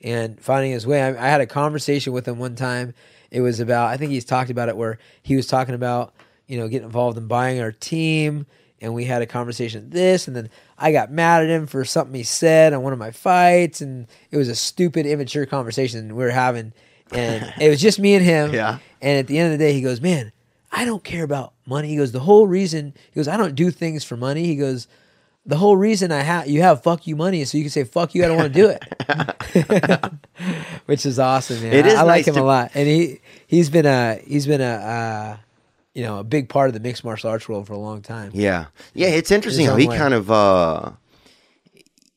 and 0.00 0.40
finding 0.40 0.72
his 0.72 0.86
way. 0.86 1.02
I, 1.02 1.08
I 1.10 1.28
had 1.28 1.40
a 1.40 1.46
conversation 1.46 2.12
with 2.12 2.26
him 2.26 2.38
one 2.38 2.54
time. 2.54 2.94
It 3.30 3.42
was 3.42 3.60
about 3.60 3.88
I 3.88 3.96
think 3.98 4.10
he's 4.10 4.24
talked 4.24 4.50
about 4.50 4.68
it 4.68 4.76
where 4.76 4.98
he 5.22 5.36
was 5.36 5.46
talking 5.46 5.74
about 5.74 6.14
you 6.46 6.58
know 6.58 6.68
getting 6.68 6.86
involved 6.86 7.18
in 7.18 7.26
buying 7.26 7.60
our 7.60 7.72
team, 7.72 8.46
and 8.80 8.94
we 8.94 9.04
had 9.04 9.20
a 9.20 9.26
conversation 9.26 9.90
this, 9.90 10.26
and 10.26 10.34
then 10.34 10.48
I 10.78 10.92
got 10.92 11.10
mad 11.12 11.42
at 11.42 11.50
him 11.50 11.66
for 11.66 11.84
something 11.84 12.14
he 12.14 12.22
said 12.22 12.72
on 12.72 12.82
one 12.82 12.94
of 12.94 12.98
my 12.98 13.10
fights, 13.10 13.82
and 13.82 14.06
it 14.30 14.38
was 14.38 14.48
a 14.48 14.54
stupid, 14.54 15.04
immature 15.04 15.44
conversation 15.44 16.16
we 16.16 16.24
were 16.24 16.30
having, 16.30 16.72
and 17.12 17.52
it 17.60 17.68
was 17.68 17.82
just 17.82 17.98
me 17.98 18.14
and 18.14 18.24
him. 18.24 18.54
Yeah. 18.54 18.78
And 19.00 19.18
at 19.18 19.26
the 19.26 19.38
end 19.38 19.52
of 19.52 19.58
the 19.58 19.64
day, 19.64 19.72
he 19.72 19.80
goes, 19.80 20.00
"Man, 20.00 20.32
I 20.72 20.84
don't 20.84 21.04
care 21.04 21.24
about 21.24 21.52
money." 21.66 21.88
He 21.88 21.96
goes, 21.96 22.12
"The 22.12 22.20
whole 22.20 22.46
reason," 22.46 22.94
he 23.10 23.18
goes, 23.18 23.28
"I 23.28 23.36
don't 23.36 23.54
do 23.54 23.70
things 23.70 24.04
for 24.04 24.16
money." 24.16 24.44
He 24.44 24.56
goes, 24.56 24.86
"The 25.46 25.56
whole 25.56 25.76
reason 25.76 26.10
I 26.12 26.22
have 26.22 26.48
you 26.48 26.62
have 26.62 26.82
fuck 26.82 27.06
you 27.06 27.16
money 27.16 27.40
is 27.40 27.50
so 27.50 27.58
you 27.58 27.64
can 27.64 27.70
say 27.70 27.84
fuck 27.84 28.14
you. 28.14 28.24
I 28.24 28.28
don't 28.28 28.36
want 28.36 28.52
to 28.52 28.60
do 28.60 28.68
it," 28.68 30.12
which 30.86 31.06
is 31.06 31.18
awesome, 31.18 31.62
man. 31.62 31.72
It 31.72 31.86
is 31.86 31.94
I, 31.94 32.00
I 32.00 32.02
like 32.02 32.18
nice 32.20 32.28
him 32.28 32.34
to- 32.34 32.42
a 32.42 32.44
lot, 32.44 32.70
and 32.74 32.88
he 32.88 33.20
he's 33.46 33.70
been 33.70 33.86
a 33.86 34.20
he's 34.26 34.46
been 34.46 34.60
a 34.60 34.64
uh, 34.64 35.36
you 35.94 36.02
know 36.02 36.18
a 36.18 36.24
big 36.24 36.48
part 36.48 36.68
of 36.68 36.74
the 36.74 36.80
mixed 36.80 37.04
martial 37.04 37.30
arts 37.30 37.48
world 37.48 37.66
for 37.66 37.72
a 37.72 37.78
long 37.78 38.02
time. 38.02 38.30
Yeah. 38.34 38.66
Yeah, 38.94 39.08
it's 39.08 39.30
interesting 39.30 39.66
how 39.66 39.76
he 39.76 39.88
way. 39.88 39.96
kind 39.96 40.14
of 40.14 40.30
uh 40.30 40.90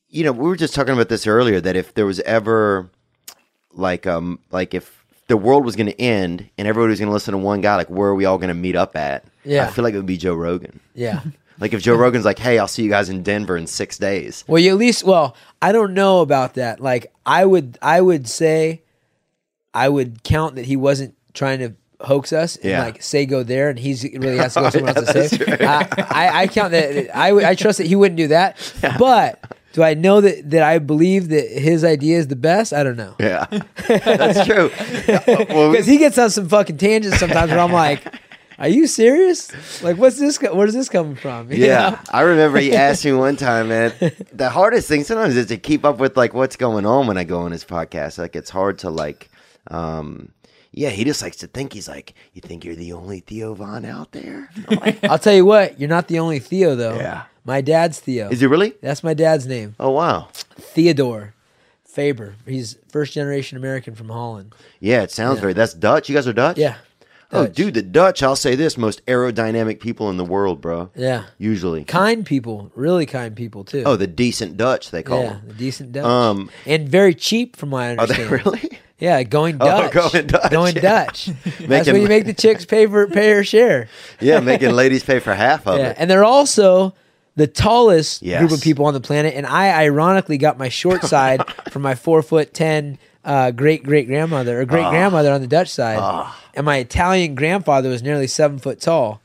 you 0.08 0.24
know, 0.24 0.32
we 0.32 0.46
were 0.46 0.56
just 0.56 0.74
talking 0.74 0.92
about 0.92 1.08
this 1.08 1.26
earlier 1.26 1.58
that 1.58 1.74
if 1.74 1.94
there 1.94 2.04
was 2.04 2.20
ever 2.20 2.90
like 3.72 4.06
um 4.06 4.38
like 4.50 4.74
if 4.74 5.01
the 5.28 5.36
world 5.36 5.64
was 5.64 5.76
going 5.76 5.86
to 5.86 6.00
end 6.00 6.48
and 6.58 6.68
everybody 6.68 6.90
was 6.90 6.98
going 6.98 7.08
to 7.08 7.12
listen 7.12 7.32
to 7.32 7.38
one 7.38 7.60
guy 7.60 7.76
like 7.76 7.88
where 7.88 8.08
are 8.08 8.14
we 8.14 8.24
all 8.24 8.38
going 8.38 8.48
to 8.48 8.54
meet 8.54 8.76
up 8.76 8.96
at? 8.96 9.24
Yeah. 9.44 9.66
I 9.66 9.70
feel 9.70 9.82
like 9.84 9.94
it 9.94 9.96
would 9.98 10.06
be 10.06 10.16
Joe 10.18 10.34
Rogan. 10.34 10.80
Yeah. 10.94 11.20
Like 11.60 11.74
if 11.74 11.82
Joe 11.82 11.94
Rogan's 11.94 12.24
like, 12.24 12.40
"Hey, 12.40 12.58
I'll 12.58 12.66
see 12.66 12.82
you 12.82 12.88
guys 12.88 13.08
in 13.08 13.22
Denver 13.22 13.56
in 13.56 13.68
6 13.68 13.98
days." 13.98 14.42
Well, 14.48 14.60
you 14.60 14.72
at 14.72 14.78
least 14.78 15.04
well, 15.04 15.36
I 15.60 15.70
don't 15.70 15.94
know 15.94 16.20
about 16.20 16.54
that. 16.54 16.80
Like 16.80 17.12
I 17.24 17.44
would 17.44 17.78
I 17.80 18.00
would 18.00 18.26
say 18.26 18.82
I 19.72 19.88
would 19.88 20.24
count 20.24 20.56
that 20.56 20.64
he 20.64 20.74
wasn't 20.76 21.14
trying 21.34 21.60
to 21.60 21.74
hoax 22.00 22.32
us 22.32 22.56
and 22.56 22.64
Yeah. 22.64 22.82
like 22.82 23.00
say 23.00 23.26
go 23.26 23.44
there 23.44 23.68
and 23.70 23.78
he's 23.78 24.02
really 24.02 24.38
has 24.38 24.54
to 24.54 24.60
go 24.60 24.70
somewhere 24.70 24.96
else 24.96 25.12
to 25.12 25.28
say. 25.28 25.56
I, 25.64 25.86
I 26.10 26.40
I 26.42 26.46
count 26.48 26.72
that 26.72 27.14
I 27.16 27.30
would- 27.32 27.44
I 27.44 27.54
trust 27.54 27.78
that 27.78 27.86
he 27.86 27.94
wouldn't 27.94 28.16
do 28.16 28.28
that. 28.28 28.56
But 28.98 29.38
do 29.72 29.82
I 29.82 29.94
know 29.94 30.20
that 30.20 30.50
that 30.50 30.62
I 30.62 30.78
believe 30.78 31.28
that 31.30 31.48
his 31.48 31.84
idea 31.84 32.18
is 32.18 32.28
the 32.28 32.36
best? 32.36 32.72
I 32.72 32.82
don't 32.82 32.96
know. 32.96 33.14
Yeah. 33.20 33.46
That's 33.88 34.44
true. 34.46 34.70
well, 35.48 35.70
Because 35.70 35.86
he 35.86 35.98
gets 35.98 36.18
on 36.18 36.30
some 36.30 36.48
fucking 36.48 36.76
tangents 36.78 37.18
sometimes 37.18 37.50
where 37.50 37.60
I'm 37.60 37.72
like, 37.72 38.02
"Are 38.58 38.68
you 38.68 38.86
serious? 38.86 39.50
Like, 39.82 39.96
what's 39.96 40.18
this? 40.18 40.38
co- 40.38 40.54
Where's 40.54 40.74
this 40.74 40.88
coming 40.88 41.16
from?" 41.16 41.50
You 41.52 41.66
Yeah, 41.66 41.90
know? 41.90 41.98
I 42.10 42.20
remember 42.22 42.58
he 42.58 42.74
asked 42.74 43.04
me 43.04 43.12
one 43.12 43.36
time, 43.36 43.68
man. 43.68 43.92
The 44.32 44.50
hardest 44.50 44.88
thing 44.88 45.04
sometimes 45.04 45.36
is 45.36 45.46
to 45.46 45.56
keep 45.56 45.84
up 45.84 45.98
with 45.98 46.16
like 46.16 46.34
what's 46.34 46.56
going 46.56 46.86
on 46.86 47.06
when 47.06 47.16
I 47.16 47.24
go 47.24 47.40
on 47.40 47.52
his 47.52 47.64
podcast. 47.64 48.18
Like 48.18 48.36
it's 48.36 48.50
hard 48.50 48.78
to 48.80 48.90
like, 48.90 49.30
um, 49.70 50.30
yeah. 50.72 50.90
He 50.90 51.04
just 51.04 51.22
likes 51.22 51.36
to 51.38 51.46
think 51.46 51.72
he's 51.72 51.88
like, 51.88 52.14
you 52.32 52.40
think 52.40 52.64
you're 52.64 52.74
the 52.74 52.92
only 52.92 53.20
Theo 53.20 53.54
Von 53.54 53.84
out 53.84 54.12
there? 54.12 54.50
Like, 54.68 55.04
I'll 55.08 55.18
tell 55.18 55.34
you 55.34 55.44
what, 55.44 55.78
you're 55.78 55.88
not 55.88 56.08
the 56.08 56.18
only 56.18 56.38
Theo 56.38 56.74
though. 56.74 56.96
Yeah. 56.96 57.24
My 57.44 57.60
dad's 57.60 57.98
Theo. 57.98 58.28
is 58.28 58.40
he 58.40 58.46
really? 58.46 58.74
That's 58.80 59.02
my 59.02 59.14
dad's 59.14 59.46
name. 59.46 59.74
Oh 59.80 59.90
wow. 59.90 60.28
Theodore 60.32 61.34
Faber. 61.84 62.34
He's 62.46 62.78
first 62.88 63.12
generation 63.12 63.58
American 63.58 63.94
from 63.94 64.08
Holland. 64.08 64.54
Yeah, 64.80 65.02
it 65.02 65.10
sounds 65.10 65.40
very. 65.40 65.52
That's 65.52 65.74
Dutch. 65.74 66.08
You 66.08 66.14
guys 66.14 66.26
are 66.26 66.32
Dutch. 66.32 66.56
Yeah. 66.56 66.76
Oh, 67.34 67.46
dude, 67.46 67.74
the 67.74 67.82
Dutch. 67.82 68.22
I'll 68.22 68.36
say 68.36 68.54
this: 68.54 68.76
most 68.76 69.04
aerodynamic 69.06 69.80
people 69.80 70.10
in 70.10 70.16
the 70.16 70.24
world, 70.24 70.60
bro. 70.60 70.90
Yeah. 70.94 71.24
Usually. 71.38 71.84
Kind 71.84 72.26
people, 72.26 72.70
really 72.74 73.06
kind 73.06 73.34
people 73.34 73.64
too. 73.64 73.82
Oh, 73.84 73.96
the 73.96 74.06
decent 74.06 74.56
Dutch 74.56 74.90
they 74.90 75.02
call 75.02 75.22
yeah, 75.22 75.32
them. 75.34 75.42
the 75.48 75.54
decent 75.54 75.92
Dutch. 75.92 76.04
Um, 76.04 76.50
and 76.66 76.88
very 76.88 77.14
cheap 77.14 77.56
from 77.56 77.70
my 77.70 77.90
understanding. 77.90 78.26
Are 78.26 78.38
they 78.38 78.42
really? 78.50 78.78
Yeah, 79.02 79.22
going 79.24 79.56
Oh, 79.60 79.66
Dutch. 79.90 79.92
going 80.12 80.26
Dutch, 80.28 80.50
Going 80.52 80.76
yeah. 80.76 80.80
Dutch. 80.82 81.26
That's 81.44 81.68
Making- 81.68 81.92
when 81.94 82.02
you 82.02 82.08
make 82.08 82.24
the 82.24 82.34
chicks 82.34 82.64
pay 82.64 82.86
for 82.86 83.06
pay 83.08 83.32
her 83.32 83.42
share. 83.42 83.88
Yeah, 84.20 84.38
making 84.38 84.70
ladies 84.70 85.02
pay 85.02 85.18
for 85.18 85.34
half 85.34 85.66
of 85.66 85.78
Yeah, 85.78 85.88
it. 85.90 85.96
and 85.98 86.08
they're 86.08 86.24
also 86.24 86.94
the 87.34 87.48
tallest 87.48 88.22
Yes. 88.22 88.38
group 88.40 88.52
of 88.52 88.60
people 88.62 88.84
on 88.86 88.94
the 88.94 89.00
planet. 89.00 89.34
And 89.34 89.44
I 89.46 89.72
ironically 89.82 90.38
got 90.38 90.56
my 90.56 90.68
short 90.68 91.02
side 91.14 91.42
from 91.70 91.82
my 91.82 91.96
four 91.96 92.22
foot 92.22 92.54
ten 92.54 92.98
uh, 93.24 93.50
great 93.50 93.82
great 93.82 94.06
grandmother 94.06 94.58
or 94.58 94.62
Ah. 94.62 94.66
great 94.66 94.88
grandmother 94.90 95.32
on 95.32 95.40
the 95.40 95.46
Dutch 95.48 95.68
side, 95.70 96.26
and 96.54 96.64
my 96.64 96.76
Italian 96.78 97.34
grandfather 97.34 97.88
was 97.88 98.02
nearly 98.02 98.26
seven 98.28 98.58
foot 98.58 98.80
tall. 98.80 99.20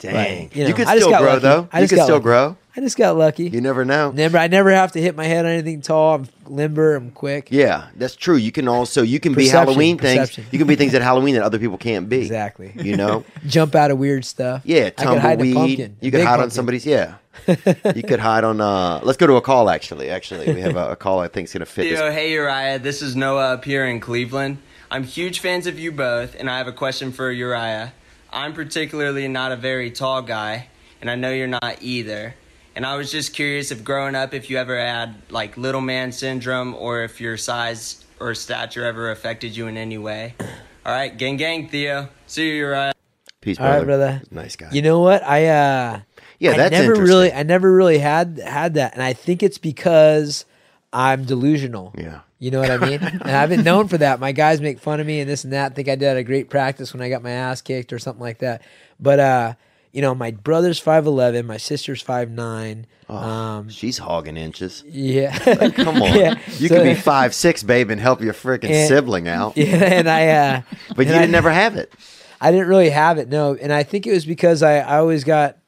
Dang. 0.00 0.48
But, 0.48 0.56
you 0.56 0.62
know, 0.64 0.68
you 0.68 0.74
could 0.74 0.86
I 0.88 0.94
just 0.94 1.06
still 1.06 1.18
grow 1.18 1.28
lucky. 1.34 1.42
though. 1.42 1.68
I 1.72 1.78
you 1.78 1.82
just 1.84 1.90
could 1.90 1.96
got 1.96 2.04
still 2.04 2.16
lucky. 2.16 2.22
grow. 2.24 2.56
I 2.76 2.80
just 2.80 2.96
got 2.96 3.16
lucky. 3.16 3.48
You 3.48 3.60
never 3.60 3.84
know. 3.84 4.12
Never, 4.12 4.38
I 4.38 4.46
never 4.46 4.70
have 4.70 4.92
to 4.92 5.00
hit 5.00 5.16
my 5.16 5.24
head 5.24 5.44
on 5.44 5.50
anything 5.50 5.82
tall. 5.82 6.14
I'm 6.14 6.28
limber. 6.46 6.94
I'm 6.94 7.10
quick. 7.10 7.48
Yeah, 7.50 7.88
that's 7.96 8.14
true. 8.14 8.36
You 8.36 8.52
can 8.52 8.68
also 8.68 9.02
you 9.02 9.18
can 9.18 9.32
be 9.34 9.44
Perception, 9.46 9.66
Halloween 9.66 9.98
things. 9.98 10.38
You 10.52 10.58
can 10.58 10.68
be 10.68 10.76
things 10.76 10.94
at 10.94 11.02
Halloween 11.10 11.34
that 11.34 11.42
other 11.42 11.58
people 11.58 11.78
can't 11.78 12.08
be. 12.08 12.18
Exactly. 12.20 12.72
You 12.76 12.96
know. 12.96 13.24
Jump 13.46 13.74
out 13.74 13.90
of 13.90 13.98
weird 13.98 14.24
stuff. 14.24 14.62
Yeah, 14.64 14.90
I 14.96 15.04
could 15.04 15.18
hide 15.18 15.40
a 15.40 15.44
tumbleweed. 15.44 15.54
pumpkin, 15.56 15.96
a 16.00 16.04
You 16.04 16.10
could 16.12 16.18
big 16.18 16.26
hide 16.26 16.40
on 16.40 16.50
somebody's. 16.50 16.86
Yeah, 16.86 17.14
you 17.94 18.02
could 18.04 18.20
hide 18.20 18.44
on. 18.44 18.60
uh 18.60 19.00
Let's 19.02 19.18
go 19.18 19.26
to 19.26 19.34
a 19.34 19.40
call. 19.42 19.68
Actually, 19.68 20.08
actually, 20.08 20.52
we 20.54 20.60
have 20.60 20.76
a, 20.76 20.92
a 20.92 20.96
call. 20.96 21.18
I 21.18 21.26
think 21.28 21.48
is 21.48 21.52
gonna 21.52 21.66
fit 21.66 21.82
Theo, 21.88 22.06
this. 22.06 22.14
hey 22.14 22.30
Urijah, 22.30 22.80
this 22.82 23.02
is 23.02 23.16
Noah 23.16 23.54
up 23.54 23.64
here 23.64 23.84
in 23.84 23.98
Cleveland. 24.00 24.58
I'm 24.92 25.02
huge 25.04 25.40
fans 25.40 25.66
of 25.66 25.78
you 25.78 25.90
both, 25.92 26.34
and 26.38 26.48
I 26.48 26.58
have 26.58 26.66
a 26.68 26.72
question 26.72 27.10
for 27.12 27.32
Urijah. 27.34 27.90
I'm 28.32 28.52
particularly 28.52 29.26
not 29.28 29.52
a 29.52 29.56
very 29.56 29.90
tall 29.90 30.22
guy, 30.22 30.68
and 31.00 31.10
I 31.10 31.14
know 31.16 31.32
you're 31.32 31.46
not 31.46 31.78
either. 31.80 32.34
And 32.76 32.86
I 32.86 32.96
was 32.96 33.10
just 33.10 33.34
curious 33.34 33.70
if 33.70 33.82
growing 33.82 34.14
up, 34.14 34.32
if 34.32 34.48
you 34.48 34.56
ever 34.56 34.78
had 34.78 35.16
like 35.30 35.56
little 35.56 35.80
man 35.80 36.12
syndrome, 36.12 36.74
or 36.74 37.02
if 37.02 37.20
your 37.20 37.36
size 37.36 38.04
or 38.20 38.34
stature 38.34 38.84
ever 38.84 39.10
affected 39.10 39.56
you 39.56 39.66
in 39.66 39.76
any 39.76 39.98
way. 39.98 40.34
All 40.86 40.92
right, 40.92 41.16
gang, 41.16 41.36
gang, 41.36 41.68
Theo. 41.68 42.08
See 42.26 42.56
you, 42.56 42.64
Urijah. 42.64 42.92
Peace, 43.40 43.56
brother. 43.56 43.78
right, 43.78 43.84
brother. 43.84 44.22
Nice 44.30 44.56
guy. 44.56 44.68
You 44.70 44.82
know 44.82 45.00
what? 45.00 45.24
I 45.24 45.46
uh 45.46 46.00
yeah, 46.38 46.52
I 46.52 46.56
that's 46.56 46.72
never 46.72 46.92
interesting. 46.92 47.04
really 47.04 47.32
I 47.32 47.42
never 47.42 47.72
really 47.72 47.98
had 47.98 48.38
had 48.38 48.74
that. 48.74 48.94
And 48.94 49.02
I 49.02 49.12
think 49.12 49.42
it's 49.42 49.58
because 49.58 50.44
I'm 50.92 51.24
delusional. 51.24 51.94
Yeah. 51.96 52.20
You 52.40 52.50
know 52.50 52.58
what 52.60 52.70
I 52.70 52.78
mean? 52.78 53.00
and 53.02 53.22
I've 53.30 53.50
been 53.50 53.62
known 53.62 53.86
for 53.86 53.98
that. 53.98 54.18
My 54.18 54.32
guys 54.32 54.60
make 54.60 54.80
fun 54.80 54.98
of 54.98 55.06
me 55.06 55.20
and 55.20 55.28
this 55.30 55.44
and 55.44 55.52
that. 55.52 55.74
Think 55.76 55.88
I 55.88 55.94
did 55.94 56.16
a 56.16 56.24
great 56.24 56.48
practice 56.50 56.92
when 56.92 57.02
I 57.02 57.08
got 57.10 57.22
my 57.22 57.30
ass 57.30 57.60
kicked 57.62 57.92
or 57.92 57.98
something 57.98 58.20
like 58.22 58.38
that. 58.38 58.62
But 58.98 59.20
uh, 59.20 59.54
you 59.92 60.00
know, 60.02 60.14
my 60.14 60.30
brother's 60.30 60.78
five 60.78 61.06
eleven, 61.06 61.46
my 61.46 61.58
sister's 61.58 62.00
five 62.02 62.30
nine. 62.30 62.86
um 63.10 63.68
She's 63.68 63.98
hogging 63.98 64.36
inches. 64.38 64.82
yeah. 64.88 65.36
Come 65.70 66.00
on, 66.02 66.14
Yeah, 66.18 66.38
you 66.58 66.68
so- 66.68 66.76
could 66.76 66.84
be 66.84 66.94
five 66.94 67.34
six, 67.34 67.62
babe, 67.62 67.90
and 67.90 68.00
help 68.00 68.20
your 68.22 68.32
freaking 68.32 68.70
And- 68.70 68.88
sibling 68.88 69.28
out. 69.28 69.54
yeah, 69.56 69.76
and 69.76 70.08
I 70.08 70.28
uh 70.28 70.62
But 70.96 71.06
you 71.06 71.12
I- 71.12 71.18
didn't 71.18 71.32
never 71.32 71.50
have 71.50 71.76
it. 71.76 71.92
I 72.40 72.50
didn't 72.52 72.68
really 72.68 72.88
have 72.88 73.18
it, 73.18 73.28
no. 73.28 73.54
And 73.54 73.70
I 73.70 73.82
think 73.82 74.06
it 74.06 74.12
was 74.12 74.24
because 74.24 74.62
I, 74.62 74.78
I 74.78 74.96
always 74.96 75.24
got 75.24 75.58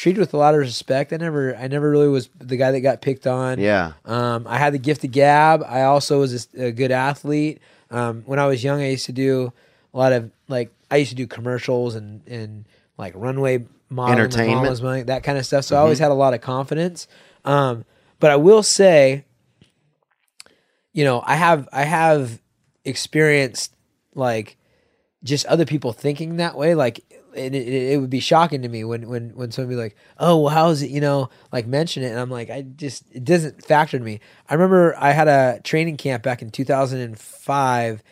treated 0.00 0.18
with 0.18 0.32
a 0.32 0.36
lot 0.38 0.54
of 0.54 0.60
respect. 0.60 1.12
I 1.12 1.18
never 1.18 1.54
I 1.54 1.68
never 1.68 1.90
really 1.90 2.08
was 2.08 2.30
the 2.38 2.56
guy 2.56 2.70
that 2.70 2.80
got 2.80 3.02
picked 3.02 3.26
on. 3.26 3.60
Yeah. 3.60 3.92
Um, 4.06 4.46
I 4.48 4.56
had 4.56 4.72
the 4.72 4.78
gift 4.78 5.04
of 5.04 5.10
gab. 5.10 5.62
I 5.62 5.82
also 5.82 6.20
was 6.20 6.48
a, 6.54 6.68
a 6.68 6.72
good 6.72 6.90
athlete. 6.90 7.60
Um, 7.90 8.22
when 8.24 8.38
I 8.38 8.46
was 8.46 8.64
young, 8.64 8.80
I 8.80 8.88
used 8.88 9.06
to 9.06 9.12
do 9.12 9.52
a 9.92 9.98
lot 9.98 10.14
of 10.14 10.30
like 10.48 10.72
I 10.90 10.96
used 10.96 11.10
to 11.10 11.16
do 11.16 11.26
commercials 11.26 11.96
and 11.96 12.26
and 12.26 12.64
like 12.96 13.12
runway 13.14 13.66
modeling, 13.90 14.20
Entertainment. 14.20 14.78
Mm-hmm. 14.78 14.84
models, 14.84 15.06
that 15.06 15.22
kind 15.22 15.36
of 15.36 15.44
stuff. 15.44 15.66
So 15.66 15.76
I 15.76 15.80
always 15.80 15.98
had 15.98 16.10
a 16.10 16.14
lot 16.14 16.32
of 16.32 16.40
confidence. 16.40 17.06
Um, 17.44 17.84
but 18.20 18.30
I 18.30 18.36
will 18.36 18.62
say, 18.62 19.26
you 20.94 21.04
know, 21.04 21.22
I 21.26 21.34
have 21.34 21.68
I 21.74 21.84
have 21.84 22.40
experienced 22.86 23.74
like 24.14 24.56
just 25.22 25.44
other 25.46 25.66
people 25.66 25.92
thinking 25.92 26.36
that 26.36 26.56
way. 26.56 26.74
Like, 26.74 27.00
and 27.36 27.54
it, 27.54 27.66
it 27.68 28.00
would 28.00 28.10
be 28.10 28.20
shocking 28.20 28.62
to 28.62 28.68
me 28.68 28.84
when 28.84 29.08
when 29.08 29.30
when 29.36 29.50
somebody 29.50 29.76
be 29.76 29.80
like, 29.82 29.96
"Oh, 30.18 30.38
well, 30.40 30.54
how 30.54 30.68
is 30.70 30.82
it?" 30.82 30.90
You 30.90 31.00
know, 31.00 31.30
like 31.52 31.66
mention 31.66 32.02
it, 32.02 32.10
and 32.10 32.18
I'm 32.18 32.30
like, 32.30 32.50
I 32.50 32.62
just 32.62 33.04
it 33.12 33.24
doesn't 33.24 33.64
factor 33.64 33.98
to 33.98 34.04
me. 34.04 34.20
I 34.48 34.54
remember 34.54 34.94
I 34.98 35.12
had 35.12 35.28
a 35.28 35.60
training 35.62 35.96
camp 35.96 36.22
back 36.22 36.42
in 36.42 36.50
2005. 36.50 38.02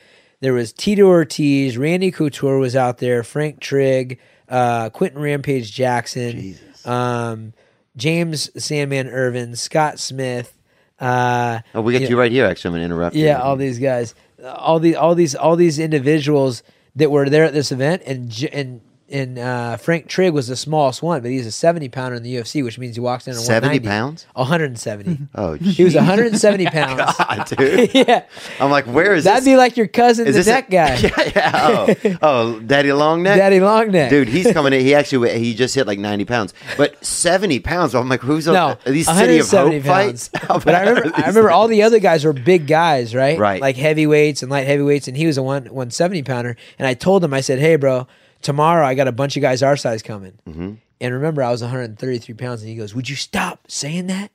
There 0.40 0.52
was 0.52 0.72
Tito 0.72 1.02
Ortiz, 1.06 1.76
Randy 1.76 2.10
Couture 2.12 2.58
was 2.58 2.76
out 2.76 2.98
there, 2.98 3.22
Frank 3.24 3.60
Trigg, 3.60 4.20
uh, 4.48 4.88
Quinton 4.90 5.20
Rampage 5.20 5.72
Jackson, 5.72 6.54
um, 6.84 7.52
James 7.96 8.48
Sandman 8.62 9.08
Irvin, 9.08 9.56
Scott 9.56 9.98
Smith. 9.98 10.54
Uh, 11.00 11.60
Oh, 11.74 11.80
we 11.80 11.92
got 11.92 12.02
Yeah. 12.02 12.08
you 12.08 12.18
right 12.18 12.30
here. 12.30 12.44
Actually, 12.46 12.68
I'm 12.68 12.74
gonna 12.74 12.84
interrupt. 12.84 13.16
you. 13.16 13.24
yeah, 13.24 13.40
all 13.40 13.56
these 13.56 13.78
guys, 13.80 14.14
all 14.44 14.78
these, 14.78 14.94
all 14.96 15.14
these, 15.16 15.34
all 15.34 15.56
these 15.56 15.78
individuals 15.80 16.62
that 16.96 17.10
were 17.10 17.28
there 17.28 17.44
at 17.44 17.52
this 17.52 17.70
event, 17.72 18.02
and 18.06 18.32
and 18.52 18.80
and 19.10 19.38
uh, 19.38 19.76
Frank 19.78 20.06
Trigg 20.08 20.32
was 20.34 20.48
the 20.48 20.56
smallest 20.56 21.02
one, 21.02 21.22
but 21.22 21.30
he's 21.30 21.46
a 21.46 21.52
seventy 21.52 21.88
pounder 21.88 22.16
in 22.16 22.22
the 22.22 22.34
UFC, 22.36 22.62
which 22.62 22.78
means 22.78 22.96
he 22.96 23.00
walks 23.00 23.26
in 23.26 23.32
at 23.34 23.38
70 23.40 23.80
pounds? 23.80 24.26
170. 24.34 25.18
Oh, 25.34 25.52
he 25.60 25.84
was 25.84 25.94
170 25.94 26.66
pounds. 26.70 27.16
God, 27.16 27.46
dude. 27.56 27.94
yeah, 27.94 28.24
I'm 28.60 28.70
like, 28.70 28.86
where 28.86 29.14
is 29.14 29.24
that'd 29.24 29.42
this? 29.44 29.48
be 29.52 29.56
like 29.56 29.76
your 29.76 29.86
cousin, 29.86 30.26
is 30.26 30.44
the 30.44 30.50
neck 30.50 30.68
a- 30.68 30.70
guy, 30.72 30.94
Yeah, 30.96 31.30
yeah. 31.34 31.52
Oh, 31.54 32.18
oh, 32.22 32.60
Daddy 32.60 32.92
Long 32.92 33.22
Neck. 33.22 33.36
Daddy 33.38 33.60
Long 33.60 33.90
Neck. 33.90 34.10
Dude, 34.10 34.28
he's 34.28 34.50
coming 34.52 34.72
in. 34.72 34.80
He 34.80 34.94
actually 34.94 35.38
he 35.38 35.54
just 35.54 35.74
hit 35.74 35.86
like 35.86 35.98
90 35.98 36.24
pounds, 36.24 36.54
but 36.76 37.02
70 37.04 37.60
pounds. 37.60 37.94
I'm 37.94 38.08
like, 38.08 38.20
who's 38.20 38.46
No, 38.46 38.68
on 38.68 38.76
these 38.86 39.06
City 39.06 39.38
of 39.38 39.48
Hope 39.50 39.70
170 39.72 39.80
fights? 39.80 40.28
pounds. 40.28 40.64
But 40.64 40.74
I 40.74 40.80
remember, 40.88 41.12
I 41.14 41.26
remember 41.28 41.50
all 41.50 41.68
the 41.68 41.82
other 41.82 41.98
guys 41.98 42.24
were 42.24 42.32
big 42.32 42.66
guys, 42.66 43.14
right? 43.14 43.38
Right. 43.38 43.60
Like 43.60 43.76
heavyweights 43.76 44.42
and 44.42 44.50
light 44.50 44.66
heavyweights, 44.66 45.08
and 45.08 45.16
he 45.16 45.26
was 45.26 45.38
a 45.38 45.42
one 45.42 45.64
170 45.64 46.22
pounder. 46.24 46.56
And 46.78 46.86
I 46.86 46.94
told 46.94 47.22
him, 47.24 47.32
I 47.34 47.40
said, 47.40 47.58
"Hey, 47.58 47.76
bro, 47.76 48.06
tomorrow 48.42 48.86
I 48.86 48.94
got 48.94 49.08
a 49.08 49.12
bunch 49.12 49.36
of 49.36 49.42
guys 49.42 49.62
our 49.62 49.76
size 49.76 50.02
coming." 50.02 50.38
Mm-hmm. 50.48 50.74
And 51.00 51.14
remember, 51.14 51.42
I 51.42 51.50
was 51.50 51.60
133 51.60 52.34
pounds, 52.34 52.62
and 52.62 52.68
he 52.68 52.76
goes, 52.76 52.94
"Would 52.94 53.08
you 53.08 53.16
stop 53.16 53.60
saying 53.68 54.08
that? 54.08 54.30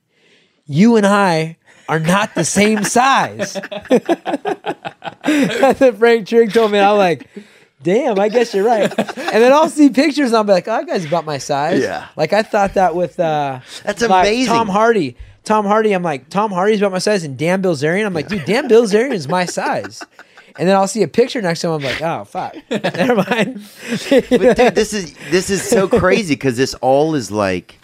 You 0.65 0.95
and 0.95 1.05
I 1.05 1.57
are 1.89 1.99
not 1.99 2.35
the 2.35 2.45
same 2.45 2.83
size." 2.83 3.53
That's 5.25 5.79
what 5.79 5.97
Frank 5.97 6.27
Trigg 6.27 6.53
told 6.53 6.71
me. 6.71 6.79
I'm 6.79 6.97
like. 6.97 7.27
Damn, 7.81 8.17
I 8.17 8.29
guess 8.29 8.53
you're 8.53 8.63
right. 8.63 8.83
And 8.97 9.43
then 9.43 9.51
I'll 9.51 9.67
see 9.67 9.89
pictures 9.89 10.27
and 10.29 10.37
I'll 10.37 10.45
be 10.45 10.53
like, 10.53 10.69
oh, 10.69 10.71
that 10.71 10.87
guy's 10.87 11.03
about 11.03 11.25
my 11.25 11.37
size. 11.37 11.81
Yeah. 11.81 12.07
Like 12.15 12.31
I 12.31 12.41
thought 12.41 12.75
that 12.75 12.95
with 12.95 13.19
uh 13.19 13.59
That's 13.83 14.01
amazing. 14.01 14.53
Tom 14.53 14.69
Hardy. 14.69 15.17
Tom 15.43 15.65
Hardy, 15.65 15.91
I'm 15.91 16.03
like, 16.03 16.29
Tom 16.29 16.51
Hardy's 16.51 16.79
about 16.79 16.93
my 16.93 16.99
size, 16.99 17.23
and 17.23 17.37
Dan 17.37 17.61
Bilzerian, 17.61 18.05
I'm 18.05 18.13
like, 18.13 18.29
dude, 18.29 18.45
Dan 18.45 18.69
Bilzerian 18.69 19.11
is 19.11 19.27
my 19.27 19.45
size. 19.45 20.01
And 20.57 20.67
then 20.69 20.75
I'll 20.75 20.87
see 20.87 21.03
a 21.03 21.07
picture 21.07 21.41
next 21.41 21.61
to 21.61 21.67
him, 21.67 21.73
I'm 21.73 21.83
like, 21.83 22.01
oh 22.01 22.23
fuck. 22.25 22.55
Never 22.69 23.15
mind. 23.15 23.65
But 24.09 24.57
dude, 24.57 24.75
this 24.75 24.93
is 24.93 25.15
this 25.31 25.49
is 25.49 25.61
so 25.63 25.87
crazy 25.87 26.35
because 26.35 26.57
this 26.57 26.73
all 26.75 27.15
is 27.15 27.31
like 27.31 27.79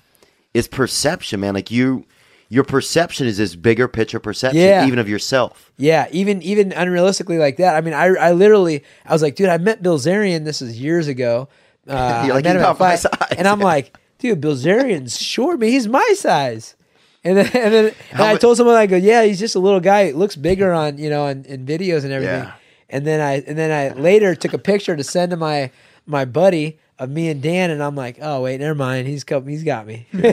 it's 0.54 0.68
perception, 0.68 1.40
man. 1.40 1.54
Like 1.54 1.72
you, 1.72 2.06
your 2.50 2.64
perception 2.64 3.28
is 3.28 3.38
this 3.38 3.56
bigger 3.56 3.88
picture 3.88 4.20
perception, 4.20 4.62
Yeah. 4.62 4.86
even 4.88 5.00
of 5.00 5.08
yourself. 5.10 5.72
Yeah, 5.78 6.08
even 6.12 6.42
even 6.42 6.72
unrealistically 6.72 7.40
like 7.40 7.58
that. 7.58 7.76
I 7.76 7.82
mean, 7.82 7.94
I 7.94 8.08
I 8.16 8.32
literally 8.34 8.84
I 9.06 9.14
was 9.14 9.22
like, 9.22 9.36
dude, 9.36 9.50
I 9.50 9.58
met 9.58 9.82
Bilzerian. 9.84 10.46
This 10.46 10.62
is 10.62 10.80
years 10.80 11.08
ago. 11.08 11.48
Uh, 11.88 12.24
You're 12.26 12.36
like, 12.36 12.46
I 12.46 12.50
met 12.50 12.56
"He's 12.56 12.56
him 12.56 12.62
about 12.62 12.80
my 12.80 12.96
size." 12.96 13.34
and 13.36 13.48
I'm 13.48 13.62
like, 13.62 13.98
dude, 14.20 14.40
Bilzerian's 14.42 15.20
short, 15.20 15.60
but 15.60 15.70
he's 15.70 15.88
my 15.88 16.14
size. 16.16 16.76
And 17.24 17.36
then 17.38 17.46
and 17.56 17.74
then 17.74 17.94
and 18.12 18.22
I 18.22 18.36
told 18.36 18.58
someone 18.58 18.76
I 18.76 18.86
go, 18.86 18.96
yeah, 18.96 19.24
he's 19.24 19.40
just 19.40 19.56
a 19.56 19.60
little 19.60 19.80
guy. 19.80 20.02
It 20.02 20.16
looks 20.16 20.36
bigger 20.36 20.72
on 20.72 21.00
you 21.00 21.10
know 21.10 21.26
in, 21.28 21.46
in 21.46 21.66
videos 21.66 22.04
and 22.04 22.12
everything. 22.14 22.44
Yeah. 22.44 22.54
And 22.90 23.06
then 23.06 23.22
I 23.22 23.36
and 23.48 23.58
then 23.58 23.72
I 23.72 23.98
later 24.00 24.36
took 24.36 24.54
a 24.54 24.58
picture 24.58 24.96
to 24.96 25.04
send 25.04 25.32
to 25.32 25.38
my 25.38 25.72
my 26.06 26.26
buddy 26.26 26.80
of 26.98 27.10
me 27.10 27.30
and 27.30 27.42
Dan, 27.42 27.70
and 27.70 27.82
I'm 27.84 27.96
like, 27.96 28.18
oh 28.22 28.42
wait, 28.42 28.60
never 28.60 28.76
mind. 28.76 29.08
He's 29.08 29.24
come, 29.24 29.48
he's 29.48 29.64
got 29.64 29.86
me. 29.88 30.08
How 30.12 30.20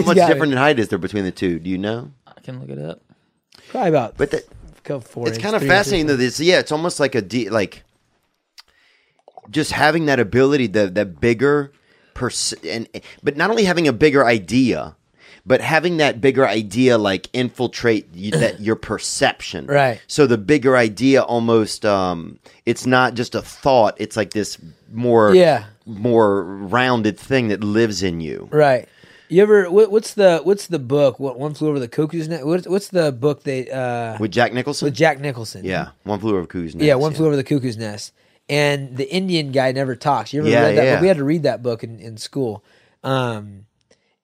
much 0.00 0.16
got 0.16 0.28
me. 0.28 0.34
different 0.34 0.52
in 0.52 0.58
height 0.58 0.78
is 0.78 0.88
there 0.88 0.98
between 0.98 1.24
the 1.24 1.30
two? 1.30 1.58
Do 1.58 1.68
you 1.70 1.78
know? 1.78 2.10
I 2.26 2.40
can 2.40 2.58
look 2.60 2.70
it 2.70 2.78
up. 2.78 3.00
Probably 3.68 3.90
about 3.90 4.16
But 4.16 4.30
that, 4.32 4.44
four. 5.04 5.28
it's 5.28 5.36
inch, 5.36 5.42
kind 5.42 5.54
of 5.56 5.62
three 5.62 5.68
inches. 5.68 5.78
fascinating 5.78 6.06
though. 6.06 6.16
This, 6.16 6.40
yeah, 6.40 6.58
it's 6.58 6.72
almost 6.72 7.00
like 7.00 7.14
a 7.14 7.22
de- 7.22 7.48
like 7.50 7.82
just 9.50 9.72
having 9.72 10.06
that 10.06 10.18
ability, 10.20 10.68
the 10.68 10.88
that 10.88 11.20
bigger 11.20 11.72
pers- 12.14 12.54
and 12.64 12.88
but 13.22 13.36
not 13.36 13.50
only 13.50 13.64
having 13.64 13.86
a 13.88 13.92
bigger 13.92 14.24
idea, 14.26 14.96
but 15.46 15.60
having 15.60 15.98
that 15.98 16.20
bigger 16.20 16.46
idea 16.46 16.96
like 16.98 17.28
infiltrate 17.32 18.08
you, 18.14 18.30
that 18.42 18.60
your 18.60 18.76
perception. 18.76 19.66
Right. 19.66 20.00
So 20.06 20.26
the 20.26 20.38
bigger 20.38 20.76
idea 20.76 21.22
almost 21.22 21.84
um 21.84 22.38
it's 22.66 22.86
not 22.86 23.14
just 23.14 23.34
a 23.34 23.42
thought, 23.42 23.94
it's 23.98 24.16
like 24.16 24.30
this 24.32 24.58
more 24.92 25.34
Yeah. 25.34 25.64
more 25.86 26.44
rounded 26.44 27.18
thing 27.18 27.48
that 27.48 27.62
lives 27.62 28.02
in 28.02 28.20
you. 28.20 28.48
Right. 28.50 28.88
You 29.30 29.42
ever 29.42 29.70
what, 29.70 29.90
what's 29.90 30.14
the 30.14 30.40
what's 30.44 30.66
the 30.68 30.78
book? 30.78 31.18
What 31.18 31.38
one 31.38 31.54
flew 31.54 31.68
over 31.70 31.80
the 31.80 31.88
cuckoo's 31.88 32.28
nest? 32.28 32.44
What's, 32.44 32.68
what's 32.68 32.88
the 32.88 33.10
book 33.10 33.42
they 33.42 33.68
uh 33.70 34.18
With 34.18 34.30
Jack 34.32 34.52
Nicholson? 34.52 34.86
with 34.86 34.94
Jack 34.94 35.18
Nicholson? 35.20 35.64
yeah, 35.64 35.88
one 36.04 36.20
flew 36.20 36.32
over 36.32 36.42
the 36.42 36.46
Cuckoo's 36.46 36.74
Nest. 36.74 36.84
yeah, 36.86 36.94
one 36.94 37.14
flew 37.14 37.26
over 37.26 37.36
the 37.36 37.42
cuckoo's 37.44 37.76
nest. 37.78 38.12
And 38.48 38.96
the 38.98 39.10
Indian 39.10 39.50
guy 39.52 39.72
never 39.72 39.96
talks. 39.96 40.34
You 40.34 40.40
ever 40.40 40.48
Yeah, 40.50 40.66
read 40.66 40.76
that? 40.76 40.84
yeah. 40.84 40.94
book? 40.96 41.02
We 41.02 41.08
had 41.08 41.16
to 41.16 41.24
read 41.24 41.42
that 41.44 41.62
book 41.62 41.82
in, 41.82 41.98
in 41.98 42.18
school. 42.18 42.62
Um, 43.02 43.64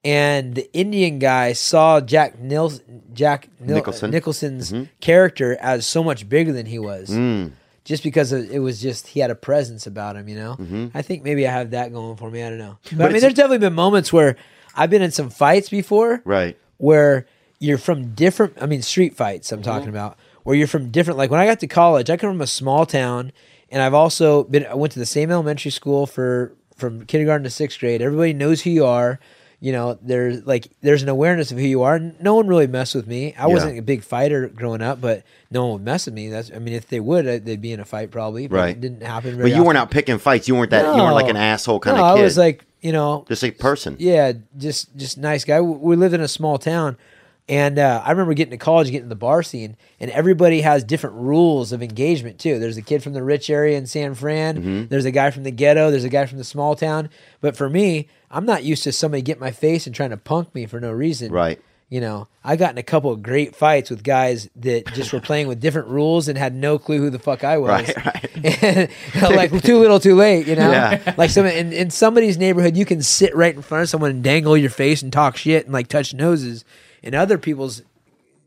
and 0.05 0.55
the 0.55 0.73
Indian 0.73 1.19
guy 1.19 1.53
saw 1.53 2.01
Jack 2.01 2.39
Nils, 2.39 2.81
Jack 3.13 3.49
Nil- 3.61 3.77
Nicholson. 3.77 4.11
Nicholson's 4.11 4.73
Mm-hmm. 4.73 4.85
character 5.01 5.57
as 5.61 5.87
so 5.87 6.03
much 6.03 6.29
bigger 6.29 6.53
than 6.53 6.67
he 6.67 6.79
was. 6.79 7.11
Mm. 7.11 7.53
Just 7.85 8.03
because 8.03 8.33
it 8.33 8.59
was 8.61 8.81
just 8.81 9.09
he 9.09 9.21
had 9.21 9.31
a 9.31 9.35
presence 9.35 9.87
about 9.87 10.15
him, 10.17 10.29
you 10.29 10.37
know. 10.37 10.57
Mm-hmm. 10.61 10.89
I 10.95 11.03
think 11.03 11.25
maybe 11.25 11.47
I 11.49 11.51
have 11.53 11.71
that 11.71 11.93
going 11.93 12.17
for 12.17 12.31
me. 12.31 12.43
I 12.43 12.49
don't 12.51 12.59
know, 12.59 12.79
but, 12.93 13.07
I 13.07 13.13
mean, 13.13 13.21
there's 13.21 13.35
definitely 13.35 13.59
been 13.59 13.73
moments 13.75 14.13
where 14.13 14.37
I've 14.77 14.91
been 14.91 15.03
in 15.03 15.11
some 15.11 15.29
fights 15.31 15.69
before, 15.71 16.23
Right. 16.25 16.57
where 16.77 17.27
you're 17.59 17.77
from 17.79 18.15
different 18.15 18.55
i 18.63 18.65
mean 18.65 18.81
street 18.81 19.15
fights 19.15 19.53
i'm 19.53 19.61
talking 19.61 19.91
about 19.91 20.17
where 20.45 20.57
you're 20.57 20.67
from 20.67 20.89
different 20.91 21.19
like 21.19 21.31
when 21.31 21.39
i 21.39 21.45
got 21.45 21.61
to 21.61 21.67
college 21.67 22.09
i 22.09 22.17
come 22.17 22.31
from 22.31 22.41
a 22.41 22.47
small 22.47 22.87
town 22.87 23.31
and 23.71 23.83
i've 23.83 23.93
also 23.93 24.45
been 24.45 24.65
i 24.65 24.73
went 24.75 24.91
to 24.91 24.99
the 24.99 25.05
same 25.05 25.31
elementary 25.31 25.71
school 25.71 26.07
for 26.07 26.55
from 26.77 27.05
kindergarten 27.05 27.45
to 27.45 27.51
sixth 27.51 27.79
grade. 27.79 28.01
Everybody 28.01 28.33
knows 28.33 28.63
who 28.63 28.71
you 28.71 28.87
are. 28.87 29.21
You 29.63 29.73
know, 29.73 29.99
there's 30.01 30.47
like 30.47 30.69
there's 30.81 31.03
an 31.03 31.11
awareness 31.11 31.53
of 31.53 31.59
who 31.59 31.65
you 31.65 31.83
are. 31.83 31.99
No 31.99 32.35
one 32.35 32.47
really 32.49 32.67
messed 32.67 32.95
with 32.95 33.07
me. 33.07 33.35
I 33.39 33.43
Yeah. 33.47 33.53
wasn't 33.53 33.79
a 33.79 33.83
big 33.83 34.03
fighter 34.03 34.49
growing 34.49 34.81
up, 34.81 35.01
but 35.03 35.23
no 35.51 35.63
one 35.65 35.73
would 35.75 35.85
mess 35.85 36.07
with 36.07 36.15
me. 36.15 36.31
That's 36.31 36.51
I 36.51 36.59
mean, 36.59 36.73
if 36.75 36.89
they 36.89 36.99
would, 36.99 37.27
uh, 37.29 37.39
they'd 37.43 37.61
be 37.61 37.73
in 37.73 37.79
a 37.81 37.85
fight 37.85 38.11
probably. 38.11 38.47
But 38.47 38.57
Right. 38.57 38.71
It 38.71 38.81
didn't 38.81 39.03
happen. 39.03 39.39
But 39.39 39.53
you 39.53 39.63
weren't 39.63 39.77
out 39.77 39.91
picking 39.91 40.17
fights. 40.19 40.49
You 40.49 40.55
weren't 40.57 40.71
that. 40.71 40.87
You 40.97 41.03
weren't 41.03 41.15
like 41.15 41.29
an 41.29 41.37
asshole 41.37 41.81
kind 41.81 41.97
no, 41.99 42.05
of 42.05 42.17
kid. 42.17 42.21
I 42.23 42.25
was 42.25 42.39
like, 42.39 42.65
you 42.81 42.93
know, 42.93 43.27
just 43.29 43.45
a 43.45 43.51
person. 43.51 43.97
yeah, 43.99 44.33
just 44.57 44.97
just 44.97 45.19
nice 45.19 45.45
guy. 45.45 45.61
We 45.61 45.77
we 45.77 45.97
lived 45.97 46.15
in 46.15 46.23
a 46.23 46.29
small 46.29 46.57
town, 46.57 46.97
and 47.51 47.81
uh, 47.81 48.01
I 48.05 48.13
remember 48.13 48.33
getting 48.33 48.53
to 48.53 48.57
college, 48.59 48.87
getting 48.93 49.07
to 49.07 49.09
the 49.09 49.17
bar 49.17 49.43
scene, 49.43 49.77
and 49.99 50.09
everybody 50.13 50.61
has 50.61 50.85
different 50.85 51.17
rules 51.17 51.73
of 51.73 51.83
engagement 51.83 52.39
too. 52.39 52.61
There's 52.61 52.77
a 52.77 52.83
kid 52.83 53.03
from 53.03 53.13
the 53.13 53.25
rich 53.25 53.51
area 53.51 53.77
in 53.77 53.89
San 53.89 54.15
Fran. 54.15 54.57
Mm-hmm. 54.57 54.87
There's 54.87 55.05
a 55.05 55.11
guy 55.11 55.33
from 55.33 55.43
the 55.43 55.51
ghetto. 55.51 55.91
There's 55.91 56.05
a 56.05 56.09
guy 56.09 56.27
from 56.27 56.39
the 56.39 56.45
small 56.45 56.77
town. 56.77 57.11
But 57.41 57.57
for 57.57 57.69
me, 57.69 58.07
I'm 58.31 58.47
not 58.47 58.63
used 58.63 58.85
to 58.85 58.93
somebody 58.93 59.21
getting 59.23 59.41
my 59.41 59.51
face 59.51 59.87
and 59.87 59.95
trying 59.95 60.11
to 60.11 60.17
punk 60.17 60.55
me 60.55 60.67
for 60.67 60.79
no 60.79 60.93
reason. 60.93 61.33
Right. 61.33 61.61
You 61.89 62.01
know, 62.01 62.29
I 62.45 62.55
got 62.55 62.71
in 62.71 62.79
a 62.79 62.85
couple 62.85 63.11
of 63.11 63.21
great 63.21 63.57
fights 63.57 63.91
with 63.91 64.05
guys 64.05 64.49
that 64.55 64.87
just 64.95 65.13
were 65.13 65.21
playing 65.21 65.49
with 65.49 65.59
different 65.61 65.89
rules 65.89 66.29
and 66.29 66.39
had 66.39 66.55
no 66.55 66.79
clue 66.79 66.99
who 66.99 67.11
the 67.11 67.19
fuck 67.19 67.43
I 67.43 67.59
was. 67.59 67.69
Right, 67.97 67.97
right. 67.97 68.91
Like 69.23 69.51
too 69.65 69.81
little, 69.81 69.99
too 69.99 70.15
late. 70.15 70.47
You 70.47 70.55
know, 70.55 70.71
Yeah. 70.71 71.15
like 71.19 71.31
some 71.31 71.47
in, 71.47 71.73
in 71.73 71.91
somebody's 71.91 72.39
neighborhood, 72.39 72.77
you 72.77 72.85
can 72.85 73.03
sit 73.03 73.35
right 73.35 73.53
in 73.53 73.61
front 73.61 73.83
of 73.83 73.89
someone 73.89 74.11
and 74.13 74.23
dangle 74.23 74.57
your 74.57 74.71
face 74.71 75.03
and 75.03 75.13
talk 75.13 75.37
shit 75.37 75.65
and 75.65 75.73
like 75.73 75.89
touch 75.89 76.15
noses. 76.15 76.65
In 77.03 77.15
other 77.15 77.39
people's 77.39 77.83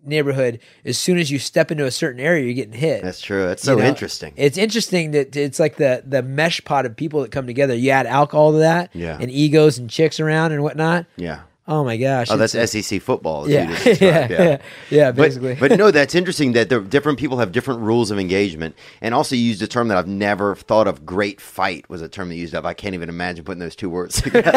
neighborhood, 0.05 0.59
as 0.83 0.97
soon 0.97 1.17
as 1.17 1.31
you 1.31 1.39
step 1.39 1.71
into 1.71 1.85
a 1.85 1.91
certain 1.91 2.19
area, 2.19 2.43
you're 2.45 2.53
getting 2.53 2.73
hit. 2.73 3.01
That's 3.03 3.21
true. 3.21 3.43
That's 3.45 3.63
You 3.63 3.73
so 3.73 3.75
know? 3.79 3.85
interesting. 3.85 4.33
It's 4.35 4.57
interesting 4.57 5.11
that 5.11 5.35
it's 5.35 5.59
like 5.59 5.77
the 5.77 6.03
the 6.05 6.21
mesh 6.21 6.63
pot 6.65 6.85
of 6.85 6.95
people 6.95 7.21
that 7.21 7.31
come 7.31 7.47
together. 7.47 7.73
You 7.73 7.91
add 7.91 8.05
alcohol 8.05 8.51
to 8.53 8.57
that, 8.59 8.89
Yeah. 8.93 9.17
and 9.19 9.31
egos 9.31 9.77
and 9.77 9.89
chicks 9.89 10.19
around 10.19 10.51
and 10.51 10.61
whatnot. 10.61 11.05
yeah. 11.15 11.41
Oh 11.65 11.85
my 11.85 11.95
gosh! 11.95 12.27
Oh, 12.29 12.35
that's 12.35 12.51
SEC 12.71 13.01
football. 13.01 13.49
yeah, 13.49 13.69
yeah, 13.85 13.93
yeah, 14.01 14.57
yeah, 14.89 15.11
But, 15.11 15.15
basically. 15.23 15.55
but 15.55 15.77
no, 15.77 15.91
that's 15.91 16.13
interesting 16.13 16.51
that 16.53 16.67
the 16.67 16.81
different 16.81 17.19
people 17.19 17.37
have 17.37 17.53
different 17.53 17.79
rules 17.79 18.11
of 18.11 18.19
engagement, 18.19 18.75
and 18.99 19.13
also 19.13 19.33
you 19.35 19.43
used 19.43 19.61
a 19.61 19.67
term 19.67 19.87
that 19.87 19.97
I've 19.97 20.07
never 20.07 20.55
thought 20.55 20.87
of. 20.87 21.05
Great 21.05 21.39
fight 21.39 21.89
was 21.89 22.01
a 22.01 22.09
term 22.09 22.27
that 22.29 22.35
used 22.35 22.53
up. 22.53 22.65
I 22.65 22.73
can't 22.73 22.95
even 22.95 23.07
imagine 23.07 23.45
putting 23.45 23.59
those 23.61 23.77
two 23.77 23.89
words 23.89 24.21
together. 24.21 24.51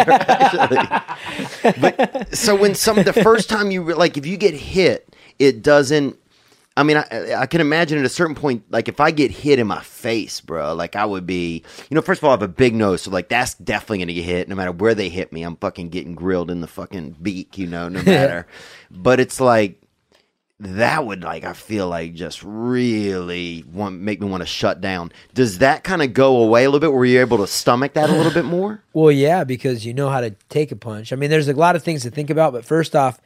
But 1.81 2.35
so 2.35 2.57
when 2.57 2.75
some 2.75 3.03
the 3.03 3.13
first 3.13 3.49
time 3.49 3.71
you 3.71 3.83
like 3.95 4.17
if 4.17 4.27
you 4.27 4.37
get 4.37 4.55
hit, 4.55 5.15
it 5.39 5.63
doesn't. 5.63 6.17
I 6.77 6.83
mean, 6.83 6.99
I, 6.99 7.35
I 7.39 7.47
can 7.47 7.63
imagine 7.63 7.99
at 7.99 8.05
a 8.05 8.11
certain 8.11 8.35
point, 8.35 8.65
like 8.71 8.89
if 8.89 9.01
I 9.01 9.11
get 9.11 9.31
hit 9.31 9.59
in 9.59 9.67
my 9.67 9.81
face, 9.83 10.43
bro, 10.43 10.75
like 10.75 10.95
I 10.95 11.07
would 11.07 11.27
be, 11.27 11.65
you 11.89 11.95
know, 11.95 12.03
first 12.03 12.21
of 12.21 12.25
all, 12.25 12.31
I 12.31 12.35
have 12.35 12.43
a 12.43 12.49
big 12.49 12.75
nose, 12.75 13.03
so 13.03 13.11
like 13.11 13.29
that's 13.31 13.55
definitely 13.55 13.99
gonna 13.99 14.13
get 14.13 14.25
hit. 14.25 14.49
No 14.49 14.55
matter 14.55 14.73
where 14.73 14.95
they 14.95 15.09
hit 15.09 15.33
me, 15.33 15.43
I'm 15.43 15.57
fucking 15.57 15.89
getting 15.89 16.15
grilled 16.15 16.51
in 16.51 16.61
the 16.61 16.67
fucking 16.67 17.17
beak, 17.23 17.57
you 17.57 17.67
know, 17.67 17.89
no 17.89 18.03
matter. 18.05 18.47
but 18.91 19.21
it's 19.21 19.41
like 19.41 19.81
that 20.59 21.05
would 21.05 21.23
like 21.23 21.45
I 21.45 21.53
feel 21.53 21.87
like 21.89 22.15
just 22.15 22.43
really 22.43 23.63
want 23.71 24.01
make 24.01 24.21
me 24.21 24.29
want 24.29 24.43
to 24.43 24.47
shut 24.47 24.81
down. 24.81 25.13
Does 25.35 25.59
that 25.59 25.85
kind 25.85 26.03
of 26.03 26.13
go 26.15 26.39
away 26.43 26.65
a 26.65 26.71
little 26.71 26.81
bit? 26.81 26.93
Were 26.93 27.05
you 27.05 27.21
able 27.21 27.39
to 27.39 27.47
stomach 27.47 27.95
that 27.95 28.11
a 28.11 28.13
little 28.13 28.33
bit 28.33 28.45
more? 28.45 28.83
Well, 28.93 29.13
yeah, 29.13 29.45
because 29.45 29.85
you 29.85 29.93
know 29.93 30.09
how 30.09 30.23
to 30.23 30.31
take 30.49 30.73
a 30.73 30.77
punch. 30.77 31.13
I 31.13 31.17
mean, 31.17 31.29
there's 31.29 31.49
a 31.49 31.53
lot 31.53 31.77
of 31.77 31.83
things 31.83 32.03
to 32.05 32.11
think 32.11 32.31
about, 32.31 32.55
but 32.55 32.65
first 32.65 32.97
off, 32.97 33.21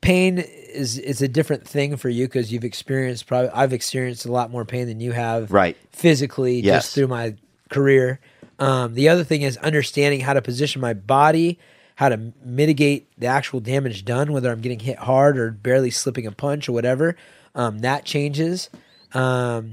pain 0.00 0.38
is 0.38 0.98
is 0.98 1.22
a 1.22 1.28
different 1.28 1.66
thing 1.66 1.96
for 1.96 2.08
you 2.08 2.26
because 2.26 2.52
you've 2.52 2.64
experienced 2.64 3.26
probably 3.26 3.50
I've 3.50 3.72
experienced 3.72 4.26
a 4.26 4.32
lot 4.32 4.50
more 4.50 4.64
pain 4.64 4.86
than 4.86 5.00
you 5.00 5.12
have 5.12 5.50
Right. 5.52 5.76
physically 5.90 6.60
Yes. 6.60 6.84
just 6.84 6.94
through 6.94 7.08
my 7.08 7.34
career. 7.70 8.20
Um, 8.58 8.94
the 8.94 9.08
other 9.08 9.24
thing 9.24 9.42
is 9.42 9.56
understanding 9.58 10.20
how 10.20 10.32
to 10.34 10.42
position 10.42 10.80
my 10.80 10.92
body, 10.94 11.58
how 11.96 12.08
to 12.08 12.32
mitigate 12.44 13.08
the 13.18 13.26
actual 13.26 13.60
damage 13.60 14.04
done, 14.04 14.32
whether 14.32 14.50
I'm 14.50 14.60
getting 14.60 14.78
hit 14.80 14.98
hard 14.98 15.38
or 15.38 15.50
barely 15.50 15.90
slipping 15.90 16.26
a 16.26 16.32
punch 16.32 16.68
or 16.68 16.72
whatever. 16.72 17.16
Um, 17.54 17.80
that 17.80 18.04
changes. 18.04 18.70
Um, 19.12 19.72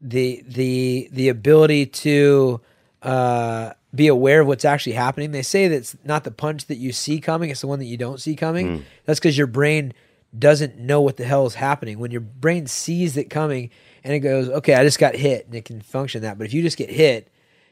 the 0.00 0.42
the 0.48 1.08
the 1.12 1.28
ability 1.28 1.86
to 1.86 2.60
uh, 3.02 3.72
be 3.94 4.06
aware 4.06 4.40
of 4.40 4.46
what's 4.46 4.64
actually 4.64 4.92
happening. 4.92 5.32
They 5.32 5.42
say 5.42 5.68
that 5.68 5.76
it's 5.76 5.96
not 6.04 6.24
the 6.24 6.30
punch 6.30 6.66
that 6.66 6.76
you 6.76 6.92
see 6.92 7.20
coming; 7.20 7.50
it's 7.50 7.60
the 7.60 7.66
one 7.66 7.78
that 7.78 7.86
you 7.86 7.96
don't 7.96 8.20
see 8.20 8.34
coming. 8.34 8.84
That's 9.04 9.20
because 9.20 9.36
your 9.36 9.46
brain 9.46 9.92
doesn't 10.38 10.78
know 10.78 11.00
what 11.00 11.18
the 11.18 11.24
hell 11.24 11.46
is 11.46 11.54
happening. 11.54 11.98
When 11.98 12.10
your 12.10 12.22
brain 12.22 12.66
sees 12.66 13.16
it 13.16 13.28
coming 13.28 13.70
and 14.02 14.14
it 14.14 14.20
goes, 14.20 14.48
"Okay, 14.48 14.74
I 14.74 14.84
just 14.84 14.98
got 14.98 15.14
hit," 15.14 15.46
and 15.46 15.54
it 15.54 15.64
can 15.64 15.80
function 15.80 16.22
that. 16.22 16.38
But 16.38 16.46
if 16.46 16.54
you 16.54 16.62
just 16.62 16.78
get 16.78 16.90
hit, 16.90 17.28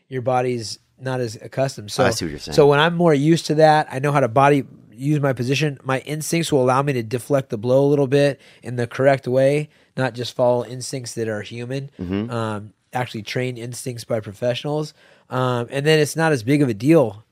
your 0.08 0.22
body's 0.22 0.78
not 1.00 1.20
as 1.20 1.36
accustomed. 1.36 1.90
So 1.90 2.04
I 2.04 2.10
see 2.10 2.26
what 2.26 2.30
you're 2.30 2.38
saying. 2.38 2.54
So 2.54 2.66
when 2.66 2.78
I'm 2.78 2.94
more 2.94 3.14
used 3.14 3.46
to 3.46 3.54
that, 3.56 3.88
I 3.90 3.98
know 3.98 4.12
how 4.12 4.20
to 4.20 4.28
body 4.28 4.64
use 4.92 5.20
my 5.20 5.32
position. 5.32 5.78
My 5.82 6.00
instincts 6.00 6.52
will 6.52 6.62
allow 6.62 6.82
me 6.82 6.92
to 6.92 7.02
deflect 7.02 7.48
the 7.48 7.56
blow 7.56 7.86
a 7.86 7.88
little 7.88 8.06
bit 8.06 8.40
in 8.62 8.76
the 8.76 8.86
correct 8.86 9.26
way, 9.26 9.70
not 9.96 10.14
just 10.14 10.36
follow 10.36 10.64
instincts 10.64 11.14
that 11.14 11.28
are 11.28 11.40
human. 11.40 11.90
Mm-hmm. 11.98 12.30
Um, 12.30 12.74
actually 12.92 13.22
trained 13.22 13.58
instincts 13.58 14.04
by 14.04 14.20
professionals, 14.20 14.94
um, 15.30 15.68
and 15.70 15.86
then 15.86 15.98
it's 15.98 16.16
not 16.16 16.32
as 16.32 16.42
big 16.42 16.60
of 16.62 16.68
a 16.68 16.74
deal, 16.74 17.24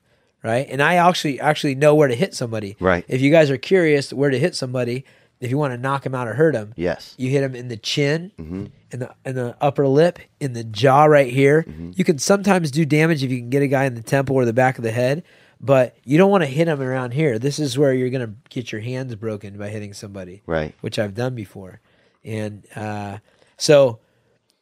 right? 0.43 0.67
And 0.71 0.83
I 0.83 0.95
actually 0.95 1.39
actually 1.41 1.75
know 1.75 1.95
where 1.95 2.09
to 2.09 2.15
hit 2.15 2.35
somebody. 2.35 2.77
Right. 2.81 3.05
If 3.09 3.21
you 3.21 3.31
guys 3.31 3.51
are 3.51 3.59
curious 3.59 4.13
where 4.13 4.31
to 4.31 4.39
hit 4.39 4.55
somebody, 4.55 5.05
if 5.41 5.51
you 5.51 5.59
want 5.59 5.73
to 5.75 5.79
knock 5.79 6.03
them 6.05 6.15
out 6.15 6.27
or 6.27 6.35
hurt 6.35 6.55
them, 6.55 6.73
Yes. 6.77 7.15
you 7.19 7.31
hit 7.31 7.43
them 7.43 7.55
in 7.55 7.69
the 7.69 7.77
chin, 7.77 8.33
in 8.39 8.99
the 9.01 9.15
in 9.25 9.35
the 9.35 9.57
upper 9.61 9.87
lip, 9.87 10.19
in 10.41 10.53
the 10.55 10.65
jaw 10.65 11.05
right 11.05 11.33
here. 11.33 11.67
You 11.95 12.05
can 12.05 12.19
sometimes 12.19 12.71
do 12.71 12.85
damage 12.87 13.23
if 13.23 13.31
you 13.31 13.39
can 13.39 13.51
get 13.51 13.63
a 13.63 13.69
guy 13.69 13.85
in 13.85 13.95
the 13.95 14.03
temple 14.03 14.35
or 14.37 14.45
the 14.45 14.53
back 14.53 14.79
of 14.79 14.85
the 14.85 14.91
head, 14.93 15.23
but 15.61 15.97
you 16.05 16.19
don't 16.19 16.31
want 16.31 16.43
to 16.43 16.49
hit 16.51 16.65
them 16.67 16.81
around 16.81 17.13
here. 17.13 17.39
This 17.39 17.59
is 17.59 17.77
where 17.79 17.93
you're 17.93 18.11
gonna 18.11 18.35
get 18.49 18.73
your 18.73 18.81
hands 18.81 19.15
broken 19.17 19.59
by 19.59 19.69
hitting 19.69 19.93
somebody, 19.93 20.43
Right. 20.47 20.75
Which 20.81 20.99
I've 20.99 21.15
done 21.15 21.35
before, 21.35 21.81
and 22.25 22.65
uh, 22.77 23.19
so. 23.57 23.99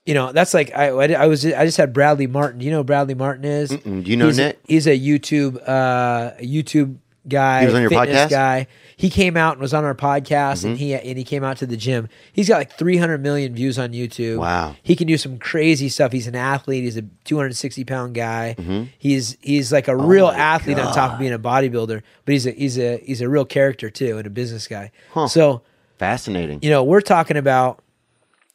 You 0.07 0.15
know, 0.15 0.33
that's 0.33 0.55
like 0.55 0.73
I, 0.75 0.89
I 0.89 1.07
I 1.25 1.27
was 1.27 1.45
I 1.45 1.65
just 1.67 1.77
had 1.77 1.93
Bradley 1.93 2.27
Martin. 2.29 2.61
Do 2.61 2.65
you 2.65 2.71
know 2.71 2.79
who 2.79 2.85
Bradley 2.85 3.15
Martin 3.15 3.45
is? 3.45 3.73
Mm-mm. 3.73 4.05
Do 4.05 4.11
you 4.11 4.17
know 4.17 4.27
he's 4.27 4.39
Nick? 4.39 4.57
A, 4.57 4.73
he's 4.73 4.87
a 4.87 4.99
YouTube 4.99 5.61
uh, 5.67 6.33
YouTube 6.41 6.99
guy. 7.29 7.61
He 7.61 7.67
was 7.67 7.75
on 7.75 7.81
your 7.83 7.91
fitness 7.91 8.17
podcast? 8.17 8.23
Mm-hmm. 8.25 8.31
Guy. 8.31 8.67
He 8.99 9.11
came 9.11 9.37
out 9.37 9.55
and 9.55 9.61
was 9.61 9.75
on 9.75 9.85
our 9.85 9.95
podcast, 9.97 10.65
and 10.65 10.79
he 10.79 10.95
and 10.95 11.19
he 11.19 11.25
came 11.25 11.45
out 11.45 11.57
to 11.59 11.67
the 11.67 11.77
gym. 11.77 12.09
He's 12.33 12.49
got 12.49 12.59
like 12.59 12.73
300 12.79 13.21
million 13.21 13.53
views 13.55 13.79
on 13.79 13.91
YouTube. 13.93 14.39
Wow. 14.39 14.77
He 14.83 14.97
can 14.97 15.07
do 15.07 15.19
some 15.19 15.39
crazy 15.39 15.89
stuff. 15.89 16.13
He's 16.13 16.27
an 16.29 16.37
athlete. 16.37 16.85
He's 16.85 16.97
a 16.97 17.03
260 17.25 17.85
pound 17.85 18.15
guy. 18.15 18.89
He's 18.97 19.37
he's 19.43 19.73
like 19.73 19.89
a 19.89 19.97
real 19.97 20.29
Mm-hmm. 20.29 20.35
Oh 20.35 20.39
my 20.39 20.45
athlete 20.45 20.79
on 20.79 20.95
top 20.95 21.15
of 21.15 21.19
being 21.19 21.33
a 21.33 21.39
bodybuilder. 21.39 22.01
But 22.25 22.33
he's 22.33 22.47
a 22.47 22.53
he's 22.53 22.79
a 22.79 22.99
he's 22.99 23.21
a 23.21 23.29
real 23.29 23.45
character 23.45 23.91
too, 23.91 24.19
and 24.19 24.27
a 24.27 24.31
business 24.31 24.67
guy. 24.69 24.93
Huh. 25.13 25.29
So 25.29 25.63
Fascinating. 25.99 26.61
you 26.63 26.71
know 26.71 26.85
we're 26.85 27.01
talking 27.01 27.37
about 27.37 27.83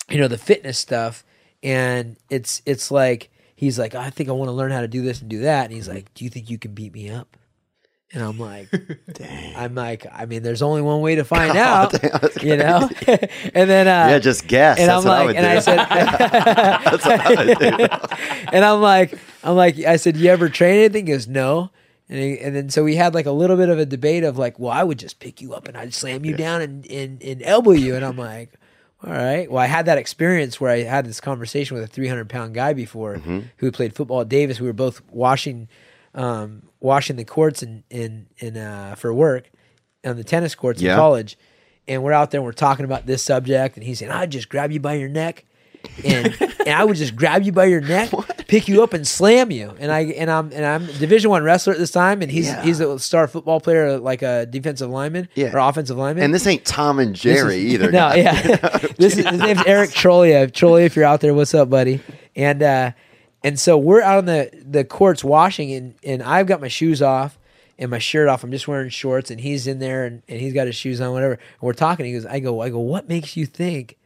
you 0.10 0.18
know 0.18 0.28
the 0.28 0.38
fitness 0.38 0.80
stuff 0.80 1.24
and 1.64 2.18
it's 2.30 2.62
it's 2.66 2.92
like 2.92 3.30
he's 3.56 3.78
like 3.78 3.96
i 3.96 4.10
think 4.10 4.30
i 4.30 4.32
want 4.32 4.48
to 4.48 4.54
learn 4.54 4.72
how 4.72 4.82
to 4.82 4.88
do 4.88 5.02
this 5.02 5.22
and 5.22 5.30
do 5.30 5.40
that 5.40 5.66
and 5.66 5.74
he's 5.74 5.88
like 5.88 6.14
do 6.14 6.24
you 6.24 6.30
think 6.30 6.50
you 6.50 6.58
can 6.58 6.74
beat 6.74 6.94
me 6.94 7.10
up 7.10 7.38
and 8.14 8.24
i'm 8.24 8.40
like 8.40 8.68
i'm 9.56 9.76
like 9.76 10.06
i 10.12 10.26
mean 10.26 10.42
there's 10.44 10.62
only 10.62 10.82
one 10.82 11.02
way 11.02 11.16
to 11.16 11.24
find 11.36 11.56
out 11.58 11.94
you 12.44 12.58
know 12.58 12.90
and 13.54 13.70
then 13.70 13.88
uh 13.88 14.08
yeah, 14.10 14.20
just 14.20 14.48
guess. 14.48 14.80
and 14.80 14.90
That's 14.90 15.06
I'm 15.06 15.10
what 15.10 15.18
I 15.18 15.20
like, 15.20 15.28
would 15.28 15.36
and 15.38 15.46
do. 15.46 15.50
I 15.52 15.60
said, 15.60 15.78
That's 16.86 17.06
what 17.06 17.20
I 17.22 17.46
would 17.46 17.58
do. 17.60 18.48
and 18.52 18.66
I'm 18.66 18.82
like, 18.82 19.18
I'm 19.44 19.56
like, 19.56 19.78
I 19.80 19.96
said, 19.98 20.18
you 20.18 20.30
ever 20.30 20.50
train 20.50 20.76
anything? 20.80 21.06
He 21.08 21.14
goes, 21.14 21.28
no. 21.28 21.72
And, 22.10 22.20
he, 22.20 22.40
and 22.40 22.56
then 22.56 22.70
so 22.70 22.84
we 22.84 22.96
had 22.96 23.14
like 23.14 23.26
a 23.26 23.32
little 23.32 23.56
bit 23.56 23.70
of 23.70 23.80
a 23.80 23.86
debate 23.86 24.24
of 24.26 24.38
like, 24.38 24.60
well, 24.60 24.72
I 24.72 24.84
would 24.84 25.00
just 25.00 25.20
pick 25.20 25.42
you 25.42 25.54
up 25.54 25.68
and 25.68 25.78
I'd 25.78 25.94
slam 25.94 26.26
you 26.26 26.36
down 26.36 26.62
and, 26.62 26.86
and, 26.92 27.22
and 27.24 27.42
elbow 27.44 27.72
you. 27.72 27.96
And 27.96 28.04
I'm 28.04 28.18
like, 28.18 28.52
all 29.06 29.12
right. 29.14 29.50
Well, 29.52 29.62
I 29.62 29.66
had 29.68 29.86
that 29.88 29.98
experience 29.98 30.62
where 30.62 30.72
I 30.72 30.84
had 30.84 31.06
this 31.06 31.20
conversation 31.20 31.76
with 31.76 31.84
a 31.84 31.88
300 31.88 32.30
pound 32.30 32.54
guy 32.54 32.74
before 32.74 33.16
Mm-hmm. 33.16 33.40
who 33.58 33.72
played 33.72 33.96
football 33.96 34.22
at 34.22 34.30
Davis. 34.30 34.60
We 34.60 34.68
were 34.68 34.74
both 34.74 35.02
washing, 35.10 35.68
um, 36.14 36.64
washing 36.80 37.16
the 37.16 37.26
courts 37.26 37.64
in, 37.64 37.84
in, 37.90 38.28
in, 38.38 38.58
uh, 38.58 38.96
for 38.96 39.14
work 39.14 39.50
on 40.06 40.18
the 40.18 40.24
tennis 40.24 40.56
courts 40.56 40.82
Yeah. 40.82 40.92
in 40.94 40.98
college. 40.98 41.38
And 41.88 42.04
we're 42.04 42.14
out 42.14 42.32
there 42.32 42.40
and 42.40 42.46
we're 42.46 42.52
talking 42.54 42.86
about 42.86 43.06
this 43.08 43.24
subject. 43.24 43.76
And 43.76 43.84
he's 43.84 44.00
saying, 44.00 44.12
I'd 44.12 44.32
just 44.32 44.50
grab 44.50 44.72
you 44.72 44.80
by 44.80 44.94
your 44.94 45.10
neck 45.10 45.46
and 46.06 46.36
and 46.66 46.70
I 46.70 46.84
would 46.84 46.96
just 46.98 47.16
grab 47.16 47.44
you 47.44 47.52
by 47.52 47.66
your 47.66 47.82
neck, 47.82 48.12
pick 48.48 48.68
you 48.68 48.82
up, 48.84 48.94
and 48.94 49.08
slam 49.08 49.52
you. 49.52 49.74
And 49.80 49.92
I 49.92 50.02
and 50.02 50.30
I'm 50.32 50.52
and 50.54 50.66
I'm 50.66 50.86
Division 50.86 51.30
One 51.30 51.44
wrestler 51.44 51.74
at 51.74 51.80
this 51.80 51.92
time, 51.92 52.22
and 52.22 52.32
he's 52.32 52.48
Yeah. 52.48 52.62
he's 52.64 52.80
a 52.80 52.98
star 53.00 53.28
football 53.28 53.60
player, 53.60 53.98
like 54.00 54.22
a 54.22 54.46
defensive 54.46 54.90
lineman 54.90 55.28
Yeah. 55.36 55.54
or 55.54 55.60
offensive 55.60 55.98
lineman. 55.98 56.24
And 56.24 56.34
this 56.34 56.48
ain't 56.48 56.66
Tom 56.66 57.00
and 57.00 57.16
Jerry 57.16 57.58
is- 57.68 57.74
either. 57.74 57.92
No, 57.92 58.10
guys. 58.10 58.18
yeah. 58.18 58.78
this 58.98 59.18
is 59.18 59.26
his 59.28 59.40
name's 59.40 59.64
Eric 59.66 59.92
Trolia. 59.92 60.50
Trolia, 60.52 60.86
if 60.86 60.96
you're 60.96 61.06
out 61.06 61.22
there, 61.22 61.34
what's 61.34 61.54
up, 61.54 61.70
buddy? 61.70 62.02
And 62.36 62.64
uh, 62.64 62.92
and 63.44 63.60
so 63.60 63.78
we're 63.78 64.02
out 64.02 64.20
on 64.20 64.26
the 64.26 64.50
the 64.70 64.84
courts 64.84 65.24
washing, 65.24 65.72
and 65.74 65.96
and 66.04 66.24
I've 66.24 66.48
got 66.48 66.62
my 66.62 66.68
shoes 66.70 67.02
off 67.02 67.38
and 67.78 67.90
my 67.90 68.00
shirt 68.00 68.28
off. 68.30 68.44
I'm 68.44 68.52
just 68.52 68.68
wearing 68.68 68.90
shorts, 68.90 69.32
and 69.32 69.42
he's 69.42 69.66
in 69.68 69.80
there, 69.80 70.06
and, 70.06 70.22
and 70.30 70.40
he's 70.40 70.54
got 70.54 70.68
his 70.68 70.76
shoes 70.76 71.02
on, 71.02 71.12
whatever. 71.12 71.34
And 71.34 71.42
we're 71.62 71.74
talking. 71.74 72.06
He 72.06 72.14
goes, 72.14 72.26
I 72.26 72.40
go, 72.40 72.62
I 72.62 72.70
go. 72.70 72.80
What 72.80 73.10
makes 73.10 73.36
you 73.36 73.46
think 73.46 73.98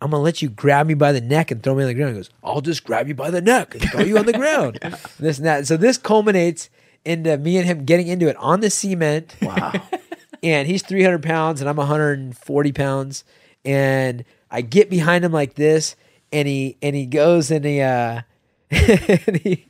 I'm 0.00 0.10
gonna 0.10 0.22
let 0.22 0.40
you 0.40 0.48
grab 0.48 0.86
me 0.86 0.94
by 0.94 1.12
the 1.12 1.20
neck 1.20 1.50
and 1.50 1.62
throw 1.62 1.74
me 1.74 1.82
on 1.82 1.88
the 1.88 1.94
ground. 1.94 2.10
He 2.12 2.18
goes, 2.18 2.30
I'll 2.42 2.60
just 2.60 2.84
grab 2.84 3.08
you 3.08 3.14
by 3.14 3.30
the 3.30 3.40
neck 3.40 3.74
and 3.74 3.90
throw 3.90 4.00
you 4.00 4.18
on 4.18 4.26
the 4.26 4.32
ground. 4.32 4.78
And 4.82 4.94
this 5.18 5.38
and 5.38 5.46
that. 5.46 5.66
So 5.66 5.76
this 5.76 5.98
culminates 5.98 6.70
into 7.04 7.36
me 7.36 7.58
and 7.58 7.66
him 7.66 7.84
getting 7.84 8.06
into 8.08 8.28
it 8.28 8.36
on 8.36 8.60
the 8.60 8.70
cement. 8.70 9.36
Wow. 9.42 9.72
and 10.42 10.66
he's 10.66 10.82
300 10.82 11.22
pounds 11.22 11.60
and 11.60 11.68
I'm 11.68 11.76
140 11.76 12.72
pounds. 12.72 13.24
And 13.64 14.24
I 14.50 14.62
get 14.62 14.88
behind 14.90 15.24
him 15.24 15.32
like 15.32 15.54
this, 15.54 15.96
and 16.32 16.48
he 16.48 16.76
and 16.82 16.96
he 16.96 17.06
goes 17.06 17.50
and 17.50 17.64
he 17.64 17.80
uh 17.80 18.22
and 18.70 19.36
he 19.42 19.66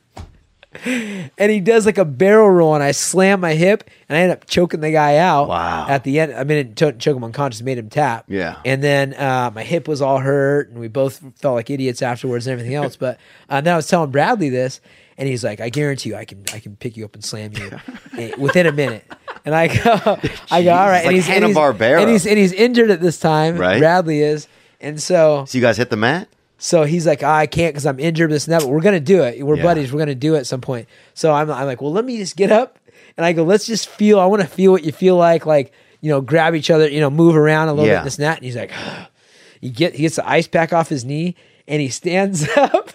and 0.73 1.51
he 1.51 1.59
does 1.59 1.85
like 1.85 1.97
a 1.97 2.05
barrel 2.05 2.49
roll, 2.49 2.75
and 2.75 2.83
I 2.83 2.91
slam 2.91 3.41
my 3.41 3.53
hip, 3.53 3.89
and 4.07 4.17
I 4.17 4.21
end 4.21 4.31
up 4.31 4.45
choking 4.47 4.79
the 4.79 4.91
guy 4.91 5.17
out. 5.17 5.49
Wow. 5.49 5.87
At 5.89 6.03
the 6.03 6.19
end, 6.19 6.33
I 6.33 6.43
mean, 6.43 6.57
it 6.57 6.75
cho- 6.77 6.93
choke 6.93 7.17
him 7.17 7.23
unconscious, 7.23 7.61
made 7.61 7.77
him 7.77 7.89
tap. 7.89 8.25
Yeah. 8.27 8.59
And 8.63 8.81
then 8.81 9.13
uh, 9.13 9.51
my 9.53 9.63
hip 9.63 9.87
was 9.87 10.01
all 10.01 10.19
hurt, 10.19 10.69
and 10.69 10.79
we 10.79 10.87
both 10.87 11.21
felt 11.37 11.55
like 11.55 11.69
idiots 11.69 12.01
afterwards 12.01 12.47
and 12.47 12.53
everything 12.53 12.75
else. 12.75 12.95
But 13.01 13.19
uh, 13.49 13.61
then 13.61 13.73
I 13.73 13.75
was 13.77 13.87
telling 13.87 14.11
Bradley 14.11 14.49
this, 14.49 14.79
and 15.17 15.27
he's 15.27 15.43
like, 15.43 15.59
"I 15.59 15.69
guarantee 15.69 16.09
you, 16.09 16.15
I 16.15 16.25
can, 16.25 16.43
I 16.53 16.59
can 16.59 16.75
pick 16.75 16.95
you 16.95 17.03
up 17.03 17.15
and 17.15 17.23
slam 17.23 17.51
you 17.53 18.33
within 18.37 18.67
a 18.67 18.71
minute." 18.71 19.05
And 19.43 19.55
I 19.55 19.67
go, 19.67 20.19
I 20.51 20.63
go, 20.63 20.71
all 20.71 20.87
right. 20.87 21.03
like 21.03 21.07
and 21.07 21.15
he's 21.15 21.29
and 21.29 21.45
he's, 21.45 21.57
and 21.57 22.09
he's 22.09 22.27
and 22.27 22.37
he's 22.37 22.53
injured 22.53 22.91
at 22.91 23.01
this 23.01 23.19
time. 23.19 23.57
Right. 23.57 23.79
Bradley 23.79 24.21
is, 24.21 24.47
and 24.79 25.01
so 25.01 25.45
So 25.45 25.57
you 25.57 25.63
guys 25.63 25.77
hit 25.77 25.89
the 25.89 25.97
mat? 25.97 26.27
So 26.63 26.83
he's 26.83 27.07
like, 27.07 27.23
"Ah, 27.23 27.37
I 27.37 27.47
can't 27.47 27.73
because 27.73 27.87
I'm 27.87 27.99
injured, 27.99 28.29
this 28.29 28.45
and 28.45 28.53
that. 28.53 28.61
But 28.61 28.69
we're 28.69 28.81
gonna 28.81 28.99
do 28.99 29.23
it. 29.23 29.43
We're 29.43 29.55
Yeah. 29.57 29.63
buddies. 29.63 29.91
We're 29.91 29.97
gonna 29.99 30.13
do 30.13 30.35
it 30.35 30.39
at 30.39 30.47
some 30.47 30.61
point. 30.61 30.87
So 31.15 31.31
I'm, 31.33 31.49
I'm 31.49 31.65
like, 31.65 31.81
well, 31.81 31.91
let 31.91 32.05
me 32.05 32.17
just 32.17 32.35
get 32.37 32.51
up, 32.51 32.77
and 33.17 33.25
I 33.25 33.33
go, 33.33 33.43
let's 33.43 33.65
just 33.65 33.89
feel. 33.89 34.19
I 34.19 34.25
want 34.27 34.43
to 34.43 34.47
feel 34.47 34.71
what 34.71 34.83
you 34.83 34.91
feel 34.91 35.15
like, 35.17 35.45
like 35.47 35.73
you 36.01 36.09
know, 36.09 36.21
grab 36.21 36.53
each 36.55 36.69
other, 36.69 36.87
you 36.87 36.99
know, 36.99 37.09
move 37.09 37.35
around 37.35 37.67
a 37.69 37.73
little 37.73 37.87
Yeah. 37.89 37.99
bit, 38.01 38.03
this 38.05 38.17
and 38.17 38.25
that. 38.25 38.37
And 38.37 38.45
he's 38.45 38.55
like, 38.55 38.71
he 39.61 39.69
get 39.71 39.93
he 39.95 40.03
gets 40.03 40.17
the 40.17 40.29
ice 40.29 40.47
pack 40.47 40.71
off 40.71 40.87
his 40.89 41.03
knee, 41.03 41.35
and 41.67 41.81
he 41.81 41.89
stands 41.89 42.47
up, 42.57 42.91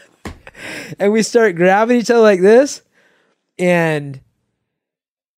and 1.01 1.12
we 1.12 1.22
start 1.24 1.56
grabbing 1.56 1.98
each 1.98 2.10
other 2.10 2.20
like 2.22 2.40
this, 2.40 2.82
and 3.59 4.20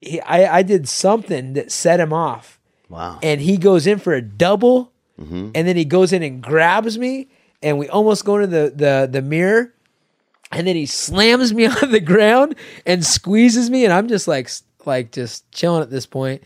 he, 0.01 0.21
I 0.21 0.59
I 0.59 0.63
did 0.63 0.89
something 0.89 1.55
that 1.55 1.73
set 1.73 1.99
him 2.01 2.13
off 2.13 2.59
Wow. 2.89 3.19
and 3.23 3.41
he 3.41 3.57
goes 3.59 3.87
in 3.87 3.99
for 3.99 4.15
a 4.15 4.23
double, 4.23 4.93
and 5.19 5.53
then 5.55 5.77
he 5.77 5.85
goes 5.85 6.13
in 6.13 6.23
and 6.23 6.41
grabs 6.43 6.97
me, 6.97 7.29
and 7.63 7.79
we 7.79 7.89
almost 7.89 8.25
go 8.25 8.37
into 8.37 8.47
the 8.47 8.73
the 8.75 9.09
the 9.11 9.23
mirror, 9.23 9.73
and 10.53 10.67
then 10.67 10.77
he 10.77 10.87
slams 10.87 11.53
me 11.53 11.67
on 11.83 11.91
the 11.91 12.01
ground 12.01 12.55
and 12.87 13.05
squeezes 13.05 13.71
me, 13.71 13.85
and 13.85 13.93
I'm 13.93 14.09
just 14.09 14.29
like 14.29 14.51
like 14.85 15.13
just 15.13 15.51
chilling 15.53 15.83
at 15.83 15.91
this 15.91 16.07
point, 16.07 16.43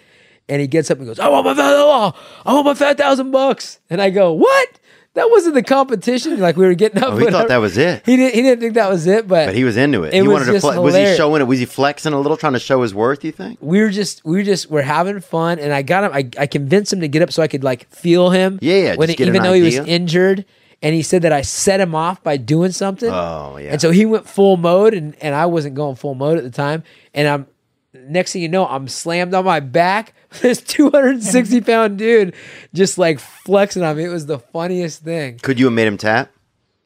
and 0.49 0.61
he 0.61 0.67
gets 0.67 0.91
up 0.91 0.99
and 0.99 1.07
goes, 1.07 1.19
"I 1.19 1.29
want 1.29 1.47
my 1.47 1.55
fat, 1.55 1.73
oh, 1.77 2.13
I 2.45 2.53
want 2.55 2.67
my 2.67 2.75
fat 2.75 2.97
thousand 2.99 3.31
bucks," 3.31 3.79
and 3.91 4.01
I 4.01 4.11
go, 4.11 4.33
"What?" 4.33 4.69
That 5.15 5.29
wasn't 5.29 5.57
the 5.57 5.63
competition. 5.63 6.41
Like 6.41 6.57
we 6.57 6.65
were 6.65 6.73
getting 6.73 7.03
up. 7.03 7.13
Oh, 7.13 7.17
he 7.19 7.27
thought 7.31 7.49
that 7.49 7.59
was 7.59 7.77
it. 7.77 8.03
He 8.07 8.17
didn't. 8.17 8.35
He 8.35 8.41
didn't 8.41 8.61
think 8.61 8.75
that 8.75 8.89
was 8.89 9.07
it. 9.07 9.29
But, 9.29 9.45
But 9.45 9.55
he 9.55 9.63
was 9.63 9.77
into 9.77 10.05
it. 10.05 10.15
It 10.15 10.15
he 10.15 10.23
was 10.23 10.33
wanted 10.33 10.53
to 10.53 10.61
flex. 10.61 10.79
Was 10.79 10.95
he 10.95 11.15
showing 11.17 11.43
it? 11.43 11.45
Was 11.45 11.59
he 11.59 11.67
flexing 11.67 12.15
a 12.15 12.19
little, 12.19 12.39
trying 12.39 12.55
to 12.55 12.59
show 12.59 12.81
his 12.81 12.95
worth, 12.95 13.23
you 13.23 13.31
think? 13.31 13.59
we 13.61 13.83
were 13.83 13.91
just 13.91 14.25
we 14.25 14.37
were 14.39 14.43
just 14.43 14.71
we're 14.71 14.81
having 14.81 15.21
fun 15.21 15.59
and 15.59 15.71
i 15.75 15.83
got 15.83 16.05
him 16.05 16.13
i, 16.15 16.27
I 16.43 16.47
convinced 16.47 16.95
him 16.95 17.01
to 17.01 17.09
get 17.09 17.21
up 17.21 17.31
so 17.31 17.43
i 17.43 17.47
could 17.47 17.63
like 17.63 17.91
feel 17.91 18.31
him 18.31 18.59
Yeah, 18.63 18.77
yeah, 18.77 18.95
when 18.97 19.09
just 19.09 19.19
he, 19.19 19.25
get 19.27 19.29
even 19.29 19.43
though 19.43 19.53
he 19.53 19.61
was 19.61 19.77
injured 19.77 20.47
and 20.83 20.95
he 20.95 21.03
said 21.03 21.23
that 21.23 21.33
i 21.33 21.41
set 21.43 21.81
him 21.81 21.95
off 21.95 22.23
by 22.23 22.37
doing 22.37 22.73
something 22.73 23.09
Oh, 23.11 23.57
yeah. 23.57 23.73
and 23.73 23.81
so 23.81 23.91
he 23.91 24.05
went 24.05 24.29
full 24.29 24.57
mode 24.57 24.95
and, 24.95 25.15
and 25.23 25.35
i 25.35 25.47
wasn't 25.47 25.75
going 25.75 25.97
full 25.97 26.15
mode 26.15 26.37
at 26.39 26.45
the 26.45 26.51
time 26.51 26.83
and 27.15 27.29
i'm 27.29 27.47
next 27.95 28.33
thing 28.33 28.43
you 28.43 28.49
know 28.49 28.67
i'm 28.67 28.89
slammed 28.89 29.35
on 29.35 29.45
my 29.45 29.61
back 29.61 30.15
this 30.41 30.61
260 30.63 31.61
pound 31.61 31.99
dude 31.99 32.35
just 32.75 32.99
like 32.99 33.19
flexing 33.19 33.83
on 33.83 33.97
me 33.97 34.05
it 34.05 34.09
was 34.09 34.27
the 34.27 34.39
funniest 34.39 35.03
thing 35.03 35.39
Could 35.39 35.59
you 35.59 35.67
have 35.67 35.75
made 35.75 35.87
him 35.87 35.97
tap? 35.99 36.31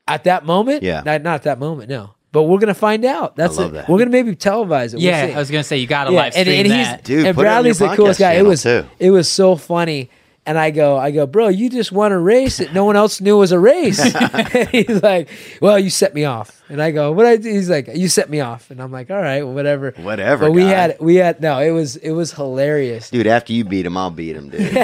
at 0.08 0.24
that 0.24 0.44
moment 0.44 0.82
Yeah. 0.82 1.02
not, 1.04 1.22
not 1.22 1.34
at 1.36 1.42
that 1.44 1.58
moment 1.58 1.88
no 1.90 2.10
but 2.32 2.42
we're 2.42 2.58
gonna 2.58 2.74
find 2.74 3.04
out 3.04 3.34
that's 3.36 3.56
love 3.56 3.70
it 3.70 3.74
that. 3.74 3.88
we're 3.88 3.98
gonna 3.98 4.10
maybe 4.10 4.34
televise 4.36 4.86
it 4.92 4.94
We'll 4.96 5.04
yeah, 5.04 5.26
see 5.28 5.32
I 5.32 5.38
was 5.38 5.50
gonna 5.50 5.64
say 5.64 5.78
you 5.78 5.86
got 5.86 6.04
to 6.04 6.12
yeah, 6.12 6.18
live 6.18 6.32
stream 6.34 6.48
And 6.48 6.70
that. 6.70 7.02
Dude, 7.04 7.24
and 7.24 7.34
put 7.34 7.42
it 7.46 7.48
on 7.48 7.52
Bradley's 7.54 7.80
your 7.80 7.88
the 7.90 7.96
coolest 7.96 8.20
guy. 8.20 8.32
It 8.34 8.42
was 8.44 8.62
too. 8.62 8.84
it 8.98 9.10
was 9.10 9.26
so 9.30 9.56
funny. 9.56 10.10
And 10.46 10.56
I 10.56 10.70
go, 10.70 10.96
I 10.96 11.10
go, 11.10 11.26
bro, 11.26 11.48
you 11.48 11.68
just 11.68 11.90
won 11.90 12.12
a 12.12 12.18
race 12.20 12.58
that 12.58 12.72
no 12.72 12.84
one 12.84 12.94
else 12.94 13.20
knew 13.20 13.36
was 13.36 13.50
a 13.50 13.58
race. 13.58 14.00
he's 14.70 15.02
like, 15.02 15.28
well, 15.60 15.76
you 15.76 15.90
set 15.90 16.14
me 16.14 16.24
off. 16.24 16.62
And 16.68 16.80
I 16.80 16.92
go, 16.92 17.10
what 17.10 17.26
I 17.26 17.36
do? 17.36 17.50
He's 17.50 17.68
like, 17.68 17.88
you 17.94 18.08
set 18.08 18.30
me 18.30 18.38
off. 18.40 18.70
And 18.70 18.80
I'm 18.80 18.92
like, 18.92 19.10
all 19.10 19.20
right, 19.20 19.42
well, 19.42 19.54
whatever, 19.54 19.92
Whatever, 19.98 20.46
But 20.46 20.52
we 20.52 20.62
guy. 20.62 20.68
had, 20.68 20.96
we 21.00 21.16
had, 21.16 21.40
no, 21.40 21.58
it 21.58 21.72
was, 21.72 21.96
it 21.96 22.12
was 22.12 22.32
hilarious. 22.32 23.10
Dude, 23.10 23.26
after 23.26 23.52
you 23.52 23.64
beat 23.64 23.86
him, 23.86 23.96
I'll 23.96 24.10
beat 24.12 24.36
him, 24.36 24.50
dude. 24.50 24.60
Dude, 24.70 24.76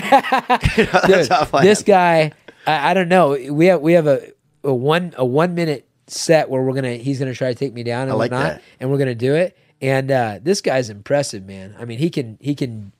That's 0.88 1.28
how 1.28 1.44
this 1.60 1.82
guy, 1.84 2.32
I, 2.66 2.90
I 2.90 2.94
don't 2.94 3.08
know. 3.08 3.30
We 3.52 3.66
have, 3.66 3.80
we 3.80 3.92
have 3.92 4.08
a, 4.08 4.32
a 4.64 4.74
one, 4.74 5.14
a 5.16 5.24
one 5.24 5.54
minute 5.54 5.88
set 6.08 6.50
where 6.50 6.62
we're 6.62 6.74
gonna, 6.74 6.94
he's 6.94 7.20
gonna 7.20 7.34
try 7.34 7.48
to 7.48 7.54
take 7.54 7.72
me 7.72 7.84
down 7.84 8.02
and 8.02 8.12
I 8.12 8.14
like 8.14 8.32
whatnot, 8.32 8.54
that. 8.54 8.62
and 8.80 8.90
we're 8.90 8.98
gonna 8.98 9.14
do 9.14 9.34
it. 9.36 9.56
And 9.80 10.10
uh, 10.10 10.38
this 10.42 10.60
guy's 10.60 10.90
impressive, 10.90 11.46
man. 11.46 11.76
I 11.78 11.84
mean, 11.84 11.98
he 11.98 12.10
can, 12.10 12.36
he 12.40 12.54
can 12.56 12.92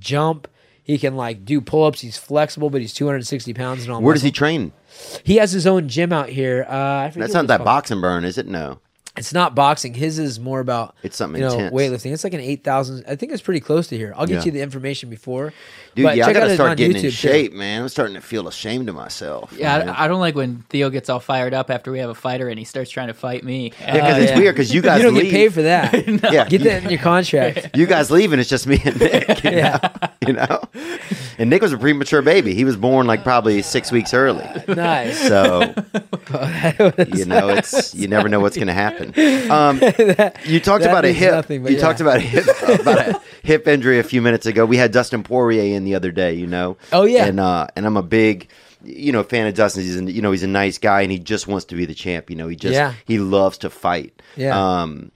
jump. 0.00 0.48
He 0.90 0.98
can 0.98 1.14
like 1.14 1.44
do 1.44 1.60
pull 1.60 1.84
ups. 1.84 2.00
He's 2.00 2.16
flexible, 2.16 2.68
but 2.68 2.80
he's 2.80 2.92
260 2.92 3.54
pounds 3.54 3.84
and 3.84 3.92
all. 3.92 4.00
Where 4.02 4.12
does 4.12 4.24
he 4.24 4.32
train? 4.32 4.72
He 5.22 5.36
has 5.36 5.52
his 5.52 5.64
own 5.64 5.88
gym 5.88 6.12
out 6.12 6.28
here. 6.28 6.66
Uh, 6.68 6.72
I 6.74 7.12
That's 7.14 7.32
not 7.32 7.46
that 7.46 7.58
called. 7.58 7.64
boxing 7.66 8.00
burn, 8.00 8.24
is 8.24 8.38
it? 8.38 8.48
No. 8.48 8.80
It's 9.16 9.32
not 9.32 9.54
boxing. 9.54 9.94
His 9.94 10.18
is 10.18 10.40
more 10.40 10.58
about 10.58 10.96
It's 11.04 11.16
something 11.16 11.40
you 11.42 11.46
know 11.46 11.54
intense. 11.54 11.74
weightlifting. 11.74 12.12
It's 12.12 12.24
like 12.24 12.34
an 12.34 12.40
eight 12.40 12.64
thousand. 12.64 13.04
I 13.06 13.14
think 13.14 13.30
it's 13.30 13.42
pretty 13.42 13.60
close 13.60 13.86
to 13.88 13.96
here. 13.96 14.12
I'll 14.16 14.26
get 14.26 14.38
Yeah. 14.40 14.44
you 14.46 14.50
the 14.50 14.62
information 14.62 15.10
before. 15.10 15.52
Dude, 15.94 16.04
but 16.04 16.16
yeah, 16.16 16.26
I 16.26 16.32
gotta 16.32 16.54
start 16.54 16.78
getting 16.78 16.96
in 16.96 17.02
YouTube, 17.02 17.06
too. 17.06 17.10
shape, 17.10 17.52
man. 17.52 17.82
I'm 17.82 17.88
starting 17.88 18.14
to 18.14 18.20
feel 18.20 18.46
ashamed 18.48 18.88
of 18.88 18.94
myself. 18.94 19.52
Yeah. 19.56 19.92
I, 19.96 20.04
I 20.04 20.08
don't 20.08 20.20
like 20.20 20.34
when 20.36 20.64
Theo 20.68 20.88
gets 20.90 21.08
all 21.10 21.18
fired 21.20 21.52
up 21.52 21.68
after 21.70 21.90
we 21.90 21.98
have 21.98 22.10
a 22.10 22.14
fighter 22.14 22.48
and 22.48 22.58
he 22.58 22.64
starts 22.64 22.90
trying 22.90 23.08
to 23.08 23.14
fight 23.14 23.42
me. 23.44 23.72
Yeah, 23.80 23.92
because 23.94 24.14
Oh, 24.16 24.20
it's 24.20 24.30
yeah. 24.32 24.38
weird 24.38 24.54
because 24.54 24.72
you 24.74 24.82
guys 24.88 24.98
you 24.98 25.04
don't 25.06 25.14
leave. 25.14 25.24
get 25.24 25.32
paid 25.32 25.54
for 25.54 25.62
that. 25.62 25.92
Yeah, 26.32 26.48
Get 26.48 26.62
that 26.62 26.84
in 26.84 26.90
your 26.90 27.00
contract. 27.00 27.76
You 27.76 27.86
guys 27.86 28.10
leave 28.10 28.32
and 28.32 28.40
it's 28.40 28.48
just 28.50 28.66
me 28.66 28.80
and 28.84 28.98
Nick. 29.00 29.42
You 29.44 29.50
Yeah. 29.50 29.78
know? 29.82 30.08
you 30.28 30.32
know. 30.34 30.62
And 31.38 31.48
Nick 31.50 31.62
was 31.62 31.72
a 31.72 31.78
premature 31.78 32.22
baby. 32.22 32.54
He 32.54 32.64
was 32.64 32.76
born 32.76 33.06
like 33.06 33.22
probably 33.24 33.60
six 33.62 33.90
weeks 33.90 34.12
early. 34.14 34.46
nice. 34.68 35.18
So 35.26 35.74
you 37.14 37.24
know, 37.24 37.48
it's 37.48 37.94
you 37.94 38.06
never 38.08 38.28
know 38.28 38.40
what's 38.40 38.56
going 38.56 38.68
to 38.68 38.72
happen. 38.74 39.08
Um, 39.50 39.80
you 40.44 40.60
talked 40.60 40.84
about 40.84 41.04
a 41.04 41.12
hip. 41.12 41.32
nothing, 41.32 41.66
you 41.66 41.74
yeah. 41.74 41.80
talked 41.80 42.00
about 42.00 42.18
a 42.18 42.20
hip 42.20 42.46
about 42.80 42.98
a 43.08 43.20
hip 43.42 43.66
injury 43.66 43.98
a 43.98 44.02
few 44.02 44.22
minutes 44.22 44.46
ago. 44.46 44.64
We 44.66 44.76
had 44.76 44.92
Dustin 44.92 45.22
Poirier 45.22 45.76
in 45.76 45.79
the 45.84 45.94
other 45.94 46.10
day. 46.12 46.34
You 46.34 46.46
know. 46.46 46.76
Oh, 46.92 47.04
yeah. 47.04 47.26
And 47.26 47.40
uh, 47.40 47.66
and 47.76 47.86
I'm 47.86 47.96
a 47.96 48.02
big. 48.02 48.48
You 48.82 49.12
know, 49.12 49.22
fan 49.22 49.46
of 49.46 49.52
Dustin. 49.52 49.82
He's 49.82 49.94
you 50.00 50.22
know 50.22 50.30
he's 50.32 50.42
a 50.42 50.46
nice 50.46 50.78
guy, 50.78 51.02
and 51.02 51.12
he 51.12 51.18
just 51.18 51.46
wants 51.46 51.66
to 51.66 51.74
be 51.74 51.84
the 51.84 51.92
champ. 51.92 52.30
You 52.30 52.36
know, 52.36 52.48
he 52.48 52.56
just 52.56 52.72
Yeah. 52.72 52.94
he 53.04 53.18
loves 53.18 53.58
to 53.58 53.68
fight. 53.68 54.22
Yeah. 54.36 54.58
Um, 54.82 55.12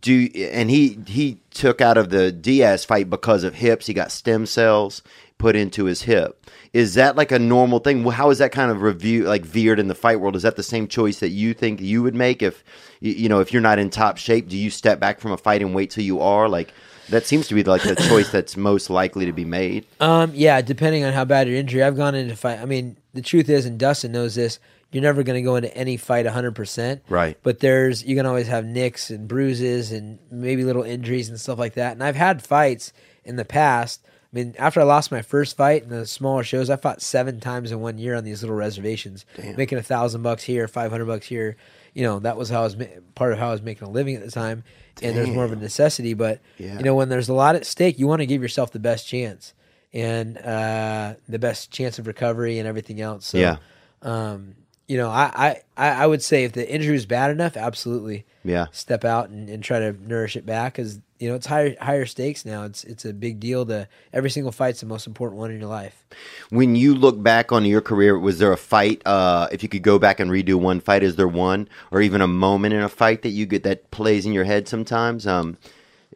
do 0.00 0.28
and 0.34 0.68
he 0.68 0.98
he 1.06 1.38
took 1.50 1.80
out 1.80 1.96
of 1.96 2.10
the 2.10 2.32
Diaz 2.32 2.84
fight 2.84 3.08
because 3.08 3.44
of 3.44 3.54
hips. 3.54 3.86
He 3.86 3.94
got 3.94 4.10
stem 4.10 4.46
cells 4.46 5.00
put 5.38 5.54
into 5.54 5.84
his 5.84 6.02
hip. 6.02 6.50
Is 6.72 6.94
that 6.94 7.14
like 7.14 7.30
a 7.30 7.38
normal 7.38 7.78
thing? 7.78 8.02
How 8.04 8.30
is 8.30 8.38
that 8.38 8.50
kind 8.50 8.72
of 8.72 8.82
review 8.82 9.22
like 9.24 9.44
veered 9.44 9.78
in 9.78 9.86
the 9.86 9.94
fight 9.94 10.18
world? 10.18 10.34
Is 10.34 10.42
that 10.42 10.56
the 10.56 10.64
same 10.64 10.88
choice 10.88 11.20
that 11.20 11.28
you 11.28 11.54
think 11.54 11.80
you 11.80 12.02
would 12.02 12.16
make 12.16 12.42
if 12.42 12.64
you 12.98 13.28
know 13.28 13.38
if 13.38 13.52
you're 13.52 13.62
not 13.62 13.78
in 13.78 13.90
top 13.90 14.16
shape? 14.16 14.48
Do 14.48 14.58
you 14.58 14.70
step 14.70 14.98
back 14.98 15.20
from 15.20 15.30
a 15.30 15.36
fight 15.36 15.62
and 15.62 15.72
wait 15.72 15.90
till 15.90 16.02
you 16.02 16.20
are? 16.20 16.48
Like 16.48 16.74
that 17.08 17.26
seems 17.26 17.48
to 17.48 17.54
be 17.54 17.62
like 17.62 17.82
the 17.82 17.96
choice 17.96 18.30
that's 18.30 18.56
most 18.56 18.90
likely 18.90 19.26
to 19.26 19.32
be 19.32 19.44
made. 19.44 19.86
Um, 20.00 20.32
yeah, 20.34 20.60
depending 20.62 21.04
on 21.04 21.12
how 21.12 21.24
bad 21.24 21.48
your 21.48 21.56
injury. 21.56 21.82
I've 21.82 21.96
gone 21.96 22.14
into 22.14 22.36
fight. 22.36 22.60
I 22.60 22.64
mean, 22.64 22.96
the 23.12 23.22
truth 23.22 23.48
is, 23.48 23.66
and 23.66 23.78
Dustin 23.78 24.12
knows 24.12 24.34
this. 24.34 24.58
You're 24.90 25.02
never 25.02 25.24
going 25.24 25.34
to 25.36 25.42
go 25.42 25.56
into 25.56 25.76
any 25.76 25.96
fight 25.96 26.24
100. 26.24 26.54
percent 26.54 27.02
Right. 27.08 27.36
But 27.42 27.58
there's 27.58 28.04
you 28.04 28.14
can 28.14 28.26
always 28.26 28.46
have 28.46 28.64
nicks 28.64 29.10
and 29.10 29.26
bruises 29.26 29.90
and 29.90 30.18
maybe 30.30 30.62
little 30.64 30.84
injuries 30.84 31.28
and 31.28 31.40
stuff 31.40 31.58
like 31.58 31.74
that. 31.74 31.92
And 31.92 32.02
I've 32.02 32.14
had 32.14 32.42
fights 32.42 32.92
in 33.24 33.34
the 33.36 33.44
past. 33.44 34.00
I 34.04 34.36
mean, 34.36 34.54
after 34.58 34.80
I 34.80 34.84
lost 34.84 35.12
my 35.12 35.22
first 35.22 35.56
fight 35.56 35.82
in 35.84 35.90
the 35.90 36.06
smaller 36.06 36.42
shows, 36.42 36.68
I 36.70 36.76
fought 36.76 37.02
seven 37.02 37.38
times 37.40 37.70
in 37.70 37.80
one 37.80 37.98
year 37.98 38.14
on 38.16 38.24
these 38.24 38.42
little 38.42 38.56
reservations, 38.56 39.24
making 39.56 39.78
a 39.78 39.82
thousand 39.82 40.22
bucks 40.22 40.42
here, 40.44 40.66
five 40.68 40.90
hundred 40.90 41.06
bucks 41.06 41.26
here. 41.26 41.56
You 41.94 42.02
know, 42.02 42.18
that 42.20 42.36
was 42.36 42.50
how 42.50 42.60
I 42.60 42.64
was 42.64 42.76
ma- 42.76 42.84
part 43.14 43.32
of 43.32 43.38
how 43.38 43.48
I 43.48 43.52
was 43.52 43.62
making 43.62 43.86
a 43.86 43.90
living 43.90 44.16
at 44.16 44.24
the 44.24 44.30
time, 44.30 44.64
and 45.02 45.16
there's 45.16 45.30
more 45.30 45.44
of 45.44 45.52
a 45.52 45.56
necessity. 45.56 46.12
But 46.14 46.40
Yeah. 46.58 46.76
you 46.76 46.82
know, 46.84 46.94
when 46.94 47.08
there's 47.08 47.28
a 47.28 47.34
lot 47.34 47.54
at 47.56 47.64
stake, 47.66 47.98
you 47.98 48.06
want 48.06 48.20
to 48.20 48.26
give 48.26 48.42
yourself 48.42 48.72
the 48.72 48.78
best 48.80 49.06
chance 49.08 49.54
and 49.92 50.36
uh, 50.38 51.14
the 51.28 51.38
best 51.38 51.70
chance 51.70 51.98
of 52.00 52.06
recovery 52.08 52.58
and 52.58 52.66
everything 52.68 53.00
else. 53.00 53.26
So, 53.26 53.38
Yeah. 53.38 53.56
um, 54.02 54.56
you 54.88 54.96
know, 54.98 55.08
I, 55.08 55.62
I, 55.76 55.88
I 56.02 56.06
would 56.06 56.22
say 56.22 56.44
if 56.44 56.52
the 56.52 56.68
injury 56.68 56.96
is 56.96 57.06
bad 57.06 57.30
enough, 57.30 57.56
absolutely 57.56 58.26
Yeah. 58.44 58.66
step 58.72 59.04
out 59.04 59.30
and, 59.30 59.48
and 59.48 59.62
try 59.62 59.78
to 59.78 59.92
nourish 60.06 60.36
it 60.36 60.44
back 60.44 60.74
because 60.74 60.98
you 61.24 61.30
know 61.30 61.36
it's 61.36 61.46
higher 61.46 61.74
higher 61.80 62.04
stakes 62.04 62.44
now. 62.44 62.64
It's 62.64 62.84
it's 62.84 63.06
a 63.06 63.14
big 63.14 63.40
deal. 63.40 63.64
To 63.64 63.88
every 64.12 64.28
single 64.28 64.52
fight's 64.52 64.80
the 64.80 64.86
most 64.86 65.06
important 65.06 65.38
one 65.40 65.50
in 65.50 65.58
your 65.58 65.70
life. 65.70 66.04
When 66.50 66.76
you 66.76 66.94
look 66.94 67.22
back 67.22 67.50
on 67.50 67.64
your 67.64 67.80
career, 67.80 68.18
was 68.18 68.38
there 68.38 68.52
a 68.52 68.58
fight? 68.58 69.00
Uh, 69.06 69.48
if 69.50 69.62
you 69.62 69.70
could 69.70 69.82
go 69.82 69.98
back 69.98 70.20
and 70.20 70.30
redo 70.30 70.56
one 70.56 70.80
fight, 70.80 71.02
is 71.02 71.16
there 71.16 71.26
one, 71.26 71.66
or 71.90 72.02
even 72.02 72.20
a 72.20 72.26
moment 72.26 72.74
in 72.74 72.82
a 72.82 72.90
fight 72.90 73.22
that 73.22 73.30
you 73.30 73.46
get 73.46 73.62
that 73.62 73.90
plays 73.90 74.26
in 74.26 74.34
your 74.34 74.44
head 74.44 74.68
sometimes? 74.68 75.26
Um, 75.26 75.56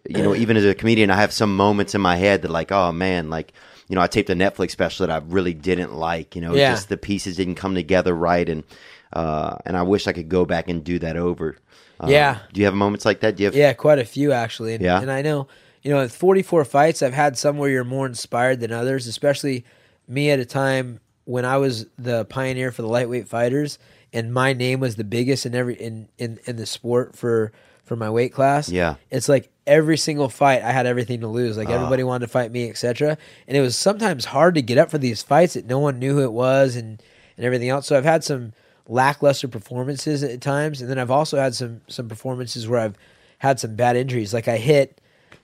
you 0.06 0.22
know, 0.22 0.34
even 0.34 0.58
as 0.58 0.64
a 0.66 0.74
comedian, 0.74 1.10
I 1.10 1.16
have 1.16 1.32
some 1.32 1.56
moments 1.56 1.94
in 1.94 2.02
my 2.02 2.16
head 2.16 2.42
that, 2.42 2.50
like, 2.50 2.70
oh 2.70 2.92
man, 2.92 3.30
like 3.30 3.54
you 3.88 3.94
know, 3.96 4.02
I 4.02 4.08
taped 4.08 4.28
a 4.28 4.34
Netflix 4.34 4.72
special 4.72 5.06
that 5.06 5.22
I 5.22 5.24
really 5.26 5.54
didn't 5.54 5.94
like. 5.94 6.36
You 6.36 6.42
know, 6.42 6.54
Yeah. 6.54 6.72
just 6.72 6.90
the 6.90 6.98
pieces 6.98 7.36
didn't 7.36 7.54
come 7.54 7.74
together 7.74 8.14
right, 8.14 8.46
and 8.46 8.62
uh, 9.10 9.56
and 9.64 9.74
I 9.74 9.84
wish 9.84 10.06
I 10.06 10.12
could 10.12 10.28
go 10.28 10.44
back 10.44 10.68
and 10.68 10.84
do 10.84 10.98
that 10.98 11.16
over. 11.16 11.56
Uh, 12.00 12.06
Yeah. 12.08 12.38
Do 12.52 12.60
you 12.60 12.64
have 12.66 12.74
moments 12.74 13.04
like 13.04 13.20
that? 13.20 13.36
Do 13.36 13.42
you 13.42 13.46
have? 13.48 13.54
Yeah, 13.56 13.72
quite 13.72 13.98
a 13.98 14.04
few 14.04 14.32
actually. 14.32 14.74
And, 14.74 14.82
Yeah. 14.84 15.00
and 15.00 15.10
I 15.10 15.22
know, 15.22 15.48
you 15.82 15.90
know, 15.90 15.98
with 15.98 16.14
44 16.14 16.64
fights, 16.64 17.02
I've 17.02 17.14
had 17.14 17.36
some 17.38 17.58
where 17.58 17.70
you're 17.70 17.84
more 17.84 18.06
inspired 18.06 18.60
than 18.60 18.72
others, 18.72 19.06
especially 19.06 19.64
me 20.06 20.30
at 20.30 20.38
a 20.38 20.44
time 20.44 21.00
when 21.24 21.44
I 21.44 21.56
was 21.58 21.86
the 21.98 22.24
pioneer 22.24 22.72
for 22.72 22.82
the 22.82 22.88
lightweight 22.88 23.28
fighters 23.28 23.78
and 24.12 24.32
my 24.32 24.52
name 24.54 24.80
was 24.80 24.96
the 24.96 25.04
biggest 25.04 25.44
in 25.44 25.54
every 25.54 25.74
in 25.74 26.08
in, 26.18 26.38
in 26.46 26.56
the 26.56 26.66
sport 26.66 27.14
for 27.14 27.52
for 27.84 27.96
my 27.96 28.08
weight 28.10 28.32
class. 28.32 28.68
Yeah. 28.70 28.94
It's 29.10 29.28
like 29.28 29.50
every 29.66 29.96
single 29.98 30.28
fight 30.28 30.62
I 30.62 30.72
had 30.72 30.86
everything 30.86 31.20
to 31.20 31.26
lose. 31.28 31.56
Like 31.58 31.68
everybody 31.70 32.02
wanted 32.02 32.26
to 32.26 32.32
fight 32.32 32.50
me, 32.52 32.68
etc. 32.70 33.16
And 33.46 33.56
it 33.56 33.60
was 33.60 33.76
sometimes 33.76 34.26
hard 34.26 34.54
to 34.56 34.62
get 34.62 34.78
up 34.78 34.90
for 34.90 34.98
these 34.98 35.22
fights 35.22 35.54
that 35.54 35.66
no 35.66 35.78
one 35.78 35.98
knew 35.98 36.14
who 36.14 36.22
it 36.22 36.32
was 36.32 36.76
and 36.76 37.02
and 37.36 37.44
everything 37.46 37.68
else. 37.68 37.86
So 37.86 37.96
I've 37.96 38.04
had 38.04 38.24
some 38.24 38.52
lackluster 38.88 39.46
performances 39.46 40.22
at 40.22 40.40
times, 40.40 40.80
and 40.80 40.90
then 40.90 40.98
I've 40.98 41.10
also 41.10 41.36
had 41.38 41.54
some 41.54 41.82
some 41.88 42.08
performances 42.08 42.66
where 42.66 42.80
I've 42.80 42.96
had 43.38 43.60
some 43.60 43.76
bad 43.76 43.96
injuries. 43.96 44.34
Like 44.34 44.48
I 44.48 44.56
hit 44.56 45.00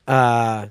uh, 0.09 0.67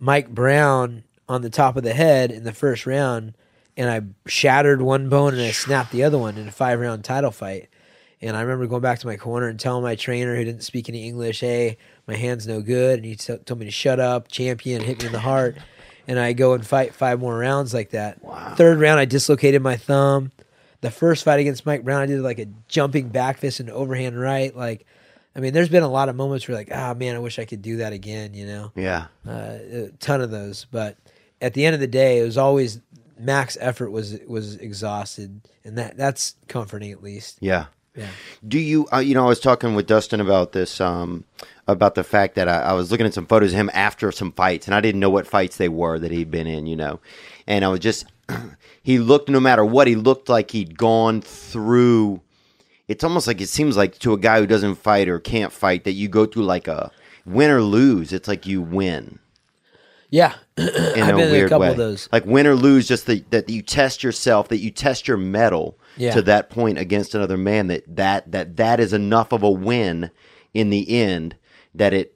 Mike 0.00 0.30
Brown 0.30 1.04
on 1.28 1.42
the 1.42 1.50
top 1.50 1.76
of 1.76 1.84
the 1.84 1.92
head 1.94 2.32
in 2.32 2.44
the 2.44 2.52
first 2.52 2.86
round, 2.86 3.34
and 3.76 3.90
I 3.90 4.28
shattered 4.28 4.82
one 4.82 5.08
bone 5.08 5.34
and 5.34 5.42
I 5.42 5.50
snapped 5.50 5.92
the 5.92 6.02
other 6.02 6.18
one 6.18 6.36
in 6.38 6.48
a 6.48 6.52
five 6.52 6.80
round 6.80 7.04
title 7.04 7.30
fight. 7.30 7.68
And 8.20 8.36
I 8.36 8.40
remember 8.40 8.66
going 8.66 8.82
back 8.82 8.98
to 9.00 9.06
my 9.06 9.16
corner 9.16 9.46
and 9.46 9.60
telling 9.60 9.84
my 9.84 9.94
trainer 9.94 10.34
who 10.34 10.42
didn't 10.42 10.64
speak 10.64 10.88
any 10.88 11.06
English, 11.06 11.38
"Hey, 11.40 11.76
my 12.08 12.16
hand's 12.16 12.48
no 12.48 12.60
good," 12.60 12.96
and 12.96 13.04
he 13.04 13.14
t- 13.14 13.36
told 13.36 13.60
me 13.60 13.66
to 13.66 13.70
shut 13.70 14.00
up. 14.00 14.26
Champion 14.28 14.82
hit 14.82 14.98
me 15.00 15.06
in 15.06 15.12
the 15.12 15.20
heart, 15.20 15.56
and 16.08 16.18
I 16.18 16.32
go 16.32 16.54
and 16.54 16.66
fight 16.66 16.94
five 16.94 17.20
more 17.20 17.38
rounds 17.38 17.72
like 17.72 17.90
that. 17.90 18.18
Third 18.56 18.80
round, 18.80 18.98
I 18.98 19.04
dislocated 19.04 19.62
my 19.62 19.76
thumb. 19.76 20.32
The 20.80 20.90
first 20.90 21.24
fight 21.24 21.40
against 21.40 21.66
Mike 21.66 21.82
Brown, 21.84 22.02
I 22.02 22.06
did 22.06 22.20
like 22.20 22.38
a 22.38 22.46
jumping 22.68 23.08
back 23.08 23.38
fist 23.38 23.58
and 23.60 23.68
overhand 23.70 24.18
right. 24.18 24.54
Like, 24.56 24.86
I 25.34 25.40
mean, 25.40 25.52
there's 25.52 25.68
been 25.68 25.82
a 25.82 25.88
lot 25.88 26.08
of 26.08 26.16
moments 26.16 26.46
where 26.46 26.56
like, 26.56 26.70
ah, 26.72 26.94
man, 26.94 27.16
I 27.16 27.18
wish 27.18 27.38
I 27.38 27.44
could 27.44 27.62
do 27.62 27.78
that 27.78 27.92
again. 27.92 28.34
You 28.34 28.46
know, 28.46 28.72
Yeah. 28.76 29.06
uh, 29.26 29.58
a 29.70 29.88
ton 29.98 30.20
of 30.20 30.30
those. 30.30 30.66
But 30.70 30.96
at 31.40 31.54
the 31.54 31.64
end 31.66 31.74
of 31.74 31.80
the 31.80 31.86
day, 31.88 32.20
it 32.20 32.24
was 32.24 32.38
always 32.38 32.80
max 33.18 33.56
effort 33.60 33.90
was 33.90 34.16
was 34.28 34.54
exhausted, 34.56 35.40
and 35.64 35.76
that 35.78 35.96
that's 35.96 36.36
comforting 36.46 36.92
at 36.92 37.02
least. 37.02 37.38
Yeah. 37.40 37.66
Yeah. 37.96 38.06
Do 38.46 38.60
you, 38.60 38.86
uh, 38.92 38.98
you 38.98 39.14
know, 39.14 39.24
I 39.24 39.28
was 39.28 39.40
talking 39.40 39.74
with 39.74 39.88
Dustin 39.88 40.20
about 40.20 40.52
this, 40.52 40.80
um, 40.80 41.24
about 41.66 41.96
the 41.96 42.04
fact 42.04 42.36
that 42.36 42.48
I, 42.48 42.60
I 42.60 42.72
was 42.74 42.92
looking 42.92 43.06
at 43.06 43.12
some 43.14 43.26
photos 43.26 43.52
of 43.52 43.58
him 43.58 43.70
after 43.74 44.12
some 44.12 44.30
fights, 44.30 44.68
and 44.68 44.74
I 44.74 44.80
didn't 44.80 45.00
know 45.00 45.10
what 45.10 45.26
fights 45.26 45.56
they 45.56 45.68
were 45.68 45.98
that 45.98 46.12
he'd 46.12 46.30
been 46.30 46.46
in, 46.46 46.68
you 46.68 46.76
know, 46.76 47.00
and 47.48 47.64
I 47.64 47.68
was 47.68 47.80
just, 47.80 48.06
he 48.82 48.98
looked, 49.00 49.28
no 49.28 49.40
matter 49.40 49.64
what, 49.64 49.88
he 49.88 49.96
looked 49.96 50.28
like 50.28 50.52
he'd 50.52 50.78
gone 50.78 51.20
through. 51.20 52.20
It's 52.86 53.02
almost 53.02 53.26
like 53.26 53.40
it 53.40 53.48
seems 53.48 53.76
like 53.76 53.98
to 54.00 54.12
a 54.12 54.18
guy 54.18 54.38
who 54.38 54.46
doesn't 54.46 54.76
fight 54.76 55.08
or 55.08 55.18
can't 55.18 55.52
fight 55.52 55.82
that 55.84 55.92
you 55.92 56.08
go 56.08 56.24
through 56.26 56.44
like 56.44 56.68
a 56.68 56.90
win 57.26 57.50
or 57.50 57.60
lose. 57.62 58.12
It's 58.12 58.28
like 58.28 58.46
you 58.46 58.62
win 58.62 59.18
Yeah, 60.10 60.34
in 60.56 60.64
I've 61.02 61.14
a 61.14 61.18
been 61.18 61.30
weird 61.32 61.46
a 61.46 61.48
couple 61.48 61.60
way. 61.62 61.70
of 61.70 61.76
those. 61.76 62.08
Like 62.12 62.24
win 62.24 62.46
or 62.46 62.54
lose, 62.54 62.86
just 62.88 63.06
the, 63.06 63.24
that 63.30 63.50
you 63.50 63.60
test 63.62 64.02
yourself, 64.02 64.48
that 64.48 64.58
you 64.58 64.70
test 64.70 65.06
your 65.08 65.16
metal 65.18 65.76
Yeah. 65.96 66.12
to 66.14 66.22
that 66.22 66.48
point 66.48 66.78
against 66.78 67.14
another 67.14 67.36
man. 67.36 67.66
That 67.66 67.84
that 67.96 68.30
that 68.32 68.56
that 68.56 68.80
is 68.80 68.92
enough 68.94 69.32
of 69.32 69.42
a 69.42 69.50
win 69.50 70.10
in 70.54 70.70
the 70.70 70.88
end 70.98 71.36
that 71.74 71.92
it 71.92 72.14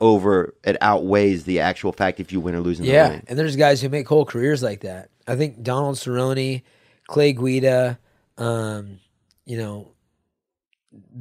over 0.00 0.54
it 0.64 0.76
outweighs 0.80 1.44
the 1.44 1.60
actual 1.60 1.92
fact 1.92 2.20
if 2.20 2.32
you 2.32 2.40
win 2.40 2.54
or 2.54 2.60
lose 2.60 2.80
in 2.80 2.86
the 2.86 2.92
Yeah, 2.92 3.20
and 3.26 3.38
there's 3.38 3.56
guys 3.56 3.80
who 3.80 3.88
make 3.88 4.08
whole 4.08 4.24
careers 4.24 4.62
like 4.62 4.80
that. 4.80 5.10
I 5.26 5.36
think 5.36 5.62
Donald 5.62 5.96
Cerrone, 5.96 6.62
Clay 7.06 7.32
Guida, 7.32 7.98
um, 8.38 9.00
you 9.44 9.58
know, 9.58 9.92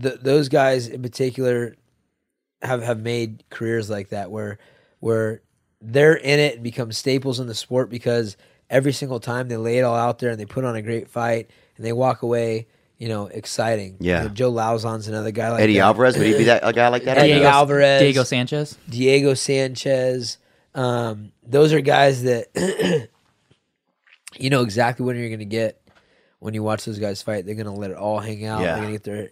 th- 0.01 0.19
those 0.21 0.49
guys 0.49 0.87
in 0.87 1.01
particular 1.01 1.75
have 2.61 2.81
have 2.81 2.99
made 2.99 3.43
careers 3.49 3.89
like 3.89 4.09
that 4.09 4.31
where 4.31 4.59
where 4.99 5.41
they're 5.81 6.15
in 6.15 6.39
it 6.39 6.55
and 6.55 6.63
become 6.63 6.91
staples 6.91 7.39
in 7.39 7.47
the 7.47 7.55
sport 7.55 7.89
because 7.89 8.35
every 8.69 8.91
single 8.91 9.19
time 9.19 9.47
they 9.47 9.57
lay 9.57 9.77
it 9.77 9.83
all 9.83 9.95
out 9.95 10.19
there 10.19 10.29
and 10.29 10.39
they 10.39 10.45
put 10.45 10.65
on 10.65 10.75
a 10.75 10.81
great 10.81 11.09
fight 11.09 11.49
and 11.77 11.85
they 11.85 11.93
walk 11.93 12.21
away, 12.21 12.67
you 12.99 13.07
know, 13.07 13.27
exciting. 13.27 13.95
Yeah. 13.99 14.23
You 14.23 14.27
know, 14.27 14.35
Joe 14.35 14.51
Lauzon's 14.51 15.07
another 15.07 15.31
guy 15.31 15.49
like 15.51 15.61
Eddie 15.61 15.75
that. 15.75 15.79
Alvarez 15.79 16.17
would 16.17 16.27
he 16.27 16.37
be 16.37 16.43
that 16.43 16.61
a 16.63 16.73
guy 16.73 16.89
like 16.89 17.05
that? 17.05 17.17
Eddie 17.17 17.43
Alvarez. 17.43 18.01
Diego 18.01 18.23
Sanchez. 18.23 18.77
Diego 18.87 19.33
Sanchez. 19.33 20.37
Um, 20.75 21.31
those 21.41 21.73
are 21.73 21.79
guys 21.79 22.23
that 22.23 22.47
you 24.37 24.49
know 24.49 24.61
exactly 24.61 25.05
what 25.05 25.15
you're 25.15 25.29
going 25.29 25.39
to 25.39 25.45
get 25.45 25.81
when 26.39 26.53
you 26.53 26.61
watch 26.61 26.85
those 26.85 26.99
guys 26.99 27.21
fight. 27.21 27.45
They're 27.45 27.55
going 27.55 27.65
to 27.65 27.71
let 27.71 27.89
it 27.89 27.97
all 27.97 28.19
hang 28.19 28.45
out. 28.45 28.59
Yeah. 28.59 28.73
They're 28.73 28.83
going 28.83 28.87
to 28.87 28.93
get 28.93 29.03
their 29.03 29.31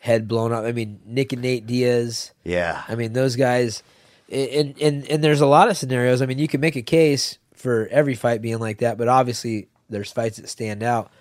head 0.00 0.26
blown 0.28 0.52
up. 0.52 0.64
I 0.64 0.72
mean, 0.72 1.00
Nick 1.06 1.32
and 1.32 1.40
Nate 1.40 1.66
Diaz. 1.66 2.32
Yeah, 2.42 2.82
I 2.88 2.96
mean, 2.96 3.12
those 3.12 3.36
guys. 3.36 3.82
And 4.30 4.74
and 4.80 5.06
and 5.08 5.22
there's 5.22 5.40
a 5.42 5.46
lot 5.46 5.70
of 5.70 5.76
scenarios. 5.76 6.20
I 6.20 6.26
mean, 6.26 6.38
you 6.38 6.48
can 6.48 6.60
make 6.60 6.76
a 6.76 6.82
case 6.82 7.38
for 7.54 7.86
every 7.90 8.14
fight 8.14 8.42
being 8.42 8.58
like 8.58 8.78
that, 8.78 8.98
but 8.98 9.06
obviously 9.06 9.68
there's 9.88 10.10
fights 10.10 10.38
that 10.38 10.48
stand 10.48 10.82
out. 10.82 11.12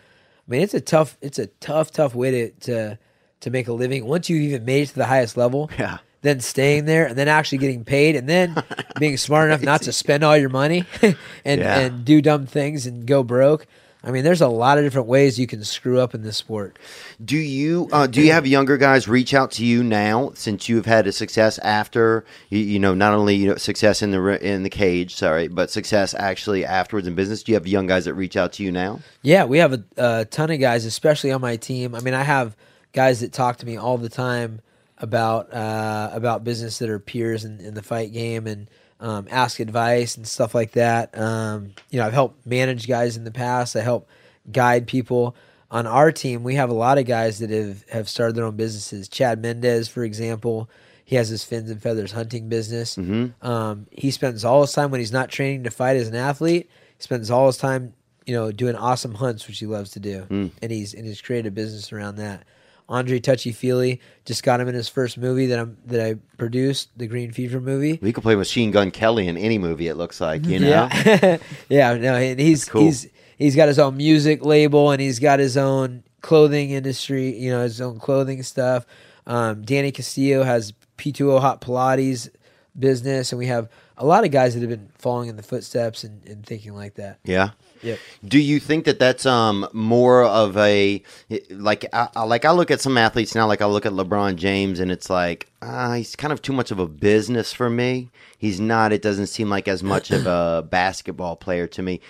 I 0.48 0.52
mean, 0.52 0.62
it's 0.62 0.74
a 0.74 0.82
tough, 0.82 1.18
it's 1.22 1.40
a 1.40 1.48
tough, 1.48 1.92
tough 1.92 2.14
way 2.16 2.32
to 2.32 2.50
to 2.62 3.00
to 3.42 3.50
make 3.50 3.68
a 3.68 3.74
living. 3.74 4.06
Once 4.06 4.30
you 4.30 4.38
even 4.38 4.66
made 4.66 4.84
it 4.84 4.88
to 4.90 4.96
the 4.96 5.06
highest 5.06 5.36
level, 5.38 5.70
Yeah. 5.78 5.98
then 6.22 6.40
staying 6.40 6.86
there 6.86 7.06
and 7.06 7.18
then 7.18 7.28
actually 7.28 7.58
getting 7.60 7.84
paid 7.84 8.16
and 8.16 8.28
then 8.30 8.56
being 9.00 9.18
smart 9.18 9.50
enough 9.50 9.62
not 9.62 9.82
to 9.84 9.92
spend 9.92 10.24
all 10.24 10.38
your 10.38 10.50
money 10.50 10.86
and 11.46 11.60
Yeah. 11.62 11.80
and 11.80 12.06
do 12.06 12.22
dumb 12.22 12.46
things 12.46 12.86
and 12.86 13.06
go 13.06 13.24
broke. 13.24 13.66
I 14.06 14.12
mean, 14.12 14.26
there's 14.26 14.42
a 14.42 14.50
lot 14.50 14.78
of 14.78 14.84
different 14.84 15.08
ways 15.08 15.40
you 15.40 15.48
can 15.48 15.64
screw 15.64 16.02
up 16.02 16.14
in 16.14 16.24
this 16.24 16.36
sport. 16.36 16.78
Do 17.24 17.38
you 17.38 17.88
uh, 17.94 18.06
do 18.06 18.22
you 18.22 18.34
have 18.34 18.46
younger 18.46 18.78
guys 18.78 19.08
reach 19.08 19.34
out 19.34 19.52
to 19.52 19.66
you 19.66 19.82
now 19.82 20.32
since 20.36 20.68
you 20.68 20.76
have 20.76 20.86
had 20.86 21.08
a 21.08 21.14
success 21.14 21.58
after 21.60 22.26
you, 22.50 22.60
you 22.60 22.80
know 22.80 22.94
not 22.94 23.14
only 23.14 23.36
you 23.36 23.48
know 23.48 23.56
success 23.56 24.02
in 24.02 24.12
the 24.12 24.46
in 24.46 24.64
the 24.64 24.70
cage 24.70 25.16
sorry 25.16 25.48
but 25.48 25.72
success 25.72 26.14
actually 26.14 26.66
afterwards 26.66 27.08
in 27.08 27.16
business? 27.16 27.44
Do 27.44 27.54
you 27.54 27.56
have 27.56 27.66
young 27.66 27.88
guys 27.88 28.04
that 28.06 28.14
reach 28.16 28.36
out 28.36 28.52
to 28.54 28.64
you 28.64 28.74
now? 28.74 29.00
Yeah, 29.22 29.46
we 29.46 29.60
have 29.60 29.74
a, 29.74 29.84
a 29.96 30.26
ton 30.26 30.52
of 30.52 30.60
guys, 30.60 30.84
especially 30.84 31.32
on 31.32 31.40
my 31.40 31.56
team. 31.56 31.96
I 31.96 32.02
mean, 32.02 32.14
I 32.14 32.24
have 32.24 32.58
guys 32.92 33.22
that 33.22 33.32
talk 33.32 33.58
to 33.58 33.66
me 33.66 33.78
all 33.78 33.98
the 33.98 34.10
time 34.10 34.60
about 34.98 35.54
uh, 35.54 36.10
about 36.14 36.44
business 36.44 36.80
that 36.80 36.90
are 36.90 37.00
peers 37.00 37.46
in, 37.46 37.62
in 37.62 37.74
the 37.74 37.84
fight 37.84 38.12
game 38.12 38.48
and 38.48 38.70
um, 39.04 39.28
ask 39.30 39.60
advice 39.60 40.16
and 40.18 40.26
stuff 40.26 40.56
like 40.56 40.72
that. 40.72 41.16
Um, 41.18 41.74
you 41.92 42.00
know, 42.00 42.08
I've 42.08 42.14
helped 42.14 42.48
manage 42.48 42.88
guys 42.88 43.18
in 43.18 43.26
the 43.26 43.32
past. 43.32 43.76
I 43.76 43.82
help 43.82 44.10
guide 44.52 44.88
people. 44.88 45.36
On 45.70 45.86
our 45.86 46.12
team, 46.12 46.44
we 46.44 46.56
have 46.56 46.70
a 46.70 46.74
lot 46.74 46.98
of 46.98 47.06
guys 47.06 47.40
that 47.40 47.50
have, 47.50 47.84
have 47.90 48.08
started 48.08 48.36
their 48.36 48.46
own 48.46 48.56
businesses. 48.56 49.10
Chad 49.10 49.42
Mendes, 49.42 49.88
for 49.90 50.04
example, 50.04 50.70
he 51.04 51.18
has 51.18 51.30
his 51.30 51.44
fins 51.44 51.70
and 51.70 51.82
feathers 51.82 52.12
hunting 52.14 52.48
business. 52.48 52.96
Um, 53.42 53.88
he 53.92 54.10
spends 54.12 54.46
all 54.46 54.62
his 54.62 54.72
time 54.72 54.90
when 54.90 55.00
he's 55.02 55.12
not 55.12 55.30
training 55.30 55.64
to 55.64 55.72
fight 55.72 55.98
as 55.98 56.08
an 56.08 56.16
athlete. 56.16 56.70
He 56.98 57.04
spends 57.04 57.30
all 57.30 57.48
his 57.48 57.58
time, 57.58 57.94
you 58.26 58.34
know, 58.36 58.52
doing 58.52 58.76
awesome 58.76 59.16
hunts, 59.16 59.48
which 59.48 59.60
he 59.60 59.66
loves 59.66 59.92
to 59.92 60.00
do, 60.00 60.26
and 60.62 60.72
he's 60.72 60.94
and 60.94 61.06
he's 61.06 61.22
created 61.22 61.48
a 61.50 61.52
business 61.52 61.92
around 61.92 62.16
that. 62.18 62.46
Andre 62.94 63.20
Touchy 63.20 63.52
Fili 63.52 64.00
just 64.24 64.44
got 64.44 64.62
him 64.62 64.68
in 64.68 64.76
his 64.76 64.88
first 64.88 65.18
movie 65.18 65.48
that 65.48 65.58
I'm 65.60 65.78
that 65.88 66.06
I 66.06 66.16
produced, 66.38 66.90
the 66.96 67.08
Green 67.08 67.32
Fever 67.32 67.60
movie. 67.60 67.98
We 68.02 68.14
could 68.14 68.22
play 68.24 68.36
Machine 68.36 68.70
Gun 68.72 68.92
Kelly 68.92 69.28
in 69.28 69.36
any 69.38 69.58
movie. 69.58 69.88
It 69.88 69.96
looks 69.96 70.22
like 70.22 70.46
you 70.46 70.60
know. 70.60 70.88
Yeah, 71.06 71.38
yeah. 71.70 71.94
No, 71.96 72.14
and 72.16 72.40
he's 72.40 72.66
Cool. 72.66 72.84
he's 72.84 73.08
he's 73.38 73.56
got 73.56 73.68
his 73.68 73.80
own 73.80 73.98
music 73.98 74.46
label 74.46 74.92
and 74.92 75.02
he's 75.02 75.18
got 75.20 75.40
his 75.40 75.58
own 75.58 76.04
clothing 76.22 76.70
industry. 76.70 77.36
You 77.36 77.50
know, 77.52 77.64
his 77.64 77.82
own 77.82 77.98
clothing 78.00 78.44
stuff. 78.44 78.86
Um, 79.26 79.64
Danny 79.64 79.92
Castillo 79.92 80.44
has 80.44 80.74
P2O 80.98 81.40
Hot 81.42 81.62
Pilates 81.62 82.30
business, 82.78 83.32
and 83.32 83.40
we 83.40 83.48
have 83.48 83.70
a 83.98 84.06
lot 84.06 84.24
of 84.26 84.32
guys 84.32 84.54
that 84.54 84.62
have 84.62 84.70
been 84.70 84.90
following 84.98 85.30
in 85.30 85.36
the 85.36 85.44
footsteps 85.44 86.04
and, 86.04 86.24
and 86.28 86.46
thinking 86.46 86.74
like 86.76 86.96
that. 86.96 87.20
Yeah. 87.24 87.52
Yep. 87.84 88.00
Do 88.26 88.40
you 88.40 88.60
think 88.60 88.86
that 88.86 88.98
that's 89.00 89.26
um 89.26 89.68
more 89.74 90.24
of 90.24 90.56
a 90.58 91.04
like 91.50 91.86
I, 91.94 92.08
I- 92.16 92.24
like 92.24 92.46
I 92.46 92.52
look 92.52 92.72
at 92.72 92.82
some 92.82 92.98
athletes 92.98 93.36
now 93.36 93.46
like 93.48 93.62
I 93.62 93.66
look 93.66 93.86
at 93.86 93.92
LeBron 93.94 94.36
James 94.38 94.80
and 94.80 94.92
it's 94.92 95.10
like 95.10 95.50
uh, 95.62 95.94
he's 95.94 96.16
kind 96.16 96.32
of 96.34 96.42
too 96.42 96.54
much 96.54 96.72
of 96.72 96.80
a 96.80 96.88
business 96.88 97.54
for 97.54 97.70
me. 97.70 98.10
He's 98.38 98.60
not. 98.60 98.92
It 98.92 99.02
doesn't 99.02 99.28
seem 99.28 99.50
like 99.50 99.68
as 99.68 99.82
much 99.84 100.12
of 100.12 100.26
a 100.28 100.66
basketball 100.70 101.36
player 101.38 101.68
to 101.68 101.82
me. 101.82 102.02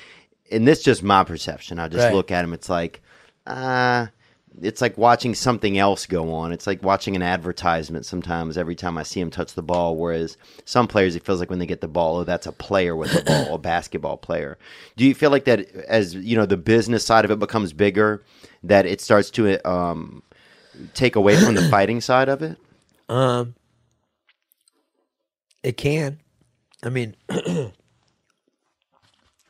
And 0.52 0.68
this 0.68 0.80
is 0.80 0.86
just 0.86 1.04
my 1.04 1.24
perception. 1.24 1.80
I 1.80 1.88
just 1.88 2.04
Right. 2.06 2.14
look 2.14 2.32
at 2.32 2.44
him. 2.44 2.54
It's 2.54 2.70
like 2.70 3.02
uh 3.48 4.08
it's 4.62 4.82
like 4.82 4.98
watching 4.98 5.34
something 5.36 5.78
else 5.78 6.06
go 6.06 6.34
on. 6.34 6.52
It's 6.52 6.68
like 6.68 6.84
watching 6.84 7.16
an 7.16 7.22
advertisement 7.22 8.06
sometimes 8.06 8.58
every 8.58 8.76
time 8.76 8.98
I 8.98 9.04
see 9.04 9.20
him 9.20 9.32
touch 9.32 9.54
the 9.54 9.64
ball. 9.64 9.96
Whereas 9.98 10.38
some 10.66 10.88
players, 10.88 11.16
it 11.16 11.26
feels 11.26 11.40
like 11.40 11.50
when 11.50 11.60
they 11.60 11.66
get 11.66 11.82
the 11.82 11.88
ball, 11.88 12.18
oh, 12.18 12.24
that's 12.24 12.46
a 12.48 12.52
player 12.52 12.96
with 12.96 13.12
the 13.14 13.22
ball, 13.26 13.56
a 13.56 13.58
basketball 13.58 14.18
player. 14.18 14.58
Do 14.96 15.06
you 15.06 15.16
feel 15.16 15.32
like 15.32 15.46
that 15.46 15.68
as 15.88 16.14
you 16.16 16.36
know 16.38 16.46
the 16.46 16.58
business 16.58 17.06
side 17.06 17.26
of 17.26 17.32
it 17.32 17.40
becomes 17.40 17.74
bigger, 17.74 18.24
that 18.64 18.86
it 18.86 19.02
starts 19.02 19.30
to 19.32 19.60
um, 19.70 20.22
take 20.94 21.16
away 21.16 21.36
from 21.38 21.56
the 21.56 21.68
fighting 21.70 22.00
side 22.02 22.30
of 22.30 22.42
it? 22.42 22.58
Um, 23.10 23.56
it 25.64 25.78
can. 25.78 26.20
I 26.84 26.90
mean, 26.90 27.16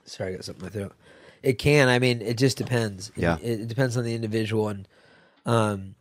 Sorry, 0.06 0.34
I 0.34 0.36
got 0.36 0.46
something 0.46 0.62
in 0.66 0.66
my 0.66 0.70
throat. 0.70 0.94
It 1.42 1.54
can. 1.54 1.90
I 1.90 2.00
mean, 2.00 2.22
it 2.22 2.38
just 2.38 2.58
depends. 2.58 3.10
It- 3.16 3.22
Yeah. 3.24 3.38
it, 3.42 3.62
it 3.62 3.68
depends 3.68 3.98
on 3.98 4.04
the 4.04 4.14
individual. 4.16 4.68
And 4.70 4.88
um, 5.46 5.96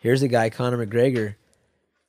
here's 0.00 0.22
a 0.22 0.28
guy, 0.28 0.50
Conor 0.50 0.84
McGregor. 0.86 1.34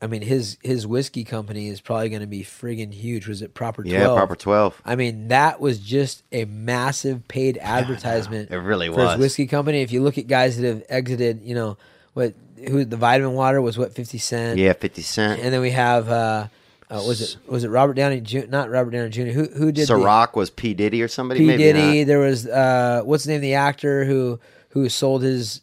I 0.02 0.08
mean, 0.08 0.22
his 0.22 0.58
his 0.62 0.86
whiskey 0.86 1.24
company 1.24 1.68
is 1.70 1.80
probably 1.82 2.10
going 2.10 2.22
to 2.22 2.28
be 2.28 2.44
friggin' 2.44 2.94
huge. 2.94 3.28
Was 3.28 3.42
it 3.42 3.54
Proper 3.54 3.82
Twelve? 3.82 3.94
Yeah, 4.02 4.14
proper 4.14 4.36
twelve. 4.36 4.80
I 4.86 4.96
mean, 4.96 5.30
that 5.30 5.60
was 5.62 5.80
just 5.80 6.24
a 6.32 6.46
massive 6.46 7.28
paid 7.28 7.58
advertisement. 7.62 8.52
it 8.52 8.58
really 8.58 8.88
for 8.90 8.98
was. 8.98 9.12
his 9.14 9.20
whiskey 9.20 9.48
company. 9.48 9.82
If 9.82 9.92
you 9.92 10.04
look 10.04 10.18
at 10.18 10.28
guys 10.28 10.58
that 10.60 10.68
have 10.68 10.84
exited, 10.90 11.42
you 11.44 11.56
know 11.56 11.78
what? 12.14 12.34
Who 12.68 12.84
the 12.86 12.98
vitamin 12.98 13.34
water 13.34 13.62
was? 13.62 13.78
What 13.78 13.94
fifty 13.94 14.18
cent? 14.18 14.60
Yeah, 14.60 14.74
fifty 14.74 15.02
cent. 15.02 15.42
And 15.42 15.54
then 15.54 15.62
we 15.62 15.72
have 15.72 16.10
uh, 16.10 16.48
uh, 16.90 17.04
was 17.08 17.22
it 17.22 17.38
was 17.48 17.64
it 17.64 17.70
Robert 17.70 17.94
Downey 17.94 18.20
Jr. 18.22 18.48
Not 18.48 18.70
Robert 18.70 18.92
Downey 18.92 19.10
Jr. 19.10 19.22
Who 19.32 19.46
who 19.46 19.72
did 19.72 19.88
the- 19.88 19.94
Ciroc 19.94 20.36
was 20.36 20.50
P 20.50 20.74
Diddy 20.74 21.02
or 21.02 21.08
somebody. 21.08 21.40
P 21.40 21.58
Diddy. 21.58 22.04
There 22.04 22.20
was 22.20 22.46
uh, 22.46 23.02
what's 23.06 23.24
the 23.24 23.30
name 23.32 23.38
of 23.38 23.42
the 23.44 23.56
actor 23.56 24.04
who 24.06 24.40
who 24.70 24.90
sold 24.90 25.24
his 25.24 25.62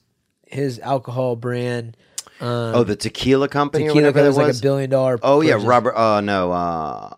his 0.53 0.79
alcohol 0.81 1.37
brand. 1.37 1.97
Um, 2.41 2.49
Oh, 2.75 2.85
the 2.85 2.97
tequila 2.97 3.49
company 3.49 3.87
tequila 3.87 4.13
that 4.13 4.25
it 4.25 4.27
was 4.29 4.37
like 4.37 4.55
a 4.55 4.61
billion 4.61 4.91
dollar. 4.91 5.19
oh 5.23 5.41
yeah, 5.43 5.55
purchase. 5.55 5.67
Robert. 5.69 5.95
Uh, 5.97 6.21
no. 6.21 6.53
Uh, 6.53 7.11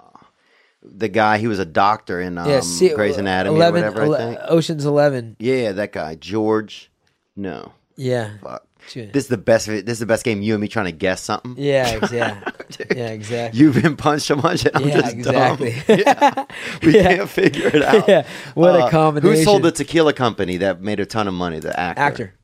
the 0.83 1.09
guy. 1.09 1.39
He 1.39 1.47
was 1.49 1.59
a 1.59 1.65
doctor 1.65 2.21
in 2.21 2.37
um, 2.39 2.49
Yeah, 2.49 2.61
see, 2.61 2.91
Grey's 2.91 3.17
Anatomy 3.17 3.57
11, 3.57 3.85
or 3.85 3.87
whatever. 3.93 4.03
ele- 4.05 4.15
I 4.15 4.19
think. 4.19 4.39
Ocean's 4.49 4.85
Eleven. 4.85 5.37
Yeah, 5.39 5.73
that 5.73 5.93
guy, 5.93 6.15
George. 6.17 6.91
No, 7.37 7.73
Yeah. 7.97 8.31
fuck. 8.43 8.67
This 8.93 9.09
is 9.25 9.29
the 9.29 9.39
best. 9.39 9.67
This 9.67 9.83
is 9.89 9.99
the 10.01 10.05
best 10.07 10.25
game. 10.25 10.43
You 10.43 10.53
and 10.53 10.61
me 10.61 10.69
trying 10.69 10.85
to 10.85 10.93
guess 10.93 11.23
something. 11.23 11.55
Yeah, 11.57 11.89
exactly. 11.89 12.87
yeah, 12.95 13.09
exactly. 13.09 13.59
You've 13.59 13.83
been 13.83 13.97
punched 13.97 14.27
so 14.27 14.37
much. 14.37 14.67
And 14.67 14.77
I'm 14.77 14.87
Yeah, 14.87 15.01
just 15.01 15.15
exactly. 15.15 15.71
Dumb. 15.89 15.99
Yeah. 16.07 16.45
We 16.83 16.95
Yeah. 16.95 17.17
can't 17.17 17.31
figure 17.31 17.69
it 17.69 17.83
out. 17.83 18.07
Yeah, 18.09 18.27
what 18.53 18.77
a 18.77 18.85
Uh, 18.85 18.91
combination. 18.91 19.39
Who 19.39 19.43
sold 19.43 19.63
the 19.63 19.73
tequila 19.73 20.13
company 20.13 20.59
that 20.59 20.83
made 20.83 21.01
a 21.01 21.07
ton 21.07 21.27
of 21.29 21.33
money? 21.33 21.61
The 21.61 21.81
actor. 21.81 22.03
Actor 22.03 22.35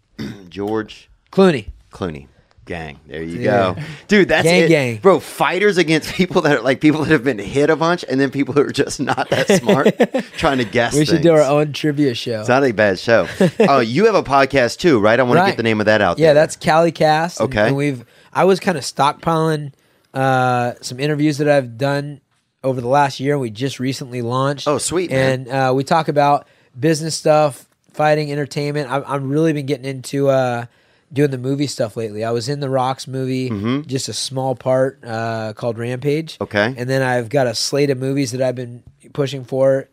George 0.51 1.09
Clooney. 1.33 1.69
Clooney. 1.93 2.27
Gang. 2.67 3.01
There 3.09 3.23
you 3.23 3.41
Yeah. 3.41 3.75
go. 3.75 3.83
Dude, 4.07 4.29
that's 4.29 4.45
Gang, 4.45 4.63
it. 4.65 4.69
gang. 4.69 4.97
Bro, 4.99 5.21
fighters 5.21 5.77
against 5.77 6.13
people 6.15 6.43
that 6.43 6.59
are 6.59 6.61
like 6.63 6.81
people 6.81 7.01
that 7.03 7.11
have 7.11 7.25
been 7.25 7.39
hit 7.39 7.69
a 7.69 7.75
bunch 7.75 8.05
and 8.09 8.21
then 8.21 8.31
people 8.31 8.55
who 8.55 8.61
are 8.61 8.71
just 8.71 9.01
not 9.01 9.29
that 9.31 9.49
smart 9.49 9.89
trying 10.37 10.59
to 10.59 10.65
guess 10.65 10.95
We 10.95 11.05
should 11.05 11.23
do 11.23 11.33
our 11.33 11.41
own 11.41 11.73
trivia 11.73 12.15
show. 12.15 12.41
It's 12.41 12.49
not 12.49 12.63
a 12.63 12.71
bad 12.73 12.99
show. 13.01 13.27
Oh, 13.61 13.81
you 13.81 14.07
have 14.07 14.15
a 14.15 14.23
podcast 14.23 14.79
too, 14.79 15.01
right? 15.01 15.19
I 15.19 15.23
want 15.25 15.41
to 15.41 15.47
get 15.47 15.57
the 15.57 15.63
name 15.65 15.81
of 15.81 15.87
that 15.87 16.01
out 16.01 16.19
Yeah, 16.21 16.29
there. 16.29 16.35
that's 16.35 16.55
Cali 16.57 16.93
Cast. 16.93 17.41
and- 17.41 17.49
Okay. 17.49 17.69
And, 17.69 17.77
we've 17.77 18.05
I 18.33 18.45
was 18.45 18.61
kind 18.61 18.79
of 18.79 18.85
stockpiling 18.85 19.73
uh, 20.15 20.75
some 20.81 21.01
interviews 21.01 21.39
that 21.39 21.49
I've 21.49 21.77
done 21.77 22.21
over 22.63 22.81
the 22.81 22.89
last 22.89 23.19
year. 23.21 23.37
We 23.39 23.51
just 23.51 23.81
recently 23.81 24.23
launched. 24.23 24.69
Oh, 24.69 24.79
sweet, 24.79 25.11
man. 25.11 25.41
And 25.41 25.49
uh, 25.49 25.73
we 25.75 25.83
talk 25.83 26.07
about 26.09 26.47
business 26.79 27.17
stuff, 27.17 27.69
fighting, 27.93 28.31
entertainment. 28.33 28.91
I've, 28.91 29.05
I've 29.07 29.23
really 29.23 29.53
been 29.53 29.67
getting 29.67 29.85
into 29.85 30.29
uh, 30.29 30.67
doing 31.13 31.31
the 31.31 31.39
movie 31.39 31.67
stuff 31.67 31.97
lately. 31.97 32.25
I 32.25 32.31
was 32.31 32.49
in 32.49 32.61
the 32.61 32.71
Rocks 32.71 33.07
movie, 33.09 33.83
just 33.87 34.09
a 34.09 34.13
small 34.13 34.55
part 34.55 35.01
uh, 35.05 35.53
called 35.55 35.79
Rampage. 35.79 36.35
Mm-hmm. 36.35 36.43
Okay. 36.45 36.75
And 36.77 36.89
then 36.89 37.03
I've 37.03 37.29
got 37.29 37.47
a 37.47 37.55
slate 37.55 37.91
of 37.91 37.99
movies 37.99 38.33
that 38.33 38.41
I've 38.43 38.55
been 38.57 38.83
pushing 39.13 39.45
for. 39.45 39.89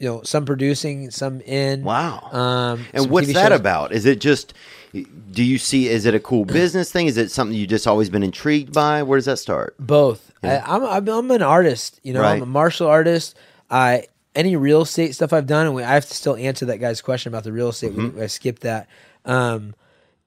You 0.00 0.08
know, 0.08 0.22
some 0.22 0.44
producing, 0.46 1.10
some 1.10 1.40
in. 1.40 1.82
Wow. 1.82 2.28
Um, 2.30 2.86
and 2.94 3.10
what's 3.10 3.26
TV 3.26 3.34
that 3.34 3.48
shows. 3.50 3.58
about? 3.58 3.90
Is 3.90 4.06
it 4.06 4.20
just 4.20 4.54
do 4.92 5.42
you 5.42 5.58
see 5.58 5.88
is 5.88 6.06
it 6.06 6.14
a 6.14 6.20
cool 6.20 6.44
business 6.60 6.92
thing? 6.92 7.08
Is 7.08 7.16
it 7.16 7.32
something 7.32 7.56
you 7.56 7.66
just 7.66 7.84
always 7.88 8.08
been 8.08 8.22
intrigued 8.22 8.72
by? 8.72 9.02
Where 9.02 9.18
does 9.18 9.24
that 9.24 9.38
start? 9.38 9.74
Both. 9.80 10.32
I, 10.44 10.58
I'm, 10.58 10.84
I'm 10.84 11.08
I'm 11.08 11.30
an 11.32 11.42
artist. 11.42 11.98
You 12.04 12.12
know, 12.12 12.20
Right. 12.20 12.36
I'm 12.36 12.42
a 12.42 12.46
martial 12.46 12.86
artist. 12.86 13.36
I 13.72 14.06
any 14.34 14.56
real 14.56 14.82
estate 14.82 15.14
stuff 15.14 15.32
I've 15.32 15.46
done, 15.46 15.66
and 15.66 15.74
we, 15.74 15.82
I 15.82 15.94
have 15.94 16.06
to 16.06 16.14
still 16.14 16.36
answer 16.36 16.66
that 16.66 16.78
guy's 16.78 17.00
question 17.00 17.32
about 17.32 17.44
the 17.44 17.52
real 17.52 17.68
estate. 17.68 17.92
Mm-hmm. 17.92 18.18
We, 18.18 18.24
I 18.24 18.26
skipped 18.26 18.62
that. 18.62 18.88
Um, 19.24 19.74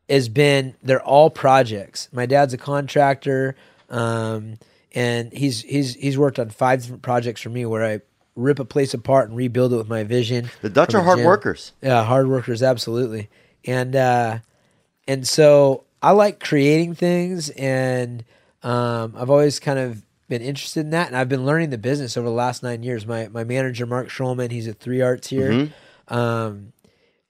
has 0.10 0.28
been 0.30 0.76
they're 0.84 1.02
all 1.02 1.30
projects. 1.30 2.10
My 2.12 2.26
dad's 2.26 2.54
a 2.54 2.58
contractor, 2.58 3.56
um, 3.90 4.58
and 4.94 5.32
he's 5.32 5.62
he's 5.62 5.96
he's 5.96 6.18
worked 6.18 6.38
on 6.38 6.50
five 6.50 6.82
different 6.82 7.02
projects 7.02 7.42
for 7.42 7.50
me 7.50 7.66
where 7.66 7.86
I 7.86 8.02
rip 8.36 8.60
a 8.60 8.66
place 8.66 8.94
apart 8.94 9.30
and 9.30 9.38
rebuild 9.38 9.74
it 9.74 9.78
with 9.78 9.90
my 9.90 10.04
vision. 10.04 10.50
The 10.62 10.70
Dutch 10.70 10.94
are 10.94 11.02
hard 11.02 11.20
gym. 11.20 11.26
workers. 11.26 11.72
Yeah, 11.82 12.04
hard 12.04 12.28
workers, 12.28 12.62
absolutely. 12.62 13.30
And 13.66 13.96
uh, 13.96 14.40
and 15.08 15.28
so 15.28 15.86
I 16.02 16.12
like 16.12 16.40
creating 16.40 16.96
things, 16.96 17.50
and 17.52 18.26
um, 18.64 19.16
I've 19.18 19.30
always 19.30 19.60
kind 19.60 19.80
of 19.80 20.04
been 20.32 20.42
interested 20.42 20.80
in 20.80 20.92
that, 20.92 21.08
and 21.08 21.18
I've 21.18 21.28
been 21.28 21.46
learning 21.46 21.72
the 21.72 21.78
business 21.78 22.16
over 22.16 22.26
the 22.26 22.34
last 22.34 22.64
nine 22.64 22.84
years. 22.84 23.06
My 23.06 23.28
my 23.28 23.44
manager 23.44 23.86
Mark 23.86 24.08
Schulman, 24.08 24.50
he's 24.50 24.66
at 24.66 24.80
Three 24.80 25.02
Arts 25.02 25.28
here. 25.28 25.52
Um, 26.08 26.72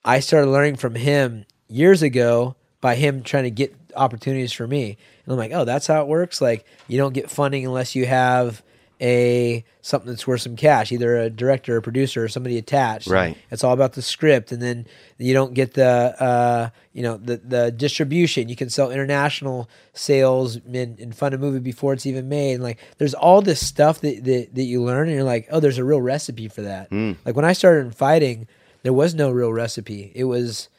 I 0.05 0.19
started 0.19 0.51
learning 0.51 0.75
from 0.75 0.93
him 0.93 1.45
years 1.67 2.03
ago 2.03 2.55
by 2.79 2.93
him 2.93 3.23
trying 3.23 3.45
to 3.45 3.51
get 3.51 3.75
opportunities 3.95 4.53
for 4.53 4.67
me, 4.67 4.97
and 5.25 5.33
I'm 5.33 5.37
like, 5.39 5.51
oh, 5.51 5.65
that's 5.65 5.87
how 5.87 6.01
it 6.01 6.07
works. 6.07 6.41
Like 6.41 6.63
you 6.87 6.99
don't 6.99 7.13
get 7.13 7.31
funding 7.31 7.65
unless 7.65 7.95
you 7.95 8.05
have 8.05 8.61
a 9.01 9.65
something 9.81 10.09
that's 10.11 10.27
worth 10.27 10.41
some 10.41 10.55
cash, 10.55 10.91
either 10.91 11.17
a 11.17 11.29
director, 11.29 11.77
or 11.77 11.81
producer, 11.81 12.23
or 12.23 12.27
somebody 12.27 12.57
attached. 12.57 13.07
Right. 13.07 13.35
It's 13.49 13.63
all 13.63 13.73
about 13.73 13.93
the 13.93 14.01
script, 14.01 14.51
and 14.51 14.61
then 14.61 14.85
you 15.17 15.33
don't 15.33 15.53
get 15.55 15.73
the 15.73 16.15
uh, 16.21 16.69
you 16.93 17.01
know 17.01 17.17
the 17.17 17.37
the 17.37 17.71
distribution. 17.71 18.47
You 18.47 18.55
can 18.55 18.69
sell 18.69 18.91
international 18.91 19.69
sales 19.93 20.57
and, 20.57 20.99
and 20.99 21.15
fund 21.15 21.33
a 21.33 21.37
movie 21.39 21.59
before 21.59 21.93
it's 21.93 22.05
even 22.05 22.29
made. 22.29 22.53
And 22.55 22.63
like 22.63 22.77
there's 22.99 23.13
all 23.15 23.41
this 23.41 23.65
stuff 23.65 24.01
that, 24.01 24.23
that 24.23 24.53
that 24.53 24.63
you 24.63 24.83
learn, 24.83 25.07
and 25.07 25.15
you're 25.15 25.23
like, 25.25 25.47
oh, 25.51 25.59
there's 25.59 25.79
a 25.79 25.83
real 25.83 26.01
recipe 26.01 26.47
for 26.47 26.61
that. 26.61 26.91
Like 26.91 27.35
when 27.35 27.45
I 27.45 27.53
started 27.53 27.85
in 27.87 27.91
fighting, 27.91 28.47
there 28.83 28.93
was 28.93 29.15
no 29.15 29.31
real 29.31 29.51
recipe. 29.51 30.11
It 30.13 30.25
was, 30.25 30.69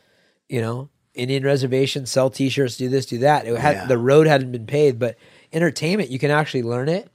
you 0.49 0.61
know, 0.61 0.91
Indian 1.15 1.43
reservation, 1.43 2.07
sell 2.07 2.31
T-shirts, 2.31 2.77
do 2.77 2.89
this, 2.89 3.07
do 3.07 3.19
that. 3.19 3.47
It 3.47 3.59
had 3.59 3.75
Yeah. 3.77 3.87
the 3.87 3.99
road 3.99 4.27
hadn't 4.29 4.53
been 4.53 4.67
paved, 4.67 4.99
but 5.01 5.17
entertainment 5.53 6.09
you 6.09 6.19
can 6.19 6.31
actually 6.31 6.63
learn 6.63 6.89
it 6.89 7.09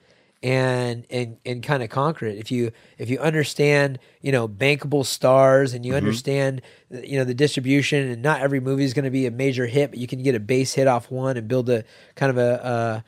and 0.44 1.06
and 1.10 1.38
and 1.46 1.64
kind 1.64 1.82
of 1.82 1.90
conquer 1.90 2.26
it. 2.28 2.38
If 2.38 2.52
you 2.52 2.72
if 2.98 3.10
you 3.10 3.20
understand 3.20 4.00
you 4.22 4.32
know 4.32 4.48
bankable 4.48 5.06
stars 5.06 5.74
and 5.74 5.86
you 5.86 5.96
understand 5.96 6.62
you 6.90 7.18
know 7.18 7.24
the 7.24 7.34
distribution 7.34 8.10
and 8.10 8.22
not 8.22 8.42
every 8.42 8.60
movie 8.60 8.84
is 8.84 8.94
going 8.94 9.06
to 9.06 9.12
be 9.12 9.26
a 9.26 9.32
major 9.32 9.66
hit 9.66 9.90
but 9.90 10.00
you 10.00 10.08
can 10.08 10.22
get 10.22 10.36
a 10.36 10.40
base 10.40 10.74
hit 10.74 10.88
off 10.88 11.10
one 11.10 11.38
and 11.38 11.48
build 11.48 11.70
a 11.70 11.84
kind 12.16 12.30
of 12.30 12.38
a, 12.38 12.54
a 12.54 13.04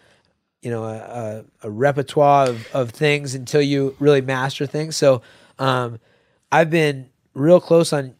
you 0.62 0.72
know 0.72 0.84
a, 0.84 0.96
a, 0.96 1.68
a 1.68 1.70
repertoire 1.70 2.50
of, 2.50 2.68
of 2.74 2.90
things 2.90 3.36
until 3.36 3.62
you 3.62 3.96
really 4.00 4.22
master 4.22 4.66
things. 4.66 4.96
So 4.96 5.22
um, 5.60 6.00
i've 6.52 6.70
been 6.70 7.10
real 7.36 7.62
close 7.62 7.94
on 7.94 8.16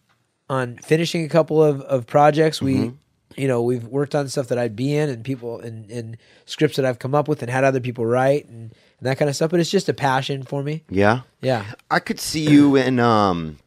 on 0.50 0.78
finishing 0.78 1.24
a 1.24 1.30
couple 1.30 1.64
of, 1.64 1.82
of 1.82 2.06
projects. 2.06 2.62
We 2.62 2.94
you 3.36 3.48
know 3.48 3.62
we've 3.62 3.86
worked 3.86 4.16
on 4.16 4.28
stuff 4.28 4.48
that 4.48 4.58
i'd 4.58 4.76
be 4.76 4.96
in 4.96 5.08
and 5.08 5.24
people 5.24 5.60
and, 5.60 5.90
and 5.92 6.18
scripts 6.46 6.76
that 6.78 6.84
i've 6.86 6.98
come 6.98 7.14
up 7.14 7.28
with 7.28 7.42
and 7.44 7.50
had 7.50 7.64
other 7.64 7.80
people 7.80 8.06
write 8.06 8.48
and, 8.48 8.74
and 9.00 9.08
that 9.08 9.18
kind 9.18 9.30
of 9.30 9.36
stuff 9.36 9.52
but 9.52 9.60
it's 9.60 9.70
just 9.72 9.90
a 9.90 9.94
passion 9.94 10.44
for 10.44 10.64
me 10.64 10.84
Yeah. 10.90 11.22
yeah 11.42 11.66
I 11.90 12.00
could 12.00 12.20
see 12.20 12.42
you 12.50 12.76
in 12.76 13.00
um 13.00 13.58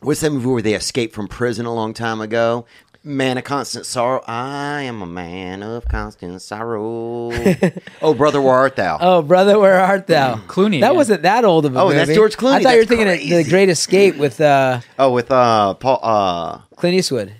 what's 0.00 0.20
that 0.20 0.30
movie 0.30 0.46
where 0.46 0.62
they 0.62 0.74
escaped 0.74 1.14
from 1.14 1.28
prison 1.28 1.66
a 1.66 1.74
long 1.74 1.94
time 1.94 2.20
ago? 2.20 2.66
Man 3.04 3.38
of 3.38 3.44
constant 3.44 3.86
sorrow. 3.86 4.22
I 4.26 4.82
am 4.82 5.00
a 5.00 5.06
man 5.06 5.62
of 5.62 5.86
constant 5.88 6.42
sorrow. 6.42 7.30
oh, 8.02 8.12
brother, 8.12 8.42
where 8.42 8.52
art 8.54 8.76
thou? 8.76 8.98
oh 9.00 9.22
brother 9.22 9.58
where 9.58 9.80
art 9.80 10.08
thou 10.08 10.34
Clooney, 10.48 10.80
that 10.80 10.88
yeah. 10.88 10.90
wasn't 10.90 11.22
that 11.22 11.44
old 11.44 11.64
of 11.64 11.72
a 11.72 11.74
movie. 11.74 11.80
Oh, 11.82 11.86
movie 11.86 11.96
that's 11.98 12.14
George 12.14 12.36
Clooney. 12.36 12.54
i 12.54 12.62
thought 12.62 12.70
you 12.72 12.78
were 12.80 12.84
That's 12.84 12.88
thinking 13.00 13.38
of 13.38 13.44
the 13.44 13.50
great 13.50 13.68
escape 13.68 14.16
with 14.16 14.40
uh, 14.40 14.80
Oh, 14.98 15.12
with 15.12 15.30
uh 15.30 15.74
Paul 15.74 16.00
uh 16.02 16.58
clint 16.76 16.96
eastwood 16.96 17.34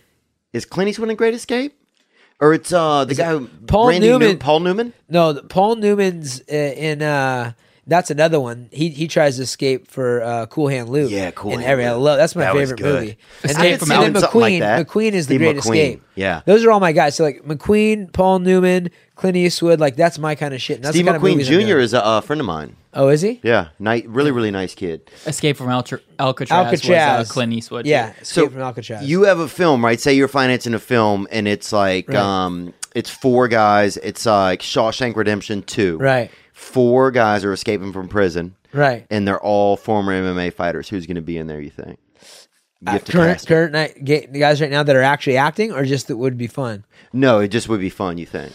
is 0.53 0.65
Clint 0.65 0.89
Eastwood 0.89 1.11
in 1.11 1.17
Great 1.17 1.35
Escape? 1.35 1.78
Or 2.41 2.55
it's 2.55 2.73
uh 2.73 3.05
the 3.05 3.15
guy 3.15 3.31
who 3.31 3.49
Paul 3.67 3.89
Randy 3.89 4.09
Newman? 4.09 4.29
New- 4.29 4.37
Paul 4.39 4.61
Newman? 4.61 4.93
No, 5.09 5.35
Paul 5.35 5.77
Newman's 5.77 6.41
uh, 6.51 6.55
in. 6.55 7.03
Uh, 7.03 7.53
that's 7.89 8.11
another 8.11 8.39
one. 8.39 8.69
He 8.73 8.91
he 8.91 9.09
tries 9.09 9.37
to 9.37 9.43
escape 9.43 9.89
for 9.91 10.23
uh, 10.23 10.47
Cool 10.47 10.69
Hand 10.69 10.89
Luke. 10.89 11.11
Yeah, 11.11 11.31
Cool 11.33 11.53
And 11.53 11.61
Hand 11.63 11.73
every, 11.73 11.87
I 11.87 11.93
Luke. 11.95 12.03
love 12.03 12.19
that's 12.19 12.37
my 12.37 12.43
That 12.45 12.55
was 12.55 12.71
favorite 12.71 12.83
good. 12.83 12.95
movie. 13.03 13.19
Escape 13.45 13.59
then- 13.63 13.79
from 13.79 13.91
and 13.91 14.03
then 14.03 14.17
Alcatraz, 14.17 14.23
something 14.23 14.41
like 14.41 14.53
McQueen. 14.53 14.61
that. 14.61 14.87
McQueen 14.87 15.13
is 15.13 15.27
the 15.27 15.35
Steve 15.35 15.41
Great 15.41 15.57
McQueen, 15.57 15.59
Escape. 15.59 16.03
yeah. 16.15 16.43
those 16.47 16.65
are 16.65 16.71
all 16.71 16.81
my 16.81 16.93
guys. 16.93 17.17
So 17.17 17.25
like 17.25 17.43
McQueen, 17.45 18.13
Paul 18.13 18.39
Newman, 18.41 18.91
Clint 19.17 19.37
Eastwood. 19.37 19.81
Like 19.81 19.97
that's 19.97 20.19
my 20.19 20.35
kind 20.35 20.55
of 20.55 20.61
shit. 20.63 20.77
And 20.77 20.85
that's 20.85 20.95
Steve 20.95 21.07
the 21.07 21.13
kind 21.13 21.23
McQueen 21.23 21.41
of 21.41 21.47
Jr. 21.69 21.79
is 21.79 21.95
a 21.95 22.05
uh, 22.05 22.21
friend 22.21 22.41
of 22.41 22.47
mine. 22.47 22.77
Oh, 22.95 23.09
is 23.09 23.21
he? 23.21 23.39
Yeah, 23.45 23.69
ni- 23.79 24.07
really, 24.07 24.31
really 24.33 24.51
nice 24.51 24.75
kid. 24.75 25.09
Escape 25.27 25.57
from 25.57 25.69
Altra- 25.69 26.01
Alcatraz, 26.19 26.51
Alcatraz. 26.51 27.19
was 27.19 27.31
uh, 27.31 27.33
Clint 27.33 27.53
Eastwood. 27.53 27.87
Yeah, 27.87 28.11
Escape 28.21 28.25
So 28.25 28.49
from 28.49 28.61
Alcatraz. 28.63 29.05
you 29.09 29.23
have 29.25 29.39
a 29.39 29.47
film, 29.49 29.85
right? 29.85 30.01
Say 30.01 30.15
you're 30.15 30.27
financing 30.27 30.73
a 30.75 30.79
film, 30.79 31.29
and 31.31 31.47
it's 31.47 31.71
like, 31.73 32.09
Right. 32.09 32.17
um, 32.17 32.73
it's 32.95 33.11
four 33.11 33.47
guys. 33.47 33.99
It's 33.99 34.25
like 34.27 34.61
Shawshank 34.63 35.15
Redemption 35.17 35.63
two. 35.63 35.99
right, 35.99 36.31
Four 36.59 37.11
guys 37.13 37.45
are 37.45 37.53
escaping 37.53 37.93
from 37.93 38.09
prison, 38.09 38.57
right. 38.73 39.07
and 39.11 39.27
they're 39.27 39.41
all 39.41 39.77
former 39.77 40.13
MMA 40.13 40.53
fighters. 40.53 40.89
Who's 40.89 41.07
going 41.07 41.15
to 41.15 41.23
be 41.23 41.39
in 41.39 41.47
there? 41.47 41.61
You 41.61 41.71
think? 41.71 41.99
You 42.81 42.89
Uh, 42.93 42.99
current 42.99 43.47
current 43.47 43.73
night, 43.73 44.05
ga- 44.05 44.27
the 44.27 44.41
guys 44.41 44.61
right 44.61 44.71
now 44.71 44.83
that 44.83 44.95
are 44.97 45.03
actually 45.03 45.37
acting, 45.37 45.73
or 45.73 45.85
just 45.85 46.09
that 46.09 46.17
would 46.17 46.37
be 46.37 46.49
fun. 46.49 46.85
No, 47.13 47.39
it 47.39 47.49
just 47.49 47.69
would 47.69 47.79
be 47.81 47.91
fun. 47.91 48.19
You 48.19 48.27
think? 48.27 48.53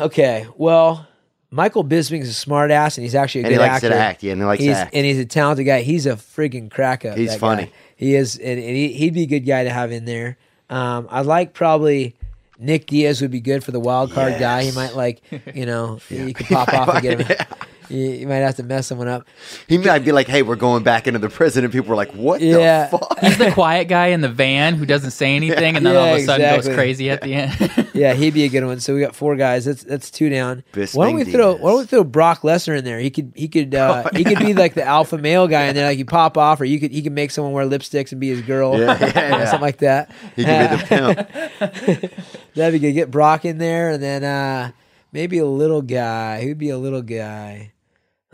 Okay, 0.00 0.46
well, 0.56 1.06
Michael 1.50 1.82
Bisping's 1.84 2.28
a 2.28 2.34
smart 2.34 2.70
ass, 2.70 2.98
and 2.98 3.02
he's 3.04 3.14
actually 3.14 3.40
a 3.42 3.44
And 3.44 3.52
he 3.52 3.56
good 3.58 3.62
likes 3.62 3.74
actor. 3.76 3.88
to 3.88 3.96
act, 3.96 4.22
yeah, 4.22 4.32
and 4.32 4.40
he 4.42 4.44
likes 4.46 4.60
to 4.60 4.66
he's, 4.68 4.76
act. 4.76 4.94
and 4.94 5.06
he's 5.06 5.18
a 5.18 5.24
talented 5.24 5.64
guy. 5.66 5.80
He's 5.82 6.04
a 6.06 6.12
friggin' 6.16 6.70
crack 6.70 7.04
up. 7.06 7.16
He's 7.16 7.34
funny. 7.36 7.64
guy. 7.66 7.72
He 7.96 8.14
is, 8.14 8.36
and, 8.36 8.58
and 8.60 8.76
he, 8.76 8.88
he'd 8.92 9.14
be 9.14 9.22
a 9.22 9.26
good 9.26 9.46
guy 9.46 9.64
to 9.64 9.70
have 9.70 9.92
in 9.92 10.04
there. 10.04 10.36
Um, 10.70 11.08
I 11.10 11.22
like 11.22 11.52
probably 11.54 12.16
Nick 12.58 12.86
Diaz 12.86 13.20
would 13.20 13.30
be 13.30 13.40
good 13.40 13.64
for 13.64 13.70
the 13.72 13.80
wild 13.80 14.12
card 14.12 14.38
guy. 14.38 14.64
He 14.64 14.72
might 14.72 14.94
like, 14.94 15.22
you 15.54 15.66
know, 15.66 15.98
you 16.08 16.34
could 16.34 16.46
pop 16.46 16.68
off 16.72 16.88
and 16.88 17.02
get 17.02 17.20
him. 17.20 17.46
You, 17.88 17.98
you 18.10 18.26
might 18.26 18.36
have 18.36 18.56
to 18.56 18.62
mess 18.62 18.86
someone 18.86 19.08
up. 19.08 19.26
He 19.68 19.78
might 19.78 20.00
be 20.00 20.12
like, 20.12 20.26
"Hey, 20.26 20.42
we're 20.42 20.56
going 20.56 20.82
back 20.82 21.06
into 21.06 21.18
the 21.18 21.28
prison," 21.28 21.64
and 21.64 21.72
people 21.72 21.92
are 21.92 21.96
like, 21.96 22.12
"What 22.12 22.40
Yeah. 22.40 22.88
the 22.88 22.98
fuck?" 22.98 23.18
He's 23.20 23.38
the 23.38 23.50
quiet 23.52 23.88
guy 23.88 24.08
in 24.08 24.20
the 24.20 24.28
van 24.28 24.74
who 24.74 24.86
doesn't 24.86 25.10
say 25.12 25.36
anything, 25.36 25.76
and 25.76 25.84
then 25.84 25.96
all 25.96 26.06
Yeah, 26.06 26.12
of 26.14 26.18
a 26.20 26.24
sudden 26.24 26.46
exactly. 26.46 26.68
goes 26.70 26.76
crazy 26.76 27.10
at 27.10 27.20
the 27.22 27.34
end. 27.34 27.70
Yeah, 27.94 28.12
he'd 28.14 28.34
be 28.34 28.42
a 28.42 28.48
good 28.48 28.64
one. 28.64 28.80
So 28.80 28.92
we 28.92 29.00
got 29.00 29.14
four 29.14 29.36
guys. 29.36 29.64
That's 29.66 29.84
that's 29.84 30.10
two 30.10 30.28
down. 30.28 30.64
Bisping 30.72 30.96
why 30.96 31.06
don't 31.06 31.14
we 31.14 31.24
throw 31.24 31.52
Diaz. 31.52 31.62
Why 31.62 31.70
don't 31.70 31.78
we 31.80 31.86
throw 31.86 32.02
Brock 32.02 32.40
Lesnar 32.40 32.76
in 32.76 32.84
there? 32.84 32.98
He 32.98 33.08
could 33.08 33.32
he 33.36 33.46
could 33.46 33.72
uh, 33.74 34.08
he 34.16 34.24
could 34.24 34.40
be 34.40 34.52
like 34.52 34.74
the 34.74 34.82
alpha 34.82 35.16
male 35.16 35.46
guy, 35.46 35.62
and 35.66 35.76
then 35.76 35.86
like 35.86 35.98
you 35.98 36.04
pop 36.04 36.36
off, 36.36 36.60
or 36.60 36.64
you 36.64 36.80
could 36.80 36.90
he 36.90 37.02
could 37.02 37.12
make 37.12 37.30
someone 37.30 37.52
wear 37.52 37.64
lipsticks 37.64 38.10
and 38.10 38.20
be 38.20 38.30
his 38.30 38.40
girl, 38.42 38.76
Yeah, 38.78 38.98
yeah, 38.98 39.12
yeah. 39.14 39.44
something 39.44 39.60
like 39.60 39.78
that. 39.78 40.10
He 40.34 40.44
could 40.44 40.70
be 40.70 40.76
the 40.76 40.84
pimp. 40.88 42.12
That'd 42.54 42.72
be 42.80 42.84
good. 42.84 42.92
Get 42.94 43.10
Brock 43.12 43.44
in 43.44 43.58
there, 43.58 43.90
and 43.90 44.02
then 44.02 44.24
uh, 44.24 44.72
maybe 45.12 45.38
a 45.38 45.46
little 45.46 45.82
guy. 45.82 46.42
Who'd 46.42 46.58
be 46.58 46.70
a 46.70 46.78
little 46.78 47.02
guy? 47.02 47.70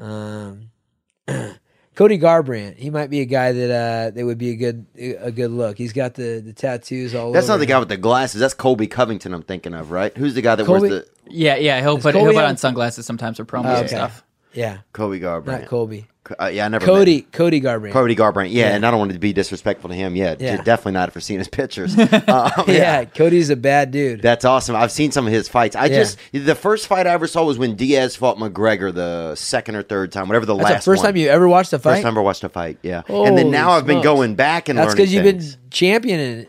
Um, 0.01 0.71
Cody 1.95 2.19
Garbrandt. 2.19 2.77
He 2.77 2.89
might 2.89 3.11
be 3.11 3.21
a 3.21 3.25
guy 3.27 3.53
that 3.53 3.71
uh, 3.71 4.11
that 4.11 4.25
would 4.25 4.39
be 4.39 4.51
a 4.51 4.57
good 4.57 4.87
a 5.21 5.31
good 5.31 5.51
look. 5.51 5.77
He's 5.77 5.93
got 5.93 6.15
the, 6.15 6.41
the 6.45 6.53
tattoos 6.53 7.15
all 7.15 7.31
That's 7.33 7.45
over. 7.45 7.55
not 7.55 7.57
the 7.59 7.65
him. 7.65 7.69
guy 7.69 7.79
with 7.81 7.89
the 7.91 7.97
glasses. 7.99 8.41
That's 8.41 8.55
Colby 8.55 8.87
Covington. 8.87 9.35
I'm 9.35 9.43
thinking 9.43 9.75
of, 9.75 9.91
right? 9.91 10.17
Who's 10.17 10.35
the 10.35 10.41
guy 10.43 10.55
that 10.55 10.65
Colby- 10.67 10.89
wears 10.89 11.05
the 11.05 11.11
yeah, 11.33 11.57
yeah, 11.57 11.81
he'll 11.81 11.97
Is 11.99 12.03
put 12.03 12.15
Colby 12.15 12.27
he'll 12.33 12.33
put 12.41 12.45
on- 12.45 12.51
on 12.51 12.57
sunglasses 12.57 13.05
sometimes 13.07 13.37
for 13.37 13.45
promos 13.45 13.77
Oh, 13.77 13.81
and 13.81 13.89
stuff. 13.89 14.25
Yeah, 14.55 14.79
Kobe 14.93 15.21
Garbrandt? 15.21 15.47
not 15.47 15.67
Colby. 15.67 16.07
Uh, 16.39 16.47
yeah, 16.53 16.67
I 16.67 16.69
never. 16.69 16.85
Cody 16.85 17.17
met. 17.23 17.33
Cody 17.33 17.61
Garbrandt. 17.61 17.93
Cody 17.93 18.15
Garbrandt. 18.15 18.51
Yeah, 18.53 18.69
Yeah. 18.69 18.77
and 18.77 18.87
I 18.87 18.91
don't 18.91 19.01
want 19.01 19.13
to 19.13 19.19
be 19.19 19.33
disrespectful 19.33 19.89
to 19.91 19.97
him. 19.97 20.15
Yeah, 20.15 20.37
Yeah. 20.39 20.59
definitely 20.63 20.93
not 20.93 21.13
for 21.13 21.21
seeing 21.21 21.39
his 21.39 21.49
pictures. 21.49 21.97
Um, 22.29 22.65
yeah. 22.69 23.05
Cody's 23.07 23.51
a 23.51 23.57
bad 23.57 23.91
dude. 23.91 24.21
That's 24.23 24.45
awesome. 24.45 24.77
I've 24.77 24.93
seen 24.93 25.11
some 25.13 25.27
of 25.27 25.33
his 25.33 25.49
fights. 25.49 25.75
I 25.75 25.87
Yeah. 25.87 25.97
just 25.99 26.19
the 26.33 26.55
first 26.55 26.87
fight 26.87 27.07
I 27.07 27.11
ever 27.11 27.27
saw 27.27 27.45
was 27.45 27.59
when 27.59 27.75
Diaz 27.75 28.15
fought 28.17 28.37
McGregor 28.37 28.95
the 28.95 29.35
second 29.35 29.77
or 29.77 29.83
third 29.83 30.13
time, 30.13 30.29
whatever 30.29 30.47
the 30.47 30.55
That's 30.57 30.71
last 30.71 30.85
the 30.85 30.91
first 30.93 30.99
one. 31.03 31.07
time 31.13 31.17
you 31.17 31.29
ever 31.29 31.49
watched 31.49 31.73
a 31.73 31.79
fight. 31.79 31.95
First 31.95 32.03
time 32.03 32.19
I 32.19 32.21
watched 32.21 32.45
a 32.45 32.49
fight. 32.49 32.79
Yeah, 32.83 33.03
and 33.09 33.37
then 33.37 33.47
Holy 33.47 33.51
now 33.51 33.71
I've 33.71 33.87
been 33.87 33.97
smokes. 33.97 34.05
going 34.05 34.35
back 34.35 34.69
and 34.69 34.79
That's 34.79 34.95
because 34.95 35.13
you've 35.13 35.25
things. 35.25 35.57
been 35.57 35.71
championing 35.71 36.47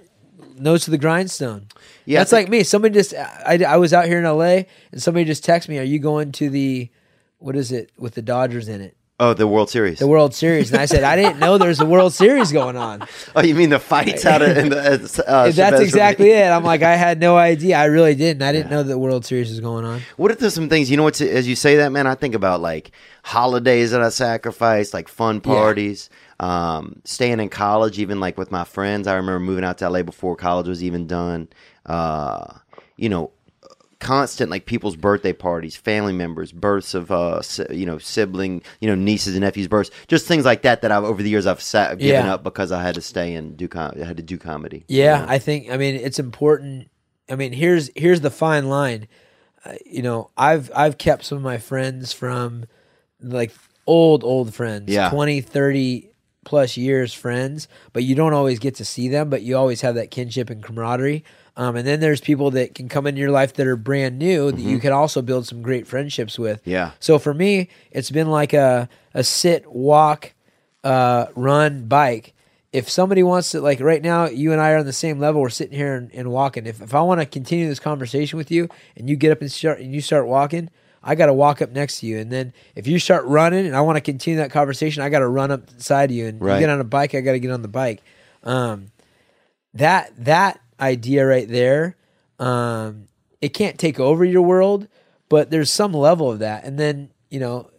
nose 0.59 0.83
to 0.85 0.91
the 0.91 0.97
grindstone. 0.97 1.67
Yeah, 2.05 2.19
that's 2.19 2.31
like 2.31 2.49
me. 2.49 2.63
Somebody 2.63 2.93
just 2.93 3.13
I, 3.15 3.59
I 3.67 3.77
was 3.77 3.93
out 3.93 4.05
here 4.05 4.19
in 4.19 4.25
L.A. 4.25 4.67
and 4.91 5.01
somebody 5.01 5.25
just 5.25 5.45
texted 5.45 5.69
me, 5.69 5.79
"Are 5.79 5.83
you 5.83 5.97
going 5.99 6.31
to 6.33 6.49
the 6.49 6.89
what 7.39 7.55
is 7.55 7.71
it 7.71 7.91
with 7.97 8.13
the 8.15 8.21
Dodgers 8.21 8.67
in 8.67 8.81
it, 8.81 8.95
Oh, 9.23 9.35
the 9.35 9.45
World 9.45 9.69
Series. 9.69 9.99
the 9.99 10.07
World 10.07 10.33
Series?" 10.33 10.71
And 10.71 10.81
I 10.81 10.85
said, 10.85 11.03
"I 11.03 11.15
didn't 11.15 11.37
know 11.37 11.59
there's 11.59 11.79
a 11.79 11.85
World 11.85 12.11
Series 12.11 12.51
going 12.51 12.75
on." 12.75 13.07
oh, 13.35 13.43
you 13.43 13.53
mean 13.53 13.69
the 13.69 13.77
fights 13.77 14.25
out 14.25 14.41
of 14.41 14.57
in 14.57 14.69
the? 14.69 15.23
Uh, 15.27 15.51
That's 15.51 15.79
exactly 15.79 16.31
it. 16.31 16.49
I'm 16.49 16.63
like, 16.63 16.81
I 16.81 16.95
had 16.95 17.19
no 17.19 17.37
idea. 17.37 17.77
I 17.77 17.85
really 17.85 18.15
didn't. 18.15 18.41
I 18.41 18.51
didn't 18.51 18.71
know 18.71 18.81
the 18.81 18.97
World 18.97 19.23
Series 19.23 19.49
was 19.49 19.59
going 19.59 19.85
on. 19.85 20.01
What 20.17 20.31
if 20.31 20.39
there's 20.39 20.55
some 20.55 20.69
things 20.69 20.89
you 20.89 20.97
know? 20.97 21.03
What's 21.03 21.21
as 21.21 21.47
you 21.47 21.55
say 21.55 21.75
that, 21.77 21.91
man? 21.91 22.07
I 22.07 22.15
think 22.15 22.33
about 22.33 22.61
like 22.61 22.91
holidays 23.23 23.91
that 23.91 24.01
I 24.01 24.09
sacrificed, 24.09 24.91
like 24.91 25.07
fun 25.07 25.39
parties, 25.39 26.09
um, 26.39 27.01
staying 27.05 27.39
in 27.39 27.49
college, 27.49 27.99
even 27.99 28.19
like 28.19 28.39
with 28.39 28.51
my 28.51 28.63
friends. 28.63 29.05
I 29.07 29.13
remember 29.13 29.39
moving 29.39 29.63
out 29.63 29.77
to 29.77 29.89
LA 29.89 30.01
before 30.01 30.35
college 30.35 30.67
was 30.67 30.83
even 30.83 31.05
done. 31.05 31.47
Uh, 31.85 32.57
you 32.97 33.09
know, 33.09 33.31
constant 34.01 34.51
like 34.51 34.65
people's 34.65 34.97
birthday 34.97 35.31
parties, 35.31 35.77
family 35.77 36.11
members, 36.11 36.51
births 36.51 36.93
of 36.93 37.09
uh, 37.11 37.41
you 37.69 37.85
know, 37.85 37.97
sibling, 37.97 38.61
you 38.81 38.89
know, 38.89 38.95
nieces 38.95 39.35
and 39.35 39.41
nephews' 39.41 39.69
births, 39.69 39.89
just 40.09 40.27
things 40.27 40.43
like 40.43 40.63
that. 40.63 40.81
That 40.81 40.91
I've 40.91 41.05
over 41.05 41.23
the 41.23 41.29
years 41.29 41.45
I've 41.47 41.61
sat, 41.61 41.97
given 41.99 42.25
Yeah. 42.25 42.33
up 42.33 42.43
because 42.43 42.73
I 42.73 42.83
had 42.83 42.95
to 42.95 43.01
stay 43.01 43.33
and 43.35 43.55
do 43.55 43.69
com- 43.69 43.93
I 43.95 44.03
had 44.03 44.17
to 44.17 44.23
do 44.23 44.37
comedy. 44.37 44.83
Yeah, 44.89 45.25
I 45.29 45.37
think. 45.37 45.69
I 45.71 45.77
mean, 45.77 45.95
it's 45.95 46.19
important. 46.19 46.89
I 47.29 47.35
mean, 47.35 47.53
here's 47.53 47.89
here's 47.95 48.19
the 48.19 48.31
fine 48.31 48.67
line. 48.67 49.07
Uh, 49.63 49.75
you 49.85 50.01
know, 50.01 50.31
I've 50.35 50.69
I've 50.75 50.97
kept 50.97 51.23
some 51.23 51.37
of 51.37 51.43
my 51.43 51.59
friends 51.59 52.11
from 52.11 52.65
like 53.21 53.53
old 53.87 54.23
old 54.23 54.53
friends, 54.53 54.89
Yeah. 54.91 55.09
20, 55.09 55.41
30 55.41 56.09
plus 56.43 56.75
years 56.75 57.13
friends, 57.13 57.67
but 57.93 58.03
you 58.03 58.15
don't 58.15 58.33
always 58.33 58.57
get 58.57 58.73
to 58.75 58.83
see 58.85 59.07
them, 59.07 59.29
but 59.29 59.43
you 59.43 59.55
always 59.55 59.81
have 59.81 59.93
that 59.95 60.09
kinship 60.09 60.49
and 60.49 60.63
camaraderie. 60.63 61.23
Um, 61.57 61.75
and 61.75 61.85
then 61.85 61.99
there's 61.99 62.21
people 62.21 62.51
that 62.51 62.75
can 62.75 62.87
come 62.87 63.05
into 63.07 63.19
your 63.19 63.31
life 63.31 63.53
that 63.55 63.67
are 63.67 63.75
brand 63.75 64.17
new 64.17 64.51
that 64.51 64.61
you 64.61 64.79
can 64.79 64.93
also 64.93 65.21
build 65.21 65.45
some 65.45 65.61
great 65.61 65.85
friendships 65.85 66.39
with. 66.39 66.61
Mm-hmm. 66.61 66.69
Yeah. 66.69 66.91
So 66.99 67.19
for 67.19 67.33
me, 67.33 67.69
it's 67.91 68.09
been 68.09 68.29
like 68.29 68.53
a 68.53 68.87
a 69.13 69.23
sit, 69.23 69.69
walk, 69.69 70.33
uh, 70.83 71.25
run, 71.35 71.87
bike. 71.87 72.33
If 72.71 72.89
somebody 72.89 73.21
wants 73.21 73.51
to, 73.51 73.59
like 73.59 73.81
right 73.81 74.01
now, 74.01 74.27
you 74.27 74.53
and 74.53 74.61
I 74.61 74.71
are 74.71 74.77
on 74.77 74.85
the 74.85 74.93
same 74.93 75.19
level. 75.19 75.41
We're 75.41 75.49
sitting 75.49 75.77
here 75.77 75.93
and, 75.95 76.09
and 76.13 76.31
walking. 76.31 76.65
If, 76.65 76.81
if 76.81 76.95
I 76.95 77.01
want 77.01 77.19
to 77.19 77.25
continue 77.25 77.67
this 77.67 77.81
conversation 77.81 78.37
with 78.37 78.49
you, 78.49 78.69
and 78.95 79.09
you 79.09 79.17
get 79.17 79.33
up 79.33 79.41
and 79.41 79.51
start 79.51 79.81
and 79.81 79.93
you 79.93 79.99
start 79.99 80.27
walking, 80.27 80.69
I 81.03 81.15
got 81.15 81.25
to 81.25 81.33
walk 81.33 81.61
up 81.61 81.71
next 81.71 81.99
to 81.99 82.05
you. 82.05 82.17
And 82.19 82.31
then 82.31 82.53
if 82.75 82.87
you 82.87 82.97
start 82.97 83.25
running, 83.25 83.65
and 83.65 83.75
I 83.75 83.81
want 83.81 83.97
to 83.97 84.01
continue 84.01 84.37
that 84.39 84.51
conversation, 84.51 85.03
I 85.03 85.09
got 85.09 85.19
to 85.19 85.27
run 85.27 85.51
up 85.51 85.65
beside 85.75 86.11
you. 86.11 86.27
And 86.27 86.41
Right. 86.41 86.53
you 86.53 86.59
get 86.61 86.69
on 86.69 86.79
a 86.79 86.85
bike, 86.85 87.13
I 87.13 87.19
got 87.19 87.33
to 87.33 87.39
get 87.39 87.51
on 87.51 87.61
the 87.61 87.67
bike. 87.67 88.01
Um, 88.45 88.87
that 89.73 90.13
that 90.23 90.60
idea 90.81 91.25
right 91.25 91.47
there, 91.47 91.95
um, 92.39 93.07
it 93.41 93.49
can't 93.49 93.77
take 93.77 93.99
over 93.99 94.25
your 94.25 94.41
world, 94.41 94.87
but 95.29 95.51
there's 95.51 95.71
some 95.71 95.93
level 95.93 96.31
of 96.31 96.39
that. 96.39 96.63
And 96.63 96.77
then 96.79 97.11
you 97.29 97.39
know, 97.39 97.69